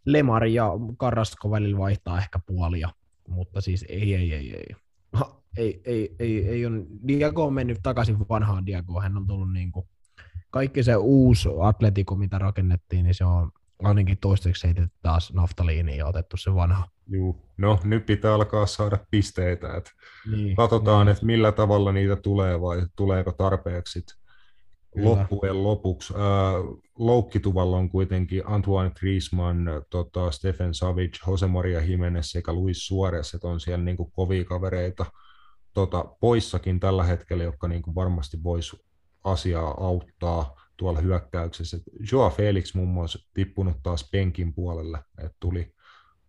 [0.05, 2.89] Lemari ja Karrasko välillä vaihtaa ehkä puolia,
[3.31, 4.75] mutta siis ei, ei, ei, ei.
[5.13, 9.53] Ha, ei, ei, ei, ei on, Diago on mennyt takaisin vanhaan Diagoon, hän on tullut
[9.53, 9.85] niin kuin,
[10.49, 13.51] kaikki se uusi atletiko, mitä rakennettiin, niin se on
[13.83, 16.87] ainakin toistaiseksi heitetty taas naftaliiniin ja otettu se vanha.
[17.07, 17.41] Juu.
[17.57, 19.91] No nyt pitää alkaa saada pisteitä, että
[20.31, 21.13] niin, katsotaan, niin.
[21.13, 23.99] että millä tavalla niitä tulee vai tuleeko tarpeeksi
[24.95, 26.13] loppujen lopuksi.
[26.13, 26.21] Äh,
[26.97, 33.47] loukkituvalla on kuitenkin Antoine Griezmann, tota, Stephen Savic, Jose Maria Jimenez sekä Luis Suarez, että
[33.47, 35.05] on siellä niin kuin, kovia kavereita
[35.73, 38.77] tota, poissakin tällä hetkellä, jotka niin kuin, varmasti voisi
[39.23, 41.77] asiaa auttaa tuolla hyökkäyksessä.
[42.11, 45.73] Joa Felix muun muassa tippunut taas penkin puolelle, että tuli,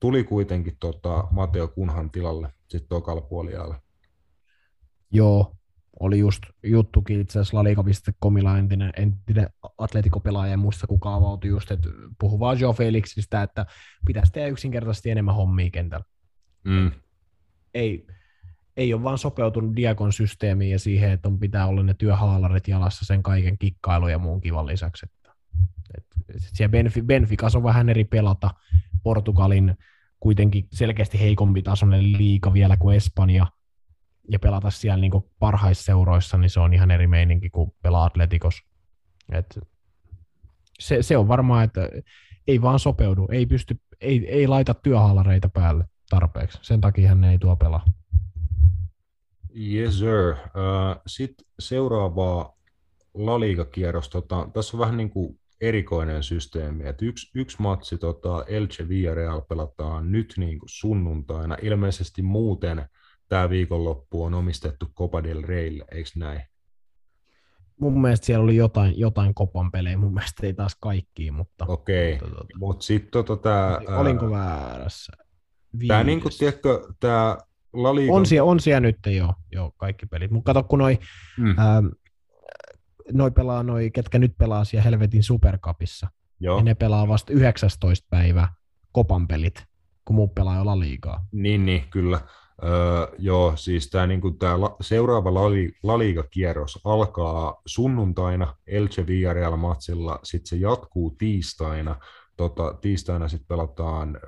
[0.01, 3.81] tuli kuitenkin tota Mateo Kunhan tilalle sitten tokalla puoliajalla.
[5.11, 5.55] Joo,
[6.01, 11.89] oli just juttukin itse asiassa laliika.comilla entinen, entinen atletikopelaaja, en muista kuka avautui just, että
[12.21, 13.67] puhu vaan Joe Felixistä, että
[14.07, 16.05] pitäisi tehdä yksinkertaisesti enemmän hommia kentällä.
[16.65, 16.91] Mm.
[17.75, 18.07] Ei,
[18.77, 23.05] ei ole vaan sopeutunut Diakon systeemiin ja siihen, että on pitää olla ne työhaalarit jalassa
[23.05, 25.07] sen kaiken kikkailu ja muun kivan lisäksi.
[25.07, 25.33] Että,
[25.99, 26.07] et,
[26.39, 28.51] siellä Benf- Benficas on vähän eri pelata.
[29.03, 29.77] Portugalin
[30.21, 33.47] kuitenkin selkeästi heikompi tasoinen liika vielä kuin Espanja,
[34.29, 38.63] ja pelata siellä niin parhaissa seuroissa, niin se on ihan eri meininki kuin pelaa Atletikos.
[39.33, 39.59] Et
[40.81, 41.89] se, se, on varmaan, että
[42.47, 46.59] ei vaan sopeudu, ei, pysty, ei, ei laita työhaalareita päälle tarpeeksi.
[46.63, 47.85] Sen takia hän ei tuo pelaa.
[49.57, 50.31] Yes, sir.
[50.33, 52.57] Uh, Sitten seuraavaa
[53.15, 54.09] La Liga-kierros.
[54.09, 56.89] Tota, tässä on vähän niin kuin erikoinen systeemi.
[56.89, 61.57] Et yksi, yksi matsi tota, Elche Villarreal pelataan nyt niin kuin sunnuntaina.
[61.63, 62.89] Ilmeisesti muuten
[63.33, 66.43] tämä viikonloppu on omistettu Copa del Reylle, eikö näin?
[67.81, 71.65] Mun mielestä siellä oli jotain, jotain kopan pelejä, mun mielestä ei taas kaikki, mutta...
[71.69, 72.29] Okei, okay.
[72.29, 73.99] mutta, mutta sitten tota, tämä...
[73.99, 75.13] Olinko väärässä?
[75.89, 77.39] Tämä, niin kuin, tiedätkö, tämä
[77.73, 78.13] La Liga...
[78.13, 80.99] On siellä, on siellä nyt jo, jo kaikki pelit, mutta kato kun noi,
[81.39, 81.55] mm.
[81.59, 81.83] ää,
[83.13, 86.09] noi pelaa noi, ketkä nyt pelaa siellä helvetin superkapissa,
[86.41, 86.57] Joo.
[86.57, 88.49] ja ne pelaa vasta 19 päivä
[88.93, 89.65] kopan pelit,
[90.05, 91.27] kun muut pelaa jo La Ligaa.
[91.33, 92.21] Niin, niin, kyllä.
[92.65, 95.35] Öö, joo, siis tämä niinku, la, seuraava
[95.83, 101.97] La, Liga-kierros alkaa sunnuntaina Elche Villarreal-matsilla, sitten se jatkuu tiistaina.
[102.37, 104.19] Tota, tiistaina sitten pelataan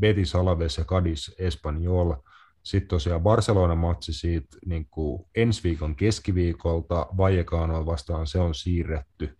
[0.00, 2.14] Betis Alaves ja Cadiz Espanyol.
[2.62, 9.38] Sitten tosiaan Barcelona-matsi siitä niin kuin ensi viikon keskiviikolta Vallecanoa vastaan se on siirretty.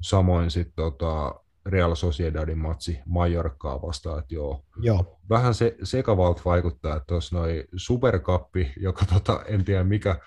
[0.00, 4.64] Samoin sitten tota, Real Sociedadin matsi Mallorcaa vastaan, että joo.
[4.80, 5.18] joo.
[5.28, 10.18] Vähän se, sekavalta vaikuttaa, että tuossa noin superkappi, joka tota, en tiedä mikä,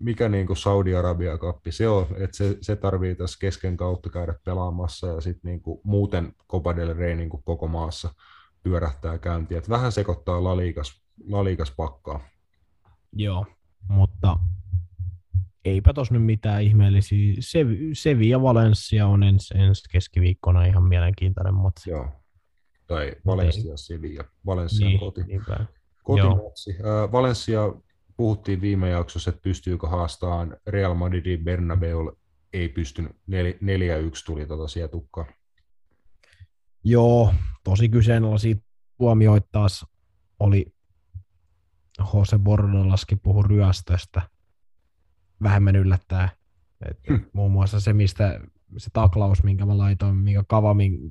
[0.00, 5.06] mikä niin kuin Saudi-Arabia-kappi se on, että se, se tarvii tässä kesken kautta käydä pelaamassa
[5.06, 8.14] ja sitten niin kuin muuten Copa del Rey niin kuin koko maassa
[8.62, 9.58] pyörähtää käyntiä.
[9.58, 12.20] Että vähän sekoittaa Laliikas, Laliikas pakkaa.
[13.12, 13.46] Joo,
[13.88, 14.38] mutta
[15.64, 17.34] eipä tos nyt mitään ihmeellisiä.
[17.92, 21.90] Sevi ja Valencia on ensi, ens keskiviikkona ihan mielenkiintoinen matsi.
[21.90, 22.08] Joo.
[22.86, 24.24] Tai Valencia, Sevilla.
[24.46, 25.22] Valencia niin, koti.
[25.22, 25.66] Niinpä.
[26.02, 26.76] Kotimatsi.
[27.12, 27.60] Valencia
[28.16, 32.18] puhuttiin viime jaksossa, että pystyykö haastamaan Real Madridin Bernabeu.
[32.52, 33.12] Ei pystynyt.
[33.12, 33.14] 4-1
[34.26, 35.26] tuli tuota tukkaan.
[36.84, 37.34] Joo,
[37.64, 38.54] tosi kyseenalaisia
[38.98, 39.86] tuomioita taas
[40.38, 40.74] oli
[42.14, 44.22] Jose Bordolaskin puhu ryöstöstä
[45.42, 46.28] vähemmän yllättää.
[46.90, 47.24] Et hmm.
[47.32, 48.40] Muun muassa se, mistä
[48.76, 50.44] se taklaus, minkä mä laitoin, minkä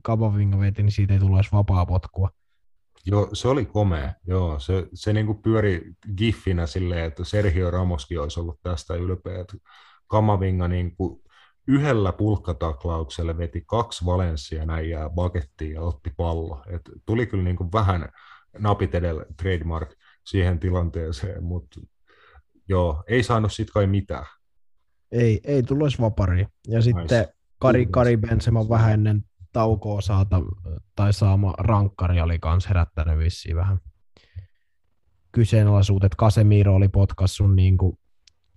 [0.01, 2.29] Kavavinga veti, niin siitä ei tullut edes vapaa potkua.
[3.05, 4.13] Joo, se oli komea.
[4.27, 9.41] Joo, se, se niin kuin pyöri giffinä silleen, että Sergio Ramoskin olisi ollut tästä ylpeä.
[9.41, 9.57] Että
[10.07, 11.21] Kamavinga niin kuin
[11.67, 16.63] yhdellä pulkkataklauksella veti kaksi Valencia näijää bakettiin ja otti pallo.
[16.67, 18.09] Et tuli kyllä niin kuin vähän
[18.59, 19.89] napit edellä trademark
[20.23, 21.79] siihen tilanteeseen, mutta
[22.69, 24.25] joo, ei saanut sitten kai mitään.
[25.11, 26.45] Ei, ei tullut edes vapari.
[26.67, 27.33] Ja sitten nice.
[27.59, 30.41] Kari, Kari Benzema vähän ennen taukoa saata,
[30.95, 33.79] tai saama rankkari oli kans herättänyt vissiin vähän
[35.31, 36.15] kyseenalaisuudet.
[36.15, 37.97] Casemiro oli potkassun niin kuin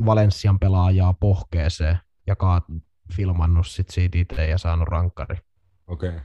[0.06, 2.64] Valenssian pelaajaa pohkeeseen ja kaat,
[3.16, 5.36] filmannut sit siitä itse ja saanut rankkari.
[5.86, 6.08] Okei.
[6.08, 6.20] Okay.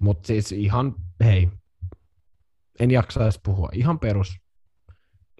[0.00, 0.94] Mutta siis ihan,
[1.24, 1.50] hei,
[2.80, 3.68] en jaksa edes puhua.
[3.72, 4.38] Ihan perus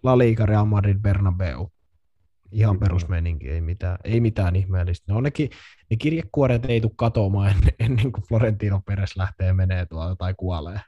[0.03, 1.71] La Liga, Real Madrid, Bernabeu.
[2.53, 5.13] Ihan perusmeninki, ei mitään, ei mitään ihmeellistä.
[5.13, 5.51] No nekin,
[5.91, 10.81] ne kirjekuoret ei tule katoamaan ennen, ennen kuin Florentino Peres lähtee menee tuolla tai kuolee.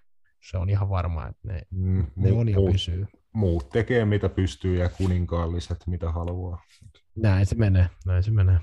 [0.50, 3.06] Se on ihan varma, että ne, mm, ne on ja pysyy.
[3.32, 6.62] Muut tekee mitä pystyy ja kuninkaalliset mitä haluaa.
[7.16, 8.58] Näin se menee, näin se menee.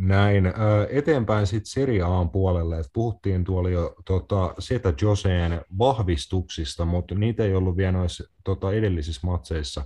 [0.00, 0.52] Näin.
[0.90, 2.78] Eteenpäin sitten Serie A puolelle.
[2.78, 8.72] Et puhuttiin tuolla jo tota, Seta Joseen vahvistuksista, mutta niitä ei ollut vielä noissa tota,
[8.72, 9.84] edellisissä matseissa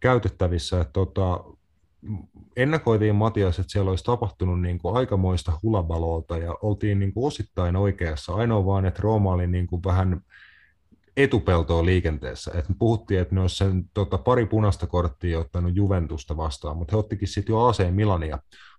[0.00, 0.80] käytettävissä.
[0.80, 1.44] Et, tota,
[2.56, 7.76] ennakoitiin Matias, että siellä olisi tapahtunut niin kuin aikamoista hulabalolta ja oltiin niin kuin osittain
[7.76, 8.34] oikeassa.
[8.34, 10.20] Ainoa vaan, että Rooma oli niin kuin vähän
[11.16, 12.50] etupeltoa liikenteessä.
[12.54, 16.98] Et puhuttiin, että ne olisi sen tota, pari punaista korttia ottanut Juventusta vastaan, mutta he
[16.98, 18.38] ottikin sitten jo AC Milania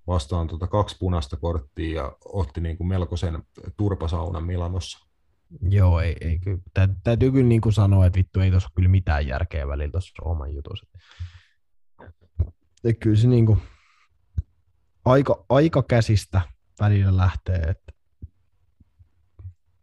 [0.09, 3.43] vastaan tota kaksi punaista korttia ja otti niin kuin melkoisen
[3.77, 5.07] turpasaunan Milanossa.
[5.61, 6.59] Joo, ei, ei kyllä.
[7.03, 10.53] Täytyy kyllä niin kuin sanoa, että vittu ei tuossa kyllä mitään järkeä välillä tuossa oman
[10.53, 10.87] jutussa.
[12.83, 13.61] Ja kyllä se niin kuin
[15.05, 16.41] aika, aika käsistä
[16.79, 17.93] välillä lähtee, että,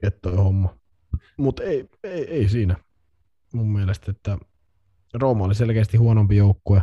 [0.03, 0.77] että toi homma.
[1.37, 2.77] Mutta ei, ei, ei, siinä
[3.53, 4.39] mun mielestä, että
[5.15, 6.83] Rooma oli selkeästi huonompi joukkue.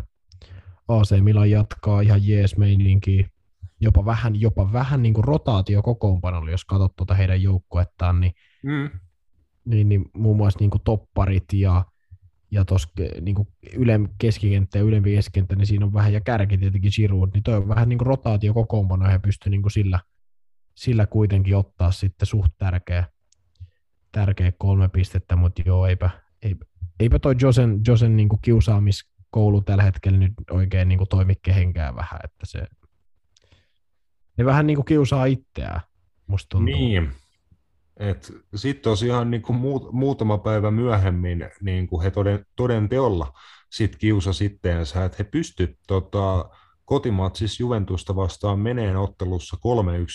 [0.87, 3.29] AC Milan jatkaa ihan jees meininkiä
[3.83, 8.89] jopa vähän, jopa vähän niin kuin rotaatio kokoonpanolla, jos katsot tuota heidän joukkuettaan, niin, mm.
[9.65, 11.85] niin, niin muun muassa niin kuin topparit ja,
[12.51, 12.89] ja tuossa
[13.21, 13.35] niin
[13.77, 17.55] ylem keskikenttä ja ylempi keskikenttä, niin siinä on vähän, ja kärki tietenkin Giroud, niin toi
[17.55, 19.99] on vähän niin kuin rotaatio kokoonpano, ja pystyy niin kuin sillä,
[20.75, 23.05] sillä kuitenkin ottaa sitten suht tärkeä,
[24.11, 26.09] tärkeä kolme pistettä, mutta joo, eipä,
[26.41, 26.65] eipä,
[26.99, 32.19] eipä toi Josen, Josen niin kuin kiusaamiskoulu tällä hetkellä nyt oikein niin toimi kehenkään vähän,
[32.23, 32.67] että se,
[34.37, 35.81] ne vähän niin kuin kiusaa itseään,
[36.27, 36.75] musta tuntuu.
[36.75, 37.09] Niin.
[38.55, 43.33] Sitten tosiaan niin kuin muut, muutama päivä myöhemmin niin kuin he toden, toden teolla
[43.71, 46.49] sit kiusa sitteensä, että he pysty tota,
[46.85, 49.59] kotimatsissa Juventusta vastaan meneen ottelussa 3-1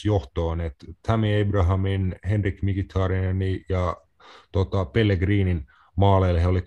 [0.05, 3.97] johtoon, että Tammy Abrahamin, Henrik Mkhitaryanin ja
[4.53, 5.67] tota, Pellegrinin
[5.97, 6.65] maaleille he oli 3-1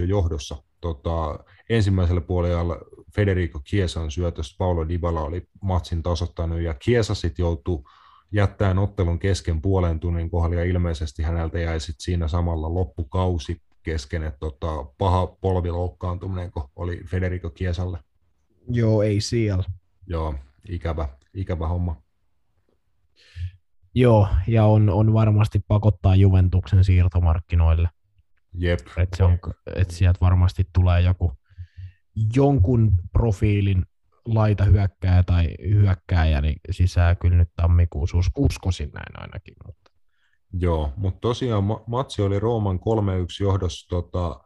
[0.00, 1.38] jo johdossa tota,
[1.70, 2.78] ensimmäisellä puolella
[3.14, 7.82] Federico Chiesan syötöstä Paulo Dybala oli matsin tasoittanut ja Chiesa sitten joutui
[8.32, 14.22] jättämään ottelun kesken puolen tunnin kohdalla ja ilmeisesti häneltä jäi sit siinä samalla loppukausi kesken,
[14.22, 17.98] että tota, paha polviloukkaantuminen oli Federico Chiesalle.
[18.68, 19.64] Joo, ei siellä.
[20.06, 20.34] Joo,
[20.68, 22.02] ikävä, ikävä homma.
[23.94, 27.88] Joo, ja on, on varmasti pakottaa Juventuksen siirtomarkkinoille.
[28.54, 28.80] Jep.
[28.96, 29.38] Et se on,
[29.76, 31.32] et sieltä varmasti tulee joku
[32.36, 33.86] jonkun profiilin
[34.26, 39.54] laita hyökkää tai hyökkääjä niin sisään kyllä nyt tammikuussa uskoisin näin ainakin.
[39.66, 39.90] Mutta.
[40.52, 42.80] Joo, mutta tosiaan matsi oli Rooman 3-1
[43.40, 44.40] johdossa tota,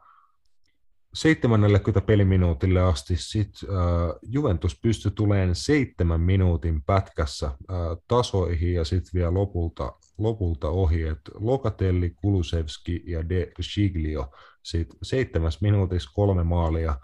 [1.14, 3.16] 70 peliminuutille asti.
[3.16, 3.76] Sitten äh,
[4.22, 7.56] Juventus pystyi tulemaan seitsemän minuutin pätkässä äh,
[8.08, 11.02] tasoihin ja sitten vielä lopulta, lopulta ohi.
[11.02, 14.30] Et Lokatelli, Kulusevski ja De Giglio.
[14.62, 16.96] Sitten seitsemäs minuutissa kolme maalia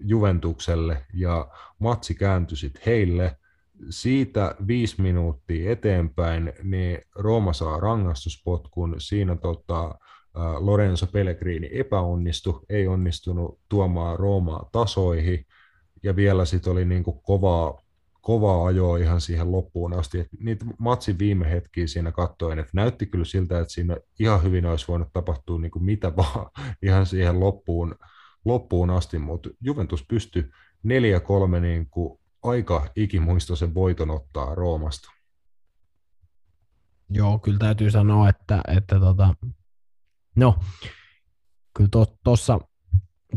[0.00, 1.48] Juventukselle ja
[1.78, 3.36] matsi kääntyi sitten heille.
[3.90, 8.94] Siitä viisi minuuttia eteenpäin, niin Rooma saa rangaistuspotkun.
[8.98, 9.94] Siinä tota,
[10.58, 15.46] Lorenzo Pellegrini epäonnistui, ei onnistunut tuomaan Roomaa tasoihin,
[16.02, 17.82] ja vielä sitten oli niin kovaa,
[18.20, 20.20] kovaa ajoa ihan siihen loppuun asti.
[20.20, 24.66] Et niitä matsin viime hetkiä siinä katsoin, että näytti kyllä siltä, että siinä ihan hyvin
[24.66, 26.50] olisi voinut tapahtua niin kuin mitä vaan
[26.82, 27.94] ihan siihen loppuun,
[28.44, 35.10] loppuun asti, mutta Juventus pystyi 4-3 niin kuin aika ikimuistoisen voiton ottaa Roomasta.
[37.10, 39.34] Joo, kyllä täytyy sanoa, että, että tota,
[40.36, 40.58] no,
[41.76, 41.90] kyllä
[42.24, 42.70] tuossa to,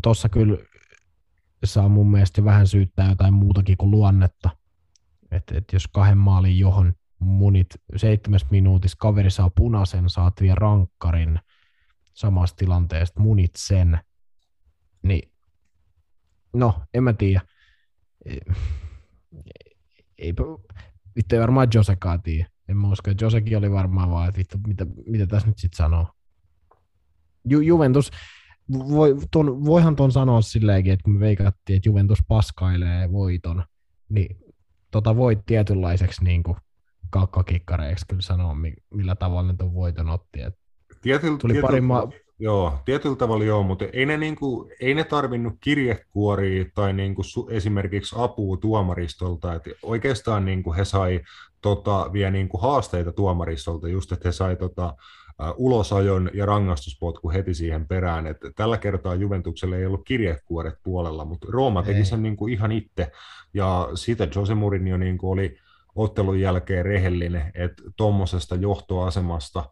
[0.01, 0.57] tossa kyllä
[1.65, 4.49] saa mun mielestä vähän syyttää jotain muutakin kuin luonnetta.
[5.31, 11.39] Että et jos kahden maalin johon munit seitsemäs minuutissa, kaveri saa punaisen, saat vielä rankkarin
[12.13, 13.99] samasta tilanteesta, munit sen,
[15.03, 15.31] niin
[16.53, 17.41] no, en mä tiedä.
[20.17, 20.43] Eipä,
[21.15, 22.49] vittu ei varmaan Josekaan tiedä.
[22.69, 25.77] En mä usko, että Josekin oli varmaan vaan, että vittu, mitä, mitä tässä nyt sitten
[25.77, 26.07] sanoo.
[27.49, 28.11] Ju, Juventus,
[28.71, 33.63] voi, ton, voihan ton sanoa silleenkin, että kun me veikattiin, että Juventus paskailee voiton,
[34.09, 34.37] niin
[34.91, 36.57] tota voi tietynlaiseksi niin kuin
[37.09, 38.55] kakkakikkareiksi kyllä sanoa,
[38.93, 40.41] millä tavalla ne tuon voiton otti.
[40.41, 40.55] Et
[41.01, 42.09] Tietyllä, tuli tietyllä, pari ma-
[42.43, 47.47] Joo, tietyllä tavalla joo, mutta ei ne, niinku, ei ne tarvinnut kirjekuoria tai niinku su,
[47.51, 49.53] esimerkiksi apua tuomaristolta.
[49.53, 51.21] Et oikeastaan niinku he sai
[51.61, 54.95] tota, vielä niinku haasteita tuomaristolta, just että he sai tota,
[55.57, 58.27] ulosajon ja rangaistuspotku heti siihen perään.
[58.27, 62.05] Et tällä kertaa Juventukselle ei ollut kirjekuoret puolella, mutta Rooma teki ei.
[62.05, 63.11] sen niinku ihan itse.
[63.53, 65.57] Ja siitä Jose Mourinho niinku oli
[65.95, 69.65] ottelun jälkeen rehellinen, että tuommoisesta johtoasemasta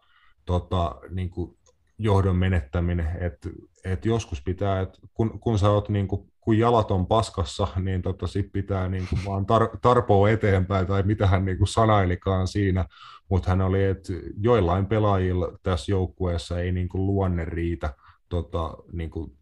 [0.44, 1.56] tota, niinku,
[1.98, 3.48] johdon menettäminen, että
[3.84, 8.02] et joskus pitää, että kun, kun sä oot niin kuin, kun jalat on paskassa, niin
[8.02, 12.48] tota, sit pitää niin kuin vaan tar- tarpoa eteenpäin, tai mitä hän niin kuin sanailikaan
[12.48, 12.84] siinä,
[13.28, 17.94] mutta hän oli, että joillain pelaajilla tässä joukkueessa ei niin kuin luonne riitä
[18.28, 19.32] tota, niin kuin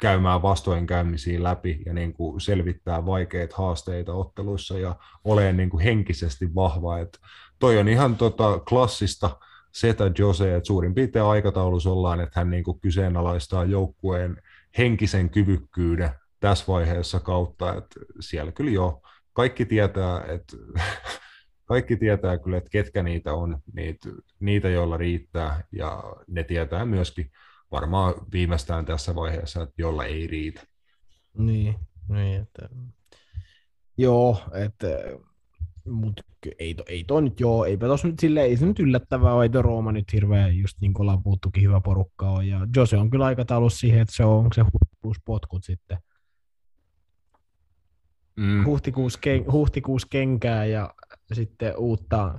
[0.00, 6.54] käymään vastoinkäymisiä läpi ja niin kuin selvittää vaikeita haasteita otteluissa ja olemaan niin kuin henkisesti
[6.54, 6.98] vahva.
[6.98, 7.18] Et
[7.58, 9.36] toi on ihan tota klassista
[9.72, 14.42] Setä Jose, että suurin piirtein aikataulussa ollaan, että hän niin kuin kyseenalaistaa joukkueen
[14.78, 16.10] henkisen kyvykkyyden
[16.40, 19.02] tässä vaiheessa kautta, että siellä kyllä jo
[19.32, 20.56] kaikki tietää, että
[21.64, 24.08] kaikki tietää kyllä, että ketkä niitä on, niitä,
[24.40, 27.30] niitä joilla riittää, ja ne tietää myöskin
[27.70, 30.62] varmaan viimeistään tässä vaiheessa, että jolla ei riitä.
[31.38, 31.76] Niin,
[32.08, 32.68] niin että...
[33.96, 34.86] Joo, että
[35.88, 36.22] mutta
[36.58, 39.44] ei, to, ei toi nyt joo, eipä tos nyt silleen, ei se nyt yllättävää ole,
[39.44, 43.10] ei Rooma nyt hirveä, just niin kuin ollaan puhuttukin, hyvä porukka on, ja Jose on
[43.10, 44.64] kyllä aikataulussa siihen, että se on se
[45.02, 45.98] plus potkut sitten.
[48.36, 48.64] Mm.
[48.64, 50.94] Huhtikuussa, ken, huhtikuussa kenkää ja
[51.32, 52.38] sitten uutta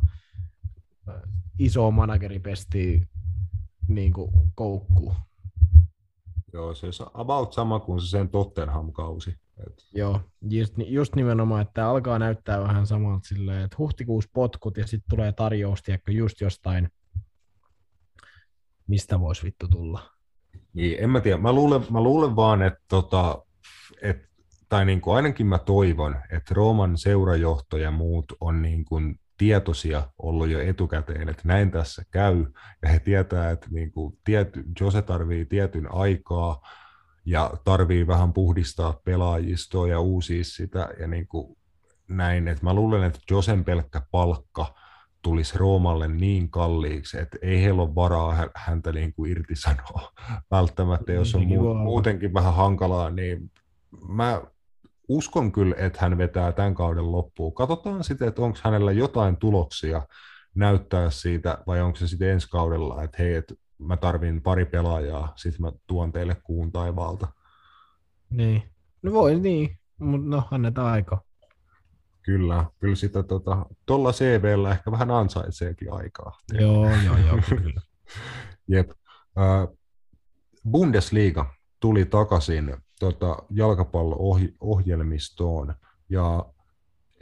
[1.09, 1.15] äh,
[1.59, 3.05] isoa manageripestiä
[3.87, 5.15] niin kuin koukkuun.
[6.53, 9.35] Joo, se on about sama kuin se sen Tottenham-kausi.
[9.59, 9.73] Et.
[9.93, 15.09] Joo, just, just nimenomaan, että alkaa näyttää vähän samalta silleen, että huhtikuussa potkut ja sitten
[15.09, 16.89] tulee tarjous, tiedätkö, just jostain,
[18.87, 20.01] mistä voisi vittu tulla.
[20.73, 21.37] Niin, en mä tiedä.
[21.37, 23.45] Mä luulen, mä luulen vaan, että tota,
[24.01, 24.29] et,
[24.69, 30.09] tai niin kuin ainakin mä toivon, että Rooman seurajohto ja muut on niin kuin tietoisia
[30.17, 32.45] ollut jo etukäteen, että näin tässä käy,
[32.81, 36.61] ja he tietää, että niin kuin tiety, Jose tarvii tietyn aikaa,
[37.25, 41.57] ja tarvii vähän puhdistaa pelaajistoa ja uusia sitä ja niin kuin
[42.07, 44.75] näin, että mä luulen, että Josen pelkkä palkka
[45.21, 50.11] tulisi Roomalle niin kalliiksi, että ei heillä ole varaa häntä niin kuin irtisanoa.
[50.51, 53.51] Välttämättä, jos on mu- muutenkin vähän hankalaa, niin
[54.07, 54.41] mä
[55.07, 57.53] uskon kyllä, että hän vetää tämän kauden loppuun.
[57.53, 60.01] Katsotaan sitten, että onko hänellä jotain tuloksia
[60.55, 63.55] näyttää siitä, vai onko se sitten ensi kaudella, että hei, että
[63.85, 67.27] mä tarvin pari pelaajaa, sitten mä tuon teille kuun taivaalta.
[68.29, 68.63] Niin.
[69.01, 71.21] No voi niin, mutta no annetaan aika.
[72.21, 76.39] Kyllä, kyllä sitä tuolla tota, CVllä ehkä vähän ansaitseekin aikaa.
[76.53, 77.81] Joo, joo, joo, kyllä.
[78.71, 78.89] Jep.
[78.89, 79.77] Uh,
[80.71, 85.75] Bundesliga tuli takaisin tota, jalkapallo-ohjelmistoon,
[86.09, 86.45] ja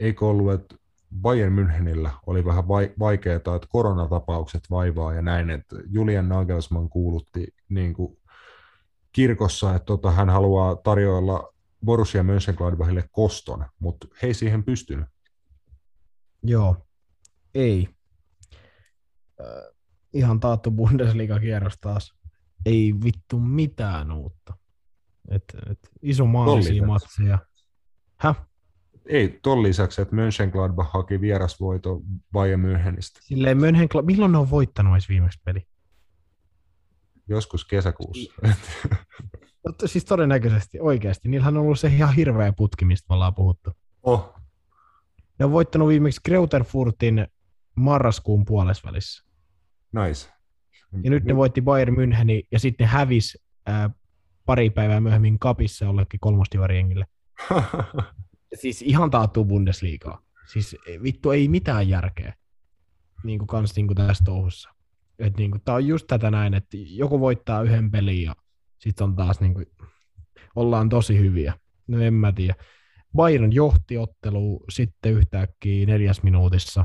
[0.00, 0.74] eikö ollut, että
[1.20, 2.68] Bayern Münchenillä oli vähän
[2.98, 8.18] vaikeaa, että koronatapaukset vaivaa ja näin, että Julian Nagelsmann kuulutti niin kuin
[9.12, 11.52] kirkossa, että tota, hän haluaa tarjoilla
[11.84, 15.06] Borussia Mönchengladbachille koston, mutta he ei siihen pystynyt.
[16.42, 16.86] Joo,
[17.54, 17.88] ei.
[19.40, 19.46] Äh,
[20.12, 22.14] ihan taattu Bundesliga-kierros taas.
[22.66, 24.56] Ei vittu mitään uutta.
[25.30, 27.38] Et, et iso maalisia matseja.
[28.16, 28.46] Häh?
[29.06, 32.00] Ei ton lisäksi, että Mönchengladbach haki vierasvoito
[32.32, 33.20] Bayern Münchenistä.
[33.20, 35.66] Silleen Mönchengladbach, milloin ne on voittanut edes viimeksi peli?
[37.28, 38.32] Joskus kesäkuussa.
[39.66, 41.28] Mutta siis todennäköisesti, oikeasti.
[41.28, 43.70] Niillähän on ollut se ihan hirveä putki, mistä me ollaan puhuttu.
[44.02, 44.34] Oh.
[45.38, 47.26] Ne on voittanut viimeksi Greuterfurtin
[47.74, 49.24] marraskuun puolesvälissä.
[49.92, 50.32] Nice.
[51.02, 53.90] Ja nyt ne voitti Bayern Müncheni ja sitten hävisi ää,
[54.44, 57.06] pari päivää myöhemmin kapissa jollekin kolmostivariengille.
[58.54, 60.22] siis ihan taattuu Bundesliigaa.
[60.52, 62.34] Siis eh, vittu ei mitään järkeä
[63.24, 64.70] niin kuin kans niin kuin tässä touhussa.
[65.18, 68.36] Et niin kuin, tää on just tätä näin, että joku voittaa yhden pelin ja
[68.78, 69.66] sitten on taas niin kuin,
[70.56, 71.54] ollaan tosi hyviä.
[71.86, 72.54] No en mä tiedä.
[73.16, 76.84] Bayern johti ottelu sitten yhtäkkiä neljäs minuutissa.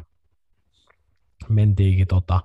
[1.50, 2.42] Mentiinkin tota,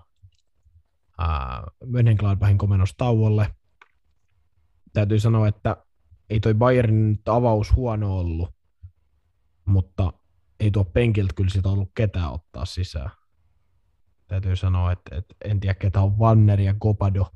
[1.86, 3.54] Mönchengladbachin komennustauolle.
[4.92, 5.76] Täytyy sanoa, että
[6.30, 8.54] ei toi Bayernin avaus huono ollut,
[9.64, 10.12] mutta
[10.60, 13.10] ei tuo penkiltä kyllä sitä ollut ketään ottaa sisään.
[14.28, 17.26] Täytyy sanoa, että, että en tiedä ketä on Wanner ja Kopado,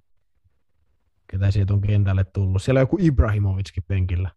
[1.31, 2.63] ketä sieltä on kentälle tullut.
[2.63, 4.31] Siellä on joku Ibrahimovickin penkillä.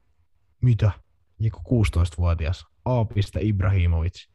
[0.61, 0.92] Mitä?
[1.40, 2.66] Joku 16-vuotias.
[2.85, 3.06] A.
[3.40, 4.27] Ibrahimovic.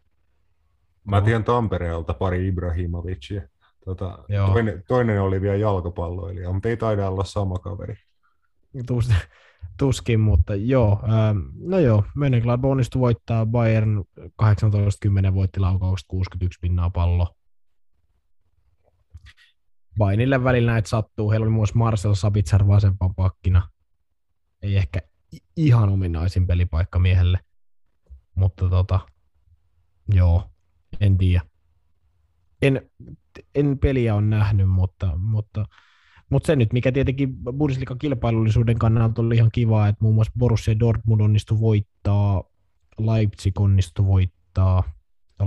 [1.05, 3.49] Mä tiedän Tampereelta pari Ibrahimovicia.
[3.85, 4.47] Tota, Joo.
[4.53, 7.97] toinen, toinen oli vielä jalkapalloilija, mutta ei taida olla sama kaveri.
[9.79, 11.03] Tuskin, mutta joo.
[11.03, 17.37] Ähm, no joo, Mönchengladbach onnistui voittaa Bayern 18-10 voitti laukaukset 61 pinnaa pallo.
[19.99, 21.31] Bayernille välillä näitä sattuu.
[21.31, 23.69] Heillä oli myös Marcel Sabitzer vasempan pakkina.
[24.63, 25.01] Ei ehkä
[25.57, 27.39] ihan ominaisin pelipaikka miehelle.
[28.35, 29.01] Mutta tota,
[30.09, 30.51] joo,
[31.01, 31.43] en tiedä.
[32.63, 32.91] En,
[33.55, 35.65] en peliä on nähnyt, mutta, mutta
[36.35, 40.79] mutta se nyt, mikä tietenkin Bundesliigan kilpailullisuuden kannalta oli ihan kiva, että muun muassa Borussia
[40.79, 42.45] Dortmund onnistui voittaa,
[42.99, 44.83] Leipzig onnistui voittaa.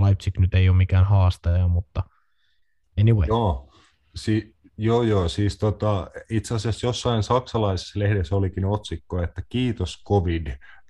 [0.04, 2.02] Leipzig nyt ei ole mikään haastaja, mutta
[3.00, 3.28] anyway.
[3.28, 3.72] Joo,
[4.14, 10.46] si- joo, joo siis tota, itse asiassa jossain saksalaisessa lehdessä olikin otsikko, että kiitos covid.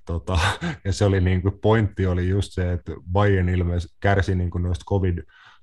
[0.06, 0.38] Tota,
[0.84, 4.62] ja se oli niin kuin, pointti oli just se, että Bayern ilmeisesti kärsi niin kuin
[4.62, 5.18] noista covid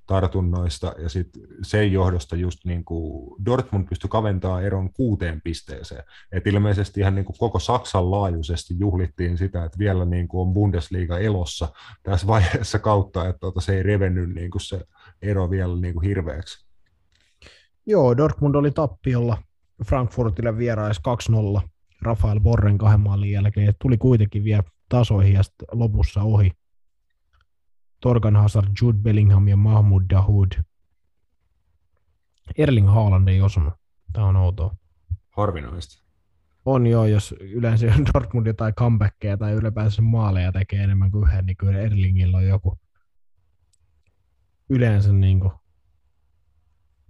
[0.06, 6.04] tartunnoista ja sitten sen johdosta just niin kuin Dortmund pystyi kaventamaan eron kuuteen pisteeseen.
[6.32, 10.54] Et ilmeisesti ihan niin kuin koko Saksan laajuisesti juhlittiin sitä, että vielä niin kuin on
[10.54, 11.68] Bundesliga elossa
[12.02, 14.80] tässä vaiheessa kautta, että tota, se ei revennyt niin kuin se
[15.22, 16.66] ero vielä niin kuin hirveäksi.
[17.86, 19.38] Joo, Dortmund oli tappiolla
[19.84, 21.00] Frankfurtille vierais
[21.62, 21.68] 2-0
[22.02, 23.74] Rafael Borren kahden maalin jälkeen.
[23.82, 26.50] Tuli kuitenkin vielä tasoihin ja lopussa ohi.
[28.06, 30.52] Torgan Hazard, Jude Bellingham ja Mahmoud Dahoud.
[32.58, 33.74] Erling Haaland ei osunut.
[34.12, 34.76] Tämä on outoa.
[35.30, 36.04] Harvinaista.
[36.64, 41.56] On joo, jos yleensä Dortmund jotain comebackkejä tai ylipäänsä maaleja tekee enemmän kuin yhden, niin
[41.56, 42.78] kyllä Erlingillä on joku
[44.70, 45.52] yleensä niin kuin,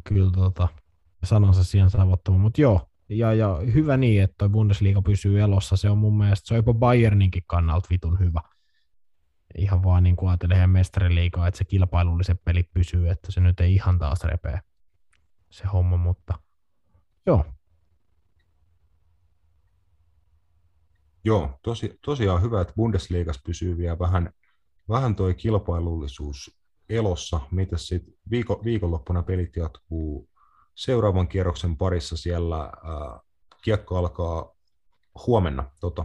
[0.05, 0.69] kyllä tota,
[1.25, 2.39] sanansa siihen saavuttama.
[2.39, 5.77] Mutta joo, ja, ja hyvä niin, että toi Bundesliga pysyy elossa.
[5.77, 8.41] Se on mun mielestä, se on jopa Bayerninkin kannalta vitun hyvä.
[9.59, 13.61] Ihan vaan niin kuin ajattelee heidän mestariliigaa, että se kilpailulliset pelit pysyy, että se nyt
[13.61, 14.61] ei ihan taas repee
[15.51, 16.35] se homma, mutta
[17.27, 17.45] joo,
[21.27, 24.31] Joo, tosi, tosiaan hyvä, että Bundesliigassa pysyy vielä vähän,
[24.89, 27.41] vähän toi kilpailullisuus elossa.
[27.51, 30.29] Mitä sitten viiko, viikonloppuna pelit jatkuu
[30.75, 32.59] seuraavan kierroksen parissa siellä.
[32.59, 33.21] Ää,
[33.63, 34.53] kiekko alkaa
[35.27, 35.71] huomenna.
[35.81, 36.05] Tota,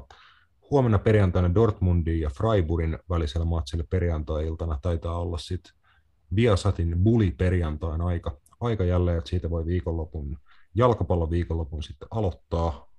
[0.72, 5.74] huomenna perjantaina Dortmundin ja Freiburgin välisellä matsilla perjantai-iltana taitaa olla sitten
[6.35, 10.38] Viasatin Bulli perjantain aika, aika jälleen, että siitä voi viikonlopun,
[10.75, 12.91] jalkapallon viikonlopun sitten aloittaa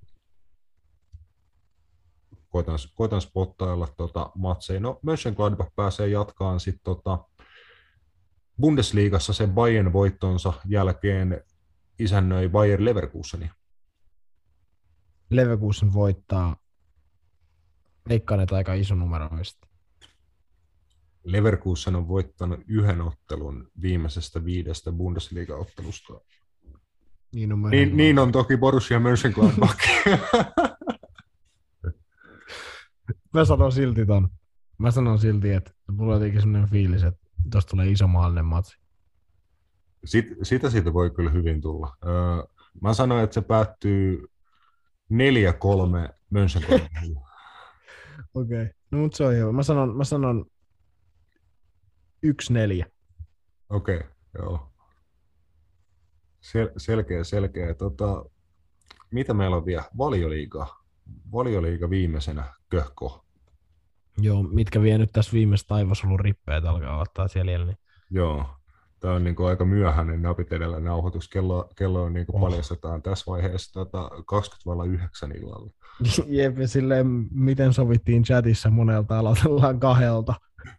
[2.48, 4.80] koitan, koitan spottailla tota matseja.
[4.80, 7.18] No, Mönchengladbach pääsee jatkaan sitten tota
[8.60, 11.44] Bundesliigassa sen Bayern voittonsa jälkeen
[11.98, 13.50] isännöi Bayer Leverkuseni.
[15.30, 16.56] Leverkusen voittaa
[18.08, 19.68] veikkaan, että aika iso numeroista.
[21.24, 26.20] Leverkusen on voittanut yhden ottelun viimeisestä viidestä Bundesliga-ottelusta.
[27.34, 29.78] Niin on, Niin, niin on toki Borussia Mönchengladbach.
[33.34, 34.28] Mä sanon silti ton.
[34.78, 38.78] Mä sanon silti, että mulla on jotenkin sellainen fiilis, että tosta tulee iso maallinen matsi.
[40.04, 41.96] Sit, sitä siitä voi kyllä hyvin tulla.
[42.06, 42.12] Öö,
[42.80, 44.26] mä sanoin, että se päättyy
[45.12, 47.20] 4-3 Mönchengladbachille.
[48.34, 48.62] Okei.
[48.62, 48.72] Okay.
[48.90, 49.52] No mut se on hyvä.
[49.52, 50.46] Mä sanon, mä sanon
[52.26, 52.84] 1-4.
[53.70, 54.72] Okei, okay, joo.
[56.40, 57.74] Sel- selkeä, selkeä.
[57.74, 58.24] Tota,
[59.10, 59.84] mitä meillä on vielä?
[59.98, 60.76] Valioliiga.
[61.32, 63.24] Valioliiga viimeisenä köhko.
[64.18, 67.64] Joo, mitkä vie nyt tässä viimeistä taivasolun rippeet alkaa ottaa siellä.
[67.64, 67.78] Niin.
[68.10, 68.46] Joo.
[69.02, 71.28] Tämä on niin kuin aika myöhäinen napit edellä nauhoitus.
[71.28, 72.40] Kello, kello on niin kuin Oh.
[72.50, 75.70] paljastetaan tässä vaiheessa tota 20.09 illalla.
[76.26, 80.34] Jep, silleen, miten sovittiin chatissa monelta aloitellaan kahdelta.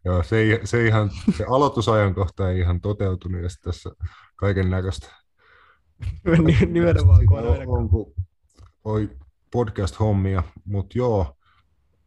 [0.06, 3.90] Joo, se, ei, se, ihan, se aloitusajankohta ei ihan toteutunut ja tässä
[4.36, 5.08] kaiken näköistä.
[6.68, 8.14] Nimenomaan, on on, kun
[8.84, 9.10] oi
[9.52, 11.36] podcast-hommia, mutta joo,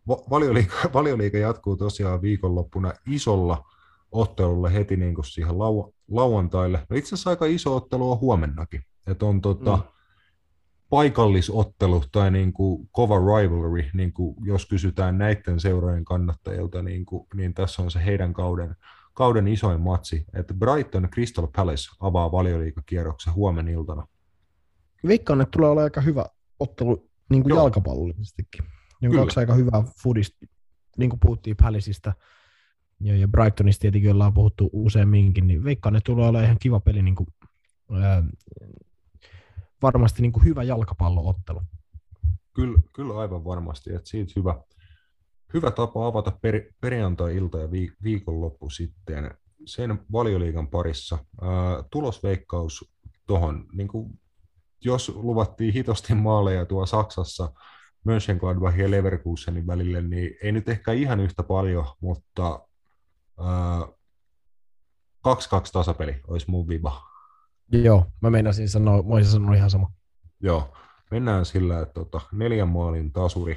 [0.08, 3.64] Va- valioliiga, valioliiga jatkuu tosiaan viikonloppuna isolla
[4.12, 6.86] ottelulla heti niin kuin siihen lau- lauantaille.
[6.90, 8.82] No itse asiassa aika iso ottelu on huomennakin.
[9.06, 9.82] Et on tota, Mm.
[10.88, 17.26] paikallisottelu tai niin kuin kova rivalry, niin kuin jos kysytään näiden seurojen kannattajilta, niin, kuin,
[17.34, 18.76] niin tässä on se heidän kauden,
[19.14, 24.06] kauden isoin matsi, että Brighton Crystal Palace avaa valioliikakierroksen huomenna iltana.
[25.06, 26.26] Veikkaan, että tulee olla aika hyvä
[26.60, 28.64] ottelu niin kuin jalkapallollisestikin.
[29.00, 30.46] Niin kaksi aika hyvää foodista,
[30.98, 32.12] niin kuin puhuttiin Palaceista
[33.00, 37.02] ja, ja Brightonista tietenkin ollaan puhuttu useamminkin, niin veikkaan, että tulee olla ihan kiva peli
[37.02, 37.26] niin kuin,
[38.02, 38.24] ää,
[39.82, 41.60] varmasti niin kuin hyvä jalkapalloottelu.
[42.54, 44.60] Kyllä, kyllä aivan varmasti, että siitä hyvä,
[45.54, 49.30] hyvä tapa avata per, perjantai-ilta ja viik- viikonloppu sitten
[49.66, 51.18] sen valioliigan parissa.
[51.40, 51.50] Ää,
[51.90, 52.92] tulosveikkaus
[53.26, 53.88] tuohon, niin
[54.84, 57.52] jos luvattiin hitosti maaleja tuo Saksassa
[58.04, 62.65] Mönchengladbach ja Leverkusenin välille, niin ei nyt ehkä ihan yhtä paljon, mutta
[63.40, 63.42] 2-2
[65.72, 67.02] tasapeli olisi mun viba.
[67.72, 69.92] Joo, mä meinasin sanoa, mä olisin sanonut ihan sama.
[70.40, 70.76] Joo,
[71.10, 73.56] mennään sillä, että tota, neljän maalin tasuri,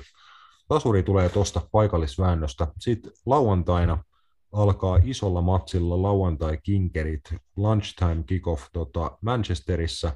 [0.68, 2.68] tasuri tulee tuosta paikallisväännöstä.
[2.80, 4.04] Sitten lauantaina
[4.52, 10.12] alkaa isolla matsilla lauantai-kinkerit, lunchtime kickoff tota, Manchesterissa,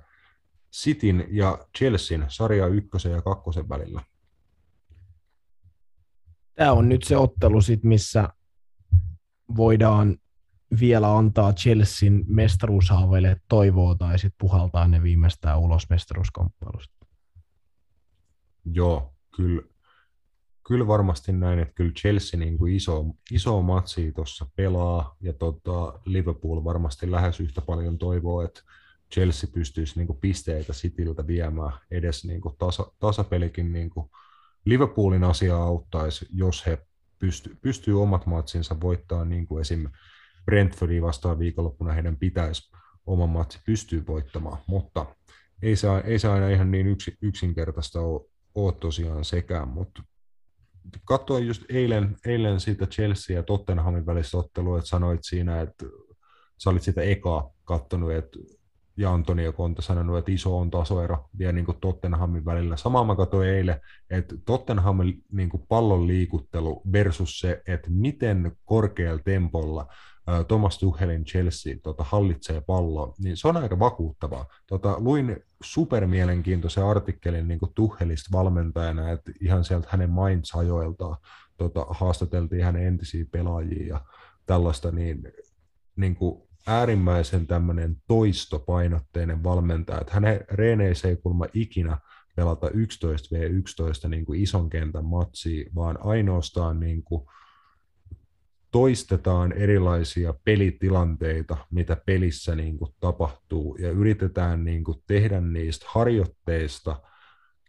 [0.74, 4.02] Cityn ja Chelsean sarja ykkösen ja kakkosen välillä.
[6.56, 8.30] Tämä on nyt se ottelu, sit, missä
[9.56, 10.18] voidaan
[10.80, 17.06] vielä antaa Chelsean mestaruushaaveille toivoa tai sitten puhaltaa ne viimeistään ulos mestaruuskamppailusta.
[18.66, 19.62] Joo, kyllä,
[20.68, 26.00] kyllä varmasti näin, että kyllä Chelsea niin kuin iso, iso matsi tuossa pelaa ja tota,
[26.06, 28.62] Liverpool varmasti lähes yhtä paljon toivoo, että
[29.14, 34.10] Chelsea pystyisi niin kuin pisteitä Cityltä viemään edes niin kuin tasa, tasapelikin niin kuin
[34.66, 36.78] Liverpoolin asiaa auttaisi, jos he
[37.24, 40.02] pysty, pystyy omat matsinsa voittamaan niin kuin esimerkiksi
[40.46, 42.72] Brentfordia vastaan viikonloppuna heidän pitäisi
[43.06, 45.06] oman matsi pystyy voittamaan, mutta
[45.62, 48.22] ei se, ei se aina ihan niin yksi, yksinkertaista ole,
[48.56, 50.04] ole tosiaan sekään, mutta
[51.06, 55.86] katsoin just eilen, eilen sitä Chelsea ja Tottenhamin välistä ottelua, että sanoit siinä, että
[56.58, 58.40] sä olit sitä ekaa kattonut, että
[58.98, 62.78] ja Antonio Konta sanonut, että iso on tasoero vielä niin Tottenhamin välillä.
[62.78, 69.88] Samaa mä katsoin eilen, että Tottenhamin niin pallon liikuttelu versus se, että miten korkealla tempolla
[70.48, 74.46] Thomas Tuchelin Chelsea tota, hallitsee palloa, niin se on aika vakuuttavaa.
[74.68, 81.18] Tota, luin supermielenkiintoisen artikkelin niin Tuchelista valmentajana, että ihan sieltä hänen mindsajoiltaan
[81.58, 84.02] tota, haastateltiin hänen entisiä pelaajia ja
[84.46, 85.24] tällaista, niin,
[85.96, 91.98] niin kuin äärimmäisen tämmöinen toistopainotteinen valmentaja, että hänen reeneissä ei kulma ikinä
[92.36, 97.26] pelata 11v11 niin kuin ison kentän matsia, vaan ainoastaan niin kuin
[98.72, 107.02] toistetaan erilaisia pelitilanteita, mitä pelissä niin kuin tapahtuu, ja yritetään niin kuin tehdä niistä harjoitteista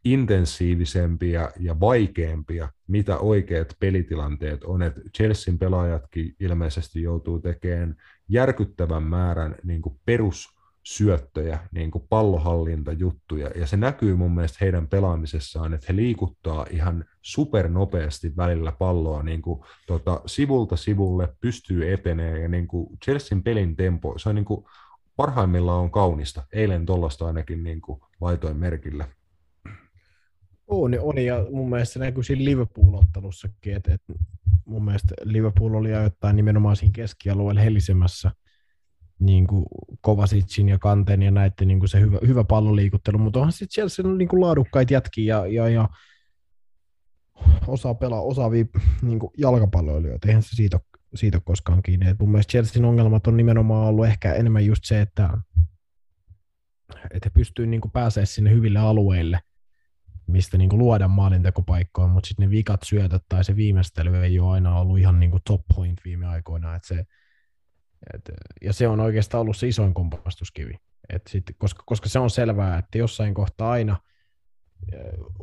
[0.05, 4.83] intensiivisempia ja vaikeampia, mitä oikeat pelitilanteet on.
[4.83, 7.97] Et Chelsean pelaajatkin ilmeisesti joutuu tekemään
[8.29, 14.89] järkyttävän määrän niin kuin perus syöttöjä, niin kuin pallohallintajuttuja, ja se näkyy mun mielestä heidän
[14.89, 22.39] pelaamisessaan, että he liikuttaa ihan supernopeasti välillä palloa niin kuin, tota, sivulta sivulle, pystyy etenee,
[22.39, 24.65] ja niin kuin Chelsean pelin tempo, se on niin kuin,
[25.17, 26.43] parhaimmillaan on kaunista.
[26.53, 29.07] Eilen tuollaista ainakin niin kuin, laitoin merkille.
[30.83, 34.13] On, on, ja mun mielestä se näkyy siinä Liverpool-ottelussakin, että, että
[34.65, 38.31] mun mielestä Liverpool oli ajoittain nimenomaan siinä keskialueella helisemässä–
[39.19, 39.65] niin kuin
[40.01, 44.07] Kovasicin ja Kanten ja näiden niin kuin se hyvä, hyvä palloliikuttelu, mutta onhan sitten Chelsea
[44.07, 45.89] niin kuin laadukkaita jätkiä ja, ja, ja
[47.67, 48.65] osaa pelaa, osaavia
[49.03, 50.81] niin kuin jalkapalloilijoita, eihän se siitä,
[51.15, 52.09] siitä koskaan kiinni.
[52.09, 55.31] Et mun mielestä Chelsean ongelmat on nimenomaan ollut ehkä enemmän just se, että,
[56.95, 59.41] että he pystyy niin pääsemään sinne hyville alueille,
[60.27, 64.53] mistä niin kuin luodaan maalintekopaikkoa, mutta sitten ne vikat syötöt tai se viimeistely ei ole
[64.53, 66.75] aina ollut ihan niin kuin top point viime aikoina.
[66.75, 67.05] että se,
[68.15, 68.31] et,
[68.63, 70.75] ja se on oikeastaan ollut se isoin kompastuskivi.
[71.09, 73.97] Et sit, koska, koska se on selvää, että jossain kohtaa aina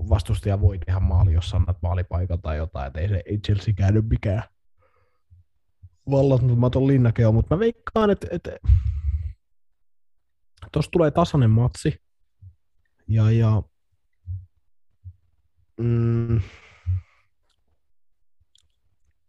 [0.10, 4.10] vastustaja voi tehdä maali, jos annat maalipaikan tai jotain, että ei se ei Chelsea käynyt
[4.10, 4.44] mikään
[6.12, 8.52] vallatumaton linnakeo, mutta mä veikkaan, että, että
[10.72, 12.02] tuossa tulee tasainen matsi,
[13.08, 13.64] ja, ja
[15.84, 16.42] mm,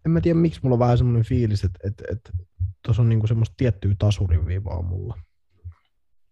[0.06, 2.30] en mä tiedä, miksi mulla on vähän semmoinen fiilis, että, että, että
[2.84, 5.18] tuossa on niinku semmoista tiettyä tasurin viivaa mulla.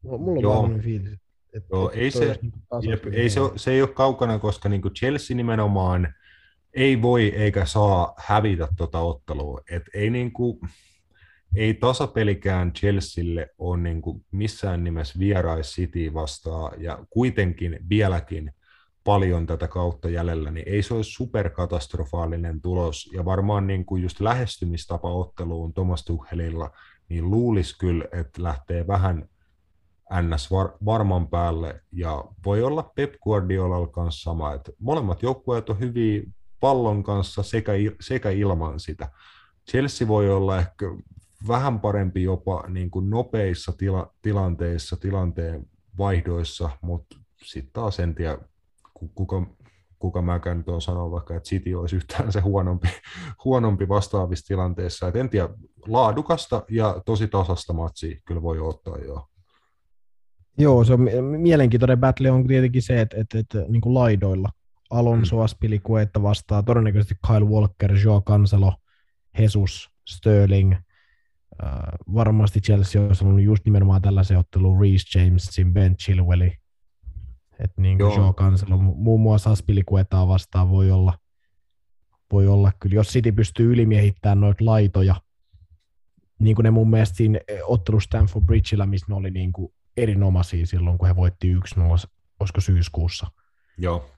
[0.03, 0.63] Mulla, mulla on Joo.
[0.63, 1.19] vähän fiilis.
[1.53, 5.37] Että, Joo, ei, se, niinku jep, ei se, se ei ole kaukana, koska niinku Chelsea
[5.37, 6.15] nimenomaan
[6.75, 9.61] ei voi eikä saa hävitä tuota ottelua.
[9.71, 10.61] Et ei niinku,
[11.57, 18.53] ei tasapelikään Chelsealle ole niin kuin missään nimessä vierais City vastaan, ja kuitenkin vieläkin
[19.05, 24.21] paljon tätä kautta jäljellä, niin ei se olisi superkatastrofaalinen tulos, ja varmaan niin kuin just
[24.21, 26.71] lähestymistapa otteluun Thomas Tuchelilla,
[27.09, 29.29] niin luulisi kyllä, että lähtee vähän
[30.23, 35.81] NS var, varman päälle, ja voi olla Pep Guardiolalla kanssa sama, että molemmat joukkueet on
[35.81, 36.23] hyviä
[36.61, 39.11] pallon kanssa sekä, sekä ilman sitä.
[39.71, 40.87] Chelsea voi olla ehkä
[41.49, 45.67] vähän parempi jopa niin kuin nopeissa tila, tilanteissa, tilanteen
[45.99, 48.39] vaihdoissa, mutta sitten taas en tiedä,
[49.15, 49.47] kuka,
[49.99, 52.89] kuka mäkään nyt on sanoa vaikka, että City olisi yhtään se huonompi,
[53.45, 55.09] huonompi vastaavissa tilanteissa.
[55.09, 55.49] Et en tiedä,
[55.87, 59.27] laadukasta ja tosi tasasta matsia kyllä voi ottaa jo.
[60.59, 61.01] Joo, se on
[61.39, 64.49] mielenkiintoinen battle on tietenkin se, että, että, että niin kuin laidoilla
[64.91, 65.43] Alonso, mm.
[65.43, 68.75] Aspilicueta vastaa todennäköisesti Kyle Walker, Joe Cancelo,
[69.39, 70.73] Jesus, Sterling.
[70.73, 71.71] Äh,
[72.15, 76.57] varmasti Chelsea olisi ollut just nimenomaan tällaisen ottelun Reece Jamesin, Ben Chilwelli,
[77.65, 81.19] että niin kuin Joe Cancelo, muun muassa Aspilicuetaa vastaan voi olla,
[82.33, 85.15] voi olla kyllä, jos City pystyy ylimiehittämään noita laitoja,
[86.39, 90.67] niin kuin ne mun mielestä siinä ottelu Stanford Bridgeillä, missä ne oli niin kuin erinomaisia
[90.67, 91.59] silloin, kun he voitti 1-0,
[92.41, 93.27] olisiko syyskuussa.
[93.79, 94.11] Joo.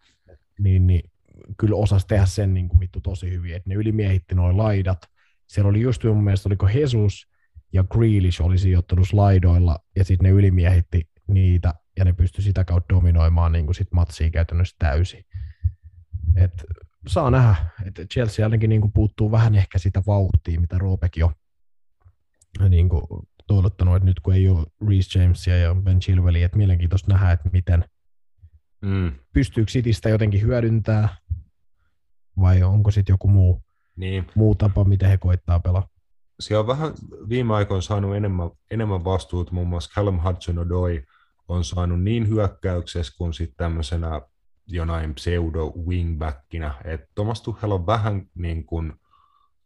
[0.59, 1.11] Niin, niin
[1.57, 4.99] kyllä osasi tehdä sen niin kuin vittu tosi hyvin, että ne ylimiehitti noin laidat.
[5.47, 7.29] Siellä oli just mun mielestä, oliko Jesus
[7.73, 12.95] ja Grealish oli sijoittunut laidoilla, ja sitten ne ylimiehitti niitä, ja ne pystyi sitä kautta
[12.95, 15.25] dominoimaan niin kuin sit matsia käytännössä täysin.
[16.37, 16.65] Et
[17.07, 21.33] saa nähdä, että Chelsea ainakin niin kuin puuttuu vähän ehkä sitä vauhtia, mitä Roopek jo
[22.69, 23.03] niin kuin
[23.47, 27.51] toivottanut, että nyt kun ei ole Reece Jamesia ja Ben Chilwellia, että mielenkiintoista nähdä, että
[27.53, 27.85] miten
[28.81, 29.13] mm.
[29.33, 31.09] pystyykö Citystä jotenkin hyödyntää,
[32.41, 33.63] vai onko sitten joku muu,
[33.97, 34.27] niin.
[34.35, 35.89] muu tapa, miten he koittaa pelaa.
[36.41, 36.93] Siellä on vähän
[37.29, 41.03] viime aikoina saanut enemmän, enemmän vastuuta, muun muassa Callum Hudson-Odoi
[41.49, 44.21] on saanut niin hyökkäyksessä kuin sitten tämmöisenä
[44.67, 48.93] jonain pseudo wingbackinä, että Thomas Tuchel on vähän niin kuin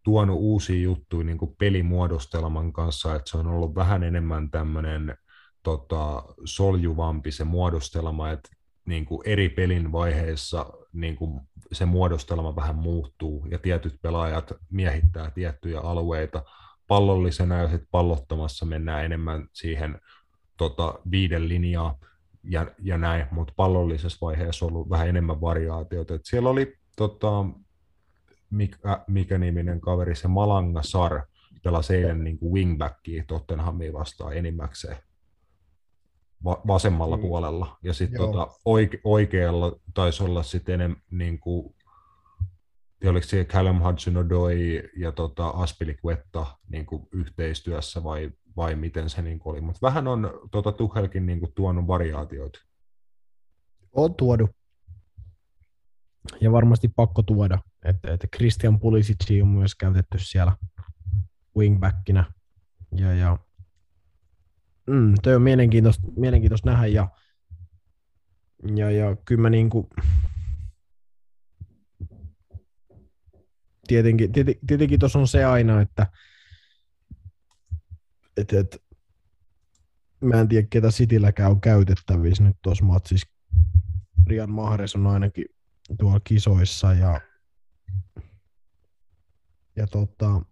[0.02, 5.18] tuonut uusia juttuja niin kuin pelimuodostelman kanssa, että se on ollut vähän enemmän tämmöinen
[5.62, 8.48] tota, soljuvampi se muodostelma, että
[8.84, 11.40] niin kuin eri pelin vaiheissa niin kuin
[11.72, 16.42] se muodostelma vähän muuttuu ja tietyt pelaajat miehittää tiettyjä alueita.
[16.86, 20.00] Pallollisena ja sitten pallottamassa mennään enemmän siihen
[20.56, 21.98] tota, viiden linjaa
[22.44, 26.14] ja, ja näin, mutta pallollisessa vaiheessa on ollut vähän enemmän variaatiota.
[26.14, 27.44] Et siellä oli tota,
[28.50, 31.22] mikä, mikä niminen kaveri, se Malanga Sar,
[31.64, 34.96] pelasi eilen niin kuin wingbackia Tottenhamia vastaan enimmäkseen
[36.44, 37.22] va- vasemmalla mm.
[37.22, 37.78] puolella.
[37.82, 41.74] Ja sitten tota, oike- oikealla taisi olla sitten enemmän niin kuin,
[43.04, 49.38] oliko se Callum Hudson-Odoi ja tota Aspilicuetta niin kuin yhteistyössä vai, vai miten se niin
[49.38, 49.60] kuin oli.
[49.60, 52.58] Mutta vähän on tota, Tuhelkin niin kuin tuonut variaatioita.
[53.92, 54.50] On tuonut.
[56.40, 57.58] Ja varmasti pakko tuoda.
[57.84, 60.56] Että, että Christian Pulisic on myös käytetty siellä
[61.56, 62.32] wingbackinä.
[62.96, 63.38] Ja, ja
[64.86, 66.86] mm, toi on mielenkiintoista, mielenkiintoista nähdä.
[66.86, 67.08] Ja,
[68.76, 69.90] ja, ja kyllä mä niinku,
[73.86, 76.06] tietenkin, tietenkin, tietenkin tuossa on se aina, että
[78.36, 78.82] et, et,
[80.20, 83.28] mä en tiedä, ketä Citylläkään on käytettävissä nyt tuossa matsissa.
[84.26, 85.44] Rian Mahrez on ainakin
[85.98, 87.20] tuolla kisoissa ja
[89.76, 90.42] ja tota,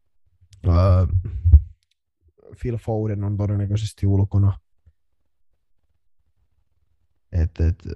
[0.68, 1.06] ää,
[2.60, 4.58] Phil Foden on todennäköisesti ulkona.
[7.32, 7.88] Et, et,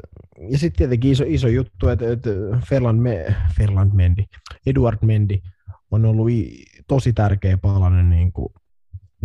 [0.50, 2.22] ja sitten tietenkin iso, iso juttu, että et
[2.68, 4.24] Ferland, Me, Ferland Mendy,
[4.66, 5.38] Eduard Mendy
[5.90, 8.48] on ollut i, tosi tärkeä palanen niin kuin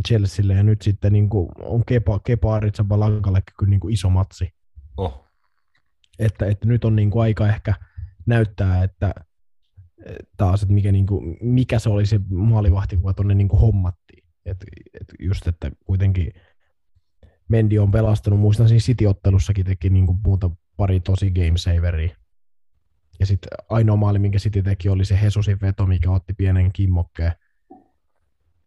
[0.07, 4.53] Chelsealle, ja nyt sitten niin kuin, on Kepa, Kepa Aritsabalankalla kyllä niin kuin iso matsi.
[4.97, 5.27] Oh.
[6.19, 7.73] Että, että nyt on niin kuin aika ehkä
[8.25, 9.13] näyttää, että
[10.37, 14.23] taas, että mikä, niin kuin, mikä se oli se maalivahti, kun tuonne niin hommattiin.
[14.45, 14.57] Et,
[15.01, 16.33] et just, että kuitenkin
[17.49, 22.15] Mendi on pelastanut, muistan siinä City-ottelussakin teki niin kuin muuta pari tosi game saveria.
[23.19, 27.31] Ja sitten ainoa maali, minkä City teki, oli se Hesusin veto, mikä otti pienen kimmokkeen.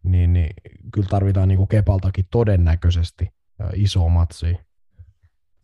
[0.07, 0.55] Niin, niin
[0.93, 3.29] kyllä tarvitaan niin kuin Kepaltakin todennäköisesti
[3.75, 4.57] iso matsi.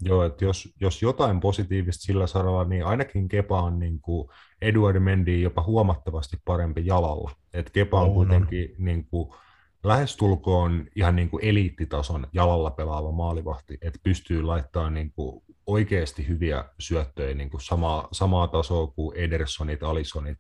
[0.05, 4.29] Joo, että jos, jos jotain positiivista sillä saralla, niin ainakin Kepa on niin kuin
[4.63, 7.31] Eduard Mendy jopa huomattavasti parempi jalalla.
[7.53, 8.85] Et Kepa on, on kuitenkin on.
[8.85, 9.35] Niin kuin,
[9.85, 16.65] lähestulkoon ihan niin kuin eliittitason jalalla pelaava maalivahti, että pystyy laittamaan niin kuin oikeasti hyviä
[16.79, 20.39] syöttöjä niin kuin samaa, samaa tasoa kuin Edersonit, Alisonit,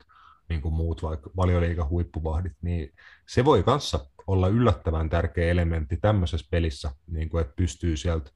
[0.49, 2.93] niin kuin muut vaikka valioliigan huippuvahdit, niin
[3.29, 8.31] se voi kanssa olla yllättävän tärkeä elementti tämmöisessä pelissä, niin kuin, että pystyy sieltä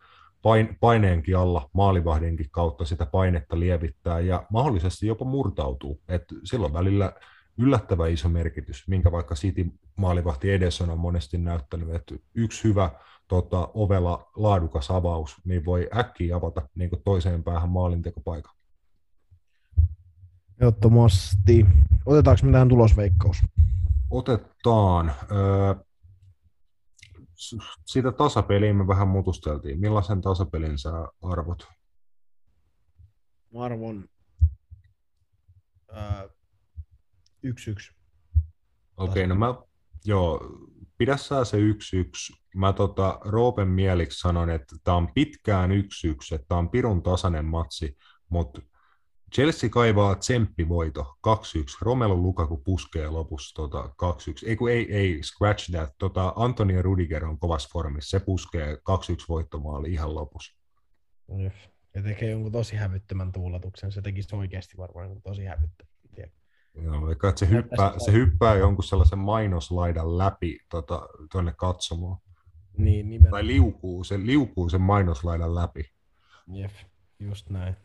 [0.81, 6.01] paineenkin alla maalivahdinkin kautta sitä painetta lievittää ja mahdollisesti jopa murtautuu.
[6.09, 7.13] Et silloin välillä
[7.59, 12.91] yllättävän iso merkitys, minkä vaikka City maalivahti Edesson on monesti näyttänyt, että yksi hyvä
[13.29, 18.56] tota, ovela laadukas avaus, niin voi äkkiä avata niin toiseen päähän maalintekopaikan.
[20.61, 21.67] Ehdottomasti.
[22.07, 23.37] Otetaanko me tähän tulosveikkaus?
[24.11, 25.13] Otetaan.
[25.31, 25.75] Öö,
[27.87, 29.81] siitä tasapeliin me vähän mutusteltiin.
[29.81, 30.91] Millaisen tasapelin sä
[31.23, 31.69] arvot?
[33.55, 34.09] Mä arvon
[35.93, 36.29] öö,
[37.43, 37.93] yksi yksi.
[38.97, 39.55] Okei, okay, no mä,
[40.05, 40.41] joo,
[40.99, 42.33] pidä sä se yksi yksi.
[42.55, 47.03] Mä tota, Roopen mieliksi sanon, että tämä on pitkään yksi yksi, että tämä on pirun
[47.03, 47.97] tasainen matsi,
[48.29, 48.61] mutta
[49.35, 51.31] Chelsea kaivaa tsemppivoito 2-1.
[51.81, 54.49] Romelu Lukaku puskee lopussa tota, 2-1.
[54.49, 55.91] Ei, ei, ei, scratch that.
[55.99, 58.11] Tota, Antonio Rudiger on kovassa formissa.
[58.11, 58.79] Se puskee 2-1
[59.29, 60.57] voittomaali ihan lopussa.
[61.95, 63.93] Ja tekee jonkun tosi hävyttömän tuulatuksen.
[63.93, 65.97] Se tekisi oikeasti varmaan jonkun tosi hävyttömän.
[66.83, 72.19] Joo, eikä, se hyppää, se hyppää jonkun sellaisen mainoslaidan läpi tuonne tota, katsomaan.
[72.79, 73.31] Niin, nimenomaan.
[73.31, 75.91] Tai liukuu, se liukuu sen mainoslaidan läpi.
[76.53, 76.73] Jep,
[77.21, 77.77] just näin.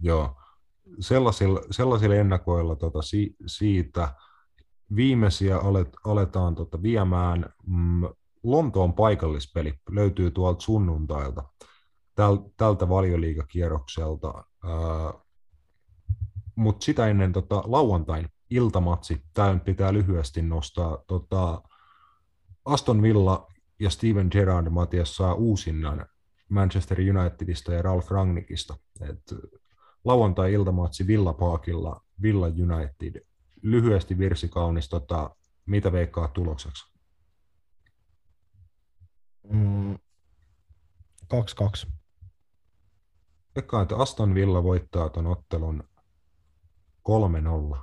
[0.00, 0.36] Joo,
[1.00, 4.14] sellaisilla, sellaisilla ennakoilla tota, si, siitä
[4.96, 8.08] viimeisiä alet, aletaan tota, viemään mm,
[8.42, 11.44] Lontoon paikallispeli, löytyy tuolta sunnuntailta,
[12.14, 14.44] täl, tältä valioliigakierrokselta.
[16.54, 20.98] Mutta sitä ennen tota, lauantain iltamatsi, tämä pitää lyhyesti nostaa.
[21.06, 21.62] Tota,
[22.64, 26.06] Aston Villa ja Steven Gerrard Matias saa uusinnan
[26.48, 28.76] Manchester Unitedista ja Ralf Rangnickista.
[29.00, 29.34] Et
[30.06, 33.26] lauantai-iltamatsi Villa Parkilla, Villa United.
[33.62, 35.36] Lyhyesti virsi kaunis, tota,
[35.66, 36.92] mitä veikkaa tulokseksi?
[39.50, 39.98] Mm, 2-2.
[43.56, 45.84] Veikkaan, että Aston Villa voittaa tuon ottelun
[47.08, 47.78] 3-0.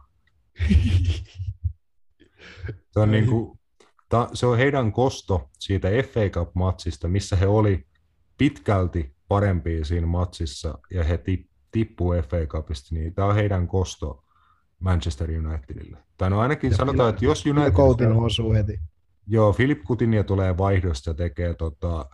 [2.92, 3.60] se, on niin kuin,
[4.10, 7.88] ta, se on heidän kosto siitä FA Cup-matsista, missä he oli
[8.38, 11.18] pitkälti parempia siinä matsissa ja he
[11.74, 14.24] tippuu FA Cupista, niin tämä on heidän kosto
[14.80, 15.98] Manchester Unitedille.
[16.18, 17.72] Tai no ainakin ja sanotaan, että jos United...
[17.72, 18.80] Coutin osuu heti.
[19.28, 22.06] Joo, Filip Kutinia tulee vaihdosta ja tekee tota,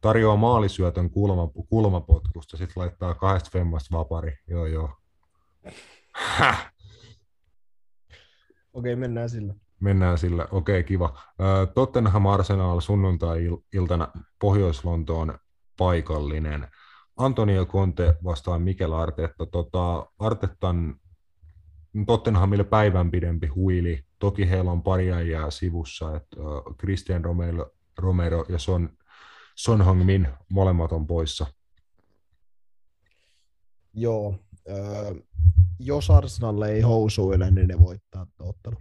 [0.00, 4.38] tarjoaa maalisyötön kulma, kulmapotkusta, sitten laittaa kahdesta femmasta vapari.
[4.46, 4.90] Joo, joo.
[8.72, 9.54] Okei, mennään sillä.
[9.80, 10.46] Mennään sillä.
[10.50, 11.18] Okei, kiva.
[11.74, 14.08] Tottenham Arsenal sunnuntai-iltana
[14.38, 15.38] Pohjois-Lontoon
[15.76, 16.68] paikallinen.
[17.20, 19.46] Antonio Conte vastaan Mikel Artetta.
[19.46, 21.00] Tota, Artettan
[22.06, 24.04] Tottenhamille päivän pidempi huili.
[24.18, 26.36] Toki heillä on pari äijää sivussa, että
[26.78, 28.90] Christian Romero, Romero ja Son,
[29.54, 31.46] Son Hong-min molemmat on poissa.
[33.94, 34.34] Joo.
[34.70, 35.16] Äh,
[35.78, 38.76] jos Arsenal ei housuile, niin ne voittaa ottelu.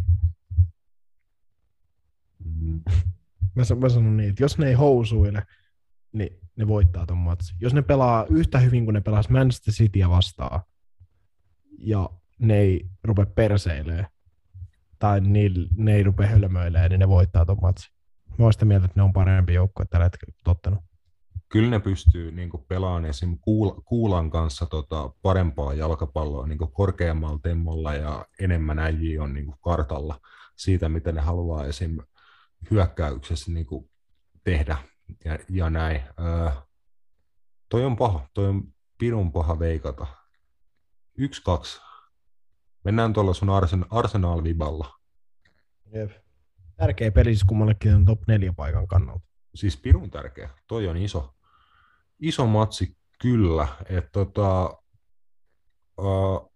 [2.46, 2.82] Mm.
[3.56, 5.44] mä, mä sanon niin, että jos ne ei housuile,
[6.14, 7.58] niin ne voittaa ton matsin.
[7.62, 10.62] Jos ne pelaa yhtä hyvin kuin ne pelas Manchester Cityä vastaan,
[11.78, 14.06] ja ne ei rupe perseilee,
[15.00, 15.40] tai ne,
[15.76, 17.94] ne ei rupe hölmöilee, niin ne voittaa ton matsin.
[18.38, 20.80] Mä oon sitä mieltä, että ne on parempi joukkue tällä hetkellä tottanut.
[21.50, 23.38] Kyllä ne pystyy niin pelaamaan esim.
[23.86, 30.20] Kuulan kanssa tota, parempaa jalkapalloa niin korkeammalla temmolla ja enemmän äijiä on niin kartalla
[30.56, 31.98] siitä, mitä ne haluaa esim.
[32.72, 33.68] hyökkäyksessä niin
[34.44, 34.78] tehdä
[35.26, 36.02] ja, ja näin.
[36.20, 36.52] Öö,
[37.70, 38.64] toi on paha, toi on
[38.98, 40.08] pirun paha veikata.
[41.18, 41.82] Yksi, kaksi.
[42.84, 45.00] Mennään tuolla sun arsen, Arsenal-viballa.
[45.94, 46.12] Jep.
[46.78, 49.28] Tärkeä peli siis kummallekin on top 4 paikan kannalta.
[49.56, 50.50] Siis pirun tärkeä.
[50.68, 51.36] Toi on iso,
[52.20, 53.68] iso matsi kyllä.
[53.90, 54.78] Että tota,
[55.98, 56.54] uh,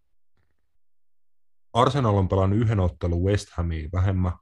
[1.73, 4.33] Arsenal on pelannut yhden ottelun West Hamiin vähemmän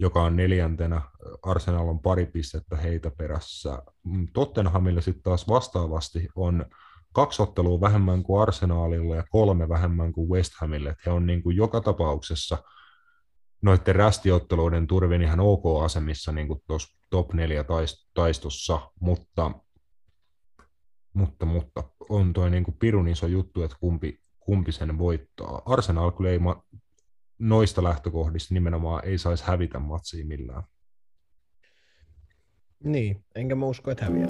[0.00, 1.02] joka on neljäntenä.
[1.42, 3.82] Arsenal on pari pistettä heitä perässä.
[4.04, 6.66] Mm, Tottenhamille sitten taas vastaavasti on
[7.12, 10.96] kaksi ottelua vähemmän kuin Arsenalilla ja kolme vähemmän kuin West Hamille.
[11.06, 12.58] he on niin kuin joka tapauksessa
[13.62, 17.64] noiden rästiotteluiden turvin ihan ok asemissa niin kuin tuossa top 4
[18.14, 19.50] taistossa, mutta,
[21.12, 25.62] mutta, mutta on toi niin kuin pirun iso juttu, että kumpi, kumpi sen voittaa.
[25.66, 26.40] Arsenal kyllä ei
[27.40, 30.62] noista lähtökohdista nimenomaan ei saisi hävitä matsia millään.
[32.84, 34.28] Niin, enkä mä usko, että häviää.